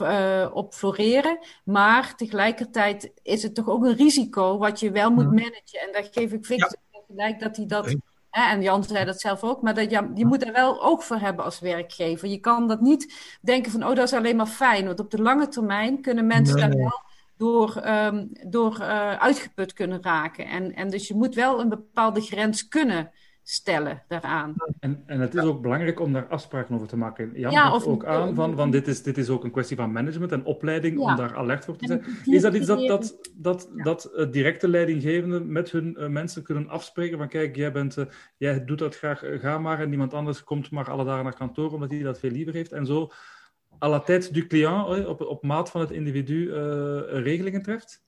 uh, 0.00 0.50
op 0.52 0.74
floreren. 0.74 1.38
Maar 1.64 2.14
tegelijkertijd 2.16 3.12
is 3.22 3.42
het 3.42 3.54
toch 3.54 3.68
ook 3.68 3.84
een 3.84 3.96
risico 3.96 4.58
wat 4.58 4.80
je 4.80 4.90
wel 4.90 5.10
moet 5.10 5.32
managen. 5.32 5.80
En 5.80 5.92
daar 5.92 6.08
geef 6.10 6.32
ik 6.32 6.46
Victor. 6.46 6.76
Gelijk 7.06 7.40
dat 7.40 7.56
hij 7.56 7.66
dat. 7.66 7.96
Hè, 8.30 8.50
en 8.50 8.62
Jan 8.62 8.84
zei 8.84 9.04
dat 9.04 9.20
zelf 9.20 9.42
ook, 9.42 9.62
maar 9.62 9.74
dat 9.74 9.90
je, 9.90 10.10
je 10.14 10.26
moet 10.26 10.46
er 10.46 10.52
wel 10.52 10.82
oog 10.82 11.04
voor 11.04 11.16
hebben 11.16 11.44
als 11.44 11.60
werkgever. 11.60 12.28
Je 12.28 12.38
kan 12.38 12.68
dat 12.68 12.80
niet 12.80 13.14
denken 13.40 13.72
van, 13.72 13.82
oh, 13.82 13.94
dat 13.94 14.04
is 14.06 14.12
alleen 14.12 14.36
maar 14.36 14.46
fijn. 14.46 14.86
Want 14.86 15.00
op 15.00 15.10
de 15.10 15.22
lange 15.22 15.48
termijn 15.48 16.00
kunnen 16.00 16.26
mensen 16.26 16.56
nee. 16.56 16.68
daar 16.68 16.78
wel 16.78 17.00
door, 17.36 17.82
um, 17.86 18.30
door 18.46 18.78
uh, 18.80 19.12
uitgeput 19.12 19.72
kunnen 19.72 20.02
raken. 20.02 20.46
En, 20.46 20.74
en 20.74 20.90
dus 20.90 21.08
je 21.08 21.14
moet 21.14 21.34
wel 21.34 21.60
een 21.60 21.68
bepaalde 21.68 22.20
grens 22.20 22.68
kunnen 22.68 23.10
stellen 23.48 24.02
daaraan. 24.08 24.54
En, 24.80 25.02
en 25.06 25.20
het 25.20 25.34
is 25.34 25.42
ook 25.42 25.62
belangrijk 25.62 26.00
om 26.00 26.12
daar 26.12 26.26
afspraken 26.26 26.74
over 26.74 26.86
te 26.86 26.96
maken. 26.96 27.30
Jan 27.34 27.52
ja, 27.52 27.70
ook 27.84 28.04
aan 28.04 28.34
van, 28.34 28.56
van 28.56 28.70
dit, 28.70 28.88
is, 28.88 29.02
dit 29.02 29.18
is 29.18 29.28
ook 29.28 29.44
een 29.44 29.50
kwestie 29.50 29.76
van 29.76 29.92
management 29.92 30.32
en 30.32 30.44
opleiding 30.44 30.98
ja. 30.98 31.10
om 31.10 31.16
daar 31.16 31.36
alert 31.36 31.64
voor 31.64 31.76
te 31.76 31.86
zijn. 31.86 32.04
Is 32.24 32.42
dat 32.42 32.54
iets 32.54 32.66
dat, 32.66 32.86
dat, 32.86 33.30
dat, 33.34 33.70
ja. 33.76 33.82
dat 33.82 34.10
uh, 34.16 34.32
directe 34.32 34.68
leidinggevenden 34.68 35.52
met 35.52 35.70
hun 35.70 35.96
uh, 35.98 36.06
mensen 36.08 36.42
kunnen 36.42 36.68
afspreken 36.68 37.18
van 37.18 37.28
kijk, 37.28 37.56
jij, 37.56 37.72
bent, 37.72 37.96
uh, 37.96 38.04
jij 38.36 38.64
doet 38.64 38.78
dat 38.78 38.96
graag, 38.96 39.22
ga 39.24 39.58
maar 39.58 39.80
en 39.80 39.88
niemand 39.88 40.14
anders 40.14 40.44
komt 40.44 40.70
maar 40.70 40.90
alle 40.90 41.04
dagen 41.04 41.24
naar 41.24 41.36
kantoor 41.36 41.72
omdat 41.72 41.90
hij 41.90 42.02
dat 42.02 42.18
veel 42.18 42.30
liever 42.30 42.54
heeft 42.54 42.72
en 42.72 42.86
zo 42.86 43.10
à 43.82 43.88
la 43.88 44.00
tête 44.00 44.32
du 44.32 44.46
client, 44.46 45.06
op, 45.06 45.20
op 45.20 45.42
maat 45.42 45.70
van 45.70 45.80
het 45.80 45.90
individu 45.90 46.52
regelingen 47.06 47.62
treft? 47.62 48.05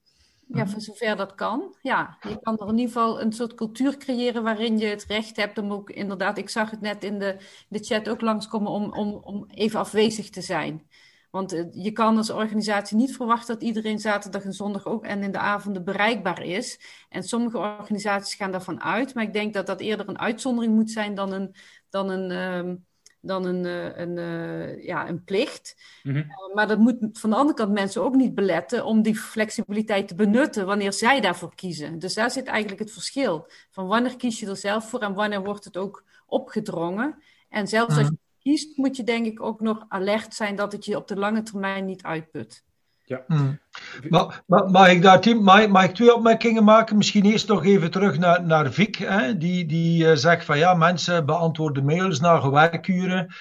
Ja, 0.48 0.66
voor 0.66 0.80
zover 0.80 1.16
dat 1.16 1.34
kan. 1.34 1.76
Ja, 1.82 2.16
je 2.20 2.38
kan 2.42 2.58
er 2.58 2.68
in 2.68 2.78
ieder 2.78 2.92
geval 2.92 3.20
een 3.20 3.32
soort 3.32 3.54
cultuur 3.54 3.96
creëren 3.96 4.42
waarin 4.42 4.78
je 4.78 4.86
het 4.86 5.04
recht 5.04 5.36
hebt 5.36 5.58
om 5.58 5.72
ook 5.72 5.90
inderdaad, 5.90 6.38
ik 6.38 6.48
zag 6.48 6.70
het 6.70 6.80
net 6.80 7.04
in 7.04 7.18
de, 7.18 7.36
de 7.68 7.78
chat 7.78 8.08
ook 8.08 8.20
langskomen, 8.20 8.70
om, 8.70 8.92
om, 8.92 9.14
om 9.14 9.46
even 9.50 9.80
afwezig 9.80 10.30
te 10.30 10.40
zijn. 10.40 10.86
Want 11.30 11.66
je 11.70 11.92
kan 11.92 12.16
als 12.16 12.30
organisatie 12.30 12.96
niet 12.96 13.16
verwachten 13.16 13.54
dat 13.54 13.62
iedereen 13.62 13.98
zaterdag 13.98 14.44
en 14.44 14.52
zondag 14.52 14.86
ook 14.86 15.04
en 15.04 15.22
in 15.22 15.32
de 15.32 15.38
avonden 15.38 15.84
bereikbaar 15.84 16.42
is. 16.42 16.80
En 17.08 17.22
sommige 17.22 17.58
organisaties 17.58 18.34
gaan 18.34 18.50
daarvan 18.50 18.82
uit, 18.82 19.14
maar 19.14 19.24
ik 19.24 19.32
denk 19.32 19.54
dat 19.54 19.66
dat 19.66 19.80
eerder 19.80 20.08
een 20.08 20.18
uitzondering 20.18 20.74
moet 20.74 20.90
zijn 20.90 21.14
dan 21.14 21.32
een, 21.32 21.54
dan 21.88 22.08
een, 22.08 22.30
um, 22.30 22.86
dan 23.20 23.44
een, 23.44 23.64
een, 24.00 24.16
een, 24.16 24.82
ja, 24.82 25.08
een 25.08 25.24
plicht. 25.24 25.76
Mm 26.02 26.12
-hmm. 26.12 26.22
uh, 26.22 26.54
maar 26.54 26.68
dat 26.68 26.78
moet 26.78 26.96
van 27.12 27.30
de 27.30 27.36
andere 27.36 27.56
kant 27.56 27.72
mensen 27.72 28.02
ook 28.02 28.14
niet 28.14 28.34
beletten 28.34 28.84
om 28.84 29.02
die 29.02 29.16
flexibiliteit 29.16 30.08
te 30.08 30.14
benutten 30.14 30.66
wanneer 30.66 30.92
zij 30.92 31.20
daarvoor 31.20 31.54
kiezen. 31.54 31.98
Dus 31.98 32.14
daar 32.14 32.30
zit 32.30 32.46
eigenlijk 32.46 32.80
het 32.80 32.92
verschil. 32.92 33.46
Van 33.70 33.86
wanneer 33.86 34.16
kies 34.16 34.40
je 34.40 34.46
er 34.46 34.56
zelf 34.56 34.88
voor 34.88 35.00
en 35.00 35.14
wanneer 35.14 35.44
wordt 35.44 35.64
het 35.64 35.76
ook 35.76 36.04
opgedrongen. 36.26 37.22
En 37.48 37.68
zelfs 37.68 37.96
als 37.96 38.06
je 38.06 38.18
kiest, 38.38 38.76
moet 38.76 38.96
je 38.96 39.04
denk 39.04 39.26
ik 39.26 39.42
ook 39.42 39.60
nog 39.60 39.84
alert 39.88 40.34
zijn 40.34 40.56
dat 40.56 40.72
het 40.72 40.84
je 40.84 40.96
op 40.96 41.08
de 41.08 41.16
lange 41.16 41.42
termijn 41.42 41.84
niet 41.84 42.02
uitput. 42.02 42.64
Ja. 43.08 43.24
Hmm. 43.26 43.60
Maar, 44.08 44.42
maar, 44.46 44.70
mag, 44.70 44.88
ik 44.88 45.02
daar, 45.02 45.20
Tim, 45.20 45.42
mag, 45.42 45.68
mag, 45.68 45.84
ik 45.84 45.94
twee 45.94 46.14
opmerkingen 46.14 46.64
maken? 46.64 46.96
Misschien 46.96 47.24
eerst 47.24 47.48
nog 47.48 47.64
even 47.64 47.90
terug 47.90 48.18
naar, 48.18 48.42
naar 48.42 48.72
Vic, 48.72 48.96
hè, 48.96 49.38
die, 49.38 49.66
die 49.66 50.04
uh, 50.04 50.14
zegt 50.14 50.44
van 50.44 50.58
ja, 50.58 50.74
mensen 50.74 51.26
beantwoorden 51.26 51.84
mails 51.84 52.20
na 52.20 52.50
werkuren. 52.50 53.34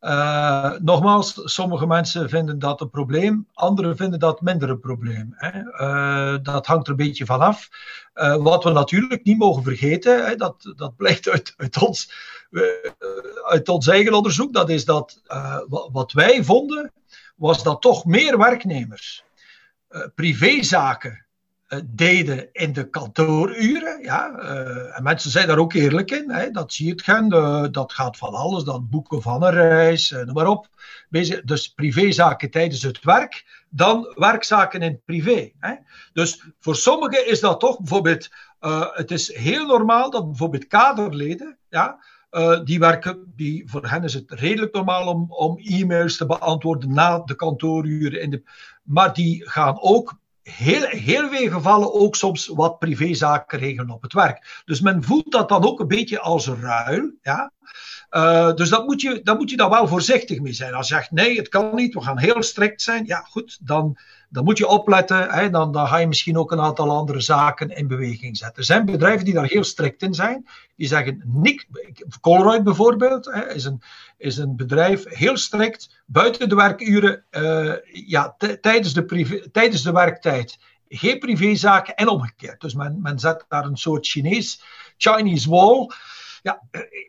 Uh, 0.00 0.72
nogmaals, 0.78 1.40
sommige 1.44 1.86
mensen 1.86 2.28
vinden 2.28 2.58
dat 2.58 2.80
een 2.80 2.90
probleem, 2.90 3.46
anderen 3.54 3.96
vinden 3.96 4.18
dat 4.18 4.40
minder 4.40 4.70
een 4.70 4.80
probleem. 4.80 5.34
Hè. 5.36 5.60
Uh, 5.60 6.38
dat 6.42 6.66
hangt 6.66 6.84
er 6.84 6.90
een 6.90 6.96
beetje 6.96 7.26
vanaf. 7.26 7.68
wat 8.38 8.64
we 8.64 8.70
natuurlijk 8.70 9.24
niet 9.24 9.38
mogen 9.38 9.62
vergeten, 9.62 10.26
hè, 10.26 10.36
dat, 10.36 10.72
dat 10.76 10.96
blijkt 10.96 11.28
uit, 11.28 11.54
uit, 11.56 11.82
ons, 11.82 12.12
uit 13.42 13.68
ons 13.68 13.86
eigen 13.86 14.14
onderzoek, 14.14 14.52
dat 14.52 14.68
is 14.68 14.84
dat 14.84 15.22
wat 15.92 16.12
wij 16.12 16.44
vonden 16.44 16.92
was 17.34 17.62
dat 17.62 17.80
toch 17.80 18.04
meer 18.04 18.38
werknemers 18.38 19.24
uh, 19.90 20.02
privézaken 20.14 21.26
uh, 21.68 21.78
deden 21.84 22.48
in 22.52 22.72
de 22.72 22.90
kantooruren. 22.90 24.02
Ja? 24.02 24.30
Uh, 24.38 24.96
en 24.96 25.02
mensen 25.02 25.30
zijn 25.30 25.46
daar 25.46 25.58
ook 25.58 25.72
eerlijk 25.72 26.10
in. 26.10 26.30
Hè? 26.30 26.50
Dat 26.50 26.72
zie 26.72 26.86
je 26.86 27.02
gaan. 27.02 27.28
dat 27.72 27.92
gaat 27.92 28.16
van 28.16 28.34
alles. 28.34 28.64
Dat 28.64 28.90
boeken 28.90 29.22
van 29.22 29.42
een 29.42 29.50
reis, 29.50 30.10
noem 30.10 30.32
maar 30.32 30.46
op. 30.46 30.68
Bezig, 31.08 31.42
dus 31.42 31.68
privézaken 31.68 32.50
tijdens 32.50 32.82
het 32.82 33.02
werk, 33.02 33.64
dan 33.68 34.12
werkzaken 34.14 34.82
in 34.82 35.00
privé. 35.04 35.52
Hè? 35.58 35.74
Dus 36.12 36.44
voor 36.60 36.76
sommigen 36.76 37.28
is 37.28 37.40
dat 37.40 37.60
toch 37.60 37.78
bijvoorbeeld. 37.78 38.28
het 38.92 39.10
is 39.10 39.34
heel 39.34 39.66
normaal 39.66 40.10
dat 40.10 40.26
bijvoorbeeld 40.26 40.66
kaderleden. 40.66 41.58
Ja, 41.68 42.04
uh, 42.32 42.60
die 42.64 42.78
werken, 42.78 43.32
die, 43.36 43.62
voor 43.66 43.88
hen 43.88 44.04
is 44.04 44.14
het 44.14 44.30
redelijk 44.30 44.74
normaal 44.74 45.06
om, 45.06 45.26
om 45.28 45.58
e-mails 45.58 46.16
te 46.16 46.26
beantwoorden 46.26 46.92
na 46.92 47.18
de 47.18 47.34
kantooruren. 47.34 48.20
In 48.20 48.30
de, 48.30 48.42
maar 48.82 49.14
die 49.14 49.50
gaan 49.50 49.80
ook 49.80 50.20
heel, 50.42 50.86
heel 50.86 51.28
veel 51.28 51.50
gevallen 51.50 51.94
ook 51.94 52.16
soms 52.16 52.46
wat 52.46 52.78
privézaken 52.78 53.58
regelen 53.58 53.90
op 53.90 54.02
het 54.02 54.12
werk. 54.12 54.62
Dus 54.64 54.80
men 54.80 55.02
voelt 55.02 55.32
dat 55.32 55.48
dan 55.48 55.64
ook 55.64 55.80
een 55.80 55.88
beetje 55.88 56.20
als 56.20 56.48
ruil. 56.48 57.10
Ja? 57.22 57.52
Uh, 58.10 58.54
dus 58.54 58.68
dat 58.68 58.86
moet 58.86 59.00
je, 59.00 59.20
daar 59.22 59.36
moet 59.36 59.50
je 59.50 59.56
dan 59.56 59.70
wel 59.70 59.88
voorzichtig 59.88 60.40
mee 60.40 60.52
zijn. 60.52 60.74
Als 60.74 60.88
je 60.88 60.94
zegt 60.94 61.10
nee, 61.10 61.36
het 61.36 61.48
kan 61.48 61.74
niet, 61.74 61.94
we 61.94 62.00
gaan 62.00 62.18
heel 62.18 62.42
strikt 62.42 62.82
zijn. 62.82 63.06
Ja, 63.06 63.20
goed, 63.20 63.58
dan, 63.62 63.98
dan 64.32 64.44
moet 64.44 64.58
je 64.58 64.66
opletten. 64.66 65.30
Hè, 65.30 65.50
dan, 65.50 65.86
ga 65.86 65.96
je 65.96 66.06
misschien 66.06 66.38
ook 66.38 66.52
een 66.52 66.60
aantal 66.60 66.90
andere 66.90 67.20
zaken 67.20 67.68
in 67.68 67.86
beweging 67.86 68.36
zetten. 68.36 68.58
Er 68.58 68.64
zijn 68.64 68.84
bedrijven 68.84 69.24
die 69.24 69.34
daar 69.34 69.46
heel 69.46 69.64
strikt 69.64 70.02
in 70.02 70.14
zijn. 70.14 70.46
Die 70.76 70.86
zeggen, 70.86 71.22
niks, 71.26 71.66
Colruyt 72.20 72.64
bijvoorbeeld 72.64 73.24
hè, 73.24 73.54
is, 73.54 73.64
een, 73.64 73.82
is 74.18 74.36
een 74.36 74.56
bedrijf 74.56 75.04
heel 75.08 75.36
strikt. 75.36 76.02
Buiten 76.06 76.48
de 76.48 76.54
werkuren, 76.54 77.24
uh, 77.30 77.74
ja, 78.06 78.36
tijdens, 78.60 78.94
de 78.94 79.04
privé, 79.04 79.50
tijdens 79.50 79.82
de 79.82 79.92
werktijd 79.92 80.58
geen 80.88 81.18
privézaken 81.18 81.94
en 81.94 82.08
omgekeerd. 82.08 82.60
Dus 82.60 82.74
men, 82.74 82.98
men 83.02 83.18
zet 83.18 83.44
daar 83.48 83.64
een 83.64 83.76
soort 83.76 84.06
Chinees, 84.06 84.62
Chinese 84.96 85.50
wall. 85.50 85.90
Ja, 86.42 86.62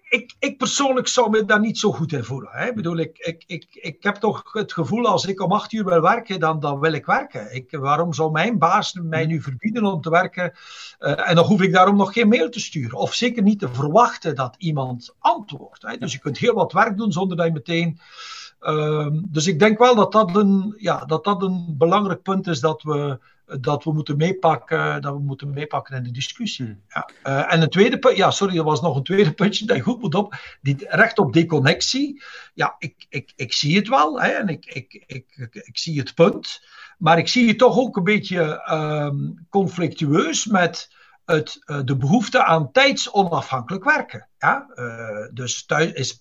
ik, 0.10 0.36
ik 0.40 0.58
persoonlijk 0.58 1.08
zou 1.08 1.30
me 1.30 1.46
daar 1.46 1.60
niet 1.60 1.78
zo 1.78 1.92
goed 1.92 2.14
in 2.14 2.24
voelen. 2.24 2.52
Hè. 2.52 2.68
Ik 2.68 2.76
bedoel, 2.76 2.98
ik, 2.98 3.18
ik, 3.18 3.44
ik, 3.48 3.68
ik 3.72 4.04
heb 4.04 4.16
toch 4.16 4.54
het 4.54 4.74
gevoel 4.74 5.06
als 5.06 5.26
ik 5.26 5.42
om 5.42 5.52
acht 5.52 5.72
uur 5.72 5.86
wil 5.86 6.02
werken, 6.02 6.40
dan, 6.40 6.60
dan 6.60 6.80
wil 6.80 6.94
ik 6.94 7.06
werken. 7.06 7.56
Ik, 7.56 7.72
waarom 7.72 8.14
zou 8.14 8.32
mijn 8.32 8.58
baas 8.58 8.94
mij 8.94 9.26
nu 9.26 9.42
verbieden 9.42 9.86
om 9.86 10.02
te 10.02 10.10
werken? 10.10 10.54
Uh, 11.00 11.30
en 11.30 11.36
dan 11.36 11.46
hoef 11.46 11.62
ik 11.62 11.74
daarom 11.74 11.96
nog 11.96 12.14
geen 12.14 12.28
mail 12.28 12.50
te 12.50 12.60
sturen. 12.60 12.98
Of 12.98 13.14
zeker 13.14 13.44
niet 13.44 13.60
te 13.60 13.70
verwachten 13.74 14.36
dat 14.36 14.56
iemand 14.58 15.16
antwoordt. 15.20 15.82
Hè. 15.82 15.98
Dus 15.98 16.12
je 16.12 16.20
kunt 16.20 16.38
heel 16.38 16.54
wat 16.54 16.74
werk 16.74 16.98
doen 16.98 17.12
zonder 17.12 17.38
dat 17.38 17.46
je 17.46 17.52
meteen. 17.52 18.00
Uh, 18.64 19.08
dus 19.12 19.48
ik 19.48 19.60
denk 19.60 19.78
wel 19.78 19.96
dat 19.96 20.12
dat, 20.12 20.36
een, 20.36 20.74
ja, 20.78 21.06
dat 21.06 21.24
dat 21.24 21.44
een 21.44 21.76
belangrijk 21.78 22.22
punt 22.22 22.48
is 22.48 22.60
dat 22.60 22.84
we 22.84 23.20
dat 23.60 23.84
we 23.84 23.94
moeten 23.94 24.18
meepakken, 24.18 25.02
dat 25.02 25.14
we 25.14 25.20
moeten 25.20 25.54
meepakken 25.54 25.96
in 25.96 26.04
de 26.04 26.12
discussie. 26.12 26.66
Hmm. 26.66 26.82
Ja. 26.88 27.10
Uh, 27.28 27.54
en 27.54 27.62
een 27.62 27.70
tweede 27.70 28.00
punt, 28.00 28.18
ja, 28.18 28.32
sorry, 28.32 28.58
er 28.58 28.64
was 28.64 28.82
nog 28.82 28.96
een 28.96 29.04
tweede 29.04 29.34
puntje 29.34 29.66
dat 29.66 29.78
je 29.78 29.84
goed 29.84 30.02
moet 30.02 30.16
op. 30.16 30.36
Die 30.62 30.76
recht 30.80 31.20
op 31.20 31.34
deconnectie. 31.34 32.24
Ja, 32.54 32.76
ik, 32.78 33.06
ik, 33.10 33.34
ik 33.36 33.54
zie 33.54 33.78
het 33.78 33.88
wel 33.88 34.22
hè, 34.22 34.28
en 34.28 34.48
ik, 34.48 34.66
ik, 34.66 35.04
ik, 35.06 35.50
ik, 35.52 35.78
zie 35.78 36.00
het 36.00 36.14
punt. 36.14 36.62
Maar 36.98 37.18
ik 37.18 37.28
zie 37.28 37.48
het 37.48 37.58
toch 37.58 37.78
ook 37.78 37.98
een 37.98 38.04
beetje 38.04 38.70
um, 38.72 39.46
conflictueus 39.50 40.46
met 40.46 40.96
het, 41.26 41.62
uh, 41.66 41.80
de 41.84 41.98
behoefte 41.98 42.44
aan 42.44 42.72
tijdsonafhankelijk 42.72 43.84
werken. 43.84 44.30
Ja? 44.38 44.68
Uh, 44.76 45.28
dus 45.34 45.66
thuis 45.66 45.92
is, 45.92 46.18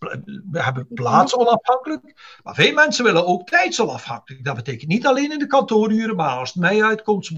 we 0.50 0.62
hebben 0.62 0.86
plaatsonafhankelijk, 0.94 2.36
maar 2.42 2.55
veel 2.55 2.74
mensen 2.74 3.05
willen 3.05 3.26
ook 3.26 3.48
tijdsonafhankelijk. 3.48 4.44
Dat 4.44 4.57
betekent 4.57 4.90
niet 4.90 5.07
alleen 5.07 5.32
in 5.32 5.38
de 5.38 5.46
kantooruren, 5.46 6.16
maar 6.16 6.36
als 6.36 6.53
het 6.53 6.62
mij 6.62 6.84
uitkomt, 6.84 7.30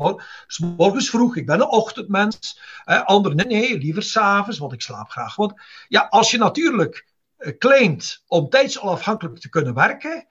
s 0.47 0.59
morgens 0.59 1.11
vroeg, 1.11 1.37
ik 1.37 1.47
ben 1.47 1.61
een 1.61 1.69
ochtendmens. 1.69 2.61
Anderen, 2.85 3.37
nee, 3.37 3.47
nee, 3.47 3.79
liever 3.79 4.03
s'avonds, 4.03 4.59
want 4.59 4.73
ik 4.73 4.83
slaap 4.83 5.11
graag. 5.11 5.37
Want 5.37 5.53
ja, 5.89 6.07
als 6.11 6.31
je 6.31 6.39
natuurlijk 6.39 7.07
claimt 7.59 8.23
om 8.27 8.49
tijdsonafhankelijk 8.49 9.39
te 9.39 9.49
kunnen 9.49 9.75
werken, 9.75 10.27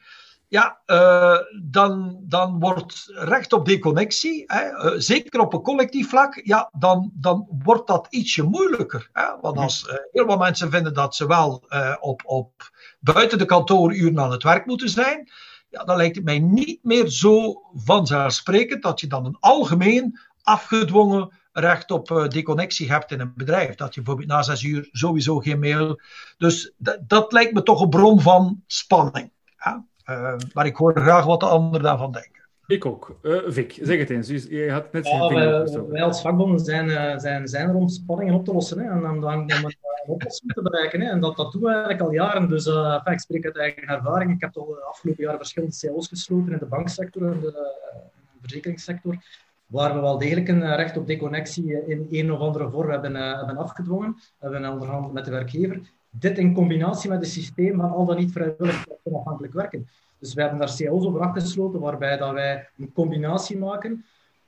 ja, 0.54 0.82
uh, 0.86 1.38
dan, 1.64 2.20
dan 2.22 2.60
wordt 2.60 3.06
recht 3.08 3.54
op 3.54 3.66
deconnectie, 3.66 4.44
hè, 4.46 4.70
uh, 4.70 5.00
zeker 5.00 5.40
op 5.40 5.54
een 5.54 5.62
collectief 5.62 6.10
vlak, 6.10 6.42
ja, 6.44 6.70
dan, 6.78 7.12
dan 7.14 7.48
wordt 7.64 7.88
dat 7.88 8.08
ietsje 8.10 8.44
moeilijker. 8.44 9.10
Hè? 9.14 9.24
Want 9.42 9.58
als 9.58 9.88
uh, 9.88 9.94
heel 10.12 10.26
veel 10.26 10.38
mensen 10.38 10.72
vinden 10.72 10.94
dat 10.94 11.16
ze 11.16 11.28
wel 11.28 11.64
op, 12.00 12.22
op 12.26 12.72
buiten 13.00 13.38
de 13.38 13.46
kantooruren 13.46 14.20
aan 14.20 14.32
het 14.32 14.44
werk 14.44 14.66
moeten 14.66 14.90
zijn, 14.90 15.30
ja, 15.70 15.84
dan 15.84 15.98
lijkt 15.98 16.16
het 16.16 16.26
mij 16.26 16.40
niet 16.40 16.84
meer 16.84 17.08
zo 17.08 17.62
vanzelfsprekend 17.74 18.84
dat 18.84 19.00
je 19.00 19.08
dan 19.08 19.26
een 19.26 19.38
algemeen 19.40 20.20
afgedwongen 20.42 21.34
recht 21.52 21.92
op 21.92 22.28
deconnectie 22.28 22.92
hebt 22.92 23.12
in 23.12 23.20
een 23.20 23.34
bedrijf. 23.36 23.76
Dat 23.76 23.94
je 23.94 24.02
bijvoorbeeld 24.02 24.32
na 24.32 24.42
zes 24.42 24.64
uur 24.64 24.90
sowieso 24.92 25.40
geen 25.40 25.60
mail. 25.60 26.00
Dus 26.38 26.74
dat 27.02 27.32
lijkt 27.32 27.54
me 27.54 27.64
toch 27.64 27.82
een 27.82 27.90
bron 27.90 28.22
van 28.22 28.64
spanning. 28.68 29.32
Ja? 29.58 29.86
Uh, 30.06 30.36
maar 30.54 30.66
ik 30.66 30.76
hoor 30.76 30.96
graag 30.96 31.26
wat 31.26 31.40
de 31.40 31.46
anderen 31.46 31.84
daarvan 31.84 32.12
denken. 32.12 32.42
Ik 32.68 32.86
ook. 32.86 33.16
Uh, 33.22 33.40
Vic, 33.48 33.80
zeg 33.82 33.98
het 34.00 34.10
eens. 34.10 34.28
Je 34.28 34.72
had 34.72 34.92
net 34.92 35.08
ja, 35.08 35.28
wij, 35.28 35.82
wij, 35.90 36.04
als 36.04 36.22
vakbonden 36.22 36.60
zijn, 36.60 36.88
uh, 36.88 37.18
zijn, 37.18 37.48
zijn 37.48 37.70
er 37.70 37.76
om 37.76 37.90
spanningen 37.90 38.34
op 38.34 38.46
te 38.46 38.54
lossen 38.54 38.80
hè, 38.80 38.90
en 38.90 39.10
om, 39.10 39.24
om 39.24 39.50
een, 39.50 39.76
oplossing 40.06 40.54
te 40.54 40.62
bereiken. 40.62 41.02
Hè, 41.02 41.10
en 41.10 41.20
dat, 41.20 41.36
dat 41.36 41.52
doen 41.52 41.62
we 41.62 41.68
eigenlijk 41.68 42.02
al 42.02 42.12
jaren. 42.12 42.50
Dus 42.50 42.68
uh, 42.68 43.02
ik 43.06 43.20
spreek 43.20 43.46
uit 43.46 43.58
eigen 43.58 43.88
ervaring. 43.88 44.32
Ik 44.32 44.42
heb 44.42 44.58
al 44.58 44.66
de 44.66 44.84
afgelopen 44.84 45.24
jaren 45.24 45.40
verschillende 45.40 45.76
CO's 45.82 46.08
gesloten 46.08 46.52
in 46.52 46.58
de 46.58 46.66
banksector 46.66 47.32
en 47.32 47.40
de, 47.40 47.52
de 47.52 48.40
verzekeringssector 48.42 49.18
waar 49.66 49.94
we 49.94 50.00
wel 50.00 50.18
degelijk 50.18 50.48
een 50.48 50.76
recht 50.76 50.98
op 50.98 51.08
deconnectie 51.08 51.86
in 51.86 52.08
een 52.12 52.32
of 52.32 52.40
andere 52.40 52.70
vorm 52.70 52.90
hebben, 52.90 53.16
hebben 53.16 53.58
afgedwongen. 53.58 54.16
Hebben 54.40 54.72
onderhandeld 54.72 55.14
met 55.14 55.26
de 55.26 55.32
werkgever. 55.32 55.82
Dit 56.20 56.38
in 56.38 56.54
combinatie 56.54 57.10
met 57.10 57.22
een 57.22 57.30
systeem 57.30 57.80
van 57.80 57.92
al 57.92 58.06
dan 58.06 58.18
niet 58.18 58.32
vrijwillig 58.32 58.86
onafhankelijk 59.04 59.54
werken. 59.54 59.88
Dus 60.20 60.34
we 60.34 60.42
hebben 60.42 60.60
daar 60.60 60.76
CO's 60.78 61.06
over 61.06 61.20
afgesloten, 61.20 61.80
waarbij 61.80 62.18
dat 62.18 62.32
wij 62.32 62.70
een 62.78 62.92
combinatie 62.94 63.58
maken 63.58 64.06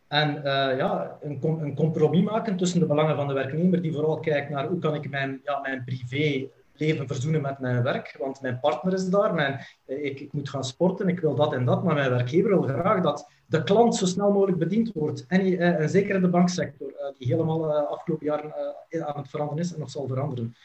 en 0.07 0.35
uh, 0.35 0.43
ja, 0.77 1.17
een, 1.21 1.39
een, 1.43 1.75
compromis 1.75 2.23
maken 2.23 2.57
tussen 2.57 2.79
de 2.79 2.85
belangen 2.85 3.15
van 3.15 3.27
de 3.27 3.33
werknemer, 3.33 3.81
die 3.81 3.93
vooral 3.93 4.19
kijkt 4.19 4.49
naar 4.49 4.67
hoe 4.67 4.79
kan 4.79 4.95
ik 4.95 5.09
mijn, 5.09 5.41
ja, 5.43 5.59
mijn 5.59 5.83
privé 5.83 6.47
leven 6.73 7.07
verzoenen 7.07 7.41
met 7.41 7.59
mijn 7.59 7.83
werk, 7.83 8.15
want 8.19 8.41
mijn 8.41 8.59
partner 8.59 8.93
is 8.93 9.09
daar, 9.09 9.33
mijn, 9.33 9.59
ik, 9.85 10.19
ik, 10.19 10.33
moet 10.33 10.49
gaan 10.49 10.63
sporten, 10.63 11.07
ik 11.07 11.19
wil 11.19 11.35
dat 11.35 11.53
en 11.53 11.65
dat, 11.65 11.83
maar 11.83 11.93
mijn 11.93 12.09
werkgever 12.09 12.49
wil 12.49 12.61
graag 12.61 13.01
dat 13.01 13.29
de 13.45 13.63
klant 13.63 13.95
zo 13.95 14.05
snel 14.05 14.31
mogelijk 14.31 14.57
bediend 14.57 14.91
wordt. 14.93 15.25
En, 15.27 15.59
en 15.59 15.89
zeker 15.89 16.15
in 16.15 16.21
de 16.21 16.27
banksector, 16.27 16.93
die 17.17 17.27
helemaal 17.27 17.73
afgelopen 17.73 18.25
jaren 18.25 18.53
aan 19.05 19.17
het 19.17 19.29
veranderen 19.29 19.63
is 19.63 19.73
en 19.73 19.79
nog 19.79 19.89
zal 19.89 20.07
veranderen. 20.07 20.55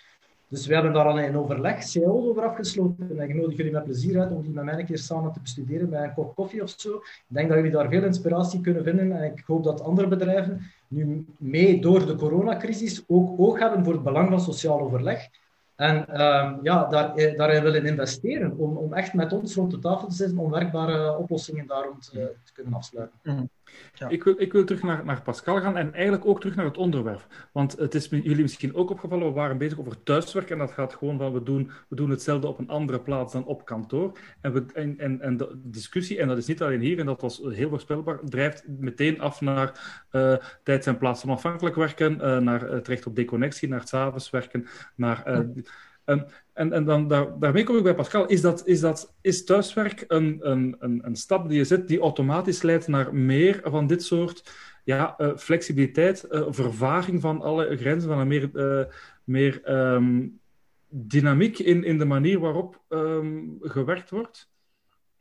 Dus 0.50 0.66
we 0.66 0.74
hebben 0.74 0.92
daar 0.92 1.06
al 1.06 1.20
een 1.20 1.36
overleg, 1.36 1.76
CO's 1.76 2.04
over 2.04 2.42
afgesloten. 2.42 3.18
En 3.18 3.28
ik 3.28 3.34
nodig 3.34 3.56
jullie 3.56 3.72
met 3.72 3.84
plezier 3.84 4.20
uit 4.20 4.32
om 4.32 4.42
die 4.42 4.50
met 4.50 4.64
mij 4.64 4.78
een 4.78 4.86
keer 4.86 4.98
samen 4.98 5.32
te 5.32 5.40
bestuderen 5.40 5.90
bij 5.90 6.04
een 6.04 6.14
kop 6.14 6.34
koffie 6.34 6.62
of 6.62 6.74
zo. 6.76 6.94
Ik 6.96 7.22
denk 7.26 7.48
dat 7.48 7.56
jullie 7.56 7.72
daar 7.72 7.88
veel 7.88 8.04
inspiratie 8.04 8.60
kunnen 8.60 8.84
vinden. 8.84 9.12
En 9.12 9.32
ik 9.32 9.42
hoop 9.46 9.64
dat 9.64 9.82
andere 9.82 10.08
bedrijven 10.08 10.60
nu 10.88 11.26
mee 11.38 11.80
door 11.80 12.06
de 12.06 12.14
coronacrisis 12.14 13.04
ook 13.06 13.40
oog 13.40 13.58
hebben 13.58 13.84
voor 13.84 13.92
het 13.92 14.02
belang 14.02 14.28
van 14.28 14.40
sociaal 14.40 14.80
overleg. 14.80 15.28
En 15.76 15.96
um, 16.20 16.58
ja, 16.62 16.84
daar, 16.84 17.14
eh, 17.14 17.36
daarin 17.36 17.62
willen 17.62 17.84
investeren 17.84 18.56
om, 18.56 18.76
om 18.76 18.92
echt 18.92 19.14
met 19.14 19.32
ons 19.32 19.54
rond 19.54 19.70
de 19.70 19.78
tafel 19.78 20.08
te 20.08 20.14
zitten 20.14 20.38
om 20.38 20.50
werkbare 20.50 21.16
oplossingen 21.16 21.66
daar 21.66 21.84
rond 21.84 22.10
te, 22.10 22.34
kunnen 22.52 22.74
afsluiten. 22.74 23.18
Mm. 23.22 23.48
Ja. 23.94 24.08
Ik, 24.08 24.24
wil, 24.24 24.34
ik 24.36 24.52
wil 24.52 24.64
terug 24.64 24.82
naar, 24.82 25.04
naar 25.04 25.22
Pascal 25.22 25.60
gaan 25.60 25.76
en 25.76 25.92
eigenlijk 25.92 26.26
ook 26.26 26.40
terug 26.40 26.56
naar 26.56 26.64
het 26.64 26.76
onderwerp. 26.76 27.26
Want 27.52 27.78
het 27.78 27.94
is 27.94 28.08
jullie 28.08 28.42
misschien 28.42 28.74
ook 28.74 28.90
opgevallen, 28.90 29.26
we 29.26 29.32
waren 29.32 29.58
bezig 29.58 29.78
over 29.78 30.02
thuiswerk 30.02 30.50
en 30.50 30.58
dat 30.58 30.70
gaat 30.70 30.94
gewoon 30.94 31.18
van 31.18 31.32
we 31.32 31.42
doen, 31.42 31.70
we 31.88 31.96
doen 31.96 32.10
hetzelfde 32.10 32.46
op 32.46 32.58
een 32.58 32.68
andere 32.68 33.00
plaats 33.00 33.32
dan 33.32 33.44
op 33.44 33.64
kantoor. 33.64 34.18
En, 34.40 34.52
we, 34.52 34.64
en, 34.74 34.98
en, 34.98 35.20
en 35.20 35.36
de 35.36 35.60
discussie, 35.62 36.18
en 36.18 36.28
dat 36.28 36.38
is 36.38 36.46
niet 36.46 36.62
alleen 36.62 36.80
hier, 36.80 36.98
en 36.98 37.06
dat 37.06 37.20
was 37.20 37.42
heel 37.48 37.68
voorspelbaar, 37.68 38.18
drijft 38.24 38.64
meteen 38.68 39.20
af 39.20 39.40
naar 39.40 40.02
uh, 40.12 40.36
tijds- 40.62 40.86
en 40.86 40.98
plaats 40.98 41.24
onafhankelijk 41.24 41.76
werken, 41.76 42.14
uh, 42.14 42.38
naar 42.38 42.60
het 42.60 42.88
recht 42.88 43.06
op 43.06 43.16
deconnectie, 43.16 43.68
naar 43.68 43.80
het 43.80 43.88
s'avonds 43.88 44.30
werken, 44.30 44.66
naar... 44.94 45.22
Uh, 45.28 45.62
en, 46.04 46.72
en 46.72 46.84
dan, 46.84 47.08
daar, 47.08 47.38
daarmee 47.38 47.64
kom 47.64 47.76
ik 47.76 47.82
bij 47.82 47.94
Pascal. 47.94 48.26
Is, 48.26 48.40
dat, 48.40 48.66
is, 48.66 48.80
dat, 48.80 49.14
is 49.20 49.44
thuiswerk 49.44 50.04
een, 50.08 50.38
een, 50.40 50.76
een, 50.78 51.00
een 51.06 51.16
stap 51.16 51.48
die 51.48 51.58
je 51.58 51.64
zet 51.64 51.88
die 51.88 52.00
automatisch 52.00 52.62
leidt 52.62 52.88
naar 52.88 53.14
meer 53.14 53.60
van 53.64 53.86
dit 53.86 54.02
soort 54.02 54.50
ja, 54.84 55.14
uh, 55.18 55.36
flexibiliteit, 55.36 56.26
uh, 56.30 56.46
vervaging 56.48 57.20
van 57.20 57.40
alle 57.42 57.76
grenzen, 57.76 58.08
van 58.08 58.18
een 58.18 58.28
meer, 58.28 58.50
uh, 58.52 58.84
meer 59.24 59.70
um, 59.92 60.40
dynamiek 60.88 61.58
in, 61.58 61.84
in 61.84 61.98
de 61.98 62.04
manier 62.04 62.38
waarop 62.38 62.82
um, 62.88 63.58
gewerkt 63.60 64.10
wordt? 64.10 64.49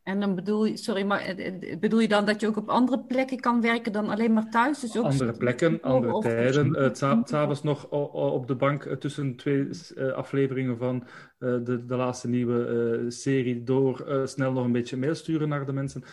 En 0.04 0.20
dan 0.20 0.36
bedoel 0.36 0.66
je, 0.66 0.78
sorry, 0.78 1.04
maar 1.04 1.20
eh, 1.20 1.48
eh, 1.48 1.80
bedoel 1.80 2.00
je 2.00 2.08
dan 2.08 2.26
dat 2.26 2.42
je 2.42 2.48
ook 2.48 2.58
op 2.58 2.70
andere 2.70 3.04
plekken 3.04 3.40
kan 3.40 3.62
werken 3.62 3.92
dan 3.92 4.10
alleen 4.10 4.34
maar 4.34 4.50
thuis? 4.50 4.80
Dus 4.80 4.98
ook 4.98 5.04
andere 5.04 5.32
plekken, 5.32 5.82
andere 5.82 6.14
of, 6.14 6.24
tijden. 6.24 6.82
Uh, 6.82 6.90
S'avonds 7.24 7.64
nog 7.64 7.90
op 8.12 8.48
de 8.48 8.56
bank 8.56 8.84
tussen 8.84 9.36
twee 9.36 9.68
afleveringen 10.16 10.78
van 10.78 11.08
de, 11.38 11.84
de 11.86 11.96
laatste 11.96 12.30
nieuwe 12.30 13.06
serie 13.08 13.64
door 13.64 14.22
snel 14.26 14.52
nog 14.52 14.66
een 14.66 14.72
beetje 14.72 14.98
mail 14.98 15.16
sturen 15.16 15.50
naar 15.50 15.66
de 15.66 15.74
mensen. 15.74 16.04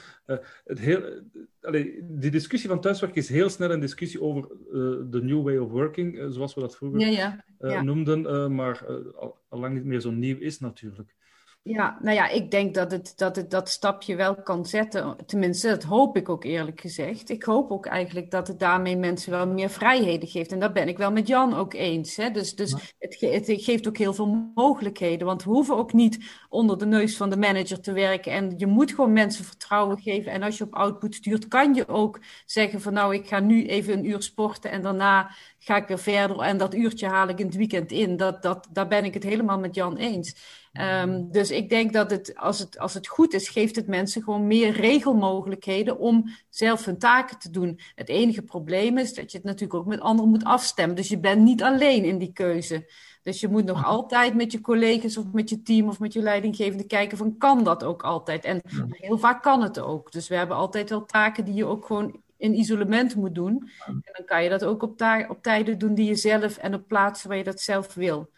het 0.64 0.78
heel, 0.78 1.02
allee, 1.60 2.04
die 2.08 2.30
discussie 2.30 2.68
van 2.68 2.80
thuiswerk 2.80 3.14
is 3.14 3.28
heel 3.28 3.48
snel 3.48 3.70
een 3.70 3.80
discussie 3.80 4.22
over 4.22 4.48
de 5.10 5.20
new 5.22 5.42
way 5.42 5.56
of 5.56 5.70
working, 5.70 6.26
zoals 6.28 6.54
we 6.54 6.60
dat 6.60 6.76
vroeger 6.76 7.00
ja, 7.00 7.06
ja, 7.06 7.44
ja. 7.58 7.82
noemden, 7.82 8.54
maar 8.54 8.86
al, 9.16 9.38
lang 9.48 9.74
niet 9.74 9.84
meer 9.84 10.00
zo 10.00 10.10
nieuw 10.10 10.38
is 10.38 10.60
natuurlijk. 10.60 11.15
Ja, 11.68 11.98
nou 12.00 12.16
ja, 12.16 12.28
ik 12.28 12.50
denk 12.50 12.74
dat 12.74 12.90
het, 12.90 13.12
dat 13.16 13.36
het 13.36 13.50
dat 13.50 13.68
stapje 13.68 14.16
wel 14.16 14.34
kan 14.42 14.66
zetten. 14.66 15.16
Tenminste, 15.26 15.68
dat 15.68 15.82
hoop 15.82 16.16
ik 16.16 16.28
ook 16.28 16.44
eerlijk 16.44 16.80
gezegd. 16.80 17.30
Ik 17.30 17.42
hoop 17.42 17.70
ook 17.70 17.86
eigenlijk 17.86 18.30
dat 18.30 18.48
het 18.48 18.58
daarmee 18.58 18.96
mensen 18.96 19.30
wel 19.30 19.46
meer 19.46 19.70
vrijheden 19.70 20.28
geeft. 20.28 20.52
En 20.52 20.58
dat 20.58 20.72
ben 20.72 20.88
ik 20.88 20.98
wel 20.98 21.12
met 21.12 21.26
Jan 21.26 21.54
ook 21.54 21.74
eens. 21.74 22.16
Hè? 22.16 22.30
Dus, 22.30 22.54
dus 22.54 22.72
het, 22.98 23.20
het, 23.20 23.44
geeft 23.46 23.88
ook 23.88 23.96
heel 23.96 24.14
veel 24.14 24.50
mogelijkheden. 24.54 25.26
Want 25.26 25.44
we 25.44 25.50
hoeven 25.50 25.76
ook 25.76 25.92
niet 25.92 26.18
onder 26.48 26.78
de 26.78 26.86
neus 26.86 27.16
van 27.16 27.30
de 27.30 27.36
manager 27.36 27.80
te 27.80 27.92
werken. 27.92 28.32
En 28.32 28.54
je 28.56 28.66
moet 28.66 28.90
gewoon 28.90 29.12
mensen 29.12 29.44
vertrouwen 29.44 30.00
geven. 30.00 30.32
En 30.32 30.42
als 30.42 30.58
je 30.58 30.64
op 30.64 30.74
output 30.74 31.14
stuurt, 31.14 31.48
kan 31.48 31.74
je 31.74 31.88
ook 31.88 32.20
zeggen 32.44 32.80
van 32.80 32.92
nou, 32.92 33.14
ik 33.14 33.26
ga 33.26 33.40
nu 33.40 33.66
even 33.66 33.92
een 33.92 34.08
uur 34.08 34.22
sporten 34.22 34.70
en 34.70 34.82
daarna 34.82 35.30
ga 35.58 35.76
ik 35.76 35.88
weer 35.88 35.98
verder. 35.98 36.40
En 36.40 36.58
dat 36.58 36.74
uurtje 36.74 37.06
haal 37.06 37.28
ik 37.28 37.38
in 37.38 37.46
het 37.46 37.56
weekend 37.56 37.92
in. 37.92 38.16
Dat, 38.16 38.42
dat, 38.42 38.68
daar 38.72 38.88
ben 38.88 39.04
ik 39.04 39.14
het 39.14 39.22
helemaal 39.22 39.58
met 39.58 39.74
Jan 39.74 39.96
eens. 39.96 40.34
Ehm, 40.76 41.22
dus 41.30 41.50
ik 41.50 41.68
denk 41.68 41.92
dat 41.92 42.10
het 42.10 42.34
als, 42.34 42.58
het, 42.58 42.78
als 42.78 42.94
het 42.94 43.06
goed 43.06 43.34
is, 43.34 43.48
geeft 43.48 43.76
het 43.76 43.86
mensen 43.86 44.22
gewoon 44.22 44.46
meer 44.46 44.70
regelmogelijkheden 44.70 45.98
om 45.98 46.30
zelf 46.48 46.84
hun 46.84 46.98
taken 46.98 47.38
te 47.38 47.50
doen. 47.50 47.80
Het 47.94 48.08
enige 48.08 48.42
probleem 48.42 48.98
is 48.98 49.14
dat 49.14 49.30
je 49.30 49.36
het 49.36 49.46
natuurlijk 49.46 49.80
ook 49.80 49.86
met 49.86 50.00
anderen 50.00 50.30
moet 50.30 50.44
afstemmen. 50.44 50.96
Dus 50.96 51.08
je 51.08 51.18
bent 51.18 51.42
niet 51.42 51.62
alleen 51.62 52.04
in 52.04 52.18
die 52.18 52.32
keuze. 52.32 52.90
Dus 53.22 53.40
je 53.40 53.48
moet 53.48 53.64
nog 53.64 53.84
altijd 53.94 54.34
met 54.34 54.52
je 54.52 54.60
collega's 54.60 55.16
of 55.16 55.24
met 55.32 55.50
je 55.50 55.62
team 55.62 55.88
of 55.88 55.98
met 55.98 56.12
je 56.12 56.22
leidinggevende 56.22 56.86
kijken 56.86 57.18
van 57.18 57.38
kan 57.38 57.64
dat 57.64 57.84
ook 57.84 58.02
altijd? 58.02 58.44
En 58.44 58.60
heel 58.90 59.18
vaak 59.18 59.42
kan 59.42 59.62
het 59.62 59.78
ook. 59.78 60.12
Dus 60.12 60.28
we 60.28 60.34
hebben 60.34 60.56
altijd 60.56 60.90
wel 60.90 61.04
taken 61.04 61.44
die 61.44 61.54
je 61.54 61.64
ook 61.64 61.86
gewoon 61.86 62.20
in 62.36 62.58
isolement 62.58 63.14
moet 63.14 63.34
doen. 63.34 63.70
En 63.86 64.02
dan 64.12 64.24
kan 64.24 64.42
je 64.42 64.48
dat 64.48 64.64
ook 64.64 64.82
op, 64.82 65.02
op 65.28 65.42
tijden 65.42 65.78
doen 65.78 65.94
die 65.94 66.06
je 66.06 66.14
zelf 66.14 66.56
en 66.56 66.74
op 66.74 66.88
plaatsen 66.88 67.28
waar 67.28 67.38
je 67.38 67.44
dat 67.44 67.60
zelf 67.60 67.94
wil. 67.94 68.30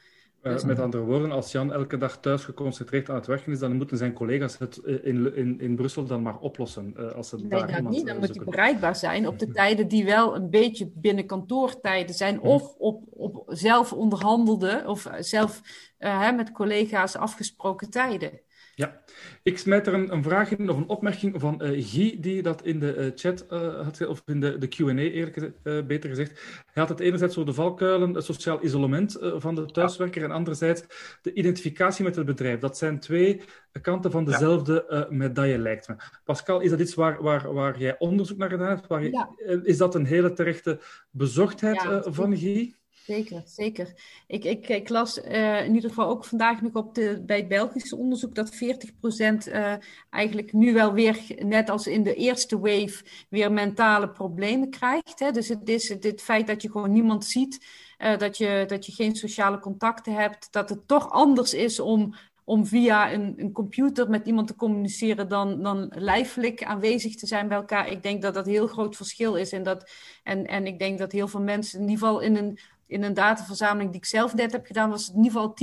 Uh, 0.43 0.63
met 0.63 0.79
andere 0.79 1.03
woorden, 1.03 1.33
als 1.33 1.53
Jan 1.53 1.73
elke 1.73 1.97
dag 1.97 2.21
thuis 2.21 2.45
geconcentreerd 2.45 3.09
aan 3.09 3.15
het 3.15 3.27
werken 3.27 3.53
is, 3.53 3.59
dan 3.59 3.77
moeten 3.77 3.97
zijn 3.97 4.13
collega's 4.13 4.59
het 4.59 4.79
eh, 4.85 5.05
in, 5.05 5.37
in, 5.37 5.61
in 5.61 5.77
Brussel 5.77 6.05
dan 6.05 6.23
maar 6.23 6.39
oplossen. 6.39 6.95
Uh, 6.99 7.13
als 7.13 7.33
nee, 7.33 7.49
daar 7.49 7.83
dat 7.83 7.91
niet. 7.91 8.07
Dan 8.07 8.19
moet 8.19 8.37
hij 8.37 8.45
bereikbaar 8.45 8.97
zijn 8.97 9.27
op 9.27 9.39
de 9.39 9.51
tijden 9.51 9.89
die 9.89 10.05
wel 10.05 10.37
een 10.37 10.51
beetje 10.51 10.91
binnen 10.95 11.27
kantoortijden 11.27 12.15
zijn, 12.15 12.41
of 12.41 12.75
op, 12.79 13.03
op 13.11 13.43
zelf 13.47 13.93
onderhandelde 13.93 14.83
of 14.87 15.09
zelf 15.19 15.61
hè, 15.99 16.33
met 16.33 16.53
collega's 16.53 17.17
afgesproken 17.17 17.91
tijden. 17.91 18.41
Ja, 18.79 19.01
ik 19.43 19.59
smijt 19.59 19.87
er 19.87 19.95
een, 19.95 20.13
een, 20.13 20.23
vraag 20.23 20.51
in 20.51 20.71
of 20.71 20.77
een 20.77 20.89
opmerking 20.89 21.41
van 21.41 21.61
uh, 21.63 21.85
Guy, 21.87 22.17
die 22.21 22.43
dat 22.43 22.65
in 22.65 22.79
de 22.79 22.97
uh, 22.97 23.11
chat 23.15 23.47
uh, 23.51 23.81
had, 23.81 24.07
of 24.07 24.23
in 24.27 24.41
de, 24.41 24.59
de 24.59 24.69
QA 24.69 24.97
eerlijk 24.97 25.53
beter 25.87 26.09
gezegd. 26.09 26.31
Hij 26.73 26.83
had 26.83 26.89
het 26.89 27.01
enerzijds 27.01 27.37
over 27.37 27.51
de 27.51 27.57
valkuilen, 27.57 28.15
het 28.15 28.25
sociaal 28.25 28.65
isolement 28.65 29.19
van 29.21 29.55
de 29.55 29.67
thuiswerker, 29.67 30.23
en 30.23 30.31
anderzijds 30.31 30.83
de 31.23 31.33
identificatie 31.33 32.05
met 32.05 32.17
het 32.17 32.27
bedrijf. 32.27 32.61
Dat 32.61 32.79
zijn 32.79 33.01
twee 33.01 33.41
kanten 33.83 34.11
van 34.11 34.25
dezelfde 34.25 35.07
medaille, 35.11 35.59
lijkt 35.59 35.89
me. 35.89 35.95
Pascal, 36.25 36.61
is 36.61 36.71
dat 36.71 36.81
iets 36.81 36.95
waar, 36.95 37.23
waar, 37.23 37.53
waar 37.53 37.79
jij 37.79 37.99
onderzoek 37.99 38.39
naar 38.39 38.51
gedaan 38.51 38.69
hebt? 38.69 38.87
Waar 38.87 39.03
je, 39.03 39.61
Is 39.65 39.77
dat 39.77 39.95
een 39.95 40.07
hele 40.07 40.33
terechte 40.33 40.81
bezorgdheid 41.11 41.87
van 42.03 42.37
Guy? 42.37 42.78
Zeker, 43.09 43.43
zeker. 43.45 43.95
Ik, 44.27 44.45
ik, 44.45 44.69
ik 44.69 44.89
las 44.89 45.19
uh, 45.19 45.65
in 45.65 45.75
ieder 45.75 45.89
geval 45.89 46.09
ook 46.09 46.25
vandaag 46.25 46.63
nog 46.63 46.73
op 46.73 46.95
de, 46.95 47.23
bij 47.27 47.37
het 47.37 47.49
Belgische 47.49 47.97
onderzoek 47.97 48.35
dat 48.35 48.55
40% 48.55 48.59
uh, 48.59 49.73
eh, 49.73 49.79
eigenlijk 50.11 50.53
nu 50.53 50.73
wel 50.73 50.93
weer, 50.93 51.21
net 51.39 51.71
als 51.71 51.87
in 51.87 52.03
de 52.03 52.15
eerste 52.15 52.59
wave, 52.59 53.05
weer 53.29 53.53
mentale 53.53 54.09
problemen 54.09 54.71
krijgt. 54.71 55.19
Hè? 55.19 55.31
Dus 55.31 55.49
het 55.49 55.69
is 55.69 55.89
het, 55.89 56.23
feit 56.23 56.47
dat 56.47 56.63
je 56.63 56.71
gewoon 56.71 56.93
niemand 56.93 57.25
ziet, 57.25 57.67
uh, 57.99 58.19
dat, 58.19 58.37
je, 58.37 58.65
dat 58.67 58.87
je 58.87 58.93
geen 58.93 59.17
sociale 59.17 59.59
contacten 59.59 60.13
hebt, 60.13 60.53
dat 60.53 60.69
het 60.69 60.89
toch 60.89 61.11
anders 61.11 61.55
is 61.55 61.81
om, 61.81 62.15
om 62.45 62.67
via 62.67 63.13
een, 63.13 63.35
een 63.37 63.53
computer 63.53 64.11
met 64.11 64.27
iemand 64.27 64.47
te 64.47 64.57
communiceren 64.57 65.29
dan, 65.29 65.63
dan 65.63 65.93
lijfelijk 65.95 66.65
aanwezig 66.65 67.15
te 67.15 67.27
zijn 67.27 67.49
bij 67.49 67.57
elkaar. 67.57 67.89
Ik 67.89 68.03
denk 68.03 68.23
dat 68.23 68.35
dat 68.35 68.47
heel 68.47 68.67
groot 68.67 68.97
verschil 68.97 69.35
is. 69.35 69.53
En, 69.53 69.63
dat, 69.63 69.91
en, 70.23 70.47
en 70.47 70.67
ik 70.67 70.79
denk 70.79 70.99
dat 70.99 71.13
heel 71.13 71.29
veel 71.29 71.43
mensen 71.43 71.81
in 71.81 71.89
ieder 71.89 72.07
geval 72.07 72.21
in 72.21 72.37
een 72.37 72.59
in 72.89 73.03
een 73.03 73.15
dataverzameling 73.15 73.91
die 73.91 74.01
ik 74.01 74.07
zelf 74.07 74.35
net 74.35 74.53
heb 74.53 74.67
gedaan, 74.67 74.91
was 74.91 75.07
het 75.07 75.17
in 75.17 75.25
ieder 75.25 75.41
geval 75.41 75.57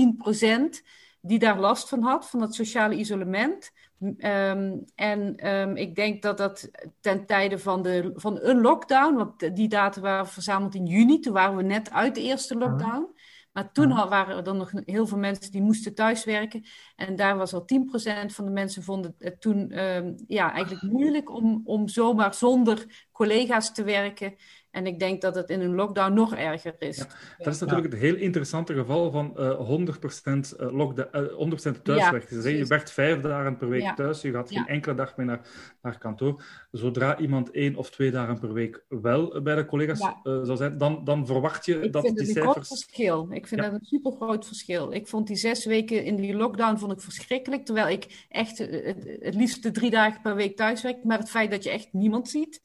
10% 0.77 0.81
die 1.21 1.39
daar 1.39 1.59
last 1.59 1.89
van 1.89 2.01
had, 2.01 2.29
van 2.29 2.39
dat 2.39 2.55
sociale 2.55 2.95
isolement. 2.95 3.71
Um, 3.99 4.83
en 4.95 5.51
um, 5.51 5.75
ik 5.75 5.95
denk 5.95 6.21
dat 6.21 6.37
dat 6.37 6.69
ten 6.99 7.25
tijde 7.25 7.59
van, 7.59 7.81
de, 7.81 8.11
van 8.15 8.39
een 8.41 8.61
lockdown, 8.61 9.15
want 9.15 9.55
die 9.55 9.67
data 9.67 10.01
waren 10.01 10.27
verzameld 10.27 10.75
in 10.75 10.85
juni, 10.85 11.19
toen 11.19 11.33
waren 11.33 11.55
we 11.55 11.63
net 11.63 11.91
uit 11.91 12.15
de 12.15 12.21
eerste 12.21 12.55
lockdown. 12.55 13.13
Maar 13.55 13.71
toen 13.71 13.95
waren 13.95 14.45
er 14.45 14.55
nog 14.55 14.71
heel 14.85 15.07
veel 15.07 15.17
mensen 15.17 15.51
die 15.51 15.61
moesten 15.61 15.95
thuiswerken. 15.95 16.65
En 16.95 17.15
daar 17.15 17.37
was 17.37 17.53
al 17.53 17.65
10% 17.65 18.25
van 18.25 18.45
de 18.45 18.51
mensen 18.51 18.83
vonden 18.83 19.15
het 19.19 19.41
toen 19.41 19.79
um, 19.79 20.15
ja, 20.27 20.53
eigenlijk 20.53 20.83
moeilijk 20.91 21.29
om, 21.29 21.61
om 21.63 21.87
zomaar 21.87 22.33
zonder 22.33 23.07
collega's 23.11 23.73
te 23.73 23.83
werken. 23.83 24.35
En 24.75 24.87
ik 24.87 24.99
denk 24.99 25.21
dat 25.21 25.35
het 25.35 25.49
in 25.49 25.61
een 25.61 25.75
lockdown 25.75 26.13
nog 26.13 26.35
erger 26.35 26.75
is. 26.79 26.97
Ja, 26.97 27.07
dat 27.37 27.53
is 27.53 27.59
natuurlijk 27.59 27.91
het 27.91 28.01
heel 28.01 28.15
interessante 28.15 28.73
geval 28.73 29.11
van 29.11 29.33
uh, 29.37 29.59
100%, 29.59 30.59
uh, 30.59 30.71
lockdown, 30.71 31.77
100% 31.77 31.81
thuiswerken. 31.81 32.41
Ja, 32.41 32.49
je 32.49 32.65
werkt 32.65 32.91
vijf 32.91 33.21
dagen 33.21 33.57
per 33.57 33.69
week 33.69 33.95
thuis, 33.95 34.21
je 34.21 34.31
gaat 34.31 34.51
geen 34.51 34.67
enkele 34.67 34.95
dag 34.95 35.17
meer 35.17 35.25
naar, 35.25 35.41
naar 35.81 35.97
kantoor. 35.97 36.43
Zodra 36.71 37.17
iemand 37.17 37.51
één 37.51 37.75
of 37.75 37.89
twee 37.89 38.11
dagen 38.11 38.39
per 38.39 38.53
week 38.53 38.83
wel 38.89 39.41
bij 39.41 39.55
de 39.55 39.65
collega's 39.65 39.99
uh, 39.99 40.13
zou 40.23 40.57
zijn, 40.57 40.77
dan, 40.77 41.03
dan 41.03 41.25
verwacht 41.25 41.65
je 41.65 41.81
ik 41.81 41.93
dat 41.93 42.03
vind 42.03 42.17
die 42.17 42.27
het 42.27 42.35
een 42.35 42.41
groot 42.41 42.67
verschil. 42.67 43.27
Ik 43.31 43.47
vind 43.47 43.61
dat 43.61 43.73
een 43.73 43.85
super 43.85 44.11
groot 44.11 44.45
verschil. 44.45 44.93
Ik 44.93 45.07
vond 45.07 45.27
die 45.27 45.35
zes 45.35 45.65
weken 45.65 46.03
in 46.03 46.15
die 46.15 46.35
lockdown 46.35 46.77
vond 46.77 46.91
ik 46.91 47.01
verschrikkelijk, 47.01 47.65
terwijl 47.65 47.87
ik 47.87 48.25
echt 48.29 48.57
het, 48.57 49.17
het 49.19 49.35
liefst 49.35 49.63
de 49.63 49.71
drie 49.71 49.89
dagen 49.89 50.21
per 50.21 50.35
week 50.35 50.55
thuis 50.55 50.81
werk. 50.81 51.03
Maar 51.03 51.19
het 51.19 51.29
feit 51.29 51.51
dat 51.51 51.63
je 51.63 51.69
echt 51.69 51.87
niemand 51.91 52.29
ziet 52.29 52.61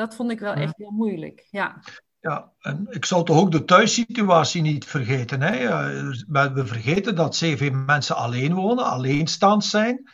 dat 0.00 0.14
vond 0.14 0.30
ik 0.30 0.40
wel 0.40 0.52
echt 0.52 0.76
heel 0.76 0.90
moeilijk. 0.90 1.46
Ja. 1.50 1.82
Ja, 2.20 2.52
en 2.60 2.86
ik 2.90 3.04
zal 3.04 3.22
toch 3.22 3.38
ook 3.38 3.52
de 3.52 3.64
thuissituatie 3.64 4.62
niet 4.62 4.84
vergeten. 4.84 5.42
Hè? 5.42 5.68
We 6.52 6.66
vergeten 6.66 7.14
dat 7.14 7.36
zeer 7.36 7.56
veel 7.56 7.72
mensen 7.72 8.16
alleen 8.16 8.54
wonen, 8.54 8.84
alleenstaand 8.84 9.64
zijn. 9.64 10.10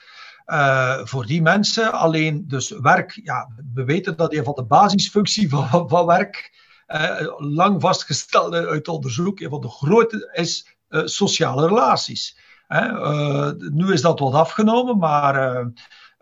Uh, 0.46 0.98
voor 1.04 1.26
die 1.26 1.42
mensen 1.42 1.92
alleen 1.92 2.44
dus 2.48 2.70
werk, 2.70 3.20
ja, 3.22 3.48
we 3.74 3.84
weten 3.84 4.16
dat 4.16 4.34
een 4.34 4.44
van 4.44 4.54
de 4.54 4.64
basisfuncties 4.64 5.48
van, 5.50 5.88
van 5.88 6.06
werk, 6.06 6.52
uh, 6.88 7.20
lang 7.38 7.80
vastgesteld 7.80 8.54
uit 8.54 8.88
onderzoek, 8.88 9.40
een 9.40 9.50
van 9.50 9.60
de 9.60 9.68
grote 9.68 10.30
is 10.32 10.76
uh, 10.88 11.00
sociale 11.04 11.66
relaties. 11.66 12.38
nu 13.58 13.92
is 13.92 14.00
dat 14.00 14.18
wat 14.18 14.34
afgenomen, 14.34 14.98
maar 14.98 15.64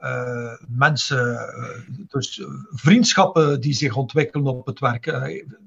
uh, 0.05 0.52
mensen, 0.68 1.32
uh, 1.32 1.96
dus 2.09 2.42
vriendschappen 2.70 3.61
die 3.61 3.72
zich 3.72 3.96
ontwikkelen 3.96 4.46
op 4.46 4.66
het 4.66 4.78
werk. 4.78 5.07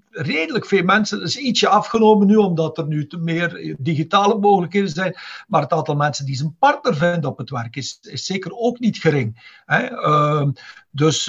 Redelijk 0.10 0.66
veel 0.66 0.84
mensen, 0.84 1.20
dat 1.20 1.28
is 1.28 1.38
ietsje 1.38 1.68
afgenomen 1.68 2.28
nu, 2.28 2.36
omdat 2.36 2.78
er 2.78 2.88
nu 2.88 3.08
meer 3.20 3.76
digitale 3.80 4.38
mogelijkheden 4.38 4.90
zijn. 4.90 5.16
Maar 5.48 5.62
het 5.62 5.72
aantal 5.72 5.96
mensen 5.96 6.26
die 6.26 6.36
zijn 6.36 6.56
partner 6.60 6.96
vinden 6.96 7.30
op 7.30 7.38
het 7.38 7.50
werk 7.50 7.76
is, 7.76 8.00
is 8.02 8.26
zeker 8.26 8.52
ook 8.52 8.80
niet 8.80 8.98
gering. 8.98 9.60
Hè? 9.66 9.84
Ehm, 9.86 10.52
dus 10.92 11.28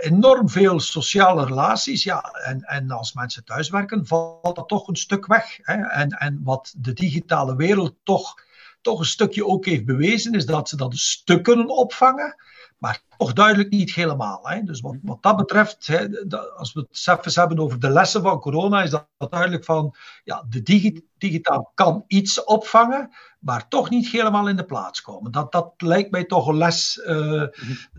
enorm 0.00 0.48
veel 0.48 0.80
sociale 0.80 1.44
relaties. 1.44 2.04
Ja, 2.04 2.20
en, 2.20 2.60
en 2.60 2.90
als 2.90 3.12
mensen 3.12 3.44
thuiswerken, 3.44 4.06
valt 4.06 4.56
dat 4.56 4.68
toch 4.68 4.88
een 4.88 4.96
stuk 4.96 5.26
weg. 5.26 5.58
Hè? 5.62 5.74
En, 5.74 6.08
en 6.08 6.40
wat 6.44 6.74
de 6.76 6.92
digitale 6.92 7.56
wereld 7.56 7.94
toch 8.02 8.34
toch 8.82 8.98
een 8.98 9.04
stukje 9.04 9.46
ook 9.46 9.66
heeft 9.66 9.84
bewezen, 9.84 10.32
is 10.32 10.46
dat 10.46 10.68
ze 10.68 10.76
dat 10.76 10.92
een 10.92 10.98
stuk 10.98 11.42
kunnen 11.42 11.68
opvangen, 11.68 12.36
maar 12.78 13.02
toch 13.16 13.32
duidelijk 13.32 13.70
niet 13.70 13.94
helemaal. 13.94 14.40
Hè. 14.48 14.62
Dus 14.62 14.80
wat, 14.80 14.96
wat 15.02 15.22
dat 15.22 15.36
betreft, 15.36 15.86
hè, 15.86 16.06
als 16.56 16.72
we 16.72 16.80
het 16.80 16.88
zelfs 16.90 17.36
hebben 17.36 17.58
over 17.58 17.80
de 17.80 17.90
lessen 17.90 18.22
van 18.22 18.40
corona, 18.40 18.82
is 18.82 18.90
dat 18.90 19.06
duidelijk 19.30 19.64
van, 19.64 19.94
ja, 20.24 20.44
de 20.48 20.62
digi 20.62 21.06
digitaal 21.18 21.72
kan 21.74 22.04
iets 22.06 22.44
opvangen, 22.44 23.10
maar 23.38 23.68
toch 23.68 23.90
niet 23.90 24.08
helemaal 24.08 24.48
in 24.48 24.56
de 24.56 24.64
plaats 24.64 25.00
komen. 25.00 25.32
Dat, 25.32 25.52
dat 25.52 25.72
lijkt 25.76 26.10
mij 26.10 26.24
toch 26.24 26.46
een 26.46 26.56
les 26.56 27.00
uh, 27.06 27.42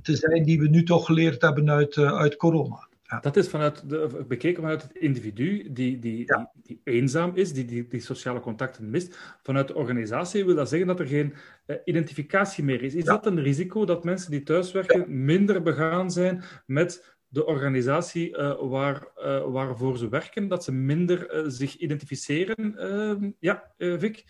te 0.01 0.15
zijn 0.15 0.43
die 0.43 0.59
we 0.59 0.67
nu 0.69 0.83
toch 0.83 1.05
geleerd 1.05 1.41
hebben 1.41 1.69
uit, 1.69 1.95
uh, 1.95 2.17
uit 2.17 2.35
corona. 2.35 2.87
Dat 3.21 3.37
is 3.37 3.49
vanuit 3.49 3.89
de, 3.89 4.25
bekeken 4.27 4.61
vanuit 4.61 4.81
het 4.81 4.95
individu 4.95 5.71
die, 5.71 5.99
die, 5.99 6.25
die, 6.25 6.25
die, 6.63 6.81
eenzaam 6.83 7.31
is, 7.35 7.53
die, 7.53 7.65
die, 7.65 7.87
die 7.87 7.99
sociale 7.99 8.39
contacten 8.39 8.89
mist. 8.89 9.17
Vanuit 9.41 9.67
de 9.67 9.75
organisatie 9.75 10.45
wil 10.45 10.55
dat 10.55 10.69
zeggen 10.69 10.87
dat 10.87 10.99
er 10.99 11.07
geen 11.07 11.33
uh, 11.67 11.75
identificatie 11.85 12.63
meer 12.63 12.83
is. 12.83 12.95
Is 12.95 13.03
dat 13.03 13.25
een 13.25 13.41
risico 13.41 13.85
dat 13.85 14.03
mensen 14.03 14.31
die 14.31 14.43
thuiswerken 14.43 15.25
minder 15.25 15.61
begaan 15.61 16.11
zijn 16.11 16.43
met 16.65 17.15
de 17.27 17.45
organisatie 17.45 18.37
uh, 18.37 18.61
waar, 18.61 19.07
uh, 19.17 19.43
waarvoor 19.45 19.97
ze 19.97 20.09
werken, 20.09 20.47
dat 20.47 20.63
ze 20.63 20.71
minder 20.71 21.51
zich 21.51 21.75
identificeren? 21.77 22.77
Ehm, 22.77 23.31
ja, 23.39 23.71
Vic? 23.77 24.25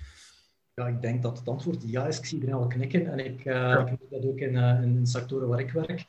Ja, 0.73 0.87
ik 0.87 1.01
denk 1.01 1.21
dat 1.21 1.37
het 1.37 1.47
antwoord 1.47 1.91
ja 1.91 2.07
is. 2.07 2.17
Ik 2.17 2.25
zie 2.25 2.47
er 2.47 2.53
al 2.53 2.67
knikken 2.67 3.11
en 3.11 3.25
ik, 3.25 3.43
ja. 3.43 3.79
ik 3.79 3.87
doe 3.87 4.07
dat 4.09 4.29
ook 4.29 4.39
in, 4.39 4.55
in 4.55 5.05
sectoren 5.05 5.47
waar 5.47 5.59
ik 5.59 5.71
werk. 5.71 6.05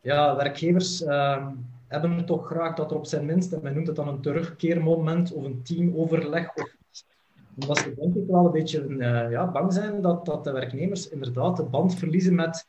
Ja, 0.00 0.36
werkgevers 0.36 1.04
ehm, 1.04 1.46
hebben 1.88 2.24
toch 2.24 2.46
graag 2.46 2.74
dat 2.74 2.90
er 2.90 2.96
op 2.96 3.06
zijn 3.06 3.26
minst, 3.26 3.52
en 3.52 3.60
men 3.62 3.74
noemt 3.74 3.86
het 3.86 3.96
dan 3.96 4.08
een 4.08 4.20
terugkeermoment 4.20 5.32
of 5.32 5.44
een 5.44 5.62
teamoverleg 5.62 6.54
of 6.54 6.74
Omdat 7.60 7.78
ze 7.78 7.94
denk 7.94 8.14
ik 8.14 8.26
wel 8.26 8.46
een 8.46 8.52
beetje 8.52 8.86
uh, 8.88 9.30
ja, 9.30 9.50
bang 9.50 9.72
zijn 9.72 10.00
dat, 10.00 10.24
dat 10.24 10.44
de 10.44 10.52
werknemers 10.52 11.08
inderdaad 11.08 11.56
de 11.56 11.62
band 11.62 11.94
verliezen 11.94 12.34
met 12.34 12.66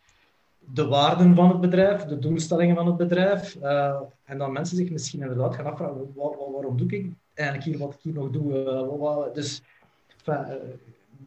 de 0.74 0.88
waarden 0.88 1.36
van 1.36 1.49
het 1.49 1.61
bedrijf, 1.61 2.03
de 2.03 2.20
doelstellingen 2.20 2.76
van 2.76 2.86
het 2.86 2.97
bedrijf. 2.97 3.55
Uh, 3.55 3.99
en 4.24 4.38
dan 4.38 4.51
mensen 4.51 4.78
zich 4.78 4.91
misschien 4.91 5.22
inderdaad 5.22 5.55
gaan 5.55 5.65
afvragen, 5.65 6.13
waarom 6.15 6.78
doe 6.78 6.88
ik 6.88 7.11
eigenlijk 7.34 7.70
hier 7.70 7.78
wat 7.78 7.93
ik 7.93 7.99
hier 8.01 8.13
nog 8.13 8.30
doe? 8.30 8.97
Wat, 8.97 9.36
dus, 9.36 9.61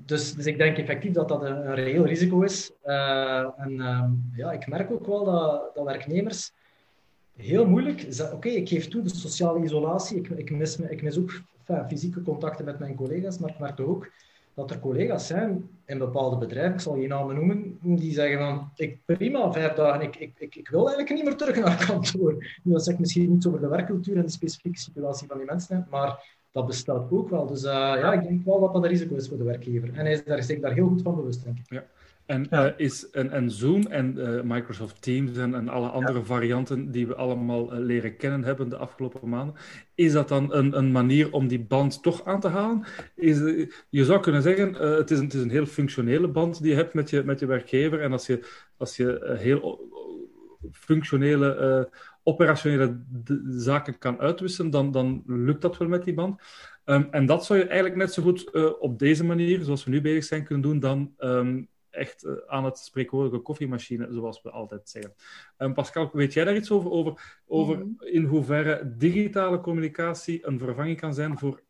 dus, 0.07 0.34
dus 0.34 0.47
ik 0.47 0.59
denk 0.59 0.76
effectief 0.76 1.12
dat 1.12 1.28
dat 1.28 1.43
een, 1.43 1.66
een 1.68 1.74
reëel 1.74 2.07
risico 2.07 2.41
is. 2.43 2.72
en 2.82 3.80
ehm, 3.80 4.11
ja, 4.34 4.53
ik 4.53 4.66
merk 4.66 4.91
ook 4.91 5.07
wel 5.07 5.24
dat, 5.24 5.74
dat 5.74 5.84
werknemers 5.84 6.53
heel 7.41 7.66
moeilijk. 7.66 8.07
Oké, 8.32 8.49
ik 8.49 8.68
geef 8.68 8.88
toe 8.88 9.03
de 9.03 9.14
sociale 9.14 9.64
isolatie. 9.64 10.16
Ik, 10.16 10.28
ik, 10.28 10.51
mis, 10.51 10.78
ik 10.78 11.03
mis 11.03 11.18
ook 11.18 11.41
fysieke 11.88 12.22
contacten 12.22 12.64
met 12.64 12.78
mijn 12.78 12.95
collega's, 12.95 13.38
maar 13.38 13.51
ik 13.51 13.59
merk 13.59 13.80
ook 13.80 14.11
dat 14.55 14.70
er 14.70 14.78
collega's 14.78 15.26
zijn 15.26 15.68
in 15.84 15.99
bepaalde 15.99 16.36
bedrijven, 16.36 16.72
ik 16.72 16.80
zal 16.80 16.95
geen 16.95 17.09
namen 17.09 17.34
noemen, 17.34 17.78
die 17.80 18.12
zeggen 18.12 18.38
van, 18.38 18.70
ik 18.76 18.99
prima, 19.05 19.53
vijf 19.53 19.72
dagen, 19.72 20.03
ik, 20.03 20.16
ik, 20.16 20.32
ik, 20.38 20.57
ik 20.57 20.68
wil 20.68 20.88
eigenlijk 20.88 21.11
niet 21.11 21.24
meer 21.24 21.36
terug 21.36 21.57
naar 21.64 21.86
kantoor. 21.86 22.32
Nu, 22.62 22.72
dat 22.72 22.84
zegt 22.84 22.99
misschien 22.99 23.30
niet 23.30 23.47
over 23.47 23.61
de 23.61 23.68
werkcultuur 23.68 24.16
en 24.16 24.22
de 24.22 24.30
specifieke 24.30 24.78
situatie 24.78 25.26
van 25.26 25.36
die 25.36 25.47
mensen, 25.47 25.86
maar 25.91 26.38
dat 26.53 26.66
bestaat 26.66 27.11
ook 27.11 27.28
wel. 27.28 27.47
Dus 27.47 27.64
uh, 27.64 27.70
ja, 27.70 28.12
ik 28.12 28.22
denk 28.22 28.45
wel 28.45 28.61
dat 28.61 28.72
dat 28.72 28.82
een 28.82 28.88
risico 28.88 29.14
is 29.14 29.28
voor 29.28 29.38
de 29.38 29.45
werkgever. 29.45 29.88
En 29.88 30.05
hij 30.05 30.12
is 30.12 30.24
daar, 30.24 30.61
daar 30.61 30.72
heel 30.72 30.88
goed 30.88 31.03
van 31.03 31.14
bewust, 31.14 31.45
denk 31.45 31.59
ik. 31.59 31.70
Ja. 31.70 31.84
En, 32.31 32.47
uh, 32.51 32.66
is, 32.76 33.11
en, 33.11 33.31
en 33.31 33.51
Zoom 33.51 33.87
en 33.87 34.14
uh, 34.18 34.41
Microsoft 34.43 35.03
Teams 35.03 35.37
en, 35.37 35.55
en 35.55 35.68
alle 35.68 35.89
andere 35.89 36.24
varianten 36.24 36.91
die 36.91 37.07
we 37.07 37.14
allemaal 37.14 37.72
uh, 37.72 37.78
leren 37.78 38.16
kennen 38.16 38.45
hebben 38.45 38.68
de 38.68 38.76
afgelopen 38.76 39.28
maanden, 39.28 39.55
is 39.95 40.12
dat 40.12 40.28
dan 40.28 40.55
een, 40.55 40.76
een 40.76 40.93
manier 40.93 41.33
om 41.33 41.49
die 41.49 41.61
band 41.61 42.03
toch 42.03 42.24
aan 42.24 42.41
te 42.41 42.49
halen? 42.49 42.85
Is, 43.14 43.39
je 43.89 44.05
zou 44.05 44.20
kunnen 44.20 44.43
zeggen, 44.43 44.74
het, 44.74 45.11
is 45.11 45.18
een, 45.18 45.24
het 45.24 45.35
is 45.35 45.43
een 45.43 45.51
heel 45.51 45.66
functionele 45.66 46.28
band 46.28 46.62
die 46.62 46.70
je 46.70 46.76
hebt 46.76 46.95
met 46.95 47.11
je, 47.11 47.22
met 47.24 47.41
je 47.41 47.47
werkgever. 47.47 48.01
En 48.01 48.12
als 48.12 48.26
je, 48.26 48.47
als 48.76 48.97
je 48.97 49.37
heel 49.39 49.89
functionele, 50.72 51.89
operationele 52.22 53.01
zaken 53.49 53.99
kan 53.99 54.20
uitwisselen, 54.20 54.70
dan, 54.70 54.91
dan 54.91 55.22
lukt 55.26 55.62
dat 55.62 55.76
wel 55.76 55.89
met 55.89 56.05
die 56.05 56.14
band. 56.14 56.41
Um, 56.85 57.09
en 57.11 57.26
dat 57.26 57.45
zou 57.45 57.59
je 57.59 57.64
eigenlijk 57.64 57.97
net 57.97 58.12
zo 58.12 58.22
goed 58.22 58.51
op 58.78 58.99
deze 58.99 59.24
manier, 59.24 59.62
zoals 59.62 59.85
we 59.85 59.91
nu 59.91 60.01
bezig 60.01 60.24
zijn, 60.24 60.45
kunnen 60.45 60.62
doen 60.62 60.81
dan... 60.81 61.14
Um, 61.18 61.68
echt 61.91 62.24
uh, 62.24 62.32
aan 62.47 62.64
het 62.64 62.78
spreekwoordelijke 62.78 63.45
koffiemachine, 63.45 64.12
zoals 64.12 64.43
we 64.43 64.51
altijd 64.51 64.88
zeggen. 64.88 65.14
Um, 65.59 65.74
Pascal, 65.74 66.11
weet 66.12 66.32
jij 66.32 66.45
daar 66.45 66.57
iets 66.57 66.70
over? 66.70 66.91
Over, 66.91 67.41
over 67.47 67.76
mm. 67.76 67.97
in 67.99 68.24
hoeverre 68.24 68.95
digitale 68.97 69.61
communicatie 69.61 70.47
een 70.47 70.59
vervanging 70.59 71.01
kan 71.01 71.14
zijn 71.14 71.38
voor 71.38 71.62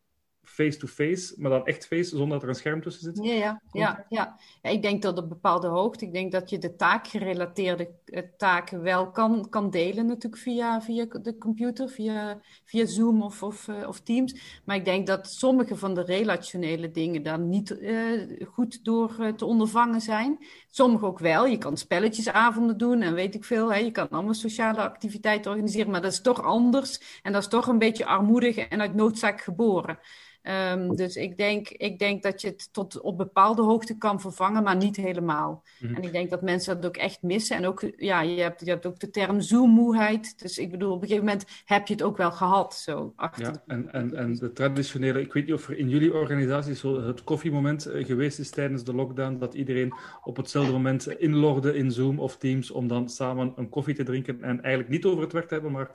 face-to-face, 0.43 1.33
maar 1.37 1.51
dan 1.51 1.65
echt 1.65 1.87
face, 1.87 2.09
zonder 2.09 2.29
dat 2.29 2.43
er 2.43 2.49
een 2.49 2.55
scherm 2.55 2.81
tussen 2.81 3.03
zit? 3.03 3.25
Ja, 3.25 3.33
ja, 3.33 3.61
ja, 3.71 4.05
ja. 4.09 4.37
ja 4.61 4.69
ik 4.69 4.81
denk 4.81 5.01
dat 5.01 5.17
op 5.17 5.29
bepaalde 5.29 5.67
hoogte, 5.67 6.05
ik 6.05 6.13
denk 6.13 6.31
dat 6.31 6.49
je 6.49 6.57
de 6.57 6.75
taakgerelateerde 6.75 7.89
eh, 8.05 8.23
taken 8.37 8.81
wel 8.81 9.11
kan, 9.11 9.49
kan 9.49 9.69
delen 9.69 10.05
natuurlijk 10.05 10.41
via, 10.41 10.81
via 10.81 11.05
de 11.21 11.37
computer, 11.37 11.89
via, 11.89 12.39
via 12.65 12.85
Zoom 12.85 13.21
of, 13.21 13.43
of, 13.43 13.67
uh, 13.67 13.87
of 13.87 13.99
Teams. 13.99 14.61
Maar 14.65 14.75
ik 14.75 14.85
denk 14.85 15.07
dat 15.07 15.31
sommige 15.31 15.75
van 15.75 15.93
de 15.93 16.03
relationele 16.03 16.91
dingen 16.91 17.23
daar 17.23 17.39
niet 17.39 17.71
uh, 17.71 18.47
goed 18.47 18.83
door 18.83 19.15
uh, 19.19 19.27
te 19.33 19.45
ondervangen 19.45 20.01
zijn. 20.01 20.45
Sommige 20.69 21.05
ook 21.05 21.19
wel. 21.19 21.45
Je 21.45 21.57
kan 21.57 21.77
spelletjesavonden 21.77 22.77
doen 22.77 23.01
en 23.01 23.13
weet 23.13 23.35
ik 23.35 23.43
veel. 23.43 23.73
Hè. 23.73 23.79
Je 23.79 23.91
kan 23.91 24.09
allemaal 24.09 24.33
sociale 24.33 24.81
activiteiten 24.81 25.51
organiseren, 25.51 25.91
maar 25.91 26.01
dat 26.01 26.11
is 26.11 26.21
toch 26.21 26.43
anders. 26.43 27.19
En 27.21 27.31
dat 27.31 27.41
is 27.41 27.47
toch 27.47 27.67
een 27.67 27.79
beetje 27.79 28.05
armoedig 28.05 28.57
en 28.57 28.81
uit 28.81 28.95
noodzaak 28.95 29.41
geboren. 29.41 29.99
Um, 30.43 30.95
dus 30.95 31.15
ik 31.15 31.37
denk, 31.37 31.69
ik 31.69 31.99
denk 31.99 32.23
dat 32.23 32.41
je 32.41 32.47
het 32.47 32.69
tot 32.71 33.01
op 33.01 33.17
bepaalde 33.17 33.61
hoogte 33.61 33.97
kan 33.97 34.21
vervangen, 34.21 34.63
maar 34.63 34.75
niet 34.75 34.95
helemaal. 34.95 35.63
Mm. 35.79 35.95
En 35.95 36.03
ik 36.03 36.11
denk 36.11 36.29
dat 36.29 36.41
mensen 36.41 36.75
dat 36.75 36.85
ook 36.85 36.97
echt 36.97 37.21
missen. 37.21 37.57
En 37.57 37.65
ook, 37.65 37.83
ja, 37.95 38.21
je 38.21 38.41
hebt, 38.41 38.65
je 38.65 38.69
hebt 38.69 38.85
ook 38.85 38.99
de 38.99 39.09
term 39.09 39.41
zoommoeheid. 39.41 40.39
Dus 40.39 40.57
ik 40.57 40.71
bedoel, 40.71 40.91
op 40.91 41.01
een 41.01 41.07
gegeven 41.07 41.25
moment 41.25 41.45
heb 41.65 41.87
je 41.87 41.93
het 41.93 42.03
ook 42.03 42.17
wel 42.17 42.31
gehad. 42.31 42.75
Zo, 42.75 43.13
achter 43.15 43.45
ja, 43.45 43.63
en, 43.67 43.91
en, 43.91 44.15
en 44.15 44.35
de 44.35 44.51
traditionele, 44.51 45.21
ik 45.21 45.33
weet 45.33 45.45
niet 45.45 45.55
of 45.55 45.67
er 45.67 45.77
in 45.77 45.89
jullie 45.89 46.13
organisatie 46.13 46.75
zo 46.75 47.01
het 47.01 47.23
koffiemoment 47.23 47.85
eh, 47.85 48.05
geweest 48.05 48.39
is 48.39 48.49
tijdens 48.49 48.83
de 48.83 48.93
lockdown, 48.93 49.37
dat 49.37 49.53
iedereen 49.53 49.93
op 50.23 50.37
hetzelfde 50.37 50.71
moment 50.71 51.07
inlogde 51.07 51.77
in 51.77 51.91
Zoom 51.91 52.19
of 52.19 52.37
Teams 52.37 52.71
om 52.71 52.87
dan 52.87 53.09
samen 53.09 53.53
een 53.55 53.69
koffie 53.69 53.95
te 53.95 54.03
drinken 54.03 54.43
en 54.43 54.61
eigenlijk 54.61 54.89
niet 54.89 55.05
over 55.05 55.23
het 55.23 55.33
werk 55.33 55.47
te 55.47 55.53
hebben, 55.53 55.71
maar 55.71 55.91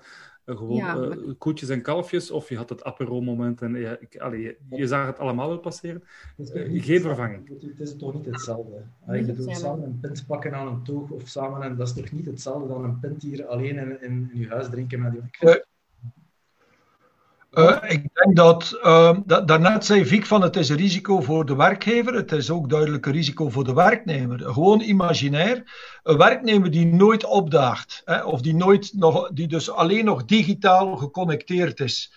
gewoon 0.55 0.77
ja, 0.77 0.97
uh, 0.97 1.33
koetjes 1.39 1.69
en 1.69 1.83
kalfjes, 1.83 2.31
of 2.31 2.49
je 2.49 2.57
had 2.57 2.69
het 2.69 2.85
apero-moment 2.85 3.63
en 3.63 3.75
ja, 3.75 3.97
ik, 4.01 4.17
allee, 4.17 4.41
je, 4.41 4.57
je, 4.71 4.87
zag 4.87 5.07
het 5.07 5.19
allemaal 5.19 5.49
wel 5.49 5.59
passeren. 5.59 6.03
Uh, 6.37 6.85
geen 6.85 7.01
vervanging. 7.01 7.49
Het 7.49 7.81
is 7.81 7.97
toch 7.97 8.15
niet 8.15 8.27
hetzelfde. 8.27 8.83
Allee, 9.07 9.27
je 9.27 9.35
doet 9.35 9.57
samen 9.57 9.85
een 9.85 9.99
pint 10.01 10.27
pakken 10.27 10.55
aan 10.55 10.67
een 10.67 10.83
toog 10.83 11.11
of 11.11 11.29
samen, 11.29 11.63
en 11.63 11.77
dat 11.77 11.87
is 11.87 11.95
toch 11.95 12.13
niet 12.13 12.27
hetzelfde 12.27 12.69
dan 12.69 12.85
een 12.85 13.01
pint 13.01 13.23
hier 13.23 13.47
alleen 13.47 13.77
in, 13.77 14.03
in, 14.03 14.31
in 14.33 14.41
je 14.41 14.49
huis 14.49 14.69
drinken 14.69 15.01
met 15.03 15.13
je. 15.13 15.65
Uh, 17.57 17.77
ik 17.87 18.09
denk 18.13 18.37
dat, 18.37 18.79
uh, 18.83 19.17
daarnet 19.45 19.85
zei 19.85 20.07
Vic 20.07 20.27
van 20.27 20.43
het 20.43 20.57
is 20.57 20.69
een 20.69 20.77
risico 20.77 21.21
voor 21.21 21.47
de 21.47 21.57
werkgever, 21.57 22.15
het 22.15 22.33
is 22.33 22.51
ook 22.51 22.71
duidelijk 22.71 23.07
een 23.07 23.13
risico 23.13 23.51
voor 23.51 23.65
de 23.65 23.75
werknemer. 23.75 24.41
Gewoon 24.41 24.81
imaginair, 24.81 25.63
een 26.03 26.17
werknemer 26.17 26.71
die 26.71 26.87
nooit 26.87 27.25
opdaagt, 27.25 28.03
hè, 28.05 28.25
of 28.25 28.41
die, 28.41 28.55
nooit 28.55 28.93
nog, 28.95 29.31
die 29.33 29.49
dus 29.49 29.71
alleen 29.71 30.05
nog 30.05 30.25
digitaal 30.25 30.97
geconnecteerd 30.97 31.81
is. 31.81 32.13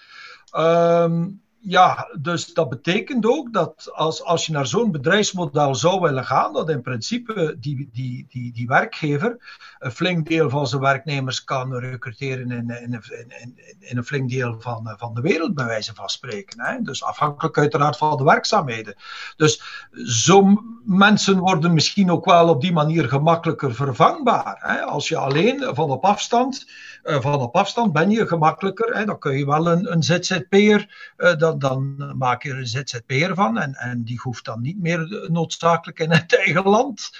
Uh, 0.56 1.24
ja, 1.60 2.10
dus 2.22 2.54
dat 2.54 2.70
betekent 2.70 3.26
ook 3.26 3.54
dat 3.54 3.92
als, 3.94 4.24
als 4.24 4.46
je 4.46 4.52
naar 4.52 4.68
zo'n 4.68 4.92
bedrijfsmodel 4.92 5.76
zou 5.76 6.00
willen 6.02 6.26
gaan, 6.26 6.54
dat 6.54 6.70
in 6.70 6.82
principe 6.82 7.58
die, 7.60 7.90
die, 7.94 8.26
die, 8.30 8.54
die 8.54 8.68
werkgever 8.68 9.58
een 9.80 9.92
flink 9.92 10.28
deel 10.28 10.50
van 10.50 10.68
zijn 10.68 10.82
werknemers 10.82 11.44
kan 11.44 11.76
recruteren 11.76 12.52
in, 12.52 12.70
in, 13.80 13.98
een 13.98 14.04
flink 14.04 14.30
deel 14.30 14.56
van, 14.60 14.96
van 14.98 15.14
de 15.14 15.22
wereld, 15.22 15.56
bij 15.56 15.66
wijze 15.66 15.94
van 15.94 16.10
spreken. 16.10 16.62
Hè? 16.62 16.82
Dus 16.82 17.04
afhankelijk 17.04 17.58
uiteraard 17.58 17.98
van 17.98 18.18
de 18.18 18.24
werkzaamheden. 18.24 18.96
Dus 19.36 19.62
zo'n 19.92 20.80
mensen 20.86 21.38
worden 21.38 21.74
misschien 21.74 22.12
ook 22.12 22.26
wel 22.26 22.50
op 22.50 22.62
die 22.62 22.74
manier 22.74 23.08
gemakkelijker 23.08 23.76
vervangbaar. 23.76 24.58
Hè? 24.60 24.82
Als 24.82 25.08
je 25.08 25.18
alleen 25.18 25.76
van 25.76 25.90
op 25.90 26.04
afstand, 26.04 26.70
uh, 27.04 27.22
van 27.22 27.42
op 27.42 27.56
afstand 27.56 27.94
ben 27.94 28.10
je 28.10 28.28
gemakkelijker, 28.28 28.98
hè? 28.98 29.06
dan 29.06 29.20
kun 29.20 29.38
je 29.38 29.46
wel 29.46 29.68
een, 29.68 29.92
een 29.92 30.04
ZZP'er. 30.04 31.14
Uh, 31.18 31.36
dan, 31.36 31.60
dan 31.60 32.14
maak 32.18 32.44
je 32.44 32.50
er 32.50 32.58
een 32.58 32.68
ZZP'er 32.68 33.36
van. 33.36 33.58
En, 33.58 33.74
en 33.76 34.04
die 34.04 34.20
hoeft 34.24 34.46
dan 34.46 34.62
niet 34.62 34.80
meer 34.82 35.28
noodzakelijk 35.32 36.00
in 36.00 36.12
het 36.12 36.38
eigen 36.38 36.64
land 36.64 37.18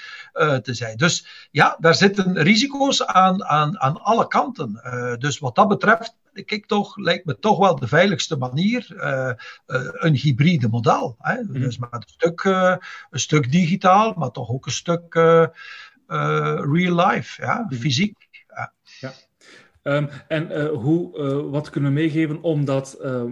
te 0.62 0.74
zijn. 0.74 0.98
Dus 0.98 1.48
ja, 1.52 1.78
daar 1.80 1.96
zitten 1.96 2.36
risico's 2.50 3.06
aan, 3.06 3.44
aan, 3.44 3.80
aan 3.80 4.02
alle 4.02 4.28
kanten. 4.28 4.82
Uh, 4.84 5.16
dus 5.18 5.40
wat 5.40 5.56
dat 5.56 5.68
betreft, 5.68 6.18
ik 6.34 6.66
toch, 6.66 6.98
lijkt 6.98 7.26
me 7.26 7.40
toch 7.40 7.58
wel 7.58 7.76
de 7.76 7.88
veiligste 7.88 8.38
manier 8.38 8.88
uh, 8.96 9.32
een 10.06 10.16
hybride 10.16 10.68
model. 10.68 11.16
Hè? 11.20 11.42
Mm. 11.42 11.54
Dus 11.54 11.78
met 11.78 11.94
een 11.94 12.04
stuk, 12.06 12.44
een 12.44 13.20
stuk 13.20 13.52
digitaal, 13.52 14.14
maar 14.18 14.32
toch 14.32 14.50
ook 14.50 14.66
een 14.66 14.72
stuk 14.72 15.14
real 16.74 16.96
life, 17.08 17.42
ja? 17.42 17.66
Mm. 17.70 17.78
fysiek. 17.78 18.18
Ja. 18.48 18.74
ja. 19.00 19.12
Um, 19.84 20.10
en 20.28 20.68
hoe, 20.68 21.18
wat 21.50 21.70
kunnen 21.70 21.94
we 21.94 22.00
meegeven 22.00 22.42
om 22.42 22.66
dat 22.66 22.98
uh, 23.02 23.24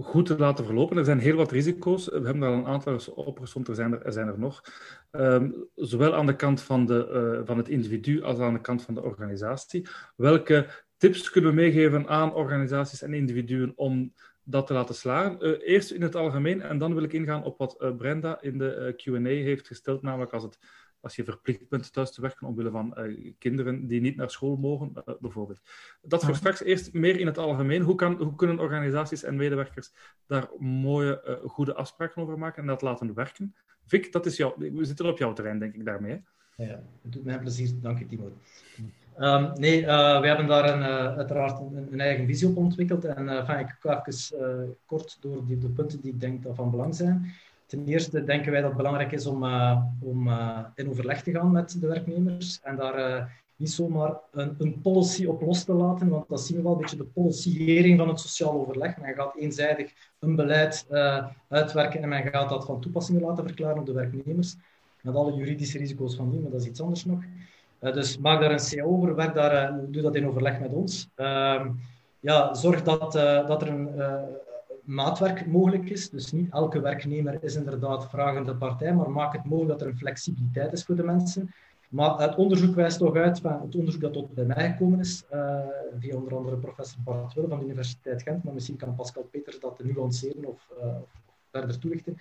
goed 0.00 0.26
te 0.26 0.38
laten 0.38 0.64
verlopen. 0.64 0.96
Er 0.96 1.04
zijn 1.04 1.18
heel 1.18 1.36
wat 1.36 1.50
risico's. 1.50 2.06
We 2.06 2.12
hebben 2.12 2.40
daar 2.40 2.52
een 2.52 2.66
aantal 2.66 2.98
opgezond, 3.14 3.68
er 3.68 3.74
zijn 3.74 4.02
er, 4.02 4.12
zijn 4.12 4.28
er 4.28 4.38
nog. 4.38 4.62
Um, 5.10 5.54
zowel 5.74 6.14
aan 6.14 6.26
de 6.26 6.36
kant 6.36 6.62
van, 6.62 6.86
de, 6.86 7.34
uh, 7.38 7.46
van 7.46 7.56
het 7.56 7.68
individu 7.68 8.22
als 8.22 8.38
aan 8.38 8.52
de 8.52 8.60
kant 8.60 8.82
van 8.82 8.94
de 8.94 9.02
organisatie. 9.02 9.86
Welke 10.16 10.66
tips 10.96 11.30
kunnen 11.30 11.50
we 11.50 11.56
meegeven 11.56 12.08
aan 12.08 12.34
organisaties 12.34 13.02
en 13.02 13.14
individuen 13.14 13.72
om 13.76 14.12
dat 14.42 14.66
te 14.66 14.72
laten 14.72 14.94
slagen? 14.94 15.36
Uh, 15.40 15.68
eerst 15.68 15.90
in 15.90 16.02
het 16.02 16.14
algemeen 16.14 16.62
en 16.62 16.78
dan 16.78 16.94
wil 16.94 17.02
ik 17.02 17.12
ingaan 17.12 17.44
op 17.44 17.58
wat 17.58 17.76
uh, 17.78 17.96
Brenda 17.96 18.40
in 18.40 18.58
de 18.58 18.94
Q&A 18.96 19.28
heeft 19.28 19.66
gesteld, 19.66 20.02
namelijk 20.02 20.32
als 20.32 20.42
het 20.42 20.58
als 21.00 21.16
je 21.16 21.24
verplicht 21.24 21.68
bent 21.68 21.92
thuis 21.92 22.12
te 22.12 22.20
werken 22.20 22.46
omwille 22.46 22.70
van 22.70 22.94
uh, 22.98 23.32
kinderen 23.38 23.86
die 23.86 24.00
niet 24.00 24.16
naar 24.16 24.30
school 24.30 24.56
mogen, 24.56 24.92
uh, 24.94 25.14
bijvoorbeeld. 25.20 25.60
Dat 26.02 26.24
voor 26.24 26.36
straks 26.36 26.62
eerst 26.62 26.92
meer 26.92 27.20
in 27.20 27.26
het 27.26 27.38
algemeen. 27.38 27.82
Hoe, 27.82 27.94
kan, 27.94 28.22
hoe 28.22 28.34
kunnen 28.34 28.58
organisaties 28.58 29.22
en 29.22 29.36
medewerkers 29.36 29.92
daar 30.26 30.48
mooie, 30.58 31.38
uh, 31.44 31.50
goede 31.50 31.74
afspraken 31.74 32.22
over 32.22 32.38
maken 32.38 32.62
en 32.62 32.68
dat 32.68 32.82
laten 32.82 33.14
werken? 33.14 33.54
Vic, 33.86 34.12
dat 34.12 34.26
is 34.26 34.36
jouw, 34.36 34.54
we 34.56 34.84
zitten 34.84 35.06
op 35.06 35.18
jouw 35.18 35.32
terrein, 35.32 35.58
denk 35.58 35.74
ik, 35.74 35.84
daarmee. 35.84 36.22
Hè? 36.56 36.64
Ja, 36.64 36.82
het 37.02 37.12
doet 37.12 37.24
mij 37.24 37.38
plezier. 37.38 37.70
Dank 37.80 37.98
je, 37.98 38.06
Timo. 38.06 38.32
Um, 39.18 39.52
nee, 39.54 39.84
we 39.86 40.26
hebben 40.26 40.46
daar 40.46 40.74
een, 40.74 40.82
uiteraard 41.16 41.58
een, 41.60 41.88
een, 41.92 42.00
eigen 42.00 42.26
visie 42.26 42.48
op 42.48 42.56
ontwikkeld. 42.56 43.04
En 43.04 43.28
enfin, 43.28 43.58
ik 43.58 43.76
ga 43.78 44.06
even 44.06 44.76
kort 44.86 45.16
door 45.20 45.46
die, 45.46 45.58
de 45.58 45.68
punten 45.68 46.00
die 46.00 46.12
ik 46.12 46.20
denk 46.20 46.42
dat 46.42 46.56
van 46.56 46.70
belang 46.70 46.94
zijn. 46.94 47.32
Ten 47.68 47.84
eerste 47.84 48.24
denken 48.24 48.52
wij 48.52 48.60
dat 48.60 48.68
het 48.68 48.78
belangrijk 48.78 49.12
is 49.12 49.26
om, 49.26 49.44
uh, 49.44 49.82
om 50.00 50.28
uh, 50.28 50.58
in 50.74 50.88
overleg 50.88 51.22
te 51.22 51.30
gaan 51.30 51.50
met 51.50 51.80
de 51.80 51.86
werknemers 51.86 52.60
en 52.62 52.76
daar 52.76 52.98
uh, 52.98 53.24
niet 53.56 53.70
zomaar 53.70 54.16
een, 54.32 54.54
een, 54.58 54.80
policy 54.80 55.26
op 55.26 55.40
los 55.40 55.64
te 55.64 55.72
laten, 55.72 56.08
want 56.08 56.28
dat 56.28 56.40
zien 56.40 56.56
we 56.56 56.62
wel 56.62 56.72
een 56.72 56.78
beetje 56.78 56.96
de 56.96 57.04
policyering 57.04 57.98
van 57.98 58.08
het 58.08 58.20
sociaal 58.20 58.52
overleg. 58.52 58.96
Men 58.96 59.14
gaat 59.14 59.36
eenzijdig 59.36 59.92
een 60.18 60.36
beleid 60.36 60.86
uitwerken 61.48 62.02
en 62.02 62.08
men 62.08 62.22
gaat 62.22 62.48
dat 62.48 62.64
van 62.64 62.80
toepassing 62.80 63.20
laten 63.20 63.44
verklaren 63.44 63.78
op 63.78 63.86
de 63.86 63.92
werknemers, 63.92 64.56
met 65.02 65.14
alle 65.14 65.34
juridische 65.34 65.78
risico's 65.78 66.16
van 66.16 66.30
die, 66.30 66.40
maar 66.40 66.50
dat 66.50 66.60
is 66.60 66.66
iets 66.66 66.80
anders 66.80 67.04
nog. 67.04 67.20
Dus 67.78 68.18
maak 68.18 68.40
daar 68.40 68.50
een 68.50 68.68
CA 68.68 68.82
over, 68.82 69.14
werk 69.14 69.34
daar, 69.34 69.80
doe 69.90 70.02
dat 70.02 70.14
in 70.14 70.28
overleg 70.28 70.60
met 70.60 70.72
ons. 70.72 71.08
Ehm, 71.14 71.70
ja, 72.20 72.54
zorg 72.54 72.82
dat, 72.82 73.12
dat 73.46 73.62
er 73.62 73.68
een 73.68 73.90
maatwerk 74.88 75.46
mogelijk 75.46 75.90
is. 75.90 76.10
Dus 76.10 76.32
niet 76.32 76.52
elke 76.52 76.80
werknemer 76.80 77.38
is 77.42 77.54
inderdaad 77.54 78.08
vragende 78.08 78.54
partij, 78.54 78.94
maar 78.94 79.10
maak 79.10 79.32
het 79.32 79.44
mogelijk 79.44 79.78
dat 79.78 79.80
er 79.80 79.92
een 79.92 79.98
flexibiliteit 79.98 80.72
is 80.72 80.84
voor 80.84 80.96
de 80.96 81.02
mensen. 81.02 81.50
Maar 81.88 82.20
het 82.20 82.36
onderzoek 82.36 82.74
wijst 82.74 82.98
toch 82.98 83.16
uit, 83.16 83.40
van 83.40 83.60
het 83.62 83.74
onderzoek 83.74 84.00
dat 84.00 84.12
tot 84.12 84.34
bij 84.34 84.44
mij 84.44 84.70
gekomen 84.70 84.98
is, 84.98 85.24
uh, 85.32 85.58
via 85.98 86.16
onder 86.16 86.36
andere 86.36 86.56
professor 86.56 87.00
Bart 87.04 87.34
Wille 87.34 87.48
van 87.48 87.58
de 87.58 87.64
Universiteit 87.64 88.22
Gent, 88.22 88.44
maar 88.44 88.54
misschien 88.54 88.76
kan 88.76 88.94
Pascal 88.94 89.28
Peters 89.30 89.60
dat 89.60 89.84
nuanceren 89.84 90.44
of, 90.44 90.68
uh, 90.78 90.86
of 90.86 91.08
verder 91.50 91.78
toelichten. 91.78 92.18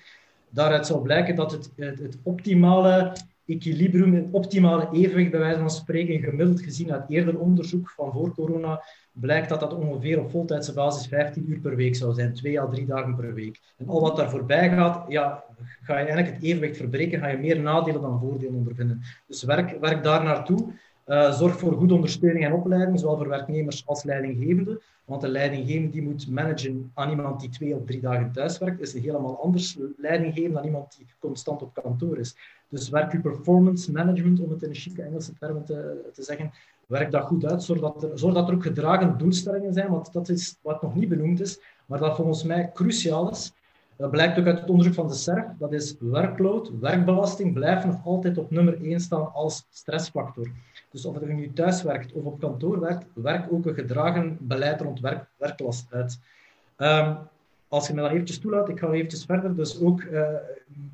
Daaruit 0.50 0.88
zou 0.88 1.02
blijken 1.02 1.36
dat 1.36 1.52
het, 1.52 1.72
het 1.76 2.18
optimale 2.24 3.14
equilibrium, 3.48 4.14
het 4.14 4.28
optimale 4.32 4.90
evenwicht, 4.92 5.32
bij 5.32 5.40
wijze 5.40 5.60
van 5.60 5.70
spreken, 5.70 6.20
gemiddeld 6.20 6.62
gezien 6.62 6.92
uit 6.92 7.10
eerder 7.10 7.40
onderzoek 7.40 7.90
van 7.90 8.12
voor 8.12 8.34
corona, 8.34 8.84
blijkt 9.12 9.50
dat 9.50 9.60
dat 9.60 9.74
ongeveer 9.74 10.20
op 10.20 10.32
voltijdse 10.32 10.74
basis 10.74 11.08
15 11.08 11.50
uur 11.50 11.60
per 11.60 11.76
week 11.76 11.96
zou 11.96 12.14
zijn, 12.14 12.34
twee 12.34 12.62
à 12.62 12.68
drie 12.68 12.86
dagen 12.86 13.16
per 13.16 13.34
week. 13.34 13.60
En 13.78 13.88
al 13.88 14.02
wat 14.02 14.16
daar 14.16 14.30
voorbij 14.30 14.70
gaat, 14.70 15.06
ja, 15.08 15.44
ga 15.82 16.00
je 16.00 16.06
eigenlijk 16.06 16.36
het 16.36 16.44
evenwicht 16.44 16.78
verbreken, 16.78 17.20
ga 17.20 17.28
je 17.28 17.38
meer 17.38 17.60
nadelen 17.60 18.02
dan 18.02 18.20
voordelen 18.20 18.56
ondervinden. 18.56 19.02
Dus 19.28 19.44
werk, 19.44 19.80
werk 19.80 20.04
daar 20.04 20.24
naartoe. 20.24 20.74
Uh, 21.08 21.32
zorg 21.32 21.60
voor 21.60 21.74
goede 21.74 21.94
ondersteuning 21.94 22.46
en 22.46 22.54
opleiding, 22.54 23.00
zowel 23.00 23.18
voor 23.18 23.28
werknemers 23.28 23.86
als 23.86 24.04
leidinggevenden. 24.04 24.82
Want 25.08 25.22
de 25.22 25.28
leidinggevende 25.28 25.90
die 25.90 26.02
moet 26.02 26.30
managen 26.30 26.92
aan 26.94 27.10
iemand 27.10 27.40
die 27.40 27.50
twee 27.50 27.76
of 27.76 27.86
drie 27.86 28.02
dagen 28.02 28.32
thuis 28.32 28.58
werkt, 28.58 28.80
is 28.80 28.94
helemaal 28.94 29.42
anders 29.42 29.78
leidinggeven 29.98 30.54
dan 30.54 30.64
iemand 30.64 30.98
die 30.98 31.06
constant 31.20 31.62
op 31.62 31.74
kantoor 31.74 32.18
is. 32.18 32.36
Dus 32.70 32.90
werk 32.90 33.12
je 33.12 33.20
performance 33.20 33.92
management, 33.92 34.40
om 34.40 34.50
het 34.50 34.62
in 34.62 34.70
een 34.70 34.76
chique 34.76 35.04
Engelse 35.04 35.34
termen 35.34 35.66
te, 35.66 36.10
te 36.14 36.24
zeggen, 36.24 36.52
werk 36.86 37.12
dat 37.12 37.24
goed 37.24 37.46
uit. 37.46 37.64
Zorg 37.64 37.80
dat, 37.80 38.04
er, 38.04 38.20
zorg 38.20 38.34
dat 38.34 38.48
er 38.48 38.54
ook 38.54 38.64
gedragen 38.64 39.18
doelstellingen 39.18 39.74
zijn, 39.74 39.90
want 39.90 40.14
dat 40.14 40.30
is 40.30 40.58
wat 40.62 40.82
nog 40.82 40.96
niet 40.96 41.10
benoemd 41.10 41.40
is, 41.40 41.60
maar 41.86 42.00
dat 42.00 42.16
volgens 42.16 42.44
mij 42.44 42.72
cruciaal 42.74 43.30
is. 43.30 43.54
Dat 43.98 44.12
blijkt 44.12 44.40
ook 44.40 44.46
uit 44.46 44.60
het 44.60 44.70
onderzoek 44.70 44.94
van 44.94 45.08
de 45.08 45.14
CERF. 45.14 45.46
Dat 45.60 45.74
is 45.74 45.96
werkload, 46.00 46.72
werkbelasting 46.80 47.54
blijven 47.54 47.90
nog 47.90 48.06
altijd 48.06 48.38
op 48.38 48.52
nummer 48.52 48.82
1 48.84 49.00
staan 49.00 49.34
als 49.34 49.66
stressfactor. 49.70 50.48
Dus 50.92 51.06
of 51.06 51.20
je 51.20 51.26
nu 51.26 51.54
thuis 51.54 51.84
werkt 51.84 52.12
of 52.12 52.24
op 52.24 52.40
kantoor 52.40 52.80
werkt, 52.80 53.06
werk 53.14 53.52
ook 53.52 53.66
een 53.66 53.74
gedragen 53.74 54.38
beleid 54.40 54.82
rond 54.82 55.00
werk, 55.00 55.26
werklast 55.38 55.88
uit. 55.90 56.20
Um, 56.78 57.18
als 57.68 57.88
je 57.88 57.94
me 57.94 58.02
dan 58.02 58.10
eventjes 58.10 58.40
toelaat, 58.40 58.70
ik 58.70 58.80
ga 58.80 58.92
eventjes 58.92 59.26
verder. 59.26 59.56
Dus 59.56 59.82
ook 59.82 60.02
uh, 60.02 60.30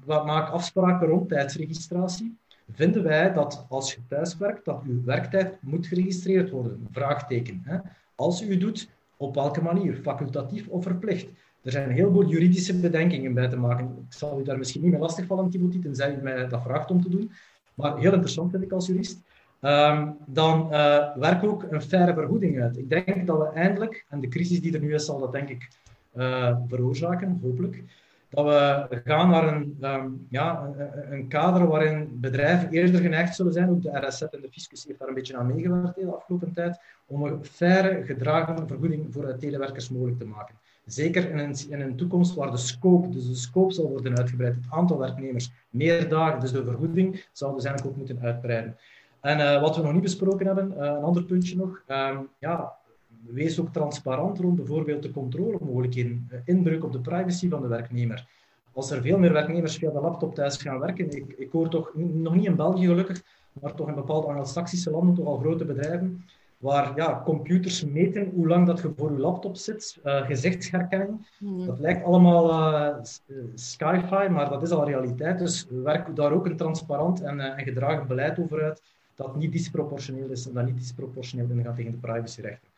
maak 0.05 0.49
afspraken 0.49 1.07
rond 1.07 1.29
tijdsregistratie. 1.29 2.37
Vinden 2.71 3.03
wij 3.03 3.33
dat 3.33 3.65
als 3.69 3.93
je 3.93 3.99
thuis 4.07 4.37
werkt, 4.37 4.65
dat 4.65 4.81
uw 4.87 5.03
werktijd 5.03 5.57
moet 5.61 5.87
geregistreerd 5.87 6.49
worden? 6.49 6.87
Vraagteken. 6.91 7.61
Hè? 7.63 7.77
Als 8.15 8.41
u 8.41 8.57
doet, 8.57 8.89
op 9.17 9.35
welke 9.35 9.61
manier? 9.61 9.95
Facultatief 9.95 10.67
of 10.67 10.83
verplicht? 10.83 11.27
Er 11.63 11.71
zijn 11.71 11.91
heel 11.91 12.11
veel 12.11 12.25
juridische 12.25 12.79
bedenkingen 12.79 13.33
bij 13.33 13.47
te 13.47 13.57
maken. 13.57 13.85
Ik 13.85 14.13
zal 14.13 14.39
u 14.39 14.43
daar 14.43 14.57
misschien 14.57 14.81
niet 14.81 14.91
mee 14.91 14.99
lastigvallen, 14.99 15.49
Timothy, 15.49 15.81
tenzij 15.81 16.15
u 16.15 16.21
mij 16.21 16.47
dat 16.47 16.61
vraagt 16.63 16.91
om 16.91 17.01
te 17.01 17.09
doen. 17.09 17.31
Maar 17.73 17.97
heel 17.97 18.13
interessant 18.13 18.51
vind 18.51 18.63
ik 18.63 18.71
als 18.71 18.87
jurist. 18.87 19.21
Um, 19.61 20.17
dan 20.25 20.67
uh, 20.71 21.15
werk 21.15 21.43
ook 21.43 21.65
een 21.69 21.81
faire 21.81 22.13
vergoeding 22.13 22.61
uit. 22.61 22.77
Ik 22.77 22.89
denk 22.89 23.27
dat 23.27 23.37
we 23.37 23.45
eindelijk, 23.45 24.05
en 24.09 24.19
de 24.19 24.27
crisis 24.27 24.61
die 24.61 24.73
er 24.73 24.79
nu 24.79 24.93
is, 24.93 25.05
zal 25.05 25.19
dat 25.19 25.31
denk 25.31 25.49
ik 25.49 25.67
uh, 26.15 26.57
veroorzaken, 26.67 27.39
hopelijk, 27.41 27.83
dat 28.29 28.45
we 28.45 29.01
gaan 29.03 29.29
naar 29.29 29.53
een, 29.53 29.77
um, 29.81 30.27
ja, 30.29 30.73
een, 30.77 31.13
een, 31.13 31.27
kader 31.27 31.67
waarin 31.67 32.19
bedrijven 32.19 32.69
eerder 32.69 33.01
geneigd 33.01 33.35
zullen 33.35 33.53
zijn, 33.53 33.69
ook 33.69 33.81
de 33.81 34.07
RSZ 34.07 34.21
en 34.21 34.41
de 34.41 34.49
fiscus 34.51 34.85
heeft 34.85 34.99
daar 34.99 35.07
een 35.07 35.13
beetje 35.13 35.37
aan 35.37 35.47
meegewerkt 35.47 35.95
de 35.95 36.15
afgelopen 36.15 36.53
tijd, 36.53 36.79
om 37.05 37.23
een 37.23 37.45
faire 37.45 38.03
gedragen 38.05 38.67
vergoeding 38.67 39.13
voor 39.13 39.37
telewerkers 39.37 39.89
mogelijk 39.89 40.19
te 40.19 40.25
maken. 40.25 40.55
Zeker 40.85 41.29
in 41.29 41.37
een, 41.37 41.55
in 41.69 41.81
een 41.81 41.95
toekomst 41.95 42.35
waar 42.35 42.51
de 42.51 42.57
scope, 42.57 43.09
dus 43.09 43.27
de 43.27 43.35
scope 43.35 43.73
zal 43.73 43.89
worden 43.89 44.17
uitgebreid, 44.17 44.55
het 44.55 44.65
aantal 44.69 44.97
werknemers, 44.97 45.51
meer 45.69 46.09
dagen, 46.09 46.39
dus 46.39 46.51
de 46.51 46.63
vergoeding, 46.63 47.25
zal 47.31 47.53
dus 47.53 47.63
eigenlijk 47.63 47.95
ook 47.95 48.05
moeten 48.05 48.25
uitbreiden. 48.25 48.77
En 49.19 49.39
uh, 49.39 49.61
wat 49.61 49.75
we 49.75 49.81
nog 49.81 49.93
niet 49.93 50.01
besproken 50.01 50.45
hebben, 50.45 50.71
uh, 50.71 50.77
een 50.77 51.03
ander 51.03 51.23
puntje 51.23 51.55
nog, 51.55 51.81
um, 51.87 52.27
ja, 52.39 52.73
wees 53.25 53.59
ook 53.59 53.73
transparant 53.73 54.39
rond 54.39 54.55
bijvoorbeeld 54.55 55.03
de 55.03 55.11
controlemogelijkheden, 55.11 56.29
uh, 56.31 56.39
inbreuk 56.45 56.83
op 56.83 56.91
de 56.91 56.99
privacy 56.99 57.49
van 57.49 57.61
de 57.61 57.67
werknemer. 57.67 58.27
Als 58.73 58.91
er 58.91 59.01
veel 59.01 59.17
meer 59.17 59.33
werknemers 59.33 59.77
via 59.77 59.91
de 59.91 59.99
laptop 59.99 60.35
thuis 60.35 60.57
gaan 60.57 60.79
werken, 60.79 61.11
ik, 61.11 61.33
ik 61.37 61.51
hoor 61.51 61.69
toch, 61.69 61.91
nog 61.95 62.35
niet 62.35 62.45
in 62.45 62.55
België 62.55 62.85
gelukkig, 62.85 63.23
maar 63.61 63.75
toch 63.75 63.87
in 63.87 63.95
bepaalde 63.95 64.27
Anglo-Saxische 64.27 64.91
landen, 64.91 65.15
toch 65.15 65.25
al 65.25 65.37
grote 65.37 65.65
bedrijven, 65.65 66.25
waar 66.63 66.95
ja, 66.95 67.21
computers 67.23 67.85
meten 67.85 68.29
hoe 68.35 68.47
lang 68.47 68.67
dat 68.67 68.79
je 68.81 68.93
voor 68.95 69.11
je 69.11 69.19
laptop 69.19 69.55
zit, 69.55 69.99
uh, 70.03 70.25
gezichtsherkenning. 70.25 71.27
Mm. 71.39 71.65
Dat 71.65 71.79
lijkt 71.79 72.03
allemaal 72.03 72.49
uh, 72.49 72.95
sci-fi, 73.53 74.29
maar 74.29 74.49
dat 74.49 74.61
is 74.61 74.71
al 74.71 74.85
realiteit. 74.85 75.39
Dus 75.39 75.67
werk 75.69 76.15
daar 76.15 76.31
ook 76.31 76.45
een 76.45 76.57
transparant 76.57 77.21
en, 77.21 77.37
uh, 77.37 77.45
en 77.45 77.63
gedragen 77.63 78.07
beleid 78.07 78.39
over 78.39 78.63
uit, 78.63 78.81
dat 79.15 79.35
niet 79.35 79.51
disproportioneel 79.51 80.29
is 80.29 80.47
en 80.47 80.53
dat 80.53 80.65
niet 80.65 80.77
disproportioneel 80.77 81.49
ingaat 81.49 81.75
tegen 81.75 81.91
de 81.91 81.97
privacyrechten 81.97 82.72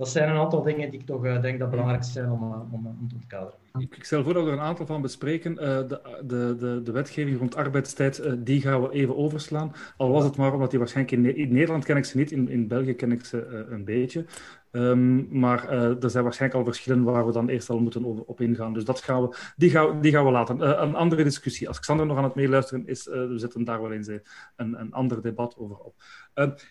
dat 0.00 0.08
zijn 0.08 0.28
een 0.28 0.36
aantal 0.36 0.62
dingen 0.62 0.90
die 0.90 1.00
ik 1.00 1.06
toch 1.06 1.24
uh, 1.24 1.42
denk 1.42 1.58
dat 1.58 1.70
belangrijk 1.70 2.04
zijn 2.04 2.30
om, 2.30 2.42
uh, 2.42 2.72
om, 2.72 2.86
om 2.86 3.08
te 3.08 3.14
ontkaderen. 3.14 3.58
Ik 3.78 4.04
stel 4.04 4.22
voor 4.22 4.34
dat 4.34 4.44
we 4.44 4.50
er 4.50 4.56
een 4.56 4.62
aantal 4.62 4.86
van 4.86 5.02
bespreken. 5.02 5.52
Uh, 5.52 5.58
de, 5.58 6.00
de, 6.24 6.56
de, 6.58 6.80
de 6.84 6.92
wetgeving 6.92 7.38
rond 7.38 7.56
arbeidstijd, 7.56 8.22
die 8.38 8.60
gaan 8.60 8.82
we 8.82 8.92
even 8.92 9.16
overslaan. 9.16 9.72
Al 9.96 10.10
was 10.10 10.24
het 10.24 10.36
maar 10.36 10.52
omdat 10.52 10.70
die 10.70 10.78
waarschijnlijk 10.78 11.16
in, 11.16 11.36
in 11.36 11.52
Nederland 11.52 11.84
ken 11.84 11.96
ik 11.96 12.04
ze 12.04 12.16
niet, 12.16 12.30
in, 12.30 12.48
in 12.48 12.68
België 12.68 12.94
ken 12.94 13.12
ik 13.12 13.24
ze 13.24 13.66
een 13.70 13.84
beetje. 13.84 14.24
Um, 14.72 15.28
maar 15.30 15.72
uh, 15.72 16.02
er 16.02 16.10
zijn 16.10 16.24
waarschijnlijk 16.24 16.60
al 16.60 16.72
verschillen 16.72 17.02
waar 17.02 17.26
we 17.26 17.32
dan 17.32 17.48
eerst 17.48 17.70
al 17.70 17.78
moeten 17.78 18.26
op 18.26 18.40
ingaan. 18.40 18.72
Dus 18.72 18.84
dat 18.84 19.00
gaan 19.00 19.22
we, 19.22 19.36
die, 19.56 19.70
gaan, 19.70 20.00
die 20.00 20.12
gaan 20.12 20.24
we 20.24 20.30
laten. 20.30 20.56
Uh, 20.56 20.78
een 20.80 20.94
andere 20.94 21.24
discussie. 21.24 21.68
Als 21.68 21.80
Xander 21.80 22.06
nog 22.06 22.16
aan 22.16 22.24
het 22.24 22.34
meeluisteren 22.34 22.86
is, 22.86 23.06
uh, 23.06 23.14
we 23.14 23.38
zetten 23.38 23.64
daar 23.64 23.82
wel 23.82 23.92
eens 23.92 24.08
een, 24.08 24.80
een 24.80 24.92
ander 24.92 25.22
debat 25.22 25.56
over 25.58 25.76
op. 25.76 25.94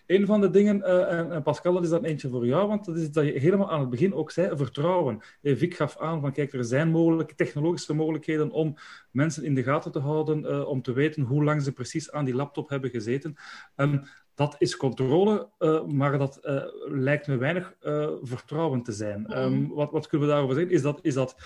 een 0.06 0.26
van 0.26 0.40
de 0.40 0.50
dingen, 0.50 0.82
en, 1.08 1.42
Pascal, 1.42 1.72
dat 1.72 1.84
is 1.84 1.90
dan 1.90 2.04
eentje 2.04 2.28
voor 2.28 2.46
jou, 2.46 2.68
want 2.68 2.84
dat 2.84 2.96
is 2.96 3.12
dat 3.12 3.24
je 3.24 3.32
helemaal 3.32 3.70
aan 3.70 3.80
het 3.80 3.90
begin 3.90 4.14
ook 4.14 4.30
zei, 4.30 4.56
vertrouwen. 4.56 5.20
Vic 5.42 5.74
gaf 5.74 5.98
aan 5.98 6.20
van, 6.20 6.32
kijk, 6.32 6.52
er 6.52 6.64
zijn 6.64 6.90
mogelijke 6.90 7.34
technologische 7.34 7.94
mogelijkheden 7.94 8.50
om 8.50 8.74
mensen 9.10 9.44
in 9.44 9.54
de 9.54 9.62
gaten 9.62 9.92
te 9.92 9.98
houden, 9.98 10.66
om 10.66 10.82
te 10.82 10.92
weten 10.92 11.22
hoe 11.22 11.44
lang 11.44 11.62
ze 11.62 11.72
precies 11.72 12.12
aan 12.12 12.24
die 12.24 12.34
laptop 12.34 12.68
hebben 12.68 12.90
gezeten. 12.90 13.36
Um, 13.76 14.02
dat 14.40 14.56
is 14.58 14.76
controle, 14.76 15.48
uh, 15.58 15.84
maar 15.84 16.18
dat 16.18 16.38
uh, 16.42 16.62
lijkt 16.88 17.26
me 17.26 17.36
weinig 17.36 17.74
uh, 17.82 18.08
vertrouwen 18.22 18.82
te 18.82 18.92
zijn. 18.92 19.20
Mm. 19.20 19.32
Um, 19.32 19.68
wat, 19.68 19.90
wat, 19.90 20.06
kunnen 20.06 20.26
we 20.26 20.32
daarover 20.32 20.56
zeggen? 20.56 20.74
Is 20.74 20.82
dat, 20.82 20.98
is 21.02 21.14
dat 21.14 21.36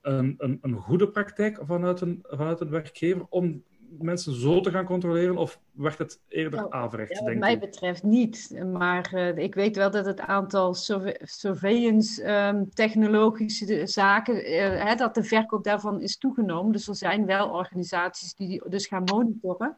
een, 0.00 0.34
een, 0.38 0.58
een, 0.62 0.74
goede 0.74 1.08
praktijk 1.08 1.58
vanuit 1.62 2.00
een, 2.00 2.24
vanuit 2.28 2.60
een 2.60 2.70
werkgever 2.70 3.26
om 3.28 3.62
mensen 3.98 4.34
zo 4.34 4.60
te 4.60 4.70
gaan 4.70 4.84
controleren, 4.84 5.36
of 5.36 5.60
werkt 5.72 5.98
het 5.98 6.20
eerder 6.28 6.58
nou, 6.58 6.72
averechts? 6.72 7.18
Ja, 7.18 7.24
wat 7.24 7.34
mij 7.34 7.58
betreft 7.58 8.02
niet. 8.02 8.62
Maar 8.72 9.12
ik 9.36 9.54
weet 9.54 9.76
wel 9.76 9.90
dat 9.90 10.06
het 10.06 10.20
aantal 10.20 10.74
surveillance 11.22 12.30
um, 12.32 12.70
technologische 12.74 13.86
zaken, 13.86 14.36
hè, 14.86 14.94
dat 14.94 15.14
de 15.14 15.24
verkoop 15.24 15.64
daarvan 15.64 16.00
is 16.00 16.18
toegenomen. 16.18 16.72
Dus 16.72 16.88
er 16.88 16.96
zijn 16.96 17.26
wel 17.26 17.48
organisaties 17.48 18.34
die 18.34 18.62
dus 18.68 18.86
gaan 18.86 19.04
monitoren. 19.04 19.76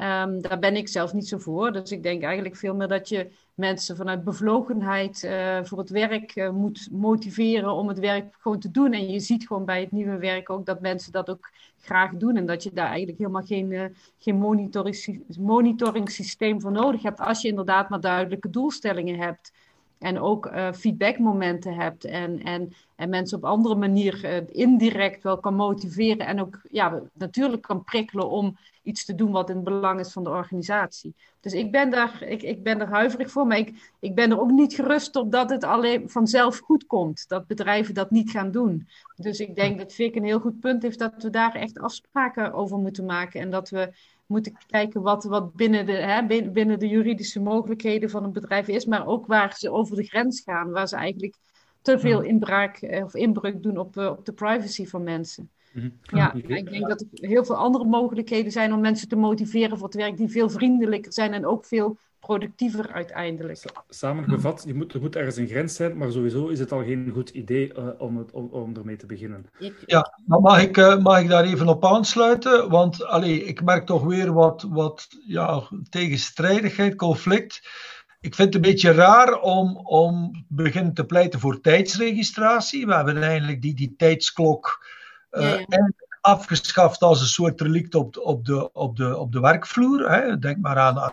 Um, 0.00 0.42
daar 0.42 0.58
ben 0.58 0.76
ik 0.76 0.88
zelf 0.88 1.12
niet 1.12 1.28
zo 1.28 1.38
voor. 1.38 1.72
Dus 1.72 1.92
ik 1.92 2.02
denk 2.02 2.22
eigenlijk 2.22 2.56
veel 2.56 2.74
meer 2.74 2.88
dat 2.88 3.08
je 3.08 3.30
mensen 3.54 3.96
vanuit 3.96 4.24
bevlogenheid 4.24 5.22
uh, 5.22 5.58
voor 5.62 5.78
het 5.78 5.90
werk 5.90 6.36
uh, 6.36 6.50
moet 6.50 6.88
motiveren 6.90 7.72
om 7.72 7.88
het 7.88 7.98
werk 7.98 8.34
gewoon 8.38 8.58
te 8.58 8.70
doen. 8.70 8.92
En 8.92 9.10
je 9.10 9.20
ziet 9.20 9.46
gewoon 9.46 9.64
bij 9.64 9.80
het 9.80 9.92
nieuwe 9.92 10.18
werk 10.18 10.50
ook 10.50 10.66
dat 10.66 10.80
mensen 10.80 11.12
dat 11.12 11.30
ook 11.30 11.50
graag 11.80 12.10
doen. 12.10 12.36
En 12.36 12.46
dat 12.46 12.62
je 12.62 12.72
daar 12.72 12.86
eigenlijk 12.86 13.18
helemaal 13.18 13.42
geen, 13.42 13.70
uh, 13.70 13.84
geen 14.18 14.36
monitoring, 14.36 15.24
monitoring 15.38 16.10
systeem 16.10 16.60
voor 16.60 16.72
nodig 16.72 17.02
hebt. 17.02 17.20
Als 17.20 17.42
je 17.42 17.48
inderdaad 17.48 17.88
maar 17.88 18.00
duidelijke 18.00 18.50
doelstellingen 18.50 19.18
hebt. 19.18 19.52
En 20.00 20.18
ook 20.18 20.46
uh, 20.46 20.72
feedbackmomenten 20.72 21.74
hebt. 21.74 22.04
En, 22.04 22.42
en, 22.42 22.72
en 22.96 23.08
mensen 23.08 23.36
op 23.36 23.44
andere 23.44 23.74
manier 23.74 24.24
uh, 24.24 24.36
indirect 24.46 25.22
wel 25.22 25.40
kan 25.40 25.54
motiveren. 25.54 26.26
En 26.26 26.40
ook 26.40 26.60
ja, 26.70 27.00
natuurlijk 27.12 27.62
kan 27.62 27.84
prikkelen 27.84 28.30
om 28.30 28.56
iets 28.82 29.04
te 29.04 29.14
doen 29.14 29.30
wat 29.30 29.48
in 29.48 29.54
het 29.54 29.64
belang 29.64 30.00
is 30.00 30.12
van 30.12 30.24
de 30.24 30.30
organisatie. 30.30 31.14
Dus 31.40 31.52
ik 31.52 31.70
ben 31.72 31.90
daar, 31.90 32.22
ik, 32.22 32.42
ik 32.42 32.62
ben 32.62 32.80
er 32.80 32.88
huiverig 32.88 33.30
voor. 33.30 33.46
Maar 33.46 33.58
ik, 33.58 33.94
ik 34.00 34.14
ben 34.14 34.30
er 34.30 34.40
ook 34.40 34.50
niet 34.50 34.74
gerust 34.74 35.16
op 35.16 35.32
dat 35.32 35.50
het 35.50 35.64
alleen 35.64 36.10
vanzelf 36.10 36.58
goed 36.58 36.86
komt. 36.86 37.28
Dat 37.28 37.46
bedrijven 37.46 37.94
dat 37.94 38.10
niet 38.10 38.30
gaan 38.30 38.50
doen. 38.50 38.88
Dus 39.16 39.40
ik 39.40 39.54
denk 39.54 39.78
dat 39.78 39.92
Vic 39.92 40.14
een 40.14 40.24
heel 40.24 40.40
goed 40.40 40.60
punt 40.60 40.82
heeft 40.82 40.98
dat 40.98 41.22
we 41.22 41.30
daar 41.30 41.54
echt 41.54 41.78
afspraken 41.78 42.52
over 42.52 42.78
moeten 42.78 43.04
maken. 43.04 43.40
En 43.40 43.50
dat 43.50 43.68
we 43.68 43.92
moeten 44.30 44.56
kijken 44.66 45.02
wat, 45.02 45.24
wat 45.24 45.54
binnen, 45.54 45.86
de, 45.86 45.92
hè, 45.92 46.26
binnen 46.50 46.78
de 46.78 46.88
juridische 46.88 47.40
mogelijkheden 47.40 48.10
van 48.10 48.24
een 48.24 48.32
bedrijf 48.32 48.68
is, 48.68 48.84
maar 48.84 49.06
ook 49.06 49.26
waar 49.26 49.54
ze 49.58 49.70
over 49.70 49.96
de 49.96 50.04
grens 50.04 50.40
gaan, 50.40 50.70
waar 50.70 50.88
ze 50.88 50.96
eigenlijk 50.96 51.36
te 51.82 51.98
veel 51.98 52.20
inbraak 52.20 52.76
eh, 52.76 53.04
of 53.04 53.14
inbreuk 53.14 53.62
doen 53.62 53.78
op, 53.78 53.96
op 53.96 54.24
de 54.24 54.32
privacy 54.32 54.86
van 54.86 55.02
mensen. 55.02 55.50
Mhm. 55.72 55.88
Ja, 56.02 56.32
ik 56.32 56.70
denk 56.70 56.88
dat 56.88 57.00
er 57.00 57.08
heel 57.10 57.44
veel 57.44 57.56
andere 57.56 57.84
mogelijkheden 57.84 58.52
zijn 58.52 58.72
om 58.72 58.80
mensen 58.80 59.08
te 59.08 59.16
motiveren 59.16 59.78
voor 59.78 59.86
het 59.86 59.96
werk 59.96 60.16
die 60.16 60.28
veel 60.28 60.50
vriendelijker 60.50 61.12
zijn 61.12 61.32
en 61.32 61.46
ook 61.46 61.64
veel 61.64 61.98
productiever 62.20 62.92
uiteindelijk. 62.92 63.62
Samengevat, 63.88 64.62
je 64.66 64.74
moet, 64.74 64.94
er 64.94 65.00
moet 65.00 65.16
ergens 65.16 65.36
een 65.36 65.48
grens 65.48 65.74
zijn, 65.74 65.96
maar 65.96 66.12
sowieso 66.12 66.48
is 66.48 66.58
het 66.58 66.72
al 66.72 66.84
geen 66.84 67.10
goed 67.12 67.30
idee 67.30 67.72
uh, 67.78 67.88
om, 67.98 68.18
het, 68.18 68.30
om, 68.30 68.48
om 68.50 68.76
ermee 68.76 68.96
te 68.96 69.06
beginnen. 69.06 69.46
Ja, 69.86 70.18
maar 70.26 70.40
mag 70.40 70.62
ik, 70.62 70.76
uh, 70.76 70.98
mag 70.98 71.20
ik 71.20 71.28
daar 71.28 71.44
even 71.44 71.68
op 71.68 71.84
aansluiten? 71.84 72.68
Want 72.68 73.04
allee, 73.04 73.44
ik 73.44 73.62
merk 73.62 73.86
toch 73.86 74.04
weer 74.04 74.32
wat, 74.32 74.66
wat 74.70 75.08
ja, 75.26 75.68
tegenstrijdigheid, 75.88 76.94
conflict. 76.94 77.68
Ik 78.20 78.34
vind 78.34 78.54
het 78.54 78.64
een 78.64 78.70
beetje 78.70 78.92
raar 78.92 79.40
om, 79.40 79.76
om 79.76 80.44
beginnen 80.48 80.94
te 80.94 81.06
pleiten 81.06 81.40
voor 81.40 81.60
tijdsregistratie. 81.60 82.86
We 82.86 82.94
hebben 82.94 83.22
eigenlijk 83.22 83.62
die, 83.62 83.74
die 83.74 83.94
tijdsklok 83.96 84.86
uh, 85.30 85.42
ja, 85.42 85.64
ja 85.68 85.92
afgeschaft 86.20 87.00
als 87.00 87.20
een 87.20 87.26
soort 87.26 87.60
relict 87.60 87.94
op, 87.94 88.16
op, 88.16 88.44
de, 88.44 88.72
op, 88.72 88.96
de, 88.96 89.16
op 89.16 89.32
de 89.32 89.40
werkvloer. 89.40 90.10
Hè. 90.10 90.38
Denk 90.38 90.56
maar 90.60 90.78
aan, 90.78 91.10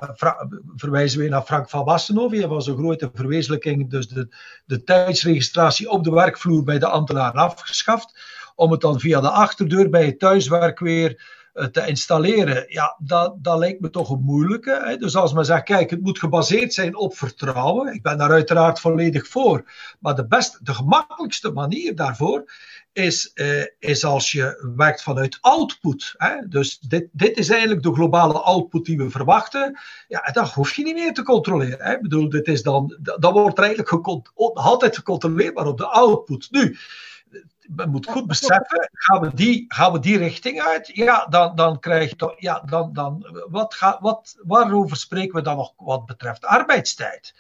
verwijzen 0.76 1.20
we 1.20 1.30
naar 1.30 1.42
Frank 1.42 1.70
van 1.70 1.86
Wassenhoven. 1.86 2.38
Hij 2.38 2.48
was 2.48 2.68
een 2.68 2.78
grote 2.78 3.12
verwezenlijking, 3.14 3.90
dus 3.90 4.08
de, 4.08 4.36
de 4.66 4.84
tijdsregistratie 4.84 5.90
op 5.90 6.04
de 6.04 6.12
werkvloer 6.12 6.64
bij 6.64 6.80
de 6.80 6.88
ambtenaren 6.88 7.42
afgeschaft. 7.42 8.20
Om 8.56 8.72
het 8.72 8.82
dan 8.82 9.00
via 9.00 9.22
de 9.22 9.30
achterdeur 9.30 9.90
bij 9.90 10.06
het 10.06 10.20
thuiswerk 10.20 10.80
weer 10.80 11.36
eh, 11.58 11.66
te 11.66 11.88
installeren. 11.88 12.66
Ja, 12.68 12.96
dat, 13.00 13.36
dat 13.38 13.58
lijkt 13.58 13.82
me 13.82 13.90
toch 13.90 14.10
een 14.10 14.22
moeilijke. 14.22 14.82
Hè. 14.84 14.98
Dus 14.98 15.16
als 15.16 15.34
men 15.34 15.46
zegt, 15.46 15.64
kijk, 15.64 15.90
het 15.90 16.02
moet 16.02 16.20
gebaseerd 16.20 16.74
zijn 16.74 16.96
op 16.96 17.18
vertrouwen. 17.18 17.94
Ik 17.94 18.02
ben 18.02 18.18
daar 18.18 18.32
uiteraard 18.32 18.80
volledig 18.80 19.28
voor. 19.28 19.72
Maar 20.00 20.16
de, 20.16 20.28
beste, 20.28 20.58
de 20.62 20.74
gemakkelijkste 20.74 21.52
manier 21.52 21.96
daarvoor 21.96 22.52
is, 22.98 23.32
uh, 23.36 23.66
is 23.80 24.06
als 24.06 24.32
je 24.32 24.72
werkt 24.76 25.04
vanuit 25.04 25.38
output. 25.42 26.14
Hè? 26.18 26.48
Dus 26.48 26.80
dit, 26.80 27.08
dit 27.12 27.38
is 27.38 27.50
eigenlijk 27.50 27.84
de 27.84 27.94
globale 27.94 28.40
output 28.40 28.86
die 28.86 28.98
we 28.98 29.10
verwachten. 29.10 29.80
Ja, 30.08 30.22
dat 30.22 30.50
hoef 30.50 30.76
je 30.76 30.84
niet 30.84 30.96
meer 30.96 31.14
te 31.14 31.24
controleren. 31.24 31.86
Hè? 31.86 31.94
Ik 31.94 32.02
bedoel, 32.02 32.30
dit 32.30 32.48
is 32.48 32.64
dan, 32.64 32.98
dat 33.00 33.32
wordt 33.32 33.58
er 33.58 33.64
eigenlijk 33.64 34.06
altijd 34.54 34.98
gecontroleerd, 34.98 35.54
maar 35.54 35.68
op 35.68 35.78
de 35.78 35.88
output. 35.88 36.48
Nu, 36.52 36.78
men 37.68 37.90
moet 37.90 38.10
goed 38.10 38.28
beseffen, 38.28 38.90
gaan 38.94 39.22
we 39.22 39.32
die, 39.34 39.66
gaan 39.68 39.92
we 39.92 40.00
die 40.00 40.18
richting 40.18 40.62
uit? 40.62 40.90
Ja, 40.94 41.26
dan, 41.26 41.56
dan 41.56 41.80
krijg 41.80 42.10
je 42.10 42.16
toch, 42.16 42.34
ja, 42.38 42.60
dan, 42.60 42.94
dan, 42.94 43.26
wat 43.50 43.74
ga, 43.74 43.98
wat, 44.02 44.38
waarover 44.44 44.98
spreken 44.98 45.36
we 45.36 45.42
dan 45.42 45.56
nog 45.56 45.74
wat 45.78 46.06
betreft 46.06 46.46
arbeidstijd? 46.46 47.36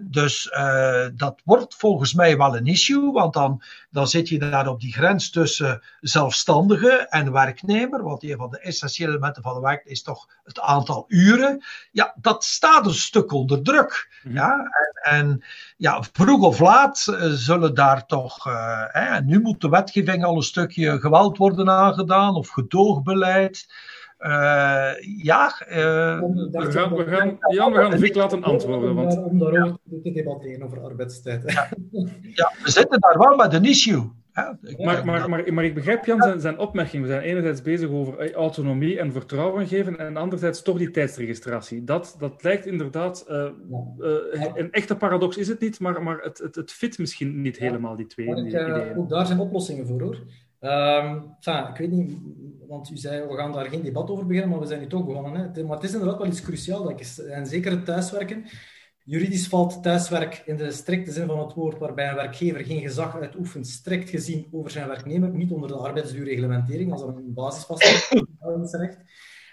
Dus 0.00 0.46
uh, 0.46 1.06
dat 1.14 1.40
wordt 1.44 1.74
volgens 1.74 2.14
mij 2.14 2.36
wel 2.36 2.56
een 2.56 2.66
issue, 2.66 3.12
want 3.12 3.32
dan, 3.32 3.62
dan 3.96 4.08
zit 4.08 4.28
je 4.28 4.38
daar 4.38 4.68
op 4.68 4.80
die 4.80 4.92
grens 4.92 5.30
tussen 5.30 5.82
zelfstandige 6.00 7.06
en 7.08 7.32
werknemer, 7.32 8.02
want 8.02 8.22
een 8.22 8.36
van 8.36 8.50
de 8.50 8.58
essentiële 8.58 9.10
elementen 9.10 9.42
van 9.42 9.54
de 9.54 9.60
werk 9.60 9.84
is 9.84 10.02
toch 10.02 10.28
het 10.44 10.60
aantal 10.60 11.04
uren. 11.08 11.64
Ja, 11.90 12.14
dat 12.20 12.44
staat 12.44 12.86
een 12.86 12.94
stuk 12.94 13.32
onder 13.32 13.62
druk. 13.62 14.20
Mhm. 14.22 14.34
Ja? 14.34 14.56
En, 15.02 15.18
en, 15.18 15.44
ja, 15.76 16.02
vroeg 16.12 16.42
of 16.42 16.58
laat 16.58 17.06
uh, 17.10 17.24
zullen 17.30 17.74
daar 17.74 18.06
toch, 18.06 18.46
uh, 18.46 18.82
hè, 18.88 19.20
nu 19.20 19.40
moet 19.40 19.60
de 19.60 19.68
wetgeving 19.68 20.24
al 20.24 20.36
een 20.36 20.42
stukje 20.42 21.00
geweld 21.00 21.36
worden 21.36 21.70
aangedaan 21.70 22.34
of 22.34 22.48
gedoogbeleid. 22.48 23.66
Uh, 24.18 24.92
ja, 25.22 25.66
uh, 25.68 26.20
we, 26.20 26.66
gaan, 26.70 26.94
we, 26.94 27.04
gaan, 27.04 27.38
Jan, 27.48 27.72
we 27.72 27.78
gaan 27.78 27.98
Vic 27.98 28.14
laten 28.14 28.42
antwoorden. 28.42 28.94
Want... 28.94 29.18
Om 29.18 29.38
daarover 29.38 29.78
ja. 29.84 29.98
te 30.02 30.12
debatteren 30.12 30.62
over 30.62 30.80
arbeidstijd. 30.80 31.52
Ja. 31.52 31.68
ja. 32.22 32.52
we 32.62 32.70
zitten 32.70 33.00
daar 33.00 33.18
wel 33.18 33.36
met 33.36 33.52
een 33.52 33.64
issue. 33.64 34.10
Ja, 34.36 34.58
maar, 34.78 35.04
maar, 35.04 35.30
maar, 35.30 35.54
maar, 35.54 35.64
ik 35.64 35.74
begrijp 35.74 36.04
Jan 36.04 36.22
zijn, 36.22 36.40
zijn 36.40 36.58
opmerking. 36.58 37.02
We 37.02 37.08
zijn 37.08 37.22
enerzijds 37.22 37.62
bezig 37.62 37.90
over 37.90 38.18
eh, 38.18 38.32
autonomie 38.32 38.98
en 38.98 39.12
vertrouwen 39.12 39.66
geven 39.66 39.98
en 39.98 40.16
anderzijds 40.16 40.62
toch 40.62 40.78
die 40.78 40.90
tijdsregistratie. 40.90 41.84
Dat, 41.84 42.16
dat 42.18 42.42
lijkt 42.42 42.66
inderdaad... 42.66 43.26
Uh, 43.28 43.48
uh, 43.98 44.50
een 44.54 44.72
echte 44.72 44.96
paradox 44.96 45.36
is 45.36 45.48
het 45.48 45.60
niet, 45.60 45.80
maar, 45.80 46.02
maar 46.02 46.18
het, 46.18 46.38
het, 46.38 46.54
het 46.54 46.72
fit 46.72 46.98
misschien 46.98 47.40
niet 47.40 47.58
helemaal, 47.58 47.96
die 47.96 48.06
twee 48.06 48.26
ik, 48.26 48.36
ideeën. 48.36 48.96
Ook 48.96 49.08
daar 49.08 49.26
zijn 49.26 49.38
oplossingen 49.38 49.86
voor, 49.86 50.00
hoor. 50.00 50.18
Enfin, 50.66 51.68
ik 51.68 51.76
weet 51.76 51.90
niet, 51.90 52.18
want 52.68 52.90
u 52.90 52.96
zei, 52.96 53.26
we 53.26 53.36
gaan 53.36 53.52
daar 53.52 53.66
geen 53.66 53.82
debat 53.82 54.10
over 54.10 54.26
beginnen, 54.26 54.50
maar 54.50 54.60
we 54.60 54.66
zijn 54.66 54.80
nu 54.80 54.86
toch 54.86 55.06
begonnen. 55.06 55.52
Hè. 55.54 55.64
Maar 55.64 55.76
het 55.76 55.84
is 55.84 55.92
inderdaad 55.92 56.18
wel 56.18 56.26
iets 56.26 56.42
cruciaals. 56.42 57.20
En 57.20 57.46
zeker 57.46 57.70
het 57.70 57.84
thuiswerken. 57.84 58.44
Juridisch 59.04 59.48
valt 59.48 59.82
thuiswerk 59.82 60.42
in 60.46 60.56
de 60.56 60.70
strikte 60.70 61.12
zin 61.12 61.26
van 61.26 61.38
het 61.38 61.54
woord, 61.54 61.78
waarbij 61.78 62.08
een 62.08 62.14
werkgever 62.14 62.64
geen 62.64 62.80
gezag 62.80 63.20
uitoefent, 63.20 63.66
strikt 63.66 64.10
gezien 64.10 64.48
over 64.50 64.70
zijn 64.70 64.88
werknemer, 64.88 65.30
niet 65.30 65.50
onder 65.50 65.68
de 65.68 65.74
arbeidsduurreglementering, 65.74 66.92
als 66.92 67.00
dat 67.00 67.16
een 67.16 67.34
basis 67.34 67.64
vast 67.64 68.12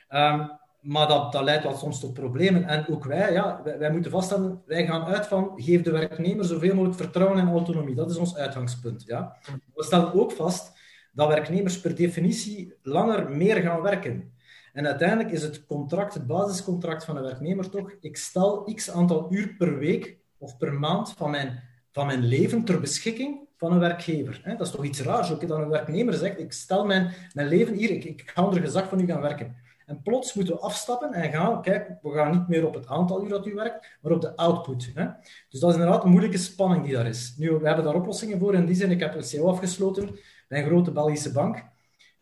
um, 0.09 0.51
maar 0.84 1.07
dat, 1.07 1.32
dat 1.32 1.43
leidt 1.43 1.64
wel 1.64 1.76
soms 1.76 1.99
tot 1.99 2.14
problemen. 2.14 2.68
En 2.68 2.88
ook 2.89 3.03
wij, 3.03 3.34
ja, 3.34 3.61
wij, 3.64 3.78
wij, 3.78 3.91
moeten 3.91 4.11
vaststellen, 4.11 4.61
wij 4.66 4.86
gaan 4.86 5.03
uit 5.03 5.28
van, 5.28 5.51
geef 5.55 5.82
de 5.82 5.91
werknemer 5.91 6.45
zoveel 6.45 6.74
mogelijk 6.74 6.97
vertrouwen 6.97 7.39
en 7.39 7.49
autonomie. 7.49 7.95
Dat 7.95 8.11
is 8.11 8.18
ons 8.18 8.36
uitgangspunt. 8.36 9.03
Ja. 9.05 9.38
We 9.74 9.84
stellen 9.84 10.14
ook 10.14 10.32
vast 10.32 10.72
dat 11.14 11.28
werknemers 11.28 11.80
per 11.80 11.95
definitie 11.95 12.74
langer 12.82 13.32
meer 13.32 13.55
gaan 13.55 13.82
werken. 13.82 14.32
En 14.74 14.86
uiteindelijk 14.86 15.32
is 15.32 15.43
het 15.43 15.66
contract, 15.66 16.14
het 16.14 16.28
basiscontract 16.28 17.05
van 17.05 17.18
een 17.18 17.24
werknemer 17.24 17.70
toch, 17.70 17.91
ik 17.99 18.18
stel 18.18 18.64
x 18.74 18.91
aantal 18.91 19.28
uur 19.30 19.55
per 19.57 19.78
week 19.78 20.18
of 20.38 20.57
per 20.57 20.74
maand 20.74 21.14
van 21.18 21.32
mijn, 21.32 21.64
van 21.91 22.05
mijn 22.05 22.26
leven 22.26 22.64
ter 22.64 22.80
beschikking 22.80 23.47
van 23.57 23.72
een 23.72 23.80
werkgever. 23.80 24.41
Dat 24.45 24.68
is 24.68 24.72
toch 24.72 24.86
iets 24.86 25.01
raars 25.01 25.32
ook, 25.32 25.47
dat 25.47 25.59
een 25.59 25.70
werknemer 25.70 26.14
zegt, 26.14 26.39
ik 26.39 26.53
stel 26.53 26.86
mijn, 26.86 27.11
mijn 27.34 27.47
leven 27.47 27.74
hier, 27.74 27.89
ik, 27.89 28.03
ik 28.03 28.32
ga 28.34 28.45
onder 28.45 28.61
gezag 28.61 28.89
van 28.89 28.99
u 28.99 29.05
gaan 29.05 29.22
werken. 29.22 29.55
En 29.86 30.01
plots 30.01 30.34
moeten 30.34 30.53
we 30.53 30.59
afstappen 30.59 31.14
en 31.14 31.32
gaan, 31.32 31.61
kijk, 31.61 31.91
we 32.01 32.11
gaan 32.11 32.32
niet 32.32 32.47
meer 32.47 32.68
op 32.68 32.74
het 32.74 32.88
aantal 32.88 33.24
uur 33.24 33.30
dat 33.30 33.47
u 33.47 33.53
werkt, 33.53 33.97
maar 34.01 34.11
op 34.11 34.22
de 34.22 34.36
output. 34.36 34.91
Hè? 34.93 35.05
Dus 35.49 35.59
dat 35.59 35.70
is 35.70 35.76
inderdaad 35.76 36.03
een 36.03 36.09
moeilijke 36.09 36.38
spanning 36.38 36.84
die 36.84 36.93
daar 36.93 37.07
is. 37.07 37.36
Nu, 37.38 37.51
we 37.51 37.68
hebben 37.68 37.86
daar 37.86 37.95
oplossingen 37.95 38.39
voor. 38.39 38.53
In 38.53 38.66
die 38.66 38.76
zin, 38.76 38.91
ik 38.91 38.99
heb 38.99 39.16
een 39.16 39.30
CO 39.32 39.47
afgesloten 39.47 40.09
een 40.47 40.65
grote 40.65 40.91
Belgische 40.91 41.31
bank, 41.31 41.63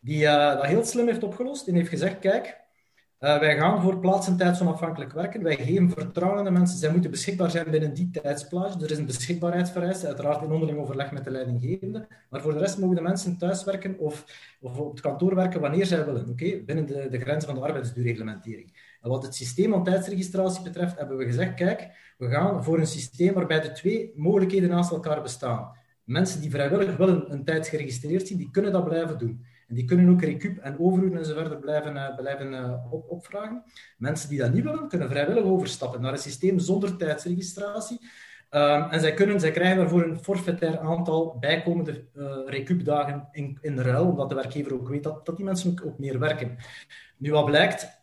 die 0.00 0.22
uh, 0.22 0.54
dat 0.54 0.66
heel 0.66 0.84
slim 0.84 1.06
heeft 1.06 1.22
opgelost 1.22 1.68
en 1.68 1.74
heeft 1.74 1.88
gezegd, 1.88 2.18
kijk, 2.18 2.62
uh, 3.22 3.38
wij 3.38 3.56
gaan 3.56 3.82
voor 3.82 3.98
plaats- 3.98 4.26
en 4.26 4.36
tijdsonafhankelijk 4.36 5.12
werken. 5.12 5.42
Wij 5.42 5.56
geven 5.56 5.90
vertrouwen 5.90 6.38
aan 6.38 6.44
de 6.44 6.50
mensen. 6.50 6.78
Zij 6.78 6.92
moeten 6.92 7.10
beschikbaar 7.10 7.50
zijn 7.50 7.70
binnen 7.70 7.94
die 7.94 8.10
tijdsplaats. 8.10 8.76
Er 8.76 8.90
is 8.90 8.98
een 8.98 9.06
beschikbaarheidsvereiste, 9.06 10.06
uiteraard 10.06 10.42
in 10.42 10.50
onderling 10.50 10.78
overleg 10.78 11.12
met 11.12 11.24
de 11.24 11.30
leidinggevende. 11.30 12.06
Maar 12.30 12.40
voor 12.40 12.52
de 12.52 12.58
rest 12.58 12.78
mogen 12.78 12.96
de 12.96 13.02
mensen 13.02 13.38
thuiswerken 13.38 13.98
of, 13.98 14.24
of 14.60 14.78
op 14.78 14.90
het 14.90 15.00
kantoor 15.00 15.34
werken 15.34 15.60
wanneer 15.60 15.86
zij 15.86 16.04
willen. 16.04 16.28
Oké, 16.28 16.62
Binnen 16.66 16.86
de, 16.86 17.08
de 17.10 17.20
grenzen 17.20 17.48
van 17.50 17.54
de 17.54 17.66
arbeidsduurreglementering. 17.66 18.96
En 19.00 19.10
wat 19.10 19.22
het 19.22 19.34
systeem 19.34 19.70
van 19.70 19.84
tijdsregistratie 19.84 20.62
betreft, 20.62 20.98
hebben 20.98 21.16
we 21.16 21.24
gezegd, 21.24 21.54
kijk, 21.54 21.88
we 22.18 22.28
gaan 22.28 22.64
voor 22.64 22.78
een 22.78 22.86
systeem 22.86 23.34
waarbij 23.34 23.60
de 23.60 23.72
twee 23.72 24.12
mogelijkheden 24.16 24.68
naast 24.68 24.90
elkaar 24.90 25.22
bestaan 25.22 25.80
mensen 26.12 26.40
die 26.40 26.50
vrijwillig 26.50 26.96
willen 26.96 27.32
een 27.32 27.44
tijd 27.44 27.68
geregistreerd 27.68 28.26
zien, 28.26 28.38
die 28.38 28.50
kunnen 28.50 28.72
dat 28.72 28.84
blijven 28.84 29.18
doen. 29.18 29.44
En 29.68 29.74
die 29.74 29.84
kunnen 29.84 30.10
ook 30.10 30.22
recup 30.22 30.58
en 30.58 30.78
overuren 30.78 31.18
enzovoort 31.18 31.60
blijven, 31.60 31.96
uh, 31.96 32.16
blijven 32.16 32.52
uh, 32.52 32.74
op, 32.90 33.10
opvragen. 33.10 33.62
Mensen 33.98 34.28
die 34.28 34.38
dat 34.38 34.52
niet 34.52 34.64
willen, 34.64 34.88
kunnen 34.88 35.08
vrijwillig 35.08 35.44
overstappen 35.44 36.00
naar 36.00 36.12
een 36.12 36.18
systeem 36.18 36.58
zonder 36.58 36.96
tijdsregistratie. 36.96 37.98
Um, 38.50 38.82
en 38.90 39.00
zij, 39.00 39.14
kunnen, 39.14 39.40
zij 39.40 39.50
krijgen 39.50 39.76
daarvoor 39.76 40.02
een 40.02 40.18
forfaitair 40.18 40.78
aantal 40.78 41.36
bijkomende 41.40 42.04
uh, 42.16 42.36
recupdagen 42.46 43.28
in, 43.32 43.58
in 43.60 43.78
ruil, 43.78 44.06
omdat 44.06 44.28
de 44.28 44.34
werkgever 44.34 44.74
ook 44.74 44.88
weet 44.88 45.02
dat, 45.02 45.26
dat 45.26 45.36
die 45.36 45.44
mensen 45.44 45.80
ook 45.84 45.98
meer 45.98 46.18
werken. 46.18 46.56
Nu, 47.16 47.30
wat 47.30 47.44
blijkt, 47.44 48.01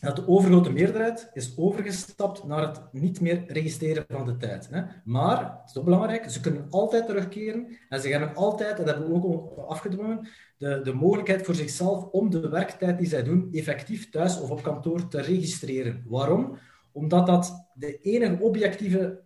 dat 0.00 0.16
de 0.16 0.28
overgrote 0.28 0.72
meerderheid 0.72 1.30
is 1.32 1.58
overgestapt 1.58 2.44
naar 2.44 2.66
het 2.66 2.80
niet 2.92 3.20
meer 3.20 3.44
registreren 3.46 4.04
van 4.08 4.26
de 4.26 4.36
tijd. 4.36 4.68
Hè. 4.70 4.82
Maar, 5.04 5.38
het 5.60 5.70
is 5.70 5.78
ook 5.78 5.84
belangrijk, 5.84 6.30
ze 6.30 6.40
kunnen 6.40 6.66
altijd 6.70 7.06
terugkeren 7.06 7.76
en 7.88 8.00
ze 8.00 8.08
hebben 8.08 8.34
altijd, 8.34 8.76
dat 8.76 8.86
hebben 8.86 9.08
we 9.08 9.14
ook 9.14 9.58
afgedwongen, 9.68 10.28
de, 10.56 10.80
de 10.82 10.92
mogelijkheid 10.92 11.42
voor 11.42 11.54
zichzelf 11.54 12.04
om 12.04 12.30
de 12.30 12.48
werktijd 12.48 12.98
die 12.98 13.08
zij 13.08 13.22
doen 13.22 13.48
effectief 13.52 14.10
thuis 14.10 14.40
of 14.40 14.50
op 14.50 14.62
kantoor 14.62 15.08
te 15.08 15.20
registreren. 15.20 16.04
Waarom? 16.06 16.58
Omdat 16.92 17.26
dat 17.26 17.70
de 17.74 17.98
enige 17.98 18.42
objectieve 18.42 19.22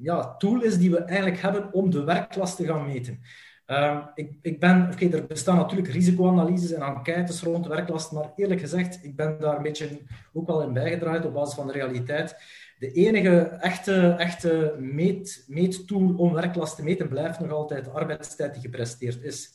ja, 0.00 0.36
tool 0.36 0.62
is 0.62 0.78
die 0.78 0.90
we 0.90 0.98
eigenlijk 0.98 1.40
hebben 1.40 1.72
om 1.72 1.90
de 1.90 2.04
werklast 2.04 2.56
te 2.56 2.64
gaan 2.64 2.86
meten. 2.86 3.20
Uh, 3.66 4.06
ik, 4.14 4.32
ik 4.42 4.60
ben, 4.60 4.88
oké, 4.92 5.08
er 5.08 5.26
bestaan 5.26 5.56
natuurlijk 5.56 5.88
risicoanalyses 5.88 6.72
en 6.72 6.82
enquêtes 6.82 7.42
rond 7.42 7.66
werklast, 7.66 8.12
maar 8.12 8.32
eerlijk 8.36 8.60
gezegd, 8.60 9.04
ik 9.04 9.16
ben 9.16 9.40
daar 9.40 9.56
een 9.56 9.62
beetje 9.62 9.88
ook 10.32 10.46
wel 10.46 10.62
in 10.62 10.72
bijgedraaid 10.72 11.24
op 11.24 11.32
basis 11.32 11.54
van 11.54 11.66
de 11.66 11.72
realiteit. 11.72 12.36
De 12.78 12.92
enige 12.92 13.38
echte, 13.40 14.14
echte 14.18 14.76
meet, 14.78 15.44
meettool 15.48 16.14
om 16.16 16.32
werklast 16.32 16.76
te 16.76 16.82
meten 16.82 17.08
blijft 17.08 17.40
nog 17.40 17.50
altijd 17.50 17.84
de 17.84 17.90
arbeidstijd 17.90 18.52
die 18.52 18.62
gepresteerd 18.62 19.22
is. 19.22 19.50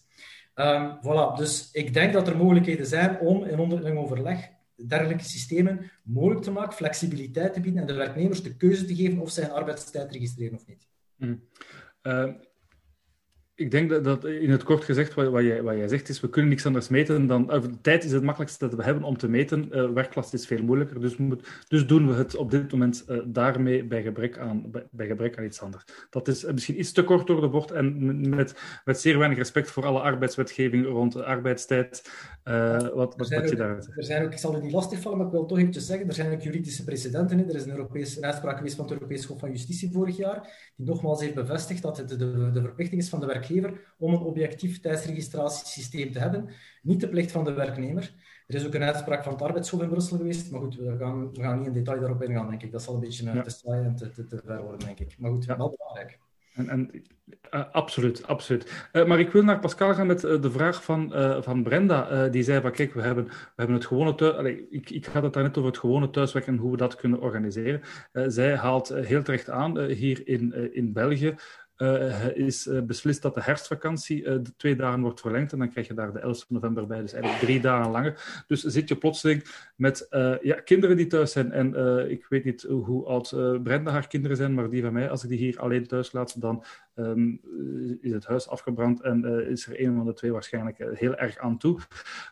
Um, 0.56 0.98
voilà, 0.98 1.38
dus 1.38 1.70
ik 1.72 1.94
denk 1.94 2.14
dat 2.14 2.28
er 2.28 2.38
mogelijkheden 2.38 2.86
zijn 2.86 3.20
om 3.20 3.44
in 3.44 3.60
onderling 3.60 3.98
overleg 3.98 4.50
dergelijke 4.88 5.24
systemen 5.24 5.92
mogelijk 6.04 6.42
te 6.42 6.52
maken, 6.52 6.74
flexibiliteit 6.74 7.54
te 7.54 7.62
bieden 7.62 7.82
en 7.82 7.88
de 7.88 7.94
werknemers 7.94 8.44
de 8.44 8.56
keuze 8.56 8.86
te 8.86 8.96
geven 8.96 9.20
of 9.20 9.30
zij 9.32 9.44
een 9.44 9.52
arbeidstijd 9.52 10.12
registreren 10.12 10.56
of 10.56 10.68
niet. 10.68 10.88
Mm. 11.16 11.44
Uh, 12.04 12.34
ik 13.60 13.72
denk 13.72 13.90
dat, 13.90 14.04
dat, 14.04 14.26
in 14.26 14.50
het 14.50 14.64
kort 14.64 14.84
gezegd, 14.84 15.14
wat, 15.14 15.28
wat, 15.28 15.44
jij, 15.44 15.64
wat 15.64 15.76
jij 15.76 15.88
zegt, 15.88 16.10
is 16.10 16.20
we 16.20 16.30
kunnen 16.30 16.50
niks 16.50 16.66
anders 16.66 16.88
meten 16.88 17.28
dan... 17.28 17.48
de 17.48 17.82
tijd 17.82 18.04
is 18.04 18.12
het 18.12 18.24
makkelijkste 18.24 18.68
dat 18.68 18.78
we 18.78 18.84
hebben 18.84 19.04
om 19.04 19.18
te 19.18 19.30
meten. 19.30 19.70
Uh, 19.72 19.90
werklast 19.90 20.34
is 20.34 20.48
veel 20.48 20.64
moeilijker, 20.64 21.00
dus, 21.00 21.18
moet, 21.18 21.48
dus 21.68 21.88
doen 21.88 22.08
we 22.08 22.14
het 22.14 22.36
op 22.36 22.52
dit 22.52 22.72
moment 22.72 23.06
uh, 23.08 23.18
daarmee 23.26 23.84
bij 23.84 24.02
gebrek, 24.02 24.38
aan, 24.38 24.72
bij, 24.72 24.88
bij, 24.92 25.08
gebrek 25.08 25.38
aan 25.38 25.44
iets 25.44 25.62
anders. 25.62 25.84
Dat 26.10 26.28
is 26.28 26.46
misschien 26.46 26.80
iets 26.80 26.92
te 26.92 27.04
kort 27.04 27.28
door 27.28 27.42
de 27.42 27.50
bocht 27.50 27.72
en 27.72 28.30
met, 28.30 28.56
met 28.86 29.00
zeer 29.00 29.18
weinig 29.18 29.38
respect 29.38 29.72
voor 29.72 29.86
alle 29.86 30.00
arbeidswetgeving 30.00 30.86
rond 30.86 31.14
de 31.14 31.26
arbeidstijd. 31.26 32.12
Uh, 32.44 32.78
wat 32.78 33.14
wat, 33.18 33.50
je 33.50 33.56
daar 33.56 33.78
Er 33.96 34.04
zijn 34.04 34.26
ook, 34.26 34.32
ik 34.32 34.38
zal 34.38 34.54
het 34.54 34.64
niet 34.64 34.72
lastigvallen, 34.72 35.18
maar 35.18 35.28
ik 35.28 35.34
wil 35.34 35.46
toch 35.46 35.58
eventjes 35.58 35.86
zeggen, 35.86 36.08
er 36.08 36.14
zijn 36.14 36.34
ook 36.34 36.42
juridische 36.42 36.84
precedenten. 36.84 37.50
Er 37.50 37.56
is 37.56 37.64
een, 37.64 37.72
Europees, 37.72 38.22
uitspraak 38.22 38.58
geweest 38.58 38.76
van 38.76 38.86
het 38.86 38.94
Europees 38.94 39.26
Hof 39.26 39.40
van 39.40 39.52
Justitie 39.52 39.92
vorig 39.92 40.18
jaar, 40.18 40.72
die 40.76 40.86
nogmaals 40.86 41.22
heeft 41.22 41.36
bevestigd 41.36 41.82
dat 41.82 41.98
het 41.98 42.10
de, 42.10 42.18
de, 42.18 42.52
de 42.52 42.62
verplichting 42.62 43.02
is 43.02 43.10
van 43.10 43.20
de 43.20 43.26
werkgever 43.26 43.49
om 43.98 44.14
een 44.14 44.20
objectief 44.20 44.80
tijdsregistratiesysteem 44.80 46.12
te 46.12 46.20
hebben, 46.20 46.50
niet 46.82 47.00
de 47.00 47.10
plicht 47.10 47.32
van 47.32 47.44
de 47.44 47.54
werknemer. 47.54 48.14
Er 48.50 48.56
is 48.56 48.66
ook 48.66 48.74
een 48.74 48.84
uitspraak 48.84 49.24
van 49.24 49.34
het 49.34 49.42
arbeidshof 49.42 49.82
in 49.82 49.90
Brussel 49.90 50.18
geweest, 50.18 50.52
maar 50.52 50.60
goed, 50.60 50.76
we 50.76 50.98
gaan, 50.98 51.32
we 51.34 51.42
gaan 51.42 51.58
niet 51.58 51.68
in 51.68 51.74
detail 51.74 52.00
daarop 52.00 52.24
ingaan, 52.24 52.50
denk 52.50 52.64
ik. 52.64 52.72
Dat 52.72 52.84
zal 52.84 52.94
een 52.94 53.00
beetje 53.00 53.24
ja. 53.24 53.42
te 53.42 53.50
saai 53.50 53.86
en 53.86 53.96
te, 53.96 54.12
te, 54.12 54.26
te, 54.26 54.42
ver 54.46 54.62
worden, 54.62 54.80
denk 54.80 55.00
ik. 55.00 55.16
Maar 55.20 55.32
goed, 55.32 55.46
ja. 55.46 55.58
wel 55.58 55.76
belangrijk. 55.78 56.20
En, 56.54 56.70
en 56.70 56.92
uh, 57.54 57.64
absoluut, 57.72 58.28
absoluut. 58.28 58.90
Uh, 58.94 59.06
maar 59.06 59.20
ik 59.20 59.32
wil 59.32 59.44
naar 59.44 59.60
Pascal 59.60 59.94
gaan 59.94 60.08
met 60.08 60.24
uh, 60.24 60.42
de 60.42 60.52
vraag 60.52 60.84
van, 60.84 61.12
van 61.44 61.64
Brenda. 61.64 62.28
die 62.28 62.44
zei 62.44 62.62
van, 62.62 62.72
kijk, 62.72 62.94
we 62.94 63.02
hebben, 63.02 63.26
we 63.26 63.34
hebben 63.56 63.76
het 63.76 63.86
gewone 63.86 64.16
thuis... 64.16 64.36
Allee, 64.36 64.68
ik, 64.70 64.90
ik 64.90 65.06
had 65.06 65.24
het 65.24 65.34
daarnet 65.34 65.58
over 65.58 65.70
het 65.70 65.80
gewone 65.80 66.10
thuiswerk 66.10 66.48
en 66.48 66.58
hoe 66.58 66.72
we 66.72 66.78
dat 66.78 66.96
kunnen 66.96 67.22
organiseren. 67.22 67.82
zij 68.12 68.56
haalt 68.56 68.90
heel 68.90 69.24
terecht 69.24 69.50
aan, 69.50 69.80
hier 69.80 70.28
in, 70.28 70.74
in 70.74 70.94
België 70.94 71.36
uh, 71.82 72.36
is 72.36 72.68
uh, 72.68 72.82
beslist 72.82 73.22
dat 73.22 73.34
de 73.34 73.42
herfstvakantie 73.42 74.24
de 74.24 74.56
twee 74.58 74.76
dagen 74.76 75.02
wordt 75.02 75.20
verlengd. 75.22 75.52
En 75.52 75.60
dan 75.60 75.72
krijg 75.72 75.88
je 75.88 75.94
daar 75.94 76.14
de 76.14 76.20
11 76.20 76.46
november 76.50 76.88
bij, 76.88 77.02
dus 77.02 77.14
eigenlijk 77.14 77.44
drie 77.44 77.60
dagen 77.60 77.92
langer. 77.92 78.44
Dus 78.48 78.62
zit 78.62 78.90
je 78.90 78.96
plotseling 78.96 79.44
met 79.76 80.08
ja, 80.42 80.56
kinderen 80.64 80.98
die 80.98 81.08
thuis 81.08 81.32
zijn. 81.32 81.52
En 81.52 81.76
ik 82.10 82.26
weet 82.30 82.44
niet 82.44 82.62
hoe 82.62 83.06
oud 83.06 83.30
Brenda 83.64 83.92
haar 83.92 84.08
kinderen 84.08 84.38
zijn, 84.38 84.54
maar 84.54 84.70
die 84.70 84.82
van 84.82 84.94
mij, 84.94 85.10
als 85.10 85.24
ik 85.24 85.30
die 85.30 85.38
hier 85.38 85.60
alleen 85.60 85.88
thuis 85.88 86.12
laat, 86.12 86.42
dan 86.42 86.64
um, 87.00 87.40
is 88.02 88.12
het 88.12 88.26
huis 88.26 88.48
afgebrand 88.48 89.02
en 89.02 89.26
is 89.50 89.68
er 89.68 89.82
een 89.86 89.96
van 89.96 90.06
de 90.06 90.14
twee 90.14 90.32
waarschijnlijk 90.32 90.78
heel 90.78 91.16
erg 91.16 91.38
aan 91.38 91.58
toe. 91.58 91.80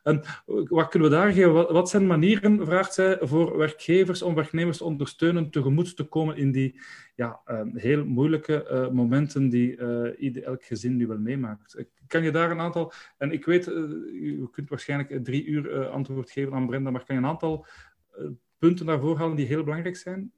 En 0.03 0.22
wat 0.45 0.88
kunnen 0.88 1.10
we 1.10 1.15
daar 1.15 1.31
geven? 1.31 1.53
Wat, 1.53 1.89
zijn 1.89 2.07
manieren, 2.07 2.65
vraagt 2.65 2.94
zij, 2.94 3.18
voor 3.22 3.57
werkgevers 3.57 4.22
om 4.22 4.35
werknemers 4.35 4.77
te 4.77 4.84
ondersteunen 4.84 5.49
tegemoet 5.49 5.95
te 5.95 6.03
komen 6.03 6.38
in 6.38 6.52
die 6.52 6.80
ja, 7.15 7.41
uh, 7.48 7.61
heel 7.73 8.06
moeilijke 8.06 8.89
momenten 8.94 9.49
die 9.49 9.72
ieder, 10.18 10.44
elk 10.44 10.64
gezin 10.64 10.95
nu 10.95 11.07
wel 11.07 11.19
meemaakt. 11.19 11.85
Kan 12.07 12.23
je 12.23 12.31
daar 12.31 12.52
een 12.52 12.60
aantal, 12.60 12.94
en 13.18 13.31
ik 13.31 13.45
weet, 13.45 13.68
u 13.68 14.48
kunt 14.52 14.69
waarschijnlijk 14.69 15.23
drie 15.23 15.45
uur 15.45 15.88
antwoord 15.88 16.31
geven 16.31 16.53
aan 16.53 16.68
Brenda, 16.68 16.91
maar 16.91 17.06
kan 17.06 17.15
je 17.15 17.22
een 17.22 17.27
aantal 17.27 17.65
punten 18.57 18.85
daarvoor 18.85 19.18
halen 19.18 19.35
die 19.35 19.45
heel 19.45 19.64
belangrijk 19.64 19.95
zijn? 19.95 20.31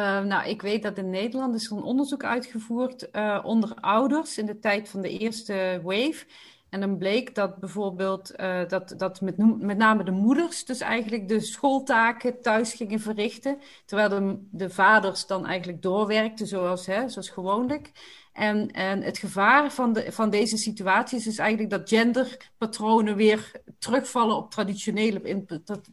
Nou, 0.00 0.48
ik 0.48 0.62
weet 0.62 0.82
dat 0.82 0.98
in 0.98 1.10
Nederland 1.10 1.54
is 1.54 1.70
er 1.70 1.76
een 1.76 1.82
onderzoek 1.82 2.24
uitgevoerd 2.24 3.10
onder 3.44 3.74
ouders 3.74 4.38
in 4.38 4.46
de 4.46 4.58
tijd 4.58 4.88
van 4.88 5.00
de 5.00 5.18
eerste 5.18 5.80
wave. 5.82 6.24
En 6.72 6.80
dan 6.80 6.98
bleek 6.98 7.34
dat 7.34 7.56
bijvoorbeeld 7.56 8.32
uh, 8.36 8.68
dat, 8.68 8.94
dat 8.96 9.20
met, 9.20 9.36
met 9.60 9.76
name 9.76 10.04
de 10.04 10.10
moeders 10.10 10.64
dus 10.64 10.80
eigenlijk 10.80 11.28
de 11.28 11.40
schooltaken 11.40 12.40
thuis 12.42 12.74
gingen 12.74 13.00
verrichten, 13.00 13.58
terwijl 13.84 14.08
de, 14.08 14.46
de 14.50 14.70
vaders 14.70 15.26
dan 15.26 15.46
eigenlijk 15.46 15.82
doorwerkten 15.82 16.46
zoals, 16.46 16.86
hè, 16.86 17.08
zoals 17.08 17.28
gewoonlijk. 17.28 17.90
En, 18.32 18.70
en 18.70 19.02
het 19.02 19.18
gevaar 19.18 19.72
van, 19.72 19.92
de, 19.92 20.12
van 20.12 20.30
deze 20.30 20.56
situatie 20.56 21.18
is 21.18 21.24
dus 21.24 21.38
eigenlijk 21.38 21.70
dat 21.70 21.88
genderpatronen 21.88 23.16
weer 23.16 23.52
terugvallen 23.78 24.36
op 24.36 24.50
traditionele, 24.50 25.42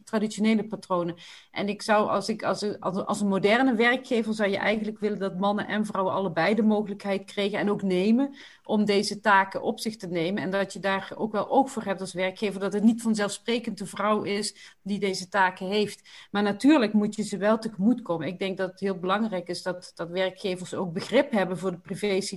traditionele 0.04 0.64
patronen. 0.64 1.14
En 1.50 1.68
ik 1.68 1.82
zou, 1.82 2.08
als, 2.08 2.28
ik, 2.28 2.42
als, 2.42 2.80
als, 2.80 2.96
als 2.96 3.20
een 3.20 3.28
moderne 3.28 3.74
werkgever, 3.74 4.34
zou 4.34 4.50
je 4.50 4.56
eigenlijk 4.56 4.98
willen 4.98 5.18
dat 5.18 5.38
mannen 5.38 5.66
en 5.66 5.86
vrouwen 5.86 6.14
allebei 6.14 6.54
de 6.54 6.62
mogelijkheid 6.62 7.24
kregen 7.24 7.58
en 7.58 7.70
ook 7.70 7.82
nemen 7.82 8.34
om 8.64 8.84
deze 8.84 9.20
taken 9.20 9.62
op 9.62 9.80
zich 9.80 9.96
te 9.96 10.06
nemen. 10.06 10.42
En 10.42 10.50
dat 10.50 10.72
je 10.72 10.78
daar 10.78 11.12
ook 11.16 11.32
wel 11.32 11.50
oog 11.50 11.70
voor 11.70 11.82
hebt 11.82 12.00
als 12.00 12.12
werkgever, 12.12 12.60
dat 12.60 12.72
het 12.72 12.82
niet 12.82 13.02
vanzelfsprekend 13.02 13.78
de 13.78 13.86
vrouw 13.86 14.22
is 14.22 14.76
die 14.82 14.98
deze 14.98 15.28
taken 15.28 15.66
heeft. 15.66 16.08
Maar 16.30 16.42
natuurlijk 16.42 16.92
moet 16.92 17.14
je 17.14 17.22
ze 17.22 17.36
wel 17.36 17.58
tegemoet 17.58 18.02
komen. 18.02 18.26
Ik 18.26 18.38
denk 18.38 18.56
dat 18.56 18.70
het 18.70 18.80
heel 18.80 18.98
belangrijk 18.98 19.48
is 19.48 19.62
dat, 19.62 19.92
dat 19.94 20.08
werkgevers 20.08 20.74
ook 20.74 20.92
begrip 20.92 21.30
hebben 21.30 21.58
voor 21.58 21.70
de 21.70 21.78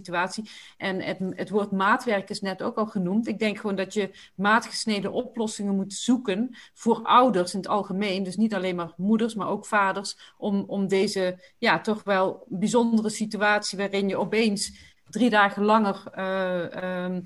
privé-situatie. 0.02 0.50
En 0.78 1.02
het, 1.02 1.18
het 1.36 1.50
woord 1.50 1.72
maatwerk 1.72 2.30
is 2.30 2.42
net 2.42 2.62
ook 2.62 2.78
al 2.78 2.86
genoemd. 2.86 3.28
Ik 3.28 3.40
denk 3.40 3.58
gewoon 3.58 3.76
dat 3.76 3.94
je 3.94 4.10
maatgesneden 4.36 5.12
oplossingen 5.12 5.76
moet 5.76 5.94
zoeken 5.94 6.56
voor 6.74 7.04
ouders 7.04 7.54
in 7.54 7.60
het 7.60 7.68
algemeen. 7.68 8.24
Dus 8.24 8.36
niet 8.36 8.54
alleen 8.54 8.76
maar 8.76 8.94
moeders, 8.98 9.36
maar 9.36 9.48
ook 9.48 9.66
vaders. 9.66 10.34
Om, 10.38 10.64
om 10.68 10.88
deze 10.88 11.40
ja, 11.58 11.82
toch 11.82 12.04
wel 12.04 12.46
bijzondere 12.48 13.10
situatie 13.10 13.78
waarin 13.78 14.08
je 14.08 14.18
opeens 14.18 14.92
drie 15.10 15.30
dagen 15.30 15.64
langer 15.64 16.04
uh, 16.16 17.06
um, 17.06 17.24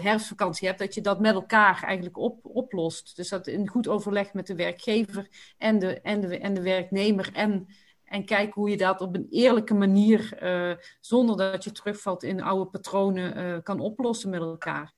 herfstvakantie 0.00 0.66
hebt, 0.66 0.78
dat 0.78 0.94
je 0.94 1.00
dat 1.00 1.20
met 1.20 1.34
elkaar 1.34 1.82
eigenlijk 1.82 2.16
op, 2.16 2.38
oplost. 2.42 3.16
Dus 3.16 3.28
dat 3.28 3.46
in 3.46 3.68
goed 3.68 3.88
overleg 3.88 4.32
met 4.32 4.46
de 4.46 4.54
werkgever 4.54 5.28
en 5.58 5.78
de, 5.78 6.00
en 6.00 6.20
de, 6.20 6.38
en 6.38 6.54
de 6.54 6.62
werknemer. 6.62 7.30
En, 7.32 7.68
en 8.08 8.24
kijken 8.24 8.54
hoe 8.54 8.70
je 8.70 8.76
dat 8.76 9.00
op 9.00 9.14
een 9.14 9.26
eerlijke 9.30 9.74
manier, 9.74 10.38
uh, 10.42 10.76
zonder 11.00 11.36
dat 11.36 11.64
je 11.64 11.72
terugvalt 11.72 12.22
in 12.22 12.42
oude 12.42 12.70
patronen, 12.70 13.38
uh, 13.38 13.56
kan 13.62 13.80
oplossen 13.80 14.30
met 14.30 14.40
elkaar. 14.40 14.94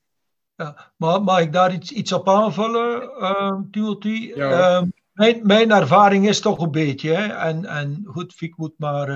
Ja, 0.57 0.93
maar 0.97 1.23
mag 1.23 1.41
ik 1.41 1.53
daar 1.53 1.73
iets, 1.73 1.91
iets 1.91 2.13
op 2.13 2.29
aanvullen, 2.29 3.03
uh, 3.03 3.59
Timothy? 3.71 4.33
Ja. 4.35 4.51
Ehm, 4.51 4.89
mijn, 5.13 5.41
mijn 5.43 5.71
ervaring 5.71 6.29
is 6.29 6.41
toch 6.41 6.59
een 6.59 6.71
beetje, 6.71 7.11
hè, 7.11 7.27
en, 7.27 7.65
en 7.65 8.03
goed, 8.07 8.33
Fiek 8.33 8.57
moet 8.57 8.75
maar 8.77 9.09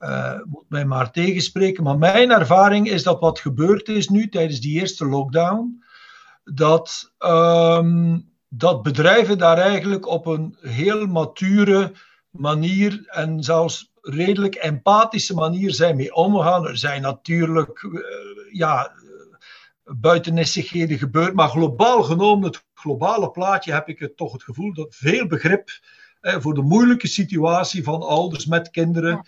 uh, 0.00 0.38
moet 0.44 0.64
mij 0.68 0.84
maar 0.84 1.10
tegenspreken. 1.10 1.84
Maar 1.84 1.98
mijn 1.98 2.30
ervaring 2.30 2.88
is 2.88 3.02
dat 3.02 3.20
wat 3.20 3.38
gebeurd 3.38 3.88
is 3.88 4.08
nu 4.08 4.28
tijdens 4.28 4.60
die 4.60 4.80
eerste 4.80 5.06
lockdown, 5.06 5.84
dat, 6.44 7.12
um, 7.18 8.30
dat 8.48 8.82
bedrijven 8.82 9.38
daar 9.38 9.58
eigenlijk 9.58 10.06
op 10.06 10.26
een 10.26 10.56
heel 10.60 11.06
mature 11.06 11.92
manier 12.30 13.02
en 13.06 13.42
zelfs 13.42 13.92
redelijk 14.00 14.54
empathische 14.54 15.34
manier 15.34 15.74
zijn 15.74 15.96
mee 15.96 16.14
omgegaan. 16.14 16.66
Er 16.66 16.78
zijn 16.78 17.02
natuurlijk 17.02 17.82
uh, 17.82 18.00
ja, 18.52 18.92
buitennissigheden 19.84 20.98
gebeurd, 20.98 21.34
maar 21.34 21.48
globaal 21.48 22.02
genomen, 22.02 22.46
het 22.46 22.64
globale 22.74 23.30
plaatje, 23.30 23.72
heb 23.72 23.88
ik 23.88 23.98
het 23.98 24.16
toch 24.16 24.32
het 24.32 24.42
gevoel 24.42 24.74
dat 24.74 24.94
veel 24.94 25.26
begrip 25.26 25.70
eh, 26.20 26.36
voor 26.38 26.54
de 26.54 26.62
moeilijke 26.62 27.08
situatie 27.08 27.82
van 27.82 28.02
ouders 28.02 28.46
met 28.46 28.70
kinderen. 28.70 29.26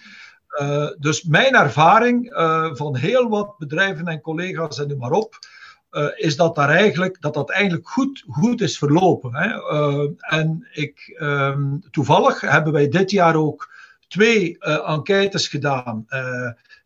Uh, 0.61 0.89
dus 0.99 1.23
mijn 1.23 1.55
ervaring 1.55 2.33
uh, 2.33 2.75
van 2.75 2.97
heel 2.97 3.29
wat 3.29 3.59
bedrijven 3.59 4.07
en 4.07 4.21
collega's 4.21 4.79
en 4.79 4.89
noem 4.89 4.99
maar 4.99 5.11
op, 5.11 5.39
uh, 5.93 6.07
is 6.15 6.37
dat, 6.37 6.55
daar 6.55 6.69
eigenlijk, 6.69 7.21
dat 7.21 7.35
dat 7.35 7.51
eigenlijk 7.51 7.89
goed, 7.89 8.25
goed 8.29 8.61
is 8.61 8.79
verlopen. 8.79 9.35
Hè. 9.35 9.49
en 10.19 10.69
ik, 10.73 11.17
um, 11.21 11.83
toevallig 11.91 12.41
hebben 12.41 12.73
wij 12.73 12.89
dit 12.89 13.11
jaar 13.11 13.35
ook 13.37 13.73
twee 14.09 14.59
enquêtes 14.59 15.49
gedaan 15.49 16.07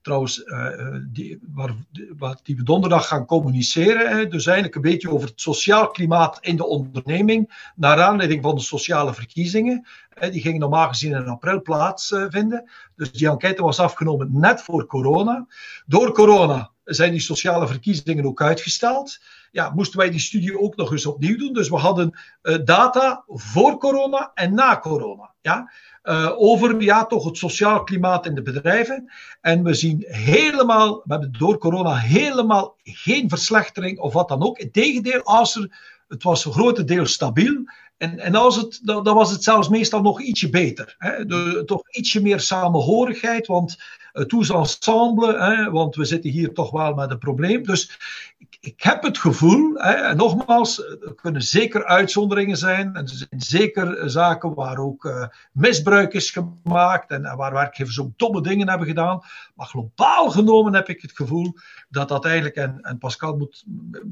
trouwens, 0.06 0.38
uh, 0.38 0.68
die, 1.08 1.38
waar, 1.52 1.74
wat 2.16 2.40
die 2.42 2.56
we 2.56 2.62
donderdag 2.62 3.06
gaan 3.06 3.26
communiceren. 3.26 4.16
Hè, 4.16 4.26
dus 4.28 4.46
eigenlijk 4.46 4.76
een 4.76 4.90
beetje 4.90 5.10
over 5.10 5.28
het 5.28 5.40
sociaal 5.40 5.90
klimaat 5.90 6.38
in 6.40 6.56
de 6.56 6.66
onderneming, 6.66 7.70
naar 7.76 8.02
aanleiding 8.02 8.42
van 8.42 8.54
de 8.54 8.60
sociale 8.60 9.14
verkiezingen. 9.14 9.86
Hè, 10.08 10.30
die 10.30 10.40
gingen 10.40 10.60
normaal 10.60 10.88
gezien 10.88 11.14
in 11.14 11.28
april 11.28 11.62
plaatsvinden. 11.62 12.62
Uh, 12.64 12.70
dus 12.96 13.12
die 13.12 13.28
enquête 13.28 13.62
was 13.62 13.78
afgenomen 13.78 14.28
net 14.32 14.62
voor 14.62 14.86
corona. 14.86 15.46
Door 15.86 16.12
corona 16.12 16.70
zijn 16.84 17.10
die 17.10 17.20
sociale 17.20 17.66
verkiezingen 17.66 18.24
ook 18.24 18.42
uitgesteld. 18.42 19.18
Ja, 19.50 19.70
moesten 19.74 19.98
wij 19.98 20.10
die 20.10 20.20
studie 20.20 20.60
ook 20.60 20.76
nog 20.76 20.92
eens 20.92 21.06
opnieuw 21.06 21.36
doen. 21.36 21.52
Dus 21.52 21.68
we 21.68 21.76
hadden 21.76 22.18
uh, 22.42 22.56
data 22.64 23.24
voor 23.26 23.78
corona 23.78 24.30
en 24.34 24.54
na 24.54 24.78
corona. 24.78 25.34
Ja? 25.40 25.70
uh, 26.06 26.32
over 26.36 26.80
ja, 26.82 27.06
toch 27.06 27.24
het 27.24 27.36
sociaal 27.36 27.84
klimaat 27.84 28.26
in 28.26 28.34
de 28.34 28.42
bedrijven. 28.42 29.12
En 29.40 29.62
we 29.62 29.74
zien 29.74 30.04
helemaal, 30.06 30.94
we 30.94 31.12
hebben 31.12 31.32
door 31.38 31.58
corona 31.58 31.94
helemaal 31.96 32.76
geen 32.82 33.28
verslechtering 33.28 33.98
of 33.98 34.12
wat 34.12 34.28
dan 34.28 34.42
ook. 34.42 34.58
Integendeel, 34.58 35.22
als 35.22 35.56
er, 35.56 35.78
het 36.08 36.22
was 36.22 36.44
grotendeels 36.44 37.12
stabiel. 37.12 37.64
En, 37.96 38.18
en 38.18 38.34
als 38.34 38.56
het, 38.56 38.80
dan, 38.82 39.04
was 39.04 39.30
het 39.30 39.42
zelfs 39.42 39.68
meestal 39.68 40.02
nog 40.02 40.20
ietsje 40.20 40.50
beter. 40.50 40.94
Hè? 40.98 41.26
Toch 41.64 41.82
ietsje 41.90 42.22
meer 42.22 42.40
samenhorigheid, 42.40 43.46
want 43.46 43.76
tous 44.24 44.50
ensemble, 44.50 45.38
hè, 45.38 45.70
want 45.70 45.96
we 45.96 46.04
zitten 46.04 46.30
hier 46.30 46.52
toch 46.52 46.70
wel 46.70 46.94
met 46.94 47.10
een 47.10 47.18
probleem. 47.18 47.62
Dus 47.62 47.98
ik, 48.38 48.56
ik 48.60 48.82
heb 48.82 49.02
het 49.02 49.18
gevoel, 49.18 49.74
hè, 49.74 49.92
en 49.92 50.16
nogmaals, 50.16 50.78
er 50.78 51.14
kunnen 51.14 51.42
zeker 51.42 51.84
uitzonderingen 51.84 52.56
zijn, 52.56 52.94
en 52.94 53.02
er 53.02 53.08
zijn 53.08 53.40
zeker 53.40 54.10
zaken 54.10 54.54
waar 54.54 54.78
ook 54.78 55.04
uh, 55.04 55.26
misbruik 55.52 56.12
is 56.12 56.30
gemaakt 56.30 57.10
en, 57.10 57.24
en 57.24 57.36
waar 57.36 57.52
werkgevers 57.52 58.00
ook 58.00 58.12
domme 58.18 58.42
dingen 58.42 58.68
hebben 58.68 58.86
gedaan. 58.86 59.20
Maar 59.54 59.66
globaal 59.66 60.30
genomen 60.30 60.74
heb 60.74 60.88
ik 60.88 61.02
het 61.02 61.12
gevoel 61.12 61.54
dat 61.88 62.08
dat 62.08 62.24
eigenlijk, 62.24 62.56
en, 62.56 62.78
en 62.80 62.98
Pascal 62.98 63.36
moet 63.36 63.64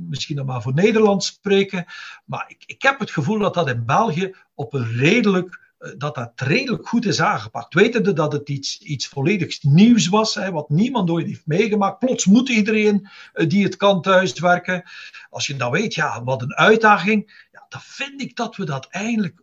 misschien 0.08 0.36
nog 0.36 0.46
maar 0.46 0.62
voor 0.62 0.74
Nederland 0.74 1.24
spreken, 1.24 1.84
maar 2.24 2.44
ik, 2.48 2.62
ik 2.66 2.82
heb 2.82 2.98
het 2.98 3.10
gevoel 3.10 3.38
dat 3.38 3.54
dat 3.54 3.68
in 3.68 3.84
België 3.84 4.34
op 4.54 4.74
een 4.74 4.96
redelijk 4.96 5.48
eh, 5.54 5.63
dat 5.96 6.14
dat 6.14 6.32
redelijk 6.34 6.88
goed 6.88 7.06
is 7.06 7.20
aangepakt. 7.20 7.74
Wetende 7.74 8.12
dat 8.12 8.32
het 8.32 8.48
iets, 8.48 8.78
iets 8.78 9.06
volledig 9.06 9.62
nieuws 9.62 10.08
was, 10.08 10.34
hè, 10.34 10.50
wat 10.50 10.68
niemand 10.68 11.10
ooit 11.10 11.26
heeft 11.26 11.46
meegemaakt. 11.46 11.98
Plots 11.98 12.26
moet 12.26 12.48
iedereen 12.48 13.08
uh, 13.34 13.48
die 13.48 13.64
het 13.64 13.76
kan 13.76 14.02
thuiswerken. 14.02 14.82
Als 15.30 15.46
je 15.46 15.56
dan 15.56 15.70
weet, 15.70 15.94
ja, 15.94 16.24
wat 16.24 16.42
een 16.42 16.54
uitdaging, 16.54 17.46
ja, 17.52 17.66
dan 17.68 17.80
vind 17.82 18.20
ik 18.20 18.36
dat 18.36 18.56
we 18.56 18.64
dat 18.64 18.86
eigenlijk 18.90 19.42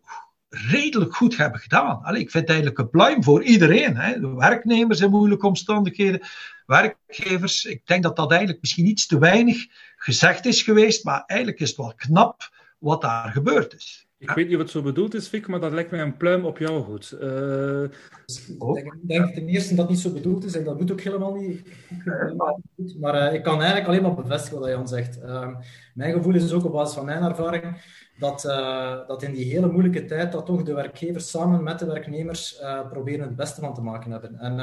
redelijk 0.49 1.15
goed 1.15 1.37
hebben 1.37 1.59
gedaan. 1.59 2.03
Allee, 2.03 2.21
ik 2.21 2.31
vind 2.31 2.43
het 2.43 2.51
eigenlijk 2.51 2.79
een 2.79 2.89
pluim 2.89 3.23
voor 3.23 3.43
iedereen. 3.43 3.97
Hè. 3.97 4.19
De 4.19 4.33
werknemers 4.35 4.99
in 4.99 5.09
moeilijke 5.09 5.47
omstandigheden, 5.47 6.21
werkgevers. 6.65 7.65
Ik 7.65 7.87
denk 7.87 8.03
dat 8.03 8.15
dat 8.15 8.29
eigenlijk 8.29 8.61
misschien 8.61 8.87
iets 8.87 9.05
te 9.05 9.19
weinig 9.19 9.65
gezegd 9.95 10.45
is 10.45 10.61
geweest, 10.61 11.03
maar 11.03 11.23
eigenlijk 11.25 11.59
is 11.59 11.67
het 11.67 11.77
wel 11.77 11.93
knap 11.95 12.49
wat 12.79 13.01
daar 13.01 13.31
gebeurd 13.31 13.73
is. 13.73 14.09
Ik 14.21 14.29
weet 14.31 14.49
niet 14.49 14.57
het 14.57 14.69
zo 14.69 14.81
bedoeld 14.81 15.13
is, 15.13 15.27
Fik, 15.27 15.47
maar 15.47 15.59
dat 15.59 15.71
lijkt 15.71 15.91
mij 15.91 16.01
een 16.01 16.17
pluim 16.17 16.45
op 16.45 16.57
jou 16.57 16.83
goed. 16.83 17.17
Uh... 17.21 17.83
Ik 17.83 19.07
denk 19.07 19.33
ten 19.33 19.47
eerste 19.47 19.75
dat 19.75 19.85
het 19.85 19.89
niet 19.89 19.99
zo 19.99 20.13
bedoeld 20.13 20.43
is 20.43 20.55
en 20.55 20.63
dat 20.63 20.79
moet 20.79 20.91
ook 20.91 21.01
helemaal 21.01 21.33
niet. 21.33 21.67
Maar 22.99 23.27
uh, 23.27 23.33
ik 23.33 23.43
kan 23.43 23.57
eigenlijk 23.57 23.87
alleen 23.87 24.01
maar 24.01 24.13
bevestigen 24.13 24.59
wat 24.59 24.69
Jan 24.69 24.87
zegt. 24.87 25.19
Uh, 25.23 25.55
mijn 25.93 26.13
gevoel 26.13 26.35
is 26.35 26.53
ook 26.53 26.65
op 26.65 26.71
basis 26.71 26.95
van 26.95 27.05
mijn 27.05 27.23
ervaring 27.23 27.63
dat, 28.19 28.45
uh, 28.45 29.07
dat 29.07 29.23
in 29.23 29.31
die 29.31 29.51
hele 29.51 29.71
moeilijke 29.71 30.05
tijd 30.05 30.31
dat 30.31 30.45
toch 30.45 30.63
de 30.63 30.73
werkgevers 30.73 31.29
samen 31.29 31.63
met 31.63 31.79
de 31.79 31.85
werknemers 31.85 32.61
proberen 32.89 33.27
het 33.27 33.35
beste 33.35 33.61
van 33.61 33.73
te 33.73 33.81
maken 33.81 34.11
hebben. 34.11 34.35
En 34.35 34.59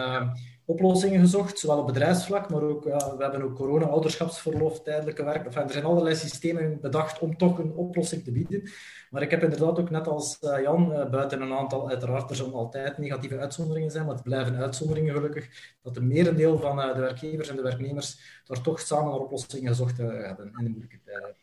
oplossingen 0.68 1.20
gezocht, 1.20 1.58
zowel 1.58 1.78
op 1.78 1.86
bedrijfsvlak, 1.86 2.50
maar 2.50 2.62
ook, 2.62 2.84
we 2.84 3.16
hebben 3.18 3.42
ook 3.42 3.54
corona-ouderschapsverlof, 3.54 4.82
tijdelijke 4.82 5.24
werk. 5.24 5.44
Enfin, 5.44 5.62
er 5.62 5.70
zijn 5.70 5.84
allerlei 5.84 6.14
systemen 6.14 6.78
bedacht 6.80 7.18
om 7.18 7.36
toch 7.36 7.58
een 7.58 7.72
oplossing 7.72 8.24
te 8.24 8.32
bieden. 8.32 8.70
Maar 9.10 9.22
ik 9.22 9.30
heb 9.30 9.42
inderdaad 9.42 9.78
ook 9.78 9.90
net 9.90 10.08
als 10.08 10.38
uh, 10.40 10.62
Jan, 10.62 10.92
uh, 10.92 11.10
buiten 11.10 11.40
een 11.40 11.52
aantal, 11.52 11.88
uiteraard, 11.88 12.30
er 12.30 12.36
zullen 12.36 12.52
altijd 12.52 12.98
negatieve 12.98 13.38
uitzonderingen 13.38 13.90
zijn, 13.90 14.04
maar 14.04 14.14
het 14.14 14.22
blijven 14.22 14.56
uitzonderingen 14.56 15.14
gelukkig, 15.14 15.48
dat 15.82 15.94
de 15.94 16.02
merendeel 16.02 16.58
van 16.58 16.78
uh, 16.78 16.94
de 16.94 17.00
werkgevers 17.00 17.48
en 17.48 17.56
de 17.56 17.62
werknemers 17.62 18.42
daar 18.44 18.60
toch 18.60 18.80
samen 18.80 19.10
naar 19.10 19.20
oplossingen 19.20 19.68
gezocht 19.68 19.96
hebben 19.96 20.52
in 20.58 20.64
de 20.64 20.70
moeilijke 20.70 21.00
tijden. 21.04 21.34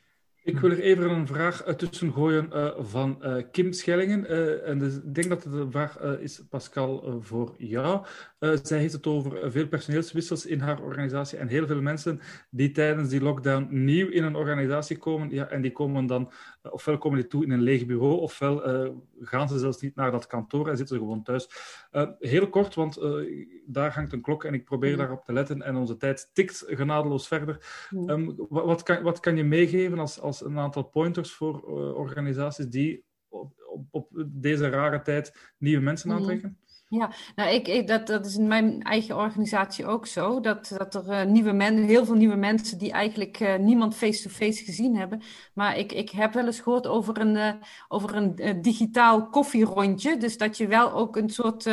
Ik 0.44 0.60
wil 0.60 0.72
er 0.72 0.80
even 0.80 1.10
een 1.10 1.28
vraag 1.28 1.64
tussen 1.78 2.12
gooien 2.14 2.50
van 2.78 3.24
Kim 3.52 3.74
Schellingen. 3.74 4.30
En 4.66 4.80
dus, 4.80 4.96
ik 4.96 5.16
denk 5.16 5.30
dat 5.30 5.42
de 5.42 5.68
vraag 5.70 6.00
is, 6.00 6.42
Pascal, 6.50 7.18
voor 7.22 7.56
jou. 7.58 8.06
Zij 8.64 8.80
heeft 8.80 8.94
het 8.94 9.08
over 9.08 9.52
veel 9.52 9.68
personeelswissels 9.68 10.46
in 10.46 10.60
haar 10.60 10.82
organisatie 10.82 11.38
en 11.38 11.48
heel 11.48 11.68
veel 11.68 11.82
mensen 11.82 12.20
die 12.50 12.72
tijdens 12.72 13.10
die 13.10 13.22
lockdown 13.22 13.68
nieuw 13.70 14.10
in 14.10 14.24
een 14.24 14.36
organisatie 14.36 14.98
komen. 14.98 15.30
Ja, 15.30 15.48
en 15.48 15.62
die 15.62 15.72
komen 15.72 16.06
dan, 16.06 16.32
ofwel 16.62 16.98
komen 16.98 17.20
die 17.20 17.28
toe 17.28 17.44
in 17.44 17.52
een 17.52 17.62
leeg 17.62 17.86
bureau, 17.86 18.20
ofwel 18.20 18.64
gaan 19.20 19.50
ze 19.50 19.60
zelfs 19.60 19.82
niet 19.82 19.96
naar 19.96 20.12
dat 20.12 20.28
kantoor 20.28 20.70
en 20.70 20.78
zitten 20.78 20.96
ze 20.96 21.02
gewoon 21.02 21.24
thuis. 21.24 21.48
heel 22.20 22.50
kort, 22.50 22.76
want 22.76 23.00
daar 23.66 23.94
hangt 23.94 24.14
een 24.14 24.22
klok 24.22 24.44
en 24.44 24.54
ik 24.54 24.66
probeer 24.66 24.92
mm. 24.92 24.98
daarop 24.98 25.26
te 25.26 25.34
letten 25.34 25.62
en 25.62 25.76
onze 25.76 25.98
tijd 25.98 26.30
tikt 26.34 26.64
genadeloos 26.68 27.28
verder. 27.28 27.88
Mm. 27.90 28.10
Um, 28.10 28.36
wat, 28.50 28.84
kan, 28.84 29.04
wat 29.04 29.20
kan 29.20 29.36
je 29.38 29.44
meegeven 29.44 30.00
als, 30.00 30.20
als 30.20 30.46
een 30.46 30.60
aantal 30.60 30.84
pointers 30.84 31.34
voor 31.34 31.62
organisaties 31.96 32.68
die 32.68 33.04
op, 33.28 33.54
op, 33.68 33.88
op, 33.92 34.10
deze 34.28 34.70
rare 34.70 35.02
tijd 35.02 35.54
nieuwe 35.58 35.84
mensen 35.84 36.10
mhm. 36.10 36.18
aantrekken? 36.18 36.58
Ja, 36.88 37.12
nou, 37.36 37.50
ik, 37.50 37.68
ik, 37.68 37.88
dat, 37.88 38.08
dat 38.08 38.26
is 38.26 38.36
in 38.36 38.48
mijn 38.48 38.82
eigen 38.82 39.18
organisatie 39.18 39.86
ook 39.86 40.08
zo. 40.08 40.40
Dat, 40.40 40.74
dat 40.78 40.96
er 40.96 41.08
uh, 41.08 41.24
nieuwe 41.32 41.52
mensen, 41.52 41.84
heel 41.84 42.06
veel 42.06 42.16
nieuwe 42.16 42.36
mensen 42.36 42.78
die 42.78 42.92
eigenlijk 42.92 43.40
uh, 43.40 43.56
niemand 43.56 43.96
face-to-face 43.96 44.64
gezien 44.64 44.96
hebben. 44.96 45.22
Maar 45.54 45.78
ik, 45.78 45.92
ik 45.92 46.10
heb 46.10 46.34
wel 46.34 46.46
eens 46.46 46.60
gehoord 46.60 46.88
over 46.88 47.18
een, 47.20 47.36
uh, 47.36 47.54
over 47.88 48.16
een 48.16 48.62
digitaal 48.62 49.30
koffierondje. 49.30 50.18
Dus 50.18 50.38
dat 50.38 50.58
je 50.58 50.68
wel 50.68 50.92
ook 50.92 51.16
een 51.16 51.30
soort 51.30 51.70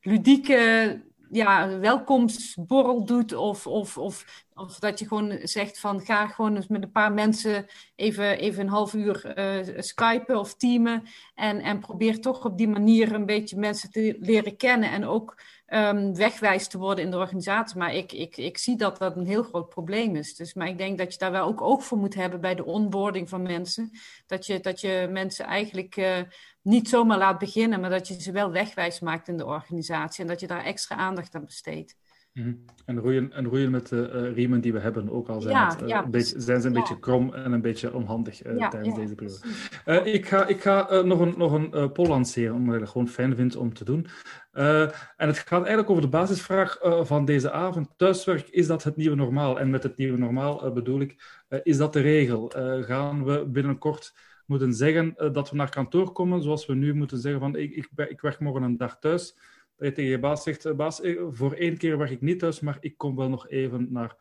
ludieke 0.00 1.02
ja, 1.30 1.78
welkomstborrel 1.78 3.04
doet. 3.04 3.34
Of, 3.34 3.66
of, 3.66 3.98
of, 3.98 4.43
of 4.54 4.78
dat 4.78 4.98
je 4.98 5.06
gewoon 5.06 5.38
zegt 5.42 5.80
van 5.80 6.00
ga 6.00 6.26
gewoon 6.26 6.56
eens 6.56 6.66
met 6.66 6.82
een 6.82 6.90
paar 6.90 7.12
mensen 7.12 7.66
even, 7.96 8.38
even 8.38 8.60
een 8.60 8.68
half 8.68 8.94
uur 8.94 9.38
uh, 9.38 9.78
skypen 9.78 10.38
of 10.38 10.54
teamen. 10.54 11.02
En, 11.34 11.60
en 11.60 11.80
probeer 11.80 12.20
toch 12.20 12.44
op 12.44 12.58
die 12.58 12.68
manier 12.68 13.12
een 13.12 13.26
beetje 13.26 13.58
mensen 13.58 13.90
te 13.90 14.16
leren 14.20 14.56
kennen. 14.56 14.90
En 14.90 15.04
ook 15.06 15.42
um, 15.68 16.14
wegwijs 16.14 16.68
te 16.68 16.78
worden 16.78 17.04
in 17.04 17.10
de 17.10 17.16
organisatie. 17.16 17.78
Maar 17.78 17.94
ik, 17.94 18.12
ik, 18.12 18.36
ik 18.36 18.58
zie 18.58 18.76
dat 18.76 18.98
dat 18.98 19.16
een 19.16 19.26
heel 19.26 19.42
groot 19.42 19.68
probleem 19.68 20.16
is. 20.16 20.36
Dus, 20.36 20.54
maar 20.54 20.68
ik 20.68 20.78
denk 20.78 20.98
dat 20.98 21.12
je 21.12 21.18
daar 21.18 21.30
wel 21.30 21.46
ook 21.46 21.60
oog 21.60 21.84
voor 21.84 21.98
moet 21.98 22.14
hebben 22.14 22.40
bij 22.40 22.54
de 22.54 22.64
onboarding 22.64 23.28
van 23.28 23.42
mensen. 23.42 23.90
Dat 24.26 24.46
je, 24.46 24.60
dat 24.60 24.80
je 24.80 25.08
mensen 25.10 25.44
eigenlijk 25.44 25.96
uh, 25.96 26.18
niet 26.62 26.88
zomaar 26.88 27.18
laat 27.18 27.38
beginnen, 27.38 27.80
maar 27.80 27.90
dat 27.90 28.08
je 28.08 28.20
ze 28.20 28.32
wel 28.32 28.50
wegwijs 28.50 29.00
maakt 29.00 29.28
in 29.28 29.36
de 29.36 29.46
organisatie. 29.46 30.22
En 30.22 30.28
dat 30.28 30.40
je 30.40 30.46
daar 30.46 30.64
extra 30.64 30.96
aandacht 30.96 31.34
aan 31.34 31.44
besteedt. 31.44 31.96
Mhm. 32.34 32.52
En, 32.84 32.98
roeien, 32.98 33.32
en 33.32 33.44
roeien 33.44 33.70
met 33.70 33.88
de 33.88 34.10
uh, 34.14 34.34
riemen 34.34 34.60
die 34.60 34.72
we 34.72 34.78
hebben, 34.78 35.10
ook 35.10 35.28
al 35.28 35.40
zijn, 35.40 35.56
het, 35.56 35.82
uh, 35.82 35.88
ja, 35.88 36.04
een 36.04 36.10
beetje, 36.10 36.40
zijn 36.40 36.60
ze 36.60 36.66
een 36.66 36.72
beetje 36.72 36.98
krom 36.98 37.34
en 37.34 37.52
een 37.52 37.60
beetje 37.60 37.94
onhandig 37.94 38.46
uh, 38.46 38.68
tijdens 38.68 38.94
deze 38.94 39.14
periode. 39.14 40.10
ik 40.10 40.26
ga, 40.26 40.46
ik 40.46 40.60
ga 40.60 41.02
nog 41.02 41.20
een, 41.20 41.34
nog 41.36 41.52
een 41.52 41.92
poll 41.92 42.08
lanceren, 42.08 42.54
omdat 42.54 42.74
ik 42.74 42.80
het 42.80 42.90
gewoon 42.90 43.08
fijn 43.08 43.36
vind 43.36 43.56
om 43.56 43.74
te 43.74 43.84
doen. 43.84 44.06
en 44.52 44.92
het 45.16 45.38
gaat 45.38 45.58
eigenlijk 45.58 45.90
over 45.90 46.02
de 46.02 46.08
basisvraag 46.08 46.78
van 47.02 47.24
deze 47.24 47.50
avond. 47.50 47.88
Thuiswerk, 47.96 48.48
is 48.48 48.66
dat 48.66 48.82
het 48.82 48.96
nieuwe 48.96 49.16
normaal? 49.16 49.60
En 49.60 49.70
met 49.70 49.82
het 49.82 49.96
nieuwe 49.96 50.18
normaal 50.18 50.72
bedoel 50.72 51.00
ik, 51.00 51.44
is 51.62 51.76
dat 51.76 51.92
de 51.92 52.00
regel? 52.00 52.52
gaan 52.86 53.24
we 53.24 53.46
binnenkort 53.46 54.14
moeten 54.46 54.72
zeggen 54.72 55.14
dat 55.32 55.50
we 55.50 55.56
naar 55.56 55.70
kantoor 55.70 56.12
komen, 56.12 56.42
zoals 56.42 56.66
we 56.66 56.74
nu 56.74 56.94
moeten 56.94 57.18
zeggen 57.18 57.40
van 57.40 57.56
ik, 57.56 57.74
ik, 57.74 57.88
ik 58.08 58.20
werk 58.20 58.40
morgen 58.40 58.62
een 58.62 58.76
dag 58.76 58.98
thuis 58.98 59.36
dat 59.76 59.86
je 59.86 59.92
tegen 59.92 60.10
je 60.10 60.18
baas 60.18 60.42
zegt, 60.42 60.64
eh, 60.64 60.74
baas, 60.74 61.00
eh, 61.00 61.22
voor 61.28 61.52
één 61.52 61.76
keer 61.76 61.98
werk 61.98 62.10
ik 62.10 62.20
niet 62.20 62.38
thuis, 62.38 62.60
maar 62.60 62.76
ik 62.80 62.96
kom 62.96 63.16
wel 63.16 63.28
nog 63.28 63.48
even 63.48 63.92
naar, 63.92 64.16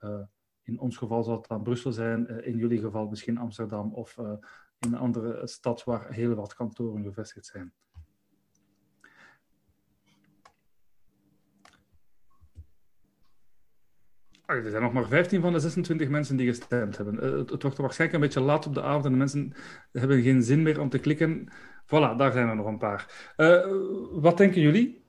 uh, 0.00 0.22
in 0.62 0.80
ons 0.80 0.96
geval 0.96 1.22
zal 1.22 1.36
het 1.36 1.48
dan 1.48 1.62
Brussel 1.62 1.92
zijn, 1.92 2.44
in 2.44 2.56
jullie 2.56 2.80
geval 2.80 3.08
misschien 3.08 3.38
Amsterdam 3.38 3.94
of 3.94 4.18
in 4.78 4.92
een 4.92 4.94
andere 4.94 5.46
stad 5.46 5.84
waar 5.84 6.12
heel 6.12 6.34
wat 6.34 6.54
kantoren 6.54 7.02
gevestigd 7.02 7.46
zijn. 7.46 7.72
Er 14.46 14.70
zijn 14.70 14.82
nog 14.82 14.92
maar 14.92 15.08
15 15.08 15.40
van 15.40 15.52
de 15.52 15.58
26 15.58 16.08
mensen 16.08 16.36
die 16.36 16.46
gestemd 16.46 16.96
hebben. 16.96 17.38
het, 17.38 17.50
het 17.50 17.62
wordt 17.62 17.78
waarschijnlijk 17.78 18.22
een 18.22 18.28
beetje 18.28 18.46
laat 18.46 18.66
op 18.66 18.74
de 18.74 18.82
avond 18.82 19.04
en 19.04 19.10
de 19.10 19.16
mensen 19.16 19.52
hebben 19.92 20.22
geen 20.22 20.42
zin 20.42 20.62
meer 20.62 20.80
om 20.80 20.88
te 20.88 20.98
klikken. 20.98 21.48
Voilà, 21.86 22.16
daar 22.16 22.32
zijn 22.32 22.48
er 22.48 22.56
nog 22.56 22.66
een 22.66 22.78
paar. 22.78 23.32
Uh, 23.36 23.66
wat 24.12 24.36
denken 24.36 24.60
jullie? 24.60 25.04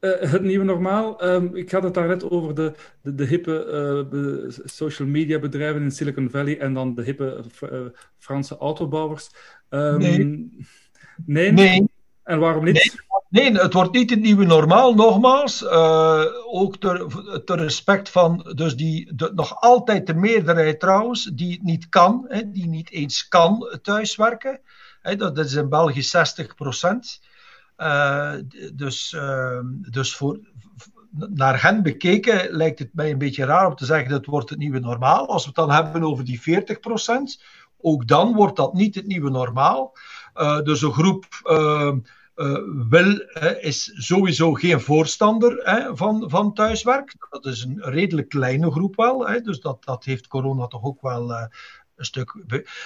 Uh, 0.00 0.20
het 0.20 0.42
nieuwe 0.42 0.64
normaal. 0.64 1.24
Um, 1.24 1.56
ik 1.56 1.70
had 1.70 1.82
het 1.82 1.94
daarnet 1.94 2.30
over 2.30 2.54
de, 2.54 2.72
de, 3.02 3.14
de 3.14 3.24
hippe 3.24 4.08
uh, 4.12 4.64
social 4.64 5.08
media 5.08 5.38
bedrijven 5.38 5.82
in 5.82 5.90
Silicon 5.90 6.30
Valley 6.30 6.58
en 6.58 6.74
dan 6.74 6.94
de 6.94 7.02
hippe 7.02 7.44
Franse 8.18 8.56
autobouwers. 8.56 9.30
Um, 9.70 9.98
nee. 9.98 10.50
nee. 11.26 11.52
nee. 11.52 11.88
En 12.22 12.38
waarom 12.38 12.64
niet? 12.64 12.98
Nee. 13.28 13.50
nee. 13.50 13.60
het 13.60 13.72
wordt 13.72 13.92
niet 13.92 14.10
het 14.10 14.20
nieuwe 14.20 14.44
normaal, 14.44 14.94
nogmaals. 14.94 15.66
ook 16.46 16.76
ter, 16.76 17.06
ter, 17.44 17.58
respect 17.58 18.08
van 18.08 18.52
dus 18.54 18.76
die, 18.76 19.14
de, 19.14 19.32
nog 19.34 19.60
altijd 19.60 20.06
de 20.06 20.14
meerderheid 20.14 20.80
trouwens, 20.80 21.24
die 21.24 21.52
het 21.52 21.62
niet 21.62 21.88
kan, 21.88 22.24
hè, 22.28 22.50
die 22.50 22.66
niet 22.66 22.90
eens 22.90 23.28
kan 23.28 23.78
thuiswerken 23.82 24.60
dat 25.02 25.38
is 25.38 25.54
in 25.54 25.68
België 25.68 26.02
60 26.02 26.54
procent. 26.54 27.20
Uh, 27.78 28.34
dus, 28.74 29.12
uh, 29.12 29.60
dus 29.90 30.16
voor, 30.16 30.38
naar 31.10 31.62
hen 31.62 31.82
bekeken 31.82 32.50
lijkt 32.50 32.78
het 32.78 32.94
mij 32.94 33.10
een 33.10 33.18
beetje 33.18 33.44
raar 33.44 33.66
om 33.66 33.74
te 33.74 33.84
zeggen 33.84 34.10
dat 34.10 34.26
wordt 34.26 34.50
het 34.50 34.58
nieuwe 34.58 34.78
normaal. 34.78 35.28
Als 35.28 35.42
we 35.42 35.48
het 35.48 35.56
dan 35.56 35.70
hebben 35.70 36.02
over 36.02 36.24
die 36.24 36.40
40 36.40 36.80
procent, 36.80 37.42
ook 37.80 38.06
dan 38.06 38.34
wordt 38.34 38.56
dat 38.56 38.74
niet 38.74 38.94
het 38.94 39.06
nieuwe 39.06 39.30
normaal. 39.30 39.96
Uh, 40.34 40.62
dus 40.62 40.82
een 40.82 40.92
groep 40.92 41.26
wil, 42.88 43.18
is 43.60 43.92
sowieso 43.94 44.52
geen 44.52 44.80
voorstander 44.80 45.62
van, 45.94 46.30
van 46.30 46.54
thuiswerk. 46.54 47.26
Dat 47.30 47.46
is 47.46 47.64
een 47.64 47.82
redelijk 47.82 48.28
kleine 48.28 48.70
groep 48.70 48.96
wel. 48.96 49.42
dus 49.42 49.60
dat, 49.60 49.84
dat 49.84 50.04
heeft 50.04 50.26
corona 50.26 50.66
toch 50.66 50.82
ook 50.82 51.00
wel 51.00 51.48
een 51.98 52.04
stuk. 52.04 52.34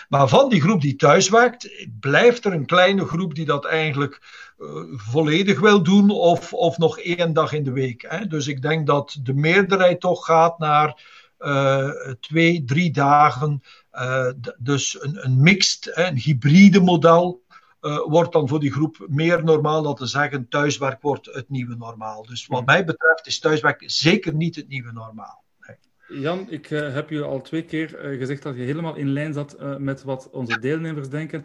Maar 0.08 0.28
van 0.28 0.48
die 0.48 0.60
groep 0.60 0.80
die 0.80 0.96
thuiswerkt, 0.96 1.86
blijft 2.00 2.44
er 2.44 2.52
een 2.52 2.66
kleine 2.66 3.04
groep 3.04 3.34
die 3.34 3.44
dat 3.44 3.64
eigenlijk 3.64 4.20
uh, 4.58 4.68
volledig 4.90 5.60
wil 5.60 5.82
doen 5.82 6.10
of, 6.10 6.52
of 6.52 6.78
nog 6.78 6.98
één 6.98 7.32
dag 7.32 7.52
in 7.52 7.64
de 7.64 7.72
week. 7.72 8.04
Hè. 8.08 8.26
Dus 8.26 8.46
ik 8.46 8.62
denk 8.62 8.86
dat 8.86 9.18
de 9.22 9.34
meerderheid 9.34 10.00
toch 10.00 10.24
gaat 10.24 10.58
naar 10.58 11.02
uh, 11.38 11.90
twee, 12.20 12.64
drie 12.64 12.90
dagen. 12.90 13.62
Uh, 13.94 14.30
dus 14.58 15.02
een, 15.02 15.24
een 15.24 15.42
mixed, 15.42 15.90
een 15.96 16.16
hybride 16.16 16.80
model. 16.80 17.40
Uh, 17.80 17.98
wordt 18.06 18.32
dan 18.32 18.48
voor 18.48 18.60
die 18.60 18.72
groep 18.72 19.06
meer 19.08 19.44
normaal 19.44 19.82
dan 19.82 19.94
te 19.94 20.06
zeggen 20.06 20.48
thuiswerk 20.48 21.02
wordt 21.02 21.26
het 21.26 21.48
nieuwe 21.48 21.76
normaal. 21.76 22.26
Dus 22.26 22.46
wat 22.46 22.66
mij 22.66 22.84
betreft 22.84 23.26
is 23.26 23.38
thuiswerk 23.38 23.82
zeker 23.86 24.34
niet 24.34 24.56
het 24.56 24.68
nieuwe 24.68 24.92
normaal. 24.92 25.41
Jan, 26.12 26.46
ik 26.50 26.70
uh, 26.70 26.94
heb 26.94 27.10
je 27.10 27.22
al 27.22 27.40
twee 27.40 27.64
keer 27.64 28.12
uh, 28.12 28.18
gezegd 28.18 28.42
dat 28.42 28.56
je 28.56 28.62
helemaal 28.62 28.96
in 28.96 29.08
lijn 29.08 29.32
zat 29.32 29.56
uh, 29.60 29.76
met 29.76 30.02
wat 30.02 30.30
onze 30.30 30.58
deelnemers 30.60 31.08
denken. 31.08 31.44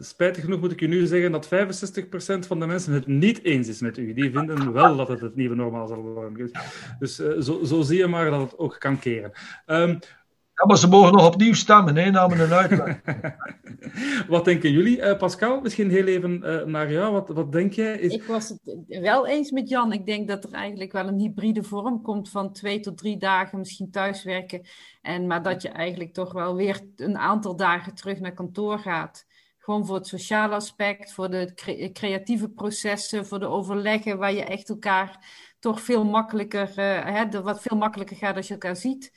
spijtig 0.00 0.44
genoeg 0.44 0.60
moet 0.60 0.72
ik 0.72 0.80
je 0.80 0.88
nu 0.88 1.06
zeggen 1.06 1.32
dat 1.32 1.46
65% 1.46 1.48
van 2.46 2.60
de 2.60 2.66
mensen 2.66 2.92
het 2.92 3.06
niet 3.06 3.44
eens 3.44 3.68
is 3.68 3.80
met 3.80 3.98
u. 3.98 4.12
Die 4.12 4.30
vinden 4.30 4.72
wel 4.72 4.96
dat 4.96 5.08
het 5.08 5.20
het 5.20 5.36
nieuwe 5.36 5.54
normaal 5.54 5.86
zal 5.86 6.02
worden. 6.02 6.50
Dus 6.98 7.14
zo, 7.16 7.64
zo, 7.64 7.82
zie 7.82 7.98
je 7.98 8.06
maar 8.06 8.30
dat 8.30 8.40
het 8.40 8.58
ook 8.58 8.76
kan 8.78 8.98
keren. 8.98 9.32
Um, 9.66 9.98
ja, 10.54 10.66
maar 10.66 10.78
ze 10.78 10.88
mogen 10.88 11.12
nog 11.12 11.26
opnieuw 11.26 11.54
stemmen, 11.54 11.96
hè, 11.96 12.10
namen 12.10 12.40
een 12.40 12.52
uitleg. 12.52 13.00
wat 14.28 14.44
denken 14.44 14.70
jullie? 14.70 14.98
Uh, 14.98 15.16
Pascal, 15.16 15.60
misschien 15.60 15.90
heel 15.90 16.06
even 16.06 16.40
uh, 16.44 16.64
naar 16.64 16.92
jou. 16.92 17.12
Wat, 17.12 17.28
wat 17.28 17.52
denk 17.52 17.72
jij? 17.72 17.98
Is... 17.98 18.12
Ik 18.12 18.24
was 18.24 18.48
het 18.48 18.60
wel 18.86 19.26
eens 19.26 19.50
met 19.50 19.68
Jan. 19.68 19.92
Ik 19.92 20.06
denk 20.06 20.28
dat 20.28 20.44
er 20.44 20.52
eigenlijk 20.52 20.92
wel 20.92 21.06
een 21.06 21.18
hybride 21.18 21.62
vorm 21.62 22.02
komt 22.02 22.30
van 22.30 22.52
twee 22.52 22.80
tot 22.80 22.98
drie 22.98 23.18
dagen 23.18 23.58
misschien 23.58 23.90
thuiswerken. 23.90 24.66
En, 25.02 25.26
maar 25.26 25.42
dat 25.42 25.62
je 25.62 25.68
eigenlijk 25.68 26.12
toch 26.12 26.32
wel 26.32 26.54
weer 26.54 26.80
een 26.96 27.18
aantal 27.18 27.56
dagen 27.56 27.94
terug 27.94 28.20
naar 28.20 28.34
kantoor 28.34 28.78
gaat. 28.78 29.26
Gewoon 29.58 29.86
voor 29.86 29.96
het 29.96 30.06
sociale 30.06 30.54
aspect, 30.54 31.12
voor 31.12 31.30
de 31.30 31.52
cre 31.54 31.92
creatieve 31.92 32.48
processen, 32.48 33.26
voor 33.26 33.38
de 33.38 33.46
overleggen 33.46 34.18
waar 34.18 34.32
je 34.32 34.44
echt 34.44 34.68
elkaar 34.68 35.26
toch 35.58 35.80
veel 35.80 36.04
makkelijker, 36.04 36.68
uh, 36.68 37.04
hè, 37.04 37.42
wat 37.42 37.62
veel 37.62 37.76
makkelijker 37.76 38.16
gaat 38.16 38.36
als 38.36 38.46
je 38.46 38.52
elkaar 38.52 38.76
ziet. 38.76 39.12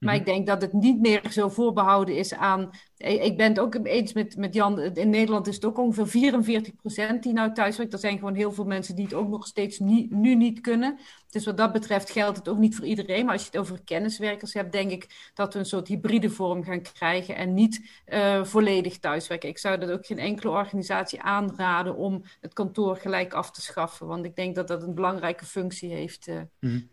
Maar 0.00 0.14
mhm. 0.14 0.22
ik 0.22 0.26
denk 0.26 0.46
dat 0.46 0.62
het 0.62 0.72
niet 0.72 1.00
meer 1.00 1.22
zo 1.30 1.48
voorbehouden 1.48 2.16
is 2.16 2.34
aan. 2.34 2.70
Ik 2.96 3.36
ben 3.36 3.48
het 3.48 3.60
ook 3.60 3.74
eens 3.82 4.12
met, 4.12 4.36
met 4.36 4.54
Jan. 4.54 4.80
In 4.80 5.10
Nederland 5.10 5.46
is 5.46 5.54
het 5.54 5.64
ook 5.64 5.78
ongeveer 5.78 6.06
44 6.08 6.74
procent 6.76 7.22
die 7.22 7.32
nou 7.32 7.52
thuiswerkt. 7.52 7.92
Er 7.92 7.98
zijn 7.98 8.18
gewoon 8.18 8.34
heel 8.34 8.52
veel 8.52 8.64
mensen 8.64 8.94
die 8.94 9.04
het 9.04 9.14
ook 9.14 9.28
nog 9.28 9.46
steeds 9.46 9.78
niet, 9.78 10.10
nu 10.10 10.34
niet 10.34 10.60
kunnen. 10.60 10.98
Dus 11.30 11.44
wat 11.44 11.56
dat 11.56 11.72
betreft 11.72 12.10
geldt 12.10 12.36
het 12.36 12.48
ook 12.48 12.58
niet 12.58 12.76
voor 12.76 12.84
iedereen. 12.84 13.24
Maar 13.24 13.32
als 13.32 13.42
je 13.42 13.50
het 13.50 13.60
over 13.60 13.82
kenniswerkers 13.84 14.54
hebt, 14.54 14.72
denk 14.72 14.90
ik 14.90 15.30
dat 15.34 15.52
we 15.52 15.58
een 15.58 15.64
soort 15.64 15.88
hybride 15.88 16.30
vorm 16.30 16.64
gaan 16.64 16.82
krijgen. 16.82 17.36
En 17.36 17.54
niet 17.54 18.02
uh, 18.06 18.44
volledig 18.44 18.98
thuiswerken. 18.98 19.48
Ik 19.48 19.58
zou 19.58 19.78
dat 19.78 19.90
ook 19.90 20.06
geen 20.06 20.18
enkele 20.18 20.52
organisatie 20.52 21.22
aanraden 21.22 21.96
om 21.96 22.22
het 22.40 22.52
kantoor 22.52 22.96
gelijk 22.96 23.32
af 23.32 23.50
te 23.50 23.60
schaffen. 23.60 24.06
Want 24.06 24.24
ik 24.24 24.36
denk 24.36 24.54
dat 24.54 24.68
dat 24.68 24.82
een 24.82 24.94
belangrijke 24.94 25.44
functie 25.44 25.92
heeft. 25.92 26.28
Uh. 26.28 26.40
Mm 26.60 26.90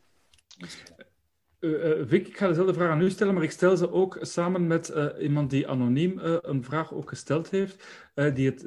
uh, 1.59 2.01
Vic, 2.05 2.27
ik 2.27 2.37
ga 2.37 2.47
dezelfde 2.47 2.73
vraag 2.73 2.89
aan 2.89 3.01
u 3.01 3.09
stellen, 3.09 3.33
maar 3.33 3.43
ik 3.43 3.51
stel 3.51 3.77
ze 3.77 3.91
ook 3.91 4.17
samen 4.21 4.67
met 4.67 4.89
uh, 4.89 5.05
iemand 5.19 5.49
die 5.49 5.67
anoniem 5.67 6.19
een 6.41 6.63
vraag 6.63 6.93
ook 6.93 7.09
gesteld 7.09 7.49
heeft, 7.49 7.85
die, 8.33 8.49
het, 8.49 8.65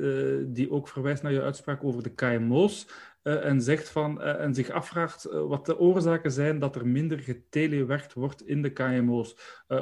die 0.55 0.71
ook 0.71 0.89
verwijst 0.89 1.23
naar 1.23 1.33
je 1.33 1.43
uitspraak 1.43 1.85
over 1.85 2.03
de 2.03 2.15
KMO's 2.15 2.89
en, 3.23 3.61
zegt 3.61 3.89
van, 3.89 4.23
en 4.23 4.55
zich 4.55 4.71
afvraagt 4.71 5.25
wat 5.31 5.67
de 5.67 5.79
oorzaken 5.79 6.33
zijn 6.33 6.59
dat 6.59 6.77
er 6.77 6.87
minder 6.87 7.19
getelewerkt 7.19 8.13
wordt 8.13 8.47
in 8.47 8.63
de 8.63 8.73
KMO's. 8.73 9.37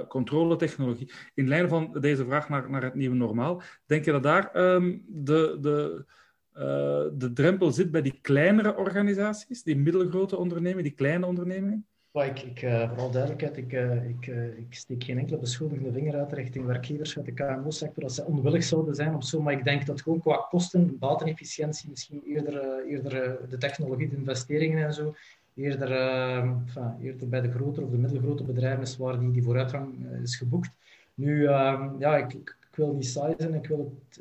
controletechnologie. 0.09 1.12
In 1.35 1.48
lijn 1.48 1.68
van 1.68 1.97
deze 2.01 2.24
vraag 2.24 2.48
naar, 2.48 2.70
naar 2.70 2.82
het 2.82 2.94
nieuwe 2.94 3.16
normaal, 3.16 3.62
denk 3.86 4.05
je 4.05 4.12
dat 4.12 4.22
daar 4.22 4.74
um, 4.74 5.05
de... 5.06 5.59
de 5.60 6.05
de 7.12 7.30
drempel 7.35 7.70
zit 7.70 7.90
bij 7.90 8.02
die 8.02 8.18
kleinere 8.20 8.76
organisaties, 8.76 9.62
die 9.62 9.76
middelgrote 9.76 10.36
ondernemingen, 10.36 10.85
die 10.85 10.94
kleine 10.94 11.26
ondernemingen? 11.26 11.86
Ik, 12.24 12.42
ik, 12.42 12.62
uh, 12.62 12.90
voor 12.96 13.12
duidelijkheid, 13.12 13.56
ik, 13.56 13.72
uh, 13.72 14.08
ik, 14.08 14.26
uh, 14.26 14.58
ik 14.58 14.74
steek 14.74 15.04
geen 15.04 15.18
enkele 15.18 15.38
beschuldigende 15.38 15.92
vinger 15.92 16.16
uit 16.16 16.32
richting 16.32 16.66
werkgevers 16.66 17.16
uit 17.16 17.26
de 17.26 17.32
KMO-sector 17.32 18.02
als 18.02 18.14
ze 18.14 18.24
onwillig 18.24 18.64
zouden 18.64 18.94
zijn 18.94 19.14
of 19.14 19.24
zo. 19.24 19.40
Maar 19.42 19.52
ik 19.52 19.64
denk 19.64 19.86
dat 19.86 20.02
gewoon 20.02 20.20
qua 20.20 20.46
kosten, 20.50 20.98
batenefficiëntie, 20.98 21.90
misschien 21.90 22.22
eerder, 22.26 22.84
eerder 22.86 23.38
de 23.48 23.58
technologie, 23.58 24.08
de 24.08 24.16
investeringen 24.16 24.86
en 24.86 24.94
zo, 24.94 25.14
eerder, 25.54 25.92
enfin, 26.40 26.94
eerder 27.00 27.28
bij 27.28 27.40
de 27.40 27.50
grotere 27.50 27.86
of 27.86 27.90
de 27.90 27.98
middelgrote 27.98 28.44
bedrijven 28.44 28.82
is 28.82 28.96
waar 28.96 29.18
die, 29.18 29.30
die 29.30 29.42
vooruitgang 29.42 29.94
is 30.22 30.36
geboekt. 30.36 30.70
Nu, 31.14 31.42
ja, 31.98 32.16
ik, 32.16 32.32
ik, 32.32 32.56
wil 32.74 32.92
niet 32.92 33.06
saai 33.06 33.34
zijn, 33.38 33.54
ik 33.54 33.66
wil, 33.66 33.98
het, 34.08 34.20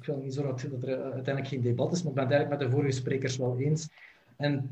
ik 0.00 0.04
wil 0.04 0.16
niet 0.16 0.34
zorgen 0.34 0.70
dat 0.70 0.82
er 0.82 1.02
uiteindelijk 1.02 1.48
geen 1.48 1.62
debat 1.62 1.92
is, 1.92 2.02
maar 2.02 2.08
ik 2.08 2.14
ben 2.14 2.24
het 2.24 2.32
eigenlijk 2.32 2.62
met 2.62 2.70
de 2.70 2.76
vorige 2.76 2.96
sprekers 2.96 3.36
wel 3.36 3.58
eens. 3.58 3.88
En 4.36 4.70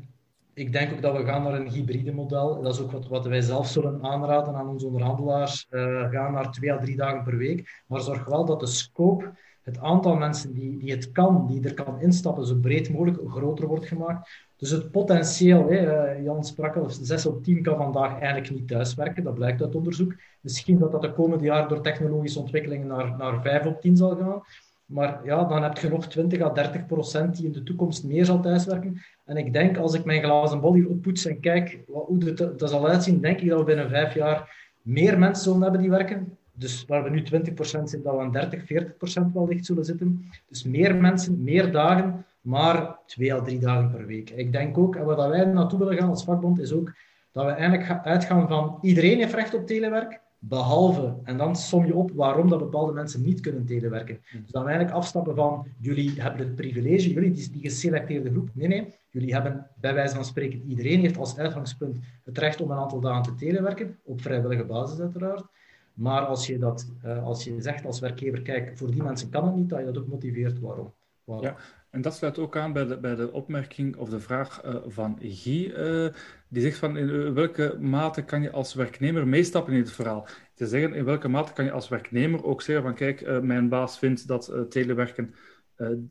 ik 0.55 0.71
denk 0.71 0.91
ook 0.91 1.01
dat 1.01 1.17
we 1.17 1.25
gaan 1.25 1.43
naar 1.43 1.53
een 1.53 1.69
hybride 1.69 2.13
model. 2.13 2.61
Dat 2.61 2.73
is 2.73 2.81
ook 2.81 2.91
wat, 2.91 3.07
wat 3.07 3.25
wij 3.25 3.41
zelf 3.41 3.67
zullen 3.67 4.03
aanraden 4.03 4.55
aan 4.55 4.67
onze 4.67 4.85
onderhandelaars. 4.85 5.67
Uh, 5.71 6.09
gaan 6.09 6.33
naar 6.33 6.51
twee 6.51 6.73
à 6.73 6.79
drie 6.79 6.95
dagen 6.95 7.23
per 7.23 7.37
week. 7.37 7.83
Maar 7.87 8.01
zorg 8.01 8.25
wel 8.25 8.45
dat 8.45 8.59
de 8.59 8.65
scope, 8.65 9.33
het 9.61 9.79
aantal 9.79 10.15
mensen 10.15 10.53
die, 10.53 10.77
die 10.77 10.91
het 10.91 11.11
kan, 11.11 11.47
die 11.47 11.63
er 11.63 11.73
kan 11.73 12.01
instappen, 12.01 12.45
zo 12.45 12.55
breed 12.55 12.89
mogelijk 12.89 13.19
groter 13.31 13.67
wordt 13.67 13.85
gemaakt. 13.85 14.29
Dus 14.57 14.69
het 14.69 14.91
potentieel, 14.91 15.69
hè, 15.69 16.15
uh, 16.15 16.23
Jan 16.23 16.43
sprak 16.43 16.75
al, 16.75 16.89
6 16.89 17.25
op 17.25 17.43
10 17.43 17.61
kan 17.61 17.77
vandaag 17.77 18.19
eigenlijk 18.19 18.51
niet 18.51 18.67
thuiswerken. 18.67 19.23
Dat 19.23 19.33
blijkt 19.33 19.61
uit 19.61 19.75
onderzoek. 19.75 20.15
Misschien 20.41 20.77
dat 20.77 20.91
dat 20.91 21.01
de 21.01 21.13
komende 21.13 21.43
jaren 21.43 21.69
door 21.69 21.81
technologische 21.81 22.39
ontwikkelingen 22.39 22.87
naar, 22.87 23.17
naar 23.17 23.41
5 23.41 23.65
op 23.65 23.81
10 23.81 23.97
zal 23.97 24.15
gaan. 24.15 24.41
Maar 24.85 25.19
ja, 25.23 25.43
dan 25.43 25.63
heb 25.63 25.77
je 25.77 25.89
nog 25.89 26.07
20 26.07 26.41
à 26.41 26.49
30 26.49 26.85
procent 26.85 27.35
die 27.35 27.45
in 27.45 27.51
de 27.51 27.63
toekomst 27.63 28.03
meer 28.03 28.25
zal 28.25 28.41
thuiswerken. 28.41 29.01
En 29.25 29.37
ik 29.37 29.53
denk, 29.53 29.77
als 29.77 29.93
ik 29.93 30.05
mijn 30.05 30.23
glazen 30.23 30.61
bol 30.61 30.73
hier 30.73 30.89
oppoets 30.89 31.25
en 31.25 31.39
kijk 31.39 31.79
wat, 31.87 32.05
hoe 32.05 32.23
het 32.23 32.61
er 32.61 32.67
zal 32.67 32.87
uitzien, 32.87 33.21
denk 33.21 33.39
ik 33.39 33.49
dat 33.49 33.59
we 33.59 33.65
binnen 33.65 33.89
vijf 33.89 34.13
jaar 34.13 34.69
meer 34.81 35.19
mensen 35.19 35.43
zullen 35.43 35.61
hebben 35.61 35.81
die 35.81 35.89
werken. 35.89 36.37
Dus 36.53 36.85
waar 36.85 37.03
we 37.03 37.09
nu 37.09 37.21
20 37.21 37.53
procent 37.53 37.89
zitten, 37.89 38.09
dat 38.09 38.19
we 38.19 38.25
aan 38.25 38.31
30, 38.31 38.65
40 38.65 38.97
procent 38.97 39.33
wellicht 39.33 39.65
zullen 39.65 39.85
zitten. 39.85 40.29
Dus 40.49 40.63
meer 40.63 40.95
mensen, 40.95 41.43
meer 41.43 41.71
dagen, 41.71 42.25
maar 42.41 42.99
twee 43.05 43.33
à 43.33 43.41
drie 43.41 43.59
dagen 43.59 43.91
per 43.91 44.05
week. 44.05 44.29
Ik 44.29 44.51
denk 44.51 44.77
ook, 44.77 44.95
en 44.95 45.05
waar 45.05 45.29
wij 45.29 45.45
naartoe 45.45 45.79
willen 45.79 45.97
gaan 45.97 46.09
als 46.09 46.23
vakbond, 46.23 46.59
is 46.59 46.73
ook 46.73 46.93
dat 47.31 47.45
we 47.45 47.51
eigenlijk 47.51 48.05
uitgaan 48.05 48.47
van 48.47 48.77
iedereen 48.81 49.17
heeft 49.17 49.33
recht 49.33 49.53
op 49.53 49.67
telewerk. 49.67 50.21
Behalve, 50.47 51.15
en 51.23 51.37
dan 51.37 51.55
som 51.55 51.85
je 51.85 51.95
op 51.95 52.11
waarom 52.11 52.49
dat 52.49 52.59
bepaalde 52.59 52.93
mensen 52.93 53.21
niet 53.23 53.39
kunnen 53.39 53.65
telewerken. 53.65 54.19
Hmm. 54.29 54.41
Dus 54.41 54.51
dan 54.51 54.67
eigenlijk 54.67 54.95
afstappen 54.95 55.35
van, 55.35 55.67
jullie 55.79 56.21
hebben 56.21 56.47
het 56.47 56.55
privilege, 56.55 57.13
jullie, 57.13 57.31
die, 57.31 57.51
die 57.51 57.61
geselecteerde 57.61 58.29
groep. 58.29 58.49
Nee, 58.53 58.67
nee, 58.67 58.93
jullie 59.09 59.33
hebben 59.33 59.67
bij 59.79 59.93
wijze 59.93 60.15
van 60.15 60.25
spreken, 60.25 60.63
iedereen 60.67 60.99
heeft 60.99 61.17
als 61.17 61.37
uitgangspunt 61.37 61.97
het 62.23 62.37
recht 62.37 62.61
om 62.61 62.71
een 62.71 62.77
aantal 62.77 62.99
dagen 62.99 63.23
te 63.23 63.35
telewerken, 63.35 63.99
op 64.03 64.21
vrijwillige 64.21 64.63
basis 64.63 64.99
uiteraard. 64.99 65.45
Maar 65.93 66.25
als 66.25 66.47
je, 66.47 66.57
dat, 66.57 66.91
uh, 67.05 67.23
als 67.23 67.43
je 67.43 67.61
zegt 67.61 67.85
als 67.85 67.99
werkgever, 67.99 68.41
kijk, 68.41 68.77
voor 68.77 68.91
die 68.91 69.03
mensen 69.03 69.29
kan 69.29 69.45
het 69.45 69.55
niet, 69.55 69.69
dat 69.69 69.79
je 69.79 69.85
dat 69.85 69.97
ook 69.97 70.07
motiveert 70.07 70.59
waarom. 70.59 70.93
waarom. 71.23 71.45
Ja, 71.45 71.55
en 71.95 72.01
dat 72.01 72.15
sluit 72.15 72.39
ook 72.39 72.57
aan 72.57 72.73
bij 72.73 72.85
de, 72.85 72.97
bij 72.97 73.15
de 73.15 73.31
opmerking 73.31 73.95
of 73.95 74.09
de 74.09 74.19
vraag 74.19 74.65
uh, 74.65 74.75
van 74.85 75.17
Guy. 75.21 75.65
Uh, 75.65 76.07
die 76.49 76.61
zegt 76.61 76.77
van 76.77 76.97
in 76.97 77.33
welke 77.33 77.77
mate 77.79 78.23
kan 78.23 78.41
je 78.41 78.51
als 78.51 78.73
werknemer 78.73 79.27
meestappen 79.27 79.73
in 79.73 79.79
het 79.79 79.91
verhaal? 79.91 80.27
Te 80.53 80.67
zeggen 80.67 80.93
in 80.93 81.05
welke 81.05 81.27
mate 81.27 81.53
kan 81.53 81.65
je 81.65 81.71
als 81.71 81.89
werknemer 81.89 82.43
ook 82.43 82.61
zeggen 82.61 82.85
van 82.85 82.95
kijk, 82.95 83.41
mijn 83.41 83.69
baas 83.69 83.99
vindt 83.99 84.27
dat 84.27 84.65
telewerken, 84.69 85.33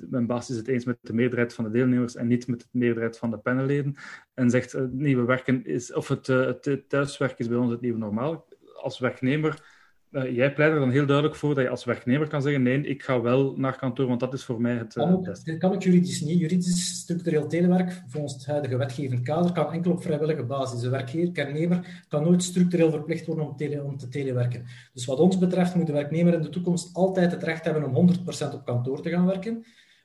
mijn 0.08 0.26
baas 0.26 0.50
is 0.50 0.56
het 0.56 0.68
eens 0.68 0.84
met 0.84 0.98
de 1.00 1.12
meerderheid 1.12 1.54
van 1.54 1.64
de 1.64 1.70
deelnemers 1.70 2.16
en 2.16 2.26
niet 2.26 2.46
met 2.46 2.60
de 2.60 2.66
meerderheid 2.70 3.18
van 3.18 3.30
de 3.30 3.38
panelleden. 3.38 3.94
En 4.34 4.50
zegt 4.50 4.78
nieuwe 4.90 5.24
werken 5.24 5.64
is, 5.64 5.92
of 5.92 6.08
het, 6.08 6.26
het 6.26 6.88
thuiswerken 6.88 7.38
is 7.38 7.48
bij 7.48 7.58
ons 7.58 7.70
het 7.70 7.80
nieuwe 7.80 7.98
normaal. 7.98 8.46
Als 8.82 8.98
werknemer 8.98 9.73
uh, 10.14 10.36
jij 10.36 10.52
pleit 10.52 10.72
er 10.72 10.78
dan 10.78 10.90
heel 10.90 11.06
duidelijk 11.06 11.36
voor 11.36 11.54
dat 11.54 11.64
je 11.64 11.70
als 11.70 11.84
werknemer 11.84 12.28
kan 12.28 12.42
zeggen: 12.42 12.62
nee, 12.62 12.86
ik 12.86 13.02
ga 13.02 13.20
wel 13.20 13.54
naar 13.56 13.76
kantoor, 13.76 14.06
want 14.06 14.20
dat 14.20 14.32
is 14.32 14.44
voor 14.44 14.60
mij 14.60 14.74
het, 14.74 14.96
uh, 14.96 15.18
beste. 15.18 15.50
Dit 15.50 15.58
kan 15.58 15.72
ook 15.72 15.82
juridisch 15.82 16.20
niet. 16.20 16.38
Juridisch 16.38 16.98
structureel 16.98 17.46
telewerk, 17.46 18.02
volgens 18.06 18.34
het 18.34 18.46
huidige 18.46 18.76
wetgevend 18.76 19.22
kader, 19.22 19.52
kan 19.52 19.72
enkel 19.72 19.92
op 19.92 20.02
vrijwillige 20.02 20.44
basis. 20.44 20.82
Een 20.82 20.90
werknemer 20.90 22.04
kan 22.08 22.22
nooit 22.22 22.42
structureel 22.42 22.90
verplicht 22.90 23.26
worden 23.26 23.48
om, 23.48 23.56
tele, 23.56 23.84
om 23.84 23.96
te 23.96 24.08
telewerken. 24.08 24.64
Dus 24.92 25.04
wat 25.04 25.18
ons 25.18 25.38
betreft 25.38 25.74
moet 25.74 25.86
de 25.86 25.92
werknemer 25.92 26.34
in 26.34 26.42
de 26.42 26.48
toekomst 26.48 26.94
altijd 26.94 27.30
het 27.30 27.42
recht 27.42 27.64
hebben 27.64 27.94
om 27.94 28.10
100% 28.10 28.54
op 28.54 28.64
kantoor 28.64 29.02
te 29.02 29.10
gaan 29.10 29.26
werken. 29.26 29.64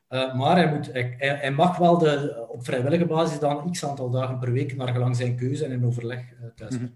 Uh, 0.10 0.36
maar 0.36 0.56
hij, 0.56 0.73
moet, 0.73 0.94
hij, 0.94 1.15
hij, 1.18 1.52
mag 1.52 1.77
wel 1.77 1.98
de, 1.98 2.45
op 2.49 2.65
vrijwillige 2.65 3.06
basis 3.06 3.40
dan 3.40 3.72
x 3.72 3.86
aantal 3.86 4.10
dagen 4.10 4.40
per 4.40 4.52
week, 4.52 4.76
naar 4.76 4.88
gelang 4.88 5.15
zijn 5.15 5.36
keuze 5.36 5.65
en 5.65 5.72
in 5.72 5.86
overleg 5.86 6.19
thuis. 6.56 6.73
Mm 6.73 6.80
-hmm. 6.80 6.95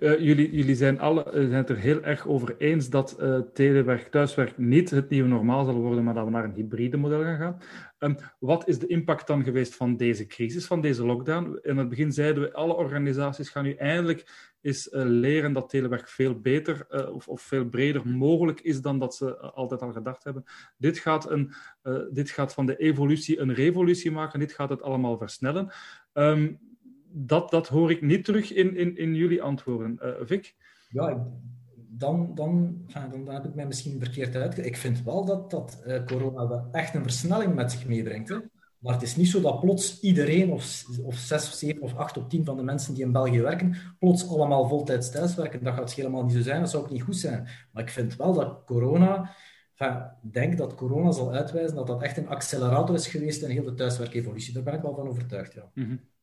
Uh, 0.00 0.18
jullie, 0.18 0.56
jullie 0.56 0.74
zijn, 0.74 1.00
alle, 1.00 1.30
zijn 1.32 1.52
het 1.52 1.68
er 1.68 1.76
heel 1.76 2.02
erg 2.02 2.26
over 2.26 2.54
eens 2.58 2.90
dat 2.90 3.16
uh, 3.20 3.38
telewerk, 3.38 4.10
thuiswerk 4.10 4.58
niet 4.58 4.90
het 4.90 5.08
nieuwe 5.08 5.28
normaal 5.28 5.64
zal 5.64 5.74
worden, 5.74 6.04
maar 6.04 6.14
dat 6.14 6.24
we 6.24 6.30
naar 6.30 6.44
een 6.44 6.54
hybride 6.54 6.96
model 6.96 7.22
gaan 7.22 7.38
gaan. 7.38 7.58
Um, 7.98 8.16
wat 8.38 8.68
is 8.68 8.78
de 8.78 8.86
impact 8.86 9.26
dan 9.26 9.44
geweest 9.44 9.74
van 9.74 9.96
deze 9.96 10.26
crisis, 10.26 10.66
van 10.66 10.80
deze 10.80 11.06
lockdown? 11.06 11.58
In 11.62 11.76
het 11.76 11.88
begin 11.88 12.12
zeiden 12.12 12.42
we, 12.42 12.52
alle 12.52 12.74
organisaties 12.74 13.48
gaan 13.48 13.64
nu 13.64 13.74
eindelijk 13.74 14.52
is 14.60 14.88
leren 14.92 15.52
dat 15.52 15.68
telewerk 15.68 16.08
veel 16.08 16.40
beter 16.40 16.86
of, 17.12 17.28
of, 17.28 17.42
veel 17.42 17.64
breder 17.64 18.08
mogelijk 18.08 18.60
is 18.60 18.80
dan 18.80 18.98
dat 18.98 19.14
ze 19.14 19.38
altijd 19.38 19.82
al 19.82 19.92
gedacht 19.92 20.24
hebben. 20.24 20.44
Dit 20.76 20.98
gaat, 20.98 21.30
een, 21.30 21.52
dit 22.10 22.30
gaat 22.30 22.54
van 22.54 22.66
de 22.66 22.76
evolutie 22.76 23.38
een 23.38 23.54
revolutie 23.54 24.10
maken, 24.10 24.38
dit 24.38 24.52
gaat 24.52 24.70
het 24.70 24.82
allemaal 24.82 25.18
versnellen. 25.18 25.72
Ehm, 26.12 26.52
dat, 27.16 27.50
dat 27.50 27.68
hoor 27.68 27.90
ik 27.90 28.02
niet 28.02 28.24
terug 28.24 28.52
in, 28.52 28.76
in, 28.76 28.96
in 28.96 29.14
jullie 29.14 29.42
antwoorden. 29.42 29.98
Vic? 30.26 30.54
Ja, 30.88 31.26
dan, 31.88 32.34
dan, 32.34 32.82
dan, 32.92 33.24
dan 33.24 33.34
heb 33.34 33.44
ik 33.44 33.54
mij 33.54 33.66
misschien 33.66 33.98
verkeerd 33.98 34.36
uit. 34.36 34.66
Ik 34.66 34.76
vind 34.76 35.02
wel 35.02 35.24
dat, 35.24 35.50
dat 35.50 35.82
uh, 35.86 36.04
corona 36.04 36.48
wel 36.48 36.68
echt 36.72 36.94
een 36.94 37.02
versnelling 37.02 37.54
met 37.54 37.72
zich 37.72 37.86
meebrengt. 37.86 38.28
Hè. 38.28 38.36
Maar 38.78 38.92
het 38.92 39.02
is 39.02 39.16
niet 39.16 39.28
zo 39.28 39.40
dat 39.40 39.60
plots 39.60 40.00
iedereen, 40.00 40.50
of, 40.50 40.84
of 41.02 41.16
zes 41.16 41.46
of 41.46 41.52
zeven 41.52 41.82
of 41.82 41.94
acht 41.94 42.16
of 42.16 42.26
tien 42.26 42.44
van 42.44 42.56
de 42.56 42.62
mensen 42.62 42.94
die 42.94 43.04
in 43.04 43.12
België 43.12 43.40
werken, 43.40 43.76
plots 43.98 44.28
allemaal 44.28 44.68
voltijds 44.68 45.10
thuiswerken. 45.10 45.64
Dat 45.64 45.74
gaat 45.74 45.92
helemaal 45.92 46.24
niet 46.24 46.32
zo 46.32 46.40
zijn, 46.40 46.60
dat 46.60 46.70
zou 46.70 46.82
ook 46.82 46.90
niet 46.90 47.02
goed 47.02 47.16
zijn. 47.16 47.48
Maar 47.72 47.82
ik 47.82 47.90
vind 47.90 48.16
wel 48.16 48.32
dat 48.32 48.62
corona, 48.64 49.30
ik 49.78 50.32
denk 50.32 50.58
dat 50.58 50.74
corona 50.74 51.10
zal 51.10 51.32
uitwijzen 51.32 51.76
dat 51.76 51.86
dat 51.86 52.02
echt 52.02 52.16
een 52.16 52.28
accelerator 52.28 52.94
is 52.94 53.06
geweest 53.06 53.42
in 53.42 53.50
heel 53.50 53.64
de 53.64 53.74
thuiswerkevolutie. 53.74 54.54
Daar 54.54 54.62
ben 54.62 54.74
ik 54.74 54.82
wel 54.82 54.94
van 54.94 55.08
overtuigd, 55.08 55.52
ja. 55.52 55.70
Mhm. 55.74 55.90
Ja, 55.90 56.13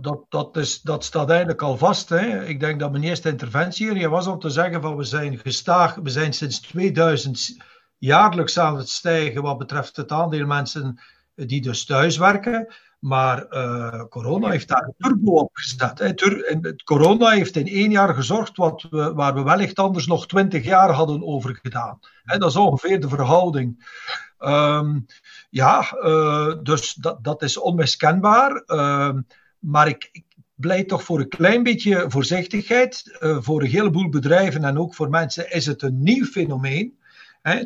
dat, 0.00 0.24
dat, 0.28 0.56
is, 0.56 0.80
dat 0.80 1.04
staat 1.04 1.30
eigenlijk 1.30 1.62
al 1.62 1.76
vast. 1.76 2.08
Hè. 2.08 2.44
Ik 2.46 2.60
denk 2.60 2.80
dat 2.80 2.90
mijn 2.90 3.02
eerste 3.02 3.28
interventie 3.28 3.92
hier 3.92 4.10
was 4.10 4.26
om 4.26 4.38
te 4.38 4.50
zeggen 4.50 4.82
van 4.82 4.96
we 4.96 5.04
zijn 5.04 5.38
gestaag, 5.38 5.94
we 5.94 6.10
zijn 6.10 6.32
sinds 6.32 6.60
2000 6.60 7.56
jaarlijks 7.98 8.58
aan 8.58 8.76
het 8.76 8.88
stijgen 8.88 9.42
wat 9.42 9.58
betreft 9.58 9.96
het 9.96 10.12
aandeel 10.12 10.46
mensen 10.46 11.00
die 11.34 11.60
dus 11.60 11.84
thuis 11.84 12.16
werken. 12.16 12.74
Maar 12.98 13.46
uh, 13.50 14.04
corona 14.08 14.48
heeft 14.48 14.68
daar 14.68 14.82
een 14.82 14.94
turbo 14.98 15.32
op 15.32 15.50
gezet. 15.52 16.82
Corona 16.84 17.30
heeft 17.30 17.56
in 17.56 17.66
één 17.66 17.90
jaar 17.90 18.14
gezorgd 18.14 18.56
wat 18.56 18.86
we, 18.90 19.12
waar 19.14 19.34
we 19.34 19.42
wellicht 19.42 19.78
anders 19.78 20.06
nog 20.06 20.26
twintig 20.26 20.64
jaar 20.64 20.90
hadden 20.90 21.26
over 21.26 21.58
gedaan. 21.62 21.98
Hè, 22.22 22.38
dat 22.38 22.50
is 22.50 22.56
ongeveer 22.56 23.00
de 23.00 23.08
verhouding. 23.08 23.98
Um, 24.38 25.06
ja, 25.50 25.96
uh, 26.02 26.54
dus 26.62 26.94
dat, 26.94 27.24
dat 27.24 27.42
is 27.42 27.58
onmiskenbaar. 27.58 28.62
Uh, 28.66 29.14
maar 29.60 29.88
ik, 29.88 30.22
pleit 30.60 30.88
toch 30.88 31.02
voor 31.02 31.20
een 31.20 31.28
klein 31.28 31.62
beetje 31.62 32.04
voorzichtigheid. 32.08 33.18
Uh, 33.20 33.38
voor 33.40 33.62
een 33.62 33.68
heleboel 33.68 34.08
bedrijven 34.08 34.64
en 34.64 34.78
ook 34.78 34.94
voor 34.94 35.10
mensen 35.10 35.52
is 35.52 35.66
het 35.66 35.82
een 35.82 36.02
nieuw 36.02 36.24
fenomeen. 36.24 36.98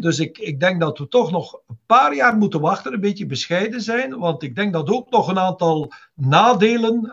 Dus 0.00 0.18
ik, 0.18 0.38
ik 0.38 0.60
denk 0.60 0.80
dat 0.80 0.98
we 0.98 1.08
toch 1.08 1.30
nog 1.30 1.60
een 1.66 1.78
paar 1.86 2.14
jaar 2.14 2.36
moeten 2.36 2.60
wachten, 2.60 2.92
een 2.92 3.00
beetje 3.00 3.26
bescheiden 3.26 3.80
zijn. 3.80 4.18
Want 4.18 4.42
ik 4.42 4.54
denk 4.54 4.72
dat 4.72 4.90
ook 4.90 5.10
nog 5.10 5.28
een 5.28 5.38
aantal 5.38 5.92
nadelen 6.14 7.12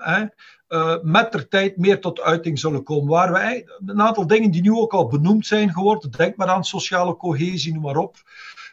uh, 0.70 0.96
met 1.02 1.32
de 1.32 1.48
tijd 1.48 1.78
meer 1.78 2.00
tot 2.00 2.22
uiting 2.22 2.60
zullen 2.60 2.84
komen. 2.84 3.10
Waar 3.10 3.32
wij, 3.32 3.68
een 3.86 4.02
aantal 4.02 4.28
dingen 4.28 4.52
die 4.52 4.62
nu 4.62 4.72
ook 4.72 4.94
al 4.94 5.08
benoemd 5.08 5.46
zijn 5.46 5.74
geworden. 5.74 6.12
Denk 6.12 6.36
maar 6.36 6.48
aan 6.48 6.64
sociale 6.64 7.18
cohesie, 7.18 7.74
noem 7.74 7.82
maar 7.82 7.98
op. 7.98 8.18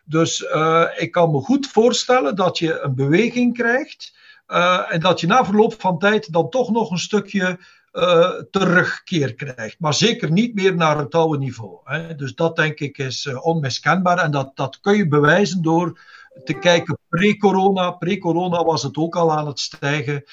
Dus 0.05 0.41
uh, 0.41 0.85
ik 0.97 1.11
kan 1.13 1.31
me 1.31 1.41
goed 1.41 1.67
voorstellen 1.67 2.37
dat 2.37 2.59
je 2.59 2.81
een 2.81 2.95
beweging 2.95 3.55
krijgt. 3.55 4.17
Uh, 4.49 4.93
en 4.93 5.01
dat 5.01 5.21
je 5.21 5.27
na 5.27 5.45
verloop 5.45 5.81
van 5.81 5.99
tijd 5.99 6.33
dan 6.33 6.51
toch 6.51 6.71
nog 6.71 6.91
een 6.91 6.99
stukje 6.99 7.59
uh, 7.93 8.31
terugkeer 8.51 9.35
krijgt. 9.35 9.77
Maar 9.79 9.95
zeker 9.95 10.31
niet 10.31 10.55
meer 10.55 10.75
naar 10.75 10.99
het 10.99 11.15
oude 11.15 11.39
niveau. 11.39 11.81
Hè. 11.85 12.15
Dus 12.15 12.35
dat 12.35 12.57
denk 12.57 12.79
ik 12.79 12.99
is 12.99 13.25
uh, 13.25 13.47
onmiskenbaar. 13.47 14.19
En 14.19 14.31
dat, 14.31 14.57
dat 14.57 14.81
kun 14.81 14.97
je 14.97 15.09
bewijzen 15.09 15.63
door 15.63 16.01
te 16.45 16.53
kijken 16.53 16.99
pre-corona. 17.09 17.91
Pre-corona 17.91 18.65
was 18.65 18.83
het 18.83 18.97
ook 18.97 19.17
al 19.17 19.33
aan 19.33 19.47
het 19.47 19.61
stijgen. 19.61 20.25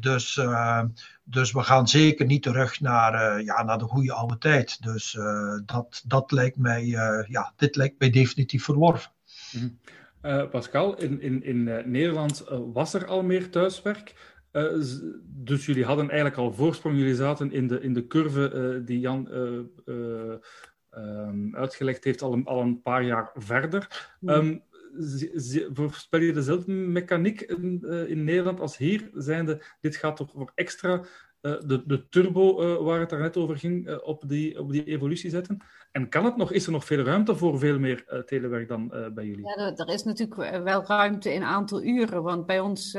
Dus, 0.00 0.40
dus 1.24 1.52
we 1.52 1.62
gaan 1.62 1.88
zeker 1.88 2.26
niet 2.26 2.42
terug 2.42 2.80
naar, 2.80 3.42
ja, 3.42 3.62
naar 3.62 3.78
de 3.78 3.84
goede 3.84 4.12
oude 4.12 4.38
tijd. 4.38 4.82
Dus 4.82 5.18
dat, 5.64 6.02
dat 6.06 6.32
lijkt 6.32 6.56
mij, 6.56 6.86
ja, 7.28 7.52
dit 7.56 7.76
lijkt 7.76 7.98
mij 7.98 8.10
definitief 8.10 8.64
verworven. 8.64 9.10
-hmm. 9.50 9.78
Uh, 10.22 10.48
Pascal, 10.50 10.98
in, 11.00 11.20
in, 11.20 11.42
in 11.42 11.66
uh, 11.66 11.84
Nederland 11.84 12.44
uh, 12.50 12.58
was 12.72 12.94
er 12.94 13.06
al 13.06 13.22
meer 13.22 13.50
thuiswerk. 13.50 14.36
dus 15.24 15.66
jullie 15.66 15.84
hadden 15.84 16.08
eigenlijk 16.08 16.38
al 16.38 16.52
voorsprong. 16.52 16.96
Jullie 16.96 17.14
zaten 17.14 17.52
in 17.52 17.66
de, 17.66 17.80
in 17.80 17.94
de 17.94 18.06
curve 18.06 18.82
die 18.84 19.00
Jan 19.00 19.28
um, 20.90 21.56
uitgelegd 21.56 22.04
heeft 22.04 22.22
al 22.22 22.32
een, 22.32 22.44
al 22.44 22.60
een 22.60 22.82
paar 22.82 23.02
jaar 23.02 23.30
verder. 23.34 24.10
Um, 24.20 24.62
voorspel 25.72 26.20
je 26.20 26.32
dezelfde 26.32 26.72
mechaniek 26.72 27.40
in, 27.40 27.84
in, 28.08 28.24
Nederland 28.24 28.60
als 28.60 28.76
hier? 28.76 29.10
Zijnde, 29.14 29.62
dit 29.80 29.96
gaat 29.96 30.16
toch 30.16 30.30
voor 30.30 30.52
extra 30.54 31.04
de, 31.40 31.82
de 31.86 32.08
turbo 32.08 32.82
waar 32.84 33.00
het 33.00 33.10
daarnet 33.10 33.36
over 33.36 33.56
ging 33.56 33.96
op, 33.96 34.28
die, 34.28 34.58
op 34.58 34.72
die 34.72 34.84
evolutie 34.84 35.30
zetten? 35.30 35.62
En 35.90 36.08
kan 36.08 36.24
het 36.24 36.36
nog? 36.36 36.52
Is 36.52 36.66
er 36.66 36.72
nog 36.72 36.84
veel 36.84 37.04
ruimte 37.04 37.36
voor 37.36 37.58
veel 37.58 37.78
meer 37.78 38.04
uh, 38.08 38.18
telewerk 38.18 38.68
dan 38.68 38.90
uh, 38.94 39.08
bij 39.08 39.24
jullie? 39.24 39.46
Ja, 39.46 39.76
er 39.76 39.88
is 39.88 40.04
natuurlijk 40.04 40.62
wel 40.62 40.84
ruimte 40.84 41.34
in 41.34 41.42
aantal 41.42 41.82
uren. 41.82 42.22
Want 42.22 42.46
bij 42.46 42.60
ons 42.60 42.96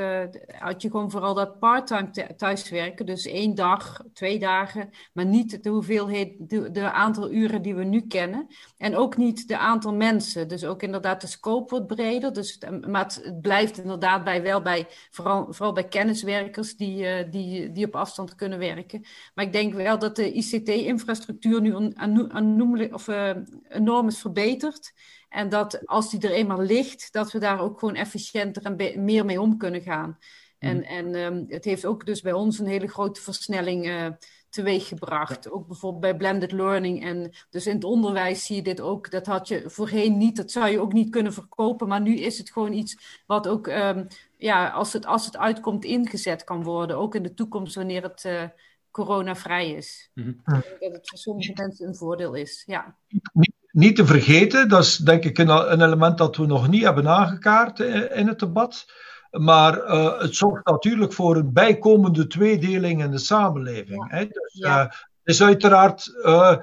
had 0.58 0.82
je 0.82 0.90
gewoon 0.90 1.10
vooral 1.10 1.34
dat 1.34 1.58
parttime 1.58 2.34
thuiswerken. 2.36 3.06
Dus 3.06 3.26
één 3.26 3.54
dag, 3.54 4.04
twee 4.12 4.38
dagen. 4.38 4.90
Maar 5.12 5.26
niet 5.26 5.62
de 5.62 5.70
hoeveelheid, 5.70 6.32
de, 6.74 6.90
aantal 6.92 7.30
uren 7.30 7.62
die 7.62 7.74
we 7.74 7.84
nu 7.84 8.00
kennen. 8.00 8.46
En 8.76 8.96
ook 8.96 9.16
niet 9.16 9.48
de 9.48 9.58
aantal 9.58 9.94
mensen. 9.94 10.48
Dus 10.48 10.64
ook 10.64 10.82
inderdaad 10.82 11.20
de 11.20 11.26
scope 11.26 11.70
wordt 11.70 11.94
breder. 11.94 12.32
Dus, 12.32 12.62
maar 12.88 13.04
het 13.04 13.40
blijft 13.40 13.78
inderdaad 13.78 14.24
bij, 14.24 14.42
wel 14.42 14.62
bij, 14.62 14.86
vooral, 15.10 15.72
bij 15.72 15.88
kenniswerkers 15.88 16.76
die, 16.76 17.28
die, 17.28 17.72
die 17.72 17.86
op 17.86 17.96
afstand 17.96 18.34
kunnen 18.34 18.58
werken. 18.58 19.04
Maar 19.34 19.44
ik 19.44 19.52
denk 19.52 19.74
wel 19.74 19.98
dat 19.98 20.16
de 20.16 20.32
ICT-infrastructuur 20.32 21.60
nu 21.60 21.92
aannoemelijk 22.28 22.79
of, 22.92 23.08
uh, 23.08 23.30
enorm 23.68 24.06
is 24.06 24.20
verbeterd. 24.20 24.92
En 25.28 25.48
dat 25.48 25.86
als 25.86 26.10
die 26.10 26.20
er 26.20 26.30
eenmaal 26.30 26.60
ligt, 26.60 27.12
dat 27.12 27.32
we 27.32 27.38
daar 27.38 27.60
ook 27.60 27.78
gewoon 27.78 27.94
efficiënter 27.94 28.62
en 28.62 29.04
meer 29.04 29.24
mee 29.24 29.40
om 29.40 29.56
kunnen 29.56 29.82
gaan. 29.82 30.18
En, 30.58 30.76
mm. 30.76 30.82
en 30.82 31.14
um, 31.14 31.44
het 31.48 31.64
heeft 31.64 31.86
ook 31.86 32.06
dus 32.06 32.20
bij 32.20 32.32
ons 32.32 32.58
een 32.58 32.66
hele 32.66 32.88
grote 32.88 33.20
versnelling 33.20 33.86
uh, 33.86 34.06
teweeg 34.48 34.88
gebracht. 34.88 35.44
Ja. 35.44 35.50
Ook 35.50 35.66
bijvoorbeeld 35.66 36.02
bij 36.02 36.16
blended 36.16 36.52
learning. 36.52 37.04
En 37.04 37.32
dus 37.50 37.66
in 37.66 37.74
het 37.74 37.84
onderwijs 37.84 38.46
zie 38.46 38.56
je 38.56 38.62
dit 38.62 38.80
ook. 38.80 39.10
Dat 39.10 39.26
had 39.26 39.48
je 39.48 39.62
voorheen 39.66 40.18
niet. 40.18 40.36
Dat 40.36 40.50
zou 40.50 40.68
je 40.68 40.80
ook 40.80 40.92
niet 40.92 41.10
kunnen 41.10 41.32
verkopen. 41.32 41.88
Maar 41.88 42.00
nu 42.00 42.16
is 42.16 42.38
het 42.38 42.50
gewoon 42.50 42.72
iets 42.72 43.22
wat 43.26 43.48
ook, 43.48 43.66
um, 43.66 44.06
ja, 44.36 44.68
als 44.68 44.92
het, 44.92 45.06
als 45.06 45.24
het 45.26 45.36
uitkomt, 45.36 45.84
ingezet 45.84 46.44
kan 46.44 46.62
worden. 46.62 46.96
Ook 46.96 47.14
in 47.14 47.22
de 47.22 47.34
toekomst, 47.34 47.74
wanneer 47.74 48.02
het. 48.02 48.24
Uh, 48.24 48.42
coronavrij 48.90 49.70
is. 49.70 50.10
Mm 50.14 50.40
-hmm. 50.44 50.56
Ik 50.56 50.76
denk 50.80 50.92
dat 50.92 51.00
het 51.00 51.08
voor 51.08 51.18
sommige 51.18 51.52
mensen 51.54 51.86
een 51.86 51.94
voordeel 51.94 52.34
is. 52.34 52.62
Ja. 52.66 52.96
Niet, 53.32 53.54
niet 53.70 53.96
te 53.96 54.06
vergeten, 54.06 54.68
dat 54.68 54.84
is 54.84 54.96
denk 54.96 55.24
ik 55.24 55.38
een, 55.38 55.48
een, 55.48 55.82
element 55.82 56.18
dat 56.18 56.36
we 56.36 56.46
nog 56.46 56.68
niet 56.68 56.82
hebben 56.82 57.08
aangekaart 57.08 57.80
in 57.80 58.28
het 58.28 58.38
debat. 58.38 58.86
Maar 59.30 59.76
uh, 59.76 60.20
het 60.20 60.34
zorgt 60.34 60.66
natuurlijk 60.66 61.12
voor 61.12 61.36
een 61.36 61.52
bijkomende 61.52 62.26
tweedeling 62.26 63.02
in 63.02 63.10
de 63.10 63.18
samenleving. 63.18 64.06
Ja. 64.10 64.16
Hè? 64.16 64.26
Dus 64.26 64.52
ja. 64.52 64.82
uh, 64.82 64.90
het 64.90 65.34
is 65.34 65.42
uiteraard 65.42 66.12
uh, 66.24 66.56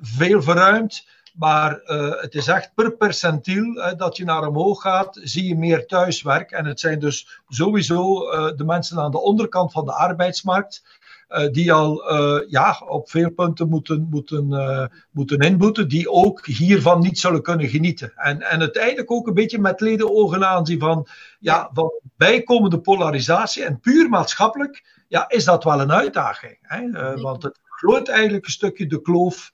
veel 0.00 0.42
verruimd. 0.42 1.06
Maar 1.36 1.80
uh, 1.84 2.20
het 2.20 2.34
is 2.34 2.46
echt 2.48 2.74
per 2.74 2.96
percentiel 2.96 3.76
uh, 3.76 3.92
dat 3.96 4.16
je 4.16 4.24
naar 4.24 4.46
omhoog 4.46 4.80
gaat, 4.82 5.18
zie 5.22 5.48
je 5.48 5.56
meer 5.56 5.86
thuiswerk. 5.86 6.50
En 6.50 6.64
het 6.64 6.80
zijn 6.80 6.98
dus 6.98 7.40
sowieso 7.48 8.32
uh, 8.32 8.56
de 8.56 8.64
mensen 8.64 8.98
aan 8.98 9.10
de 9.10 9.20
onderkant 9.20 9.72
van 9.72 9.84
de 9.84 9.92
arbeidsmarkt 9.92 10.82
uh, 10.84 11.05
die 11.52 11.72
al 11.72 12.12
uh, 12.12 12.48
ja, 12.48 12.82
op 12.88 13.10
veel 13.10 13.30
punten 13.30 13.68
moeten, 13.68 14.06
moeten, 14.10 14.50
uh, 14.50 14.86
moeten 15.10 15.38
inboeten, 15.38 15.88
die 15.88 16.10
ook 16.10 16.46
hiervan 16.46 17.00
niet 17.00 17.18
zullen 17.18 17.42
kunnen 17.42 17.68
genieten. 17.68 18.12
En, 18.16 18.42
en 18.42 18.60
uiteindelijk 18.60 19.10
ook 19.10 19.26
een 19.26 19.34
beetje 19.34 19.58
met 19.58 19.80
ledenogen 19.80 20.48
aanzien 20.48 20.78
van, 20.78 21.06
ja, 21.38 21.70
van 21.72 21.92
bijkomende 22.16 22.80
polarisatie 22.80 23.64
en 23.64 23.80
puur 23.80 24.08
maatschappelijk 24.08 25.04
ja, 25.08 25.28
is 25.28 25.44
dat 25.44 25.64
wel 25.64 25.80
een 25.80 25.92
uitdaging. 25.92 26.58
Hè? 26.62 27.14
want 27.20 27.42
het 27.42 27.60
groot 27.64 28.08
eigenlijk 28.08 28.44
een 28.44 28.52
stukje 28.52 28.86
de 28.86 29.02
kloof 29.02 29.52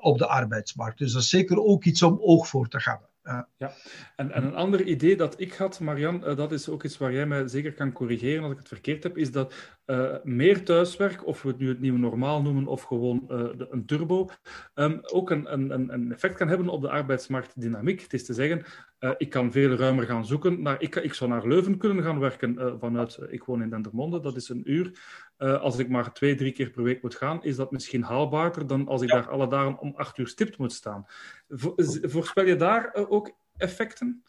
op 0.00 0.18
de 0.18 0.26
arbeidsmarkt. 0.26 0.98
Dus 0.98 1.12
dat 1.12 1.22
is 1.22 1.28
zeker 1.28 1.64
ook 1.64 1.84
iets 1.84 2.02
om 2.02 2.18
oog 2.20 2.48
voor 2.48 2.68
te 2.68 2.80
hebben. 2.80 3.08
Ja. 3.26 3.48
ja. 3.56 3.72
En, 4.16 4.30
en, 4.30 4.44
een 4.44 4.54
ander 4.54 4.82
idee 4.82 5.16
dat 5.16 5.40
ik 5.40 5.52
had, 5.52 5.80
Marian, 5.80 6.28
uh, 6.28 6.36
dat 6.36 6.52
is 6.52 6.68
ook 6.68 6.84
iets 6.84 6.98
waar 6.98 7.12
jij 7.12 7.26
mij 7.26 7.48
zeker 7.48 7.72
kan 7.72 7.92
corrigeren 7.92 8.42
als 8.42 8.52
ik 8.52 8.58
het 8.58 8.68
verkeerd 8.68 9.02
heb, 9.02 9.16
is 9.16 9.32
dat 9.32 9.54
uh, 9.86 10.16
meer 10.22 10.64
thuiswerk, 10.64 11.26
of 11.26 11.42
we 11.42 11.48
het 11.48 11.58
nu 11.58 11.68
het 11.68 11.80
nieuwe 11.80 11.98
normaal 11.98 12.42
noemen, 12.42 12.66
of 12.66 12.82
gewoon 12.82 13.24
de, 13.26 13.66
een 13.70 13.86
turbo, 13.86 14.28
um, 14.74 15.00
ook 15.02 15.30
een, 15.30 15.52
een, 15.52 15.92
een, 15.92 16.12
effect 16.12 16.34
kan 16.34 16.48
hebben 16.48 16.68
op 16.68 16.80
de 16.80 16.90
arbeidsmarktdynamiek. 16.90 18.00
Het 18.00 18.12
is 18.12 18.26
te 18.26 18.34
zeggen, 18.34 18.64
ik 19.18 19.30
kan 19.30 19.52
veel 19.52 19.70
ruimer 19.70 20.04
gaan 20.04 20.26
zoeken. 20.26 20.62
Naar, 20.62 20.82
ik, 20.82 20.94
ik 20.94 21.14
zou 21.14 21.30
naar 21.30 21.46
Leuven 21.46 21.78
kunnen 21.78 22.04
gaan 22.04 22.18
werken 22.18 22.78
vanuit, 22.80 23.18
ik 23.28 23.44
woon 23.44 23.62
in 23.62 23.70
Dendermonde, 23.70 24.20
dat 24.20 24.36
is 24.36 24.48
een 24.48 24.72
uur. 24.72 24.98
Als 25.38 25.78
ik 25.78 25.88
maar 25.88 26.12
twee, 26.12 26.34
drie 26.34 26.52
keer 26.52 26.70
per 26.70 26.82
week 26.82 27.02
moet 27.02 27.14
gaan, 27.14 27.42
is 27.42 27.56
dat 27.56 27.70
misschien 27.70 28.02
haalbaarder 28.02 28.66
dan 28.66 28.88
als 28.88 29.02
ik 29.02 29.08
ja. 29.08 29.14
daar 29.14 29.30
alle 29.30 29.48
dagen 29.48 29.78
om 29.78 29.94
acht 29.96 30.18
uur 30.18 30.28
stipt 30.28 30.58
moet 30.58 30.72
staan. 30.72 31.06
voorspel 32.02 32.44
je 32.44 32.56
daar 32.56 32.94
ook 32.94 33.36
effecten? 33.56 34.24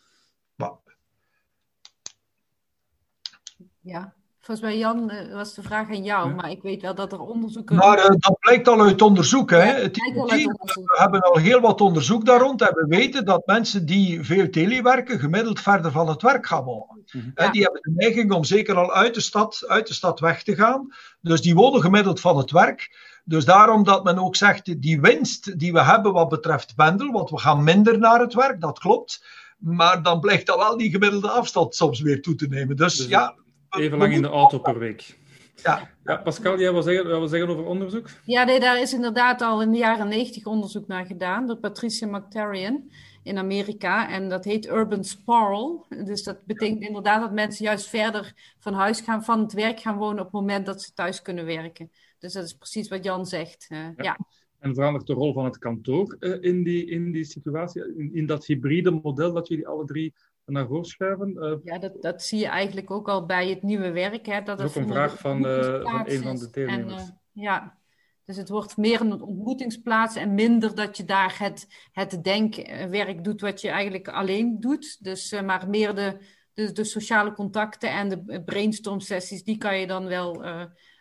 Ja, 3.87 4.15
Volgens 4.47 4.67
mij, 4.67 4.77
Jan, 4.77 5.11
uh, 5.11 5.33
was 5.33 5.53
de 5.53 5.61
vraag 5.61 5.89
aan 5.89 6.03
jou, 6.03 6.29
Ja. 6.29 6.35
maar 6.35 6.49
ik 6.49 6.61
weet 6.61 6.81
wel 6.81 6.95
dat 6.95 7.11
er 7.11 7.19
onderzoeken... 7.19 7.75
Maar 7.75 7.97
eh, 7.97 8.09
dat 8.09 8.39
blijkt 8.39 8.67
al 8.67 8.81
uit 8.81 9.01
onderzoek. 9.01 9.49
Hè. 9.49 9.63
Ja, 9.63 9.81
Het 9.81 9.99
al 10.15 10.25
we 10.25 10.95
hebben 10.97 11.21
al 11.21 11.37
heel 11.37 11.59
wat 11.59 11.81
onderzoek 11.81 12.25
daar 12.25 12.39
rond 12.39 12.61
en 12.61 12.73
we 12.73 12.85
weten 12.87 13.25
dat 13.25 13.45
mensen 13.45 13.85
die 13.85 14.23
veel 14.23 14.49
telewerken 14.49 15.19
gemiddeld 15.19 15.59
verder 15.59 15.91
van 15.91 16.09
het 16.09 16.21
werk 16.21 16.45
gaan 16.45 16.63
wonen. 16.63 17.03
Mhm. 17.11 17.29
Ja. 17.35 17.51
Die 17.51 17.63
hebben 17.63 17.81
de 17.81 17.91
neiging 17.95 18.31
om 18.31 18.43
zeker 18.43 18.75
al 18.75 18.93
uit 18.93 19.13
de, 19.13 19.21
stad, 19.21 19.63
uit 19.67 19.87
de 19.87 19.93
stad 19.93 20.19
weg 20.19 20.43
te 20.43 20.55
gaan. 20.55 20.93
Dus 21.21 21.41
die 21.41 21.55
wonen 21.55 21.81
gemiddeld 21.81 22.19
van 22.19 22.37
het 22.37 22.51
werk. 22.51 22.97
Dus 23.23 23.45
daarom 23.45 23.83
dat 23.83 24.03
men 24.03 24.17
ook 24.17 24.35
zegt, 24.35 24.81
die 24.81 25.01
winst 25.01 25.59
die 25.59 25.73
we 25.73 25.83
hebben 25.83 26.13
wat 26.13 26.29
betreft 26.29 26.75
pendel, 26.75 27.11
want 27.11 27.29
we 27.29 27.39
gaan 27.39 27.63
minder 27.63 27.99
naar 27.99 28.19
het 28.19 28.33
werk, 28.33 28.61
dat 28.61 28.79
klopt. 28.79 29.25
Maar 29.57 30.03
dan 30.03 30.19
blijkt 30.19 30.45
dan 30.45 30.57
wel 30.57 30.77
die 30.77 30.91
gemiddelde 30.91 31.29
afstand 31.29 31.75
soms 31.75 32.01
weer 32.01 32.21
toe 32.21 32.35
te 32.35 32.47
nemen. 32.47 32.75
Dus, 32.75 32.97
Dus 32.97 33.07
ja, 33.07 33.35
Even 33.77 33.97
lang 33.97 34.13
in 34.13 34.21
de 34.21 34.27
auto 34.27 34.59
per 34.59 34.79
week. 34.79 35.17
Ja. 35.63 35.89
Ja, 36.03 36.17
Pascal, 36.17 36.59
jij 36.59 36.71
wil 36.71 36.81
zeggen, 36.81 37.07
jij 37.07 37.19
wil 37.19 37.27
zeggen 37.27 37.49
over 37.49 37.65
onderzoek? 37.65 38.09
Ja, 38.23 38.43
nee, 38.43 38.59
daar 38.59 38.81
is 38.81 38.93
inderdaad 38.93 39.41
al 39.41 39.61
in 39.61 39.71
de 39.71 39.77
jaren 39.77 40.07
negentig 40.07 40.45
onderzoek 40.45 40.87
naar 40.87 41.05
gedaan 41.05 41.47
door 41.47 41.57
Patricia 41.57 42.07
McTarian 42.07 42.91
in 43.23 43.37
Amerika. 43.37 44.09
En 44.09 44.29
dat 44.29 44.45
heet 44.45 44.67
urban 44.67 45.03
sprawl. 45.03 45.85
Dus 46.05 46.23
dat 46.23 46.45
betekent 46.45 46.81
inderdaad 46.81 47.21
dat 47.21 47.31
mensen 47.33 47.65
juist 47.65 47.87
verder 47.87 48.33
van 48.59 48.73
huis 48.73 49.01
gaan, 49.01 49.23
van 49.23 49.39
het 49.39 49.53
werk 49.53 49.79
gaan 49.79 49.97
wonen 49.97 50.19
op 50.19 50.23
het 50.25 50.33
moment 50.33 50.65
dat 50.65 50.81
ze 50.81 50.93
thuis 50.93 51.21
kunnen 51.21 51.45
werken. 51.45 51.91
Dus 52.19 52.33
dat 52.33 52.43
is 52.43 52.53
precies 52.53 52.87
wat 52.87 53.03
Jan 53.03 53.25
zegt. 53.25 53.65
eh, 53.69 53.87
ja. 53.97 54.17
En 54.59 54.73
verandert 54.75 55.07
de 55.07 55.13
rol 55.13 55.33
van 55.33 55.45
het 55.45 55.57
kantoor 55.57 56.15
eh, 56.19 56.37
in, 56.41 56.63
die, 56.63 56.85
in 56.85 57.11
die 57.11 57.23
situatie, 57.23 57.93
in, 57.97 58.09
in 58.13 58.25
dat 58.25 58.45
hybride 58.45 58.91
model 58.91 59.33
dat 59.33 59.47
jullie 59.47 59.67
alle 59.67 59.85
drie 59.85 60.13
naar 60.51 60.67
voren 60.67 60.85
schuiven? 60.85 61.37
Eh, 61.37 61.57
Ja, 61.63 61.79
dat, 61.79 62.01
dat 62.01 62.23
zie 62.23 62.39
je 62.39 62.47
eigenlijk 62.47 62.91
ook 62.91 63.09
al 63.09 63.25
bij 63.25 63.49
het 63.49 63.63
nieuwe 63.63 63.91
werk. 63.91 64.25
Hè, 64.25 64.41
dat 64.41 64.57
Dat 64.57 64.69
is 64.69 64.77
ook 64.77 64.83
een 64.83 64.89
vraag 64.89 65.19
van, 65.19 65.45
eh, 65.45 65.81
van 65.81 66.03
een 66.07 66.21
van 66.21 66.35
de 66.35 66.49
deelnemers. 66.49 66.93
En, 66.93 67.07
eh, 67.07 67.43
ja, 67.43 67.77
dus 68.23 68.37
het 68.37 68.49
wordt 68.49 68.77
meer 68.77 69.01
een 69.01 69.21
ontmoetingsplaats 69.21 70.15
en 70.15 70.33
minder 70.33 70.75
dat 70.75 70.97
je 70.97 71.05
daar 71.05 71.35
het, 71.39 71.67
het 71.91 72.23
denkwerk 72.23 73.23
doet 73.23 73.41
wat 73.41 73.61
je 73.61 73.69
eigenlijk 73.69 74.07
alleen 74.07 74.59
doet. 74.59 75.03
Dus, 75.03 75.31
eh, 75.31 75.41
maar 75.41 75.69
meer 75.69 75.95
de, 75.95 76.17
de, 76.53 76.71
de 76.71 76.83
sociale 76.83 77.33
contacten 77.33 77.91
en 77.91 78.09
de 78.09 78.43
brainstorm 78.43 78.99
sessies, 78.99 79.43
die 79.43 79.57
kan 79.57 79.79
je 79.79 79.87
dan 79.87 80.05
wel 80.05 80.45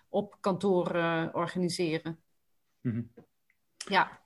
op 0.09 0.37
kantoor 0.41 0.87
organiseren. 1.33 2.21
Mhm. 2.81 3.03
Ja. 3.77 4.25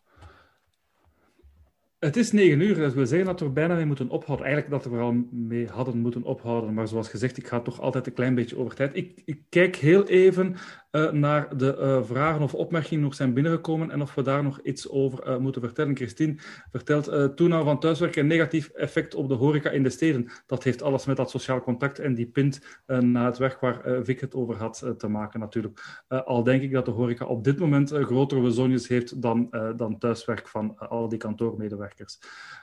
Het 2.00 2.16
is 2.16 2.32
negen 2.32 2.60
uur, 2.60 2.74
dat 2.74 2.94
wil 2.94 3.06
zeggen 3.06 3.26
dat 3.26 3.40
we 3.40 3.48
bijna 3.48 3.74
mee 3.74 3.84
moeten 3.84 4.08
ophouden. 4.08 4.46
Eigenlijk 4.46 4.82
dat 4.82 4.92
we 4.92 4.98
er 4.98 5.04
al 5.04 5.24
mee 5.30 5.66
hadden 5.66 5.98
moeten 5.98 6.22
ophouden, 6.22 6.74
maar 6.74 6.88
zoals 6.88 7.08
gezegd, 7.08 7.36
ik 7.36 7.46
ga 7.46 7.60
toch 7.60 7.80
altijd 7.80 8.06
een 8.06 8.12
klein 8.12 8.34
beetje 8.34 8.58
over 8.58 8.74
tijd. 8.74 8.96
Ik, 8.96 9.22
ik 9.24 9.40
kijk 9.48 9.76
heel 9.76 10.06
even 10.06 10.56
uh, 10.90 11.10
naar 11.10 11.56
de 11.56 11.76
uh, 11.80 12.02
vragen 12.02 12.42
of 12.42 12.54
opmerkingen 12.54 13.02
nog 13.02 13.14
zijn 13.14 13.34
binnengekomen 13.34 13.90
en 13.90 14.02
of 14.02 14.14
we 14.14 14.22
daar 14.22 14.42
nog 14.42 14.60
iets 14.60 14.88
over 14.88 15.28
uh, 15.28 15.36
moeten 15.36 15.62
vertellen. 15.62 15.96
Christine 15.96 16.34
vertelt 16.70 17.36
toename 17.36 17.64
van 17.64 17.80
thuiswerken 17.80 18.26
negatief 18.26 18.68
effect 18.68 19.14
op 19.14 19.28
de 19.28 19.34
horeca 19.34 19.70
in 19.70 19.82
de 19.82 19.90
steden. 19.90 20.30
Dat 20.46 20.62
heeft 20.62 20.82
alles 20.82 21.06
met 21.06 21.16
dat 21.16 21.30
sociaal 21.30 21.62
contact 21.62 21.98
en 21.98 22.14
die 22.14 22.26
pint 22.26 22.60
naar 22.86 23.26
het 23.26 23.38
werk 23.38 23.60
waar 23.60 24.04
Vic 24.04 24.20
het 24.20 24.34
over 24.34 24.56
had 24.56 24.92
te 24.98 25.08
maken 25.08 25.40
natuurlijk. 25.40 26.04
al 26.08 26.42
denk 26.42 26.62
ik 26.62 26.72
dat 26.72 26.84
de 26.84 26.90
horeca 26.90 27.24
op 27.24 27.44
dit 27.44 27.58
moment 27.58 27.90
grotere 27.90 28.40
bezonjes 28.40 28.88
heeft 28.88 29.22
dan, 29.22 29.48
dan 29.76 29.98
thuiswerk 29.98 30.48
van 30.48 30.78
al 30.78 31.08
die 31.08 31.18
kantoormedewerkers. 31.18 32.18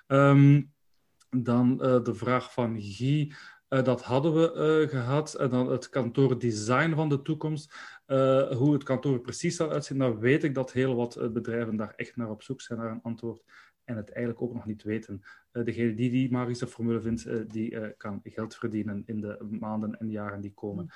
Um, 0.08 0.72
dan 1.30 1.78
de 1.78 2.14
vraag 2.14 2.54
van 2.54 2.82
Guy, 2.82 3.34
dat 3.68 4.02
hadden 4.04 4.34
we 4.34 4.88
gehad. 4.90 5.34
En 5.34 5.50
dan 5.50 5.72
het 5.72 5.90
kantoordesign 5.90 6.94
van 6.94 7.10
de 7.10 7.22
toekomst. 7.22 7.74
Hoe 8.58 8.74
het 8.74 8.84
kantoor 8.84 9.20
precies 9.20 9.56
zal 9.56 9.72
uitzien, 9.72 9.98
dan 9.98 10.20
weet 10.20 10.44
ik 10.44 10.56
dat 10.56 10.72
heel 10.72 10.96
wat 10.96 11.34
bedrijven 11.34 11.76
daar 11.76 11.94
echt 11.96 12.16
naar 12.16 12.30
op 12.30 12.44
zoek 12.44 12.62
zijn 12.62 12.80
naar 12.80 12.92
een 12.92 13.02
antwoord. 13.04 13.44
En 13.84 13.96
het 13.96 14.12
eigenlijk 14.12 14.42
ook 14.42 14.54
nog 14.54 14.66
niet 14.66 14.84
weten. 14.84 15.22
degene 15.52 15.94
die 15.94 16.10
die 16.10 16.32
magische 16.32 16.68
formule 16.68 17.02
vindt, 17.02 17.52
die 17.52 17.96
kan 17.98 18.20
geld 18.24 18.56
verdienen 18.56 19.04
in 19.06 19.22
de 19.22 19.48
maanden 19.50 20.00
en 20.00 20.10
jaren 20.10 20.42
die 20.42 20.54
komen. 20.54 20.90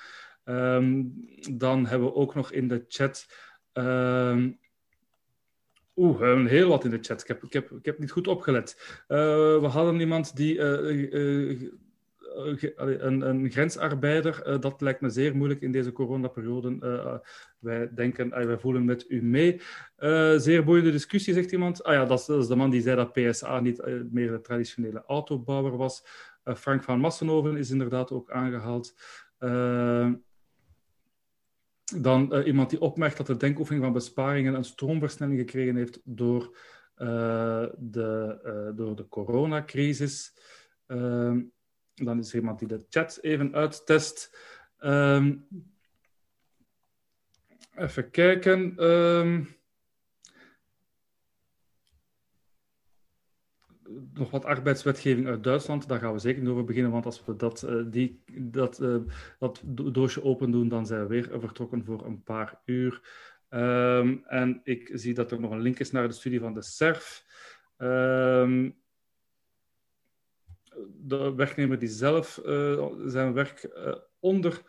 Um, 0.44 1.14
dan 1.50 1.86
hebben 1.86 2.08
we 2.08 2.14
ook 2.14 2.34
nog 2.34 2.52
in 2.52 2.68
de 2.68 2.84
chat... 2.88 3.26
Oeh, 5.96 6.18
we 6.18 6.24
hebben 6.24 6.46
heel 6.46 6.68
wat 6.68 6.84
in 6.84 6.90
de 6.90 6.98
chat. 7.00 7.20
Ik 7.20 7.28
heb, 7.28 7.42
ik 7.42 7.52
heb, 7.52 7.70
ik 7.70 7.84
heb 7.84 7.98
niet 7.98 8.10
goed 8.10 8.28
opgelet. 8.28 9.02
Uh, 9.08 9.16
we 9.60 9.66
hadden 9.66 10.00
iemand 10.00 10.36
die. 10.36 10.58
Uh, 12.36 12.70
een, 12.76 13.20
een, 13.20 13.50
grensarbeider, 13.50 14.60
dat 14.60 14.80
lijkt 14.80 15.00
me 15.00 15.10
zeer 15.10 15.36
moeilijk 15.36 15.60
in 15.60 15.72
deze 15.72 15.92
coronaperiode. 15.92 17.20
wij 17.58 17.94
denken, 17.94 18.30
wij 18.30 18.58
voelen 18.58 18.84
met 18.84 19.04
u 19.08 19.22
mee. 19.22 19.60
zeer 20.36 20.64
boeiende 20.64 20.90
discussie, 20.90 21.34
zegt 21.34 21.52
iemand. 21.52 21.82
Ah 21.82 21.94
ja, 21.94 22.04
dat 22.04 22.18
is, 22.18 22.26
dat 22.26 22.38
is 22.38 22.46
de 22.46 22.56
man 22.56 22.70
die 22.70 22.82
zei 22.82 22.96
dat 22.96 23.12
PSA 23.12 23.60
niet 23.60 23.82
meer 24.10 24.30
de 24.30 24.40
traditionele 24.40 25.02
autobouwer 25.06 25.76
was. 25.76 26.04
Frank 26.56 26.82
van 26.82 27.00
Massenhoven 27.00 27.56
is 27.56 27.70
inderdaad 27.70 28.10
ook 28.10 28.30
aangehaald. 28.30 28.94
Dan 31.96 32.42
iemand 32.44 32.70
die 32.70 32.80
opmerkt 32.80 33.16
dat 33.16 33.26
de 33.26 33.36
denkoefening 33.36 33.84
van 33.84 33.92
besparingen 33.92 34.54
een 34.54 34.64
stroomversnelling 34.64 35.38
gekregen 35.38 35.76
heeft 35.76 36.00
door, 36.04 36.56
de, 37.78 38.72
door 38.76 38.96
de 38.96 39.08
coronacrisis. 39.08 40.32
Ehm, 41.94 42.04
dan 42.04 42.18
is 42.18 42.32
er 42.32 42.38
iemand 42.38 42.58
die 42.58 42.68
de 42.68 42.86
chat 42.88 43.18
even 43.22 43.54
uittest. 43.54 44.38
Um, 44.78 45.46
even 47.74 48.10
kijken. 48.10 48.84
Um, 48.84 49.60
nog 54.14 54.30
wat 54.30 54.44
arbeidswetgeving 54.44 55.26
uit 55.26 55.44
Duitsland. 55.44 55.88
Daar 55.88 55.98
gaan 55.98 56.12
we 56.12 56.18
zeker 56.18 56.50
over 56.50 56.64
beginnen, 56.64 56.92
want 56.92 57.04
als 57.04 57.24
we 57.24 57.36
dat, 57.36 57.62
uh, 57.68 57.84
die, 57.90 58.22
dat, 58.32 58.80
uh, 58.80 58.96
dat 59.38 59.62
doosje 59.64 60.22
open 60.22 60.50
doen, 60.50 60.68
dan 60.68 60.86
zijn 60.86 61.00
we 61.00 61.06
weer 61.06 61.40
vertrokken 61.40 61.84
voor 61.84 62.06
een 62.06 62.22
paar 62.22 62.60
uur. 62.64 63.00
Um, 63.50 64.24
en 64.24 64.60
ik 64.64 64.90
zie 64.92 65.14
dat 65.14 65.30
er 65.30 65.40
nog 65.40 65.50
een 65.50 65.60
link 65.60 65.78
is 65.78 65.90
naar 65.90 66.08
de 66.08 66.14
studie 66.14 66.40
van 66.40 66.54
de 66.54 66.62
SERF. 66.62 67.24
Um, 67.78 68.81
de 70.96 71.34
werknemer 71.34 71.78
die 71.78 71.88
zelf 71.88 72.40
uh, 72.46 72.86
zijn 73.06 73.32
werk 73.32 73.68
onder 74.20 74.62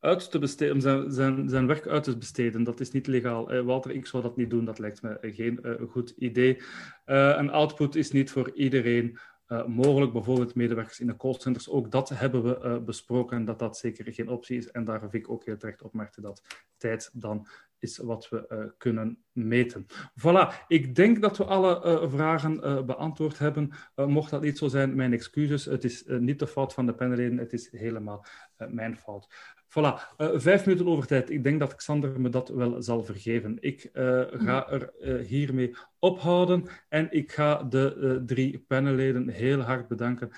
uit 0.00 0.30
te 0.30 0.38
besteden, 0.38 0.80
zijn, 0.80 1.10
zijn, 1.10 1.48
zijn 1.48 1.66
werk 1.66 1.86
uit 1.86 2.04
te 2.04 2.16
besteden. 2.16 2.64
Dat 2.64 2.80
is 2.80 2.90
niet 2.90 3.06
legaal. 3.06 3.54
Uh, 3.54 3.60
Walter, 3.60 3.90
ik 3.90 4.06
zou 4.06 4.22
dat 4.22 4.36
niet 4.36 4.50
doen. 4.50 4.64
Dat 4.64 4.78
lijkt 4.78 5.02
me 5.02 5.18
geen 5.20 5.78
goed 5.90 6.10
idee. 6.10 6.62
Een 7.04 7.50
output 7.50 7.94
is 7.94 8.10
niet 8.10 8.30
voor 8.30 8.50
iedereen 8.54 9.18
mogelijk. 9.66 10.12
Bijvoorbeeld 10.12 10.54
medewerkers 10.54 11.00
in 11.00 11.06
de 11.06 11.16
callcenters. 11.16 11.68
Ook 11.68 11.90
dat 11.90 12.08
hebben 12.08 12.42
we 12.44 12.80
besproken, 12.80 13.44
dat 13.44 13.58
dat 13.58 13.76
zeker 13.76 14.12
geen 14.12 14.28
optie 14.28 14.56
is. 14.56 14.70
En 14.70 14.84
daar 14.84 15.00
ik 15.14 15.30
ook 15.30 15.44
heel 15.44 15.56
terecht 15.56 15.82
opmerkte 15.82 16.20
dat 16.20 16.42
tijd 16.76 17.10
dan 17.12 17.48
is 17.78 17.98
wat 17.98 18.28
we 18.28 18.72
kunnen 18.78 19.24
meten. 19.32 19.86
Voilà, 20.20 20.66
ik 20.68 20.94
denk 20.94 21.20
dat 21.20 21.36
we 21.36 21.44
alle 21.44 22.08
vragen 22.08 22.86
beantwoord 22.86 23.38
hebben. 23.38 23.72
mocht 23.94 24.30
dat 24.30 24.42
niet 24.42 24.58
zo 24.58 24.68
zijn, 24.68 24.94
mijn 24.94 25.12
excuses. 25.12 25.64
Het 25.64 25.84
is 25.84 26.04
niet 26.06 26.38
de 26.38 26.46
fout 26.46 26.74
van 26.74 26.86
de 26.86 26.94
panelleden, 26.94 27.38
het 27.38 27.52
is 27.52 27.70
helemaal 27.70 28.26
mijn 28.68 28.96
fout. 28.96 29.53
Voilà, 29.78 30.14
uh, 30.18 30.28
vijf 30.34 30.66
minuten 30.66 30.88
over 30.88 31.06
tijd. 31.06 31.30
Ik 31.30 31.42
denk 31.42 31.60
dat 31.60 31.74
Xander 31.74 32.20
me 32.20 32.28
dat 32.28 32.48
wel 32.48 32.82
zal 32.82 33.04
vergeven. 33.04 33.56
Ik 33.60 33.90
uh, 33.92 34.22
ga 34.30 34.70
er 34.70 34.92
uh, 35.00 35.26
hiermee 35.26 35.74
ophouden 35.98 36.64
en 36.88 37.08
ik 37.10 37.32
ga 37.32 37.62
de 37.62 38.22
drie 38.26 38.58
panelleden 38.58 39.28
heel 39.28 39.60
hard 39.60 39.88
bedanken. 39.88 40.30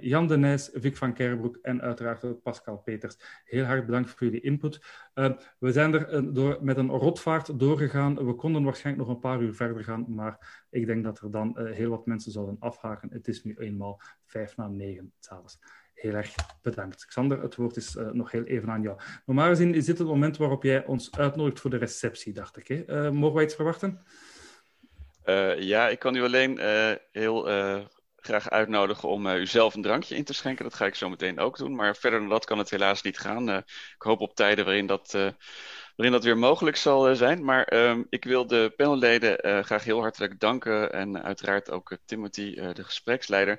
Jan 0.00 0.26
de 0.26 0.36
Nijs, 0.36 0.70
Vic 0.72 0.96
van 0.96 1.12
Kerbroek 1.12 1.58
en 1.62 1.82
uiteraard 1.82 2.42
Pascal 2.42 2.76
Peters. 2.76 3.16
Heel 3.44 3.64
hard 3.64 3.86
bedankt 3.86 4.10
voor 4.10 4.26
jullie 4.26 4.40
input. 4.40 4.80
we 5.58 5.72
zijn 5.72 5.94
er 5.94 6.34
door, 6.34 6.58
met 6.60 6.76
een 6.76 6.90
rotvaart 6.90 7.58
doorgegaan. 7.58 8.26
We 8.26 8.34
konden 8.34 8.62
waarschijnlijk 8.62 9.06
nog 9.06 9.14
een 9.14 9.22
paar 9.22 9.40
uur 9.40 9.54
verder 9.54 9.84
gaan, 9.84 10.04
maar 10.08 10.64
ik 10.70 10.86
denk 10.86 11.04
dat 11.04 11.20
er 11.20 11.30
dan 11.30 11.58
heel 11.66 11.90
wat 11.90 12.06
mensen 12.06 12.32
zouden 12.32 12.56
afhaken. 12.58 13.08
Het 13.12 13.28
is 13.28 13.44
nu 13.44 13.54
eenmaal 13.58 14.00
vijf 14.24 14.56
na 14.56 14.68
negen 14.68 15.12
s'avonds 15.18 15.58
heel 15.94 16.14
erg 16.14 16.34
bedankt. 16.62 17.06
Xander, 17.06 17.42
het 17.42 17.54
woord 17.54 17.76
is 17.76 17.96
uh, 17.96 18.10
nog 18.10 18.30
heel 18.30 18.44
even 18.44 18.70
aan 18.70 18.82
jou. 18.82 18.98
Normaal 19.26 19.48
gezien 19.48 19.74
is 19.74 19.84
dit 19.84 19.98
het 19.98 20.06
moment 20.06 20.36
waarop 20.36 20.62
jij 20.62 20.84
ons 20.84 21.12
uitnodigt 21.12 21.60
voor 21.60 21.70
de 21.70 21.76
receptie, 21.76 22.32
dacht 22.32 22.56
ik. 22.56 22.68
Hè? 22.68 23.06
Uh, 23.06 23.10
mogen 23.10 23.34
wij 23.34 23.44
iets 23.44 23.54
verwachten? 23.54 24.02
Uh, 25.24 25.60
ja, 25.60 25.88
ik 25.88 25.98
kan 25.98 26.14
u 26.14 26.22
alleen 26.22 26.58
heel 27.12 27.48
graag 28.16 28.50
uitnodigen 28.50 29.08
om 29.08 29.26
u 29.26 29.46
zelf 29.46 29.74
een 29.74 29.82
drankje 29.82 30.16
in 30.16 30.24
te 30.24 30.34
schenken. 30.34 30.64
Dat 30.64 30.74
ga 30.74 30.86
ik 30.86 30.94
zo 30.94 31.08
meteen 31.08 31.38
ook 31.38 31.56
doen. 31.56 31.74
Maar 31.74 31.96
verder 31.96 32.20
dan 32.20 32.28
dat 32.28 32.44
kan 32.44 32.58
het 32.58 32.70
helaas 32.70 33.02
niet 33.02 33.18
gaan. 33.18 33.48
ik 33.48 33.64
hoop 33.98 34.20
op 34.20 34.34
tijden 34.34 34.64
waarin 34.64 34.86
dat, 34.86 35.12
waarin 35.96 36.12
dat 36.12 36.24
weer 36.24 36.38
mogelijk 36.38 36.76
zal 36.76 37.16
zijn. 37.16 37.44
Maar 37.44 37.72
um, 37.72 38.06
ik 38.08 38.24
wil 38.24 38.46
de 38.46 38.72
panelleden 38.76 39.64
graag 39.64 39.84
heel 39.84 40.00
hartelijk 40.00 40.40
danken. 40.40 40.92
En 40.92 41.22
uiteraard 41.22 41.70
ook 41.70 41.96
Timothy, 42.04 42.54
de 42.54 42.84
gespreksleider 42.84 43.58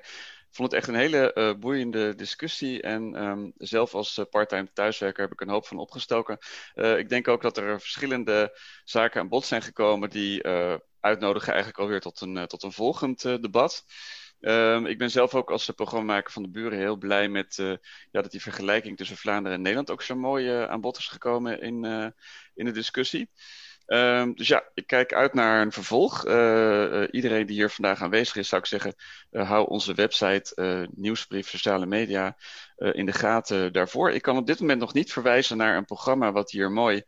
vond 0.56 0.70
het 0.70 0.80
echt 0.80 0.88
een 0.88 1.00
hele 1.00 1.56
boeiende 1.60 2.14
discussie. 2.14 2.82
En 2.82 3.14
ehm, 3.14 3.50
zelf 3.56 3.94
als 3.94 4.20
parttime 4.30 4.72
thuiswerker 4.72 5.22
heb 5.22 5.32
ik 5.32 5.40
een 5.40 5.48
hoop 5.48 5.66
van 5.66 5.78
opgestoken. 5.78 6.38
ik 6.74 7.08
denk 7.08 7.28
ook 7.28 7.42
dat 7.42 7.56
er 7.56 7.80
verschillende 7.80 8.58
zaken 8.84 9.20
aan 9.20 9.28
bod 9.28 9.44
zijn 9.44 9.62
gekomen 9.62 10.10
die 10.10 10.44
uitnodigen 11.00 11.52
eigenlijk 11.52 11.80
alweer 11.82 12.00
tot 12.00 12.20
een, 12.20 12.46
tot 12.46 12.62
een 12.62 12.72
volgend 12.72 13.22
debat. 13.22 13.84
Um, 14.40 14.86
ik 14.86 14.98
ben 14.98 15.10
zelf 15.10 15.34
ook 15.34 15.50
als 15.50 15.70
programmamaker 15.70 16.32
van 16.32 16.42
de 16.42 16.50
buren 16.50 16.78
heel 16.78 16.96
blij 16.96 17.28
met 17.28 17.54
ja, 18.10 18.22
dat 18.22 18.30
die 18.30 18.42
vergelijking 18.42 18.96
tussen 18.96 19.16
Vlaanderen 19.16 19.56
en 19.56 19.62
Nederland 19.62 19.90
ook 19.90 20.02
zo 20.02 20.14
mooi 20.14 20.46
uh, 20.46 20.64
aan 20.64 20.80
bod 20.80 20.98
is 20.98 21.08
gekomen 21.08 21.60
in, 21.60 21.84
in 22.54 22.64
de 22.64 22.72
discussie. 22.72 23.30
Um, 23.86 24.34
dus 24.34 24.48
ja, 24.48 24.64
ik 24.74 24.86
kijk 24.86 25.12
uit 25.12 25.34
naar 25.34 25.62
een 25.62 25.72
vervolg. 25.72 26.24
iedereen 27.10 27.46
die 27.46 27.56
hier 27.56 27.70
vandaag 27.70 28.02
aanwezig 28.02 28.36
is, 28.36 28.48
zou 28.48 28.60
ik 28.62 28.68
zeggen, 28.68 28.94
hou 29.30 29.68
onze 29.68 29.94
website, 29.94 30.88
nieuwsbrief, 30.94 31.48
sociale 31.48 31.86
media 31.86 32.36
in 32.76 33.06
de 33.06 33.12
gaten 33.12 33.72
daarvoor. 33.72 34.10
Ik 34.10 34.22
kan 34.22 34.36
op 34.36 34.46
dit 34.46 34.60
moment 34.60 34.80
nog 34.80 34.92
niet 34.92 35.12
verwijzen 35.12 35.56
naar 35.56 35.76
een 35.76 35.84
programma 35.84 36.32
wat 36.32 36.50
hier 36.50 36.70
mooi 36.70 37.02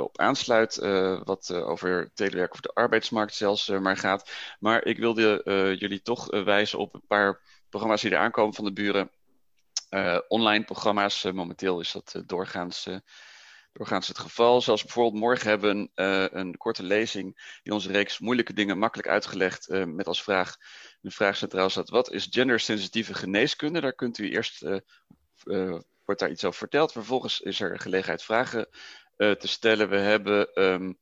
op 0.00 0.18
aansluit. 0.18 0.76
Wat 1.24 1.52
over 1.52 2.10
telewerk 2.14 2.52
of 2.52 2.60
de 2.60 2.74
arbeidsmarkt 2.74 3.34
zelfs 3.34 3.68
maar 3.68 3.96
gaat. 3.96 4.30
Maar 4.58 4.84
ik 4.84 4.98
wilde 4.98 5.42
jullie 5.78 6.02
toch 6.02 6.26
wijzen 6.44 6.78
op 6.78 6.94
een 6.94 7.06
paar 7.06 7.40
programma's 7.68 8.00
die 8.02 8.10
er 8.10 8.18
aankomen 8.18 8.54
van 8.54 8.64
de 8.64 8.72
buren. 8.72 9.10
online 10.28 10.64
programma's. 10.64 11.22
momenteel 11.22 11.80
is 11.80 11.92
dat 11.92 12.22
doorgaans, 12.26 12.88
doorgaans 13.72 14.08
het 14.08 14.18
geval. 14.18 14.60
Zoals 14.60 14.82
bijvoorbeeld 14.82 15.22
morgen 15.22 15.48
hebben 15.48 15.90
we 15.94 16.28
een 16.32 16.56
korte 16.56 16.82
lezing 16.82 17.58
in 17.62 17.72
onze 17.72 17.92
reeks 17.92 18.18
Moeilijke 18.18 18.52
Dingen 18.52 18.78
Makkelijk 18.78 19.08
Uitgelegd. 19.08 19.68
met 19.68 20.06
als 20.06 20.22
vraag, 20.22 20.56
de 21.00 21.10
vraag 21.10 21.36
centraal 21.36 21.70
staat, 21.70 21.88
wat 21.88 22.12
is 22.12 22.28
gendersensitieve 22.30 23.14
geneeskunde? 23.14 23.80
Daar 23.80 23.94
kunt 23.94 24.18
u 24.18 24.30
eerst, 24.30 24.64
wordt 26.04 26.20
daar 26.20 26.30
iets 26.30 26.44
over 26.44 26.58
verteld. 26.58 26.92
Vervolgens 26.92 27.40
is 27.40 27.60
er 27.60 27.78
gelegenheid 27.78 28.22
vragen 28.22 28.68
te 29.16 29.48
stellen. 29.48 29.88
We 29.88 29.98
hebben 29.98 30.62
um, 30.62 30.98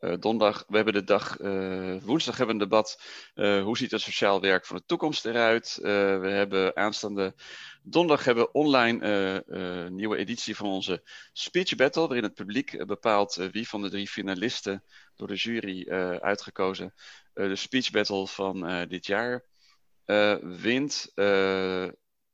uh, 0.00 0.14
donderdag, 0.20 0.64
we 0.68 0.76
hebben 0.76 0.94
de 0.94 1.04
dag, 1.04 1.40
uh, 1.40 1.96
woensdag 2.02 2.36
hebben 2.36 2.56
we 2.56 2.62
een 2.62 2.68
debat. 2.68 3.00
hoe 3.62 3.76
ziet 3.76 3.90
het 3.90 4.00
sociaal 4.00 4.40
werk 4.40 4.66
van 4.66 4.76
de 4.76 4.82
toekomst 4.86 5.24
eruit? 5.24 5.78
we 5.82 6.28
hebben 6.28 6.76
aanstaande 6.76 7.34
donderdag 7.82 8.24
hebben 8.24 8.44
we 8.44 8.52
online 8.52 9.88
nieuwe 9.90 10.16
editie 10.16 10.56
van 10.56 10.66
onze 10.66 11.02
speech 11.32 11.74
battle, 11.74 12.06
waarin 12.06 12.24
het 12.24 12.34
publiek 12.34 12.86
bepaalt 12.86 13.34
wie 13.34 13.68
van 13.68 13.82
de 13.82 13.90
drie 13.90 14.08
finalisten 14.08 14.84
door 15.14 15.28
de 15.28 15.34
jury 15.34 15.88
uitgekozen 16.20 16.94
de 17.32 17.56
speech 17.56 17.90
battle 17.90 18.26
van 18.26 18.86
dit 18.88 19.06
jaar 19.06 19.44
wint. 20.40 21.12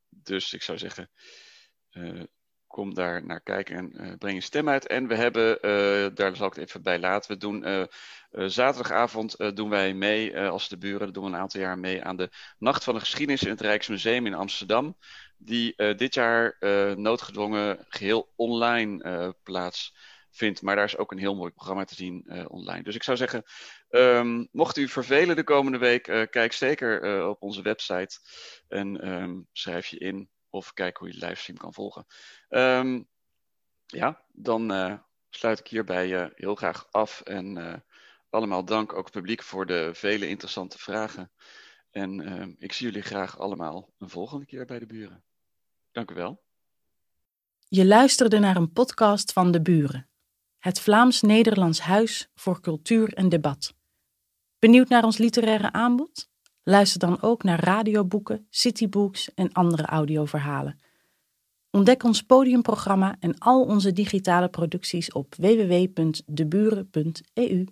dus 0.09 0.53
ik 0.53 0.63
zou 0.63 0.79
zeggen, 0.79 1.11
kom 2.73 2.95
daar 2.95 3.27
naar 3.27 3.41
kijken 3.41 3.77
en 3.77 3.93
uh, 3.95 4.13
breng 4.19 4.35
je 4.35 4.41
stem 4.41 4.69
uit. 4.69 4.87
En 4.87 5.07
we 5.07 5.15
hebben, 5.15 5.51
uh, 5.51 6.15
daar 6.15 6.37
zal 6.37 6.47
ik 6.47 6.55
het 6.55 6.69
even 6.69 6.83
bij 6.83 6.99
laten, 6.99 7.31
we 7.31 7.37
doen 7.37 7.69
uh, 7.69 7.85
zaterdagavond 8.31 9.57
doen 9.57 9.71
wij 9.71 9.95
mee 9.95 10.41
als 10.41 10.69
de 10.69 10.79
buren, 10.79 11.01
dat 11.01 11.15
doen 11.15 11.25
we 11.25 11.31
een 11.31 11.37
aantal 11.37 11.61
jaar 11.61 11.79
mee 11.79 12.03
aan 12.05 12.17
de 12.17 12.31
Nacht 12.59 12.85
van 12.85 12.95
de 12.95 13.01
Geschiedenis 13.01 13.43
in 13.43 13.51
het 13.51 13.61
Rijksmuseum 13.61 14.27
in 14.27 14.35
Amsterdam. 14.35 14.97
Die 15.37 15.95
dit 15.97 16.15
jaar 16.15 16.57
noodgedwongen 16.97 17.85
geheel 17.89 18.33
online 18.37 19.35
plaatsvindt. 19.43 20.63
Maar 20.63 20.77
daar 20.77 20.85
is 20.85 20.97
ook 20.97 21.13
een 21.13 21.19
heel 21.19 21.35
mooi 21.35 21.51
programma 21.51 21.85
te 21.85 21.95
zien 21.95 22.47
online. 22.49 22.83
Dus 22.83 22.95
ik 22.95 23.03
zou 23.03 23.17
zeggen, 23.17 23.43
um, 23.91 24.49
mocht 24.53 24.77
u 24.77 24.89
vervelen 24.89 25.37
de 25.37 25.45
komende 25.45 25.79
week, 25.79 26.03
kijk 26.31 26.53
zeker 26.53 27.27
op 27.29 27.43
onze 27.43 27.63
website 27.63 28.19
en 28.69 29.09
um, 29.09 29.49
schrijf 29.53 29.87
je 29.87 29.99
in 29.99 30.31
of 30.53 30.73
kijk 30.73 30.97
hoe 30.97 31.09
je 31.09 31.19
de 31.19 31.27
livestream 31.27 31.59
kan 31.59 31.75
volgen. 31.75 32.07
Um, 32.49 33.09
ja, 33.87 34.25
dan 34.33 34.73
uh, 34.73 34.95
sluit 35.31 35.59
ik 35.59 35.67
hierbij 35.67 36.23
uh, 36.23 36.27
heel 36.35 36.55
graag 36.55 36.87
af. 36.91 37.21
En 37.21 37.57
uh, 37.57 37.75
allemaal 38.31 38.65
dank 38.65 38.93
ook 38.93 39.11
publiek 39.11 39.43
voor 39.43 39.67
de 39.67 39.91
vele 39.95 40.29
interessante 40.29 40.79
vragen. 40.79 41.33
En 41.91 42.21
ehm, 42.21 42.53
ik 42.59 42.73
zie 42.73 42.87
jullie 42.87 43.03
graag 43.03 43.39
allemaal 43.39 43.93
een 43.99 44.09
volgende 44.09 44.47
keer 44.47 44.65
bij 44.65 44.79
de 44.79 44.87
buren. 44.87 45.25
Dank 45.91 46.11
u 46.11 46.15
wel. 46.15 46.43
Je 47.69 47.87
luisterde 47.87 48.39
naar 48.39 48.57
een 48.57 48.73
podcast 48.73 49.33
van 49.33 49.51
De 49.51 49.63
Buren, 49.63 50.09
het 50.59 50.81
Vlaams-Nederlands 50.81 51.81
Huis 51.81 52.31
voor 52.35 52.61
Cultuur 52.61 53.15
en 53.15 53.29
Debat. 53.29 53.75
Benieuwd 54.59 54.89
naar 54.89 55.05
ons 55.05 55.19
literaire 55.19 55.73
aanbod? 55.73 56.32
Luister 56.65 56.99
dan 56.99 57.23
ook 57.23 57.43
naar 57.43 57.65
radioboeken, 57.65 58.47
citybooks 58.51 59.35
en 59.35 59.53
andere 59.53 59.83
audioverhalen. 59.83 60.81
Ontdek 61.71 62.05
ons 62.05 62.23
podiumprogramma 62.23 63.17
en 63.21 63.39
al 63.39 63.65
onze 63.65 63.93
digitale 63.93 64.49
producties 64.49 65.13
op 65.13 65.35
www.deburen.eu. 65.35 67.65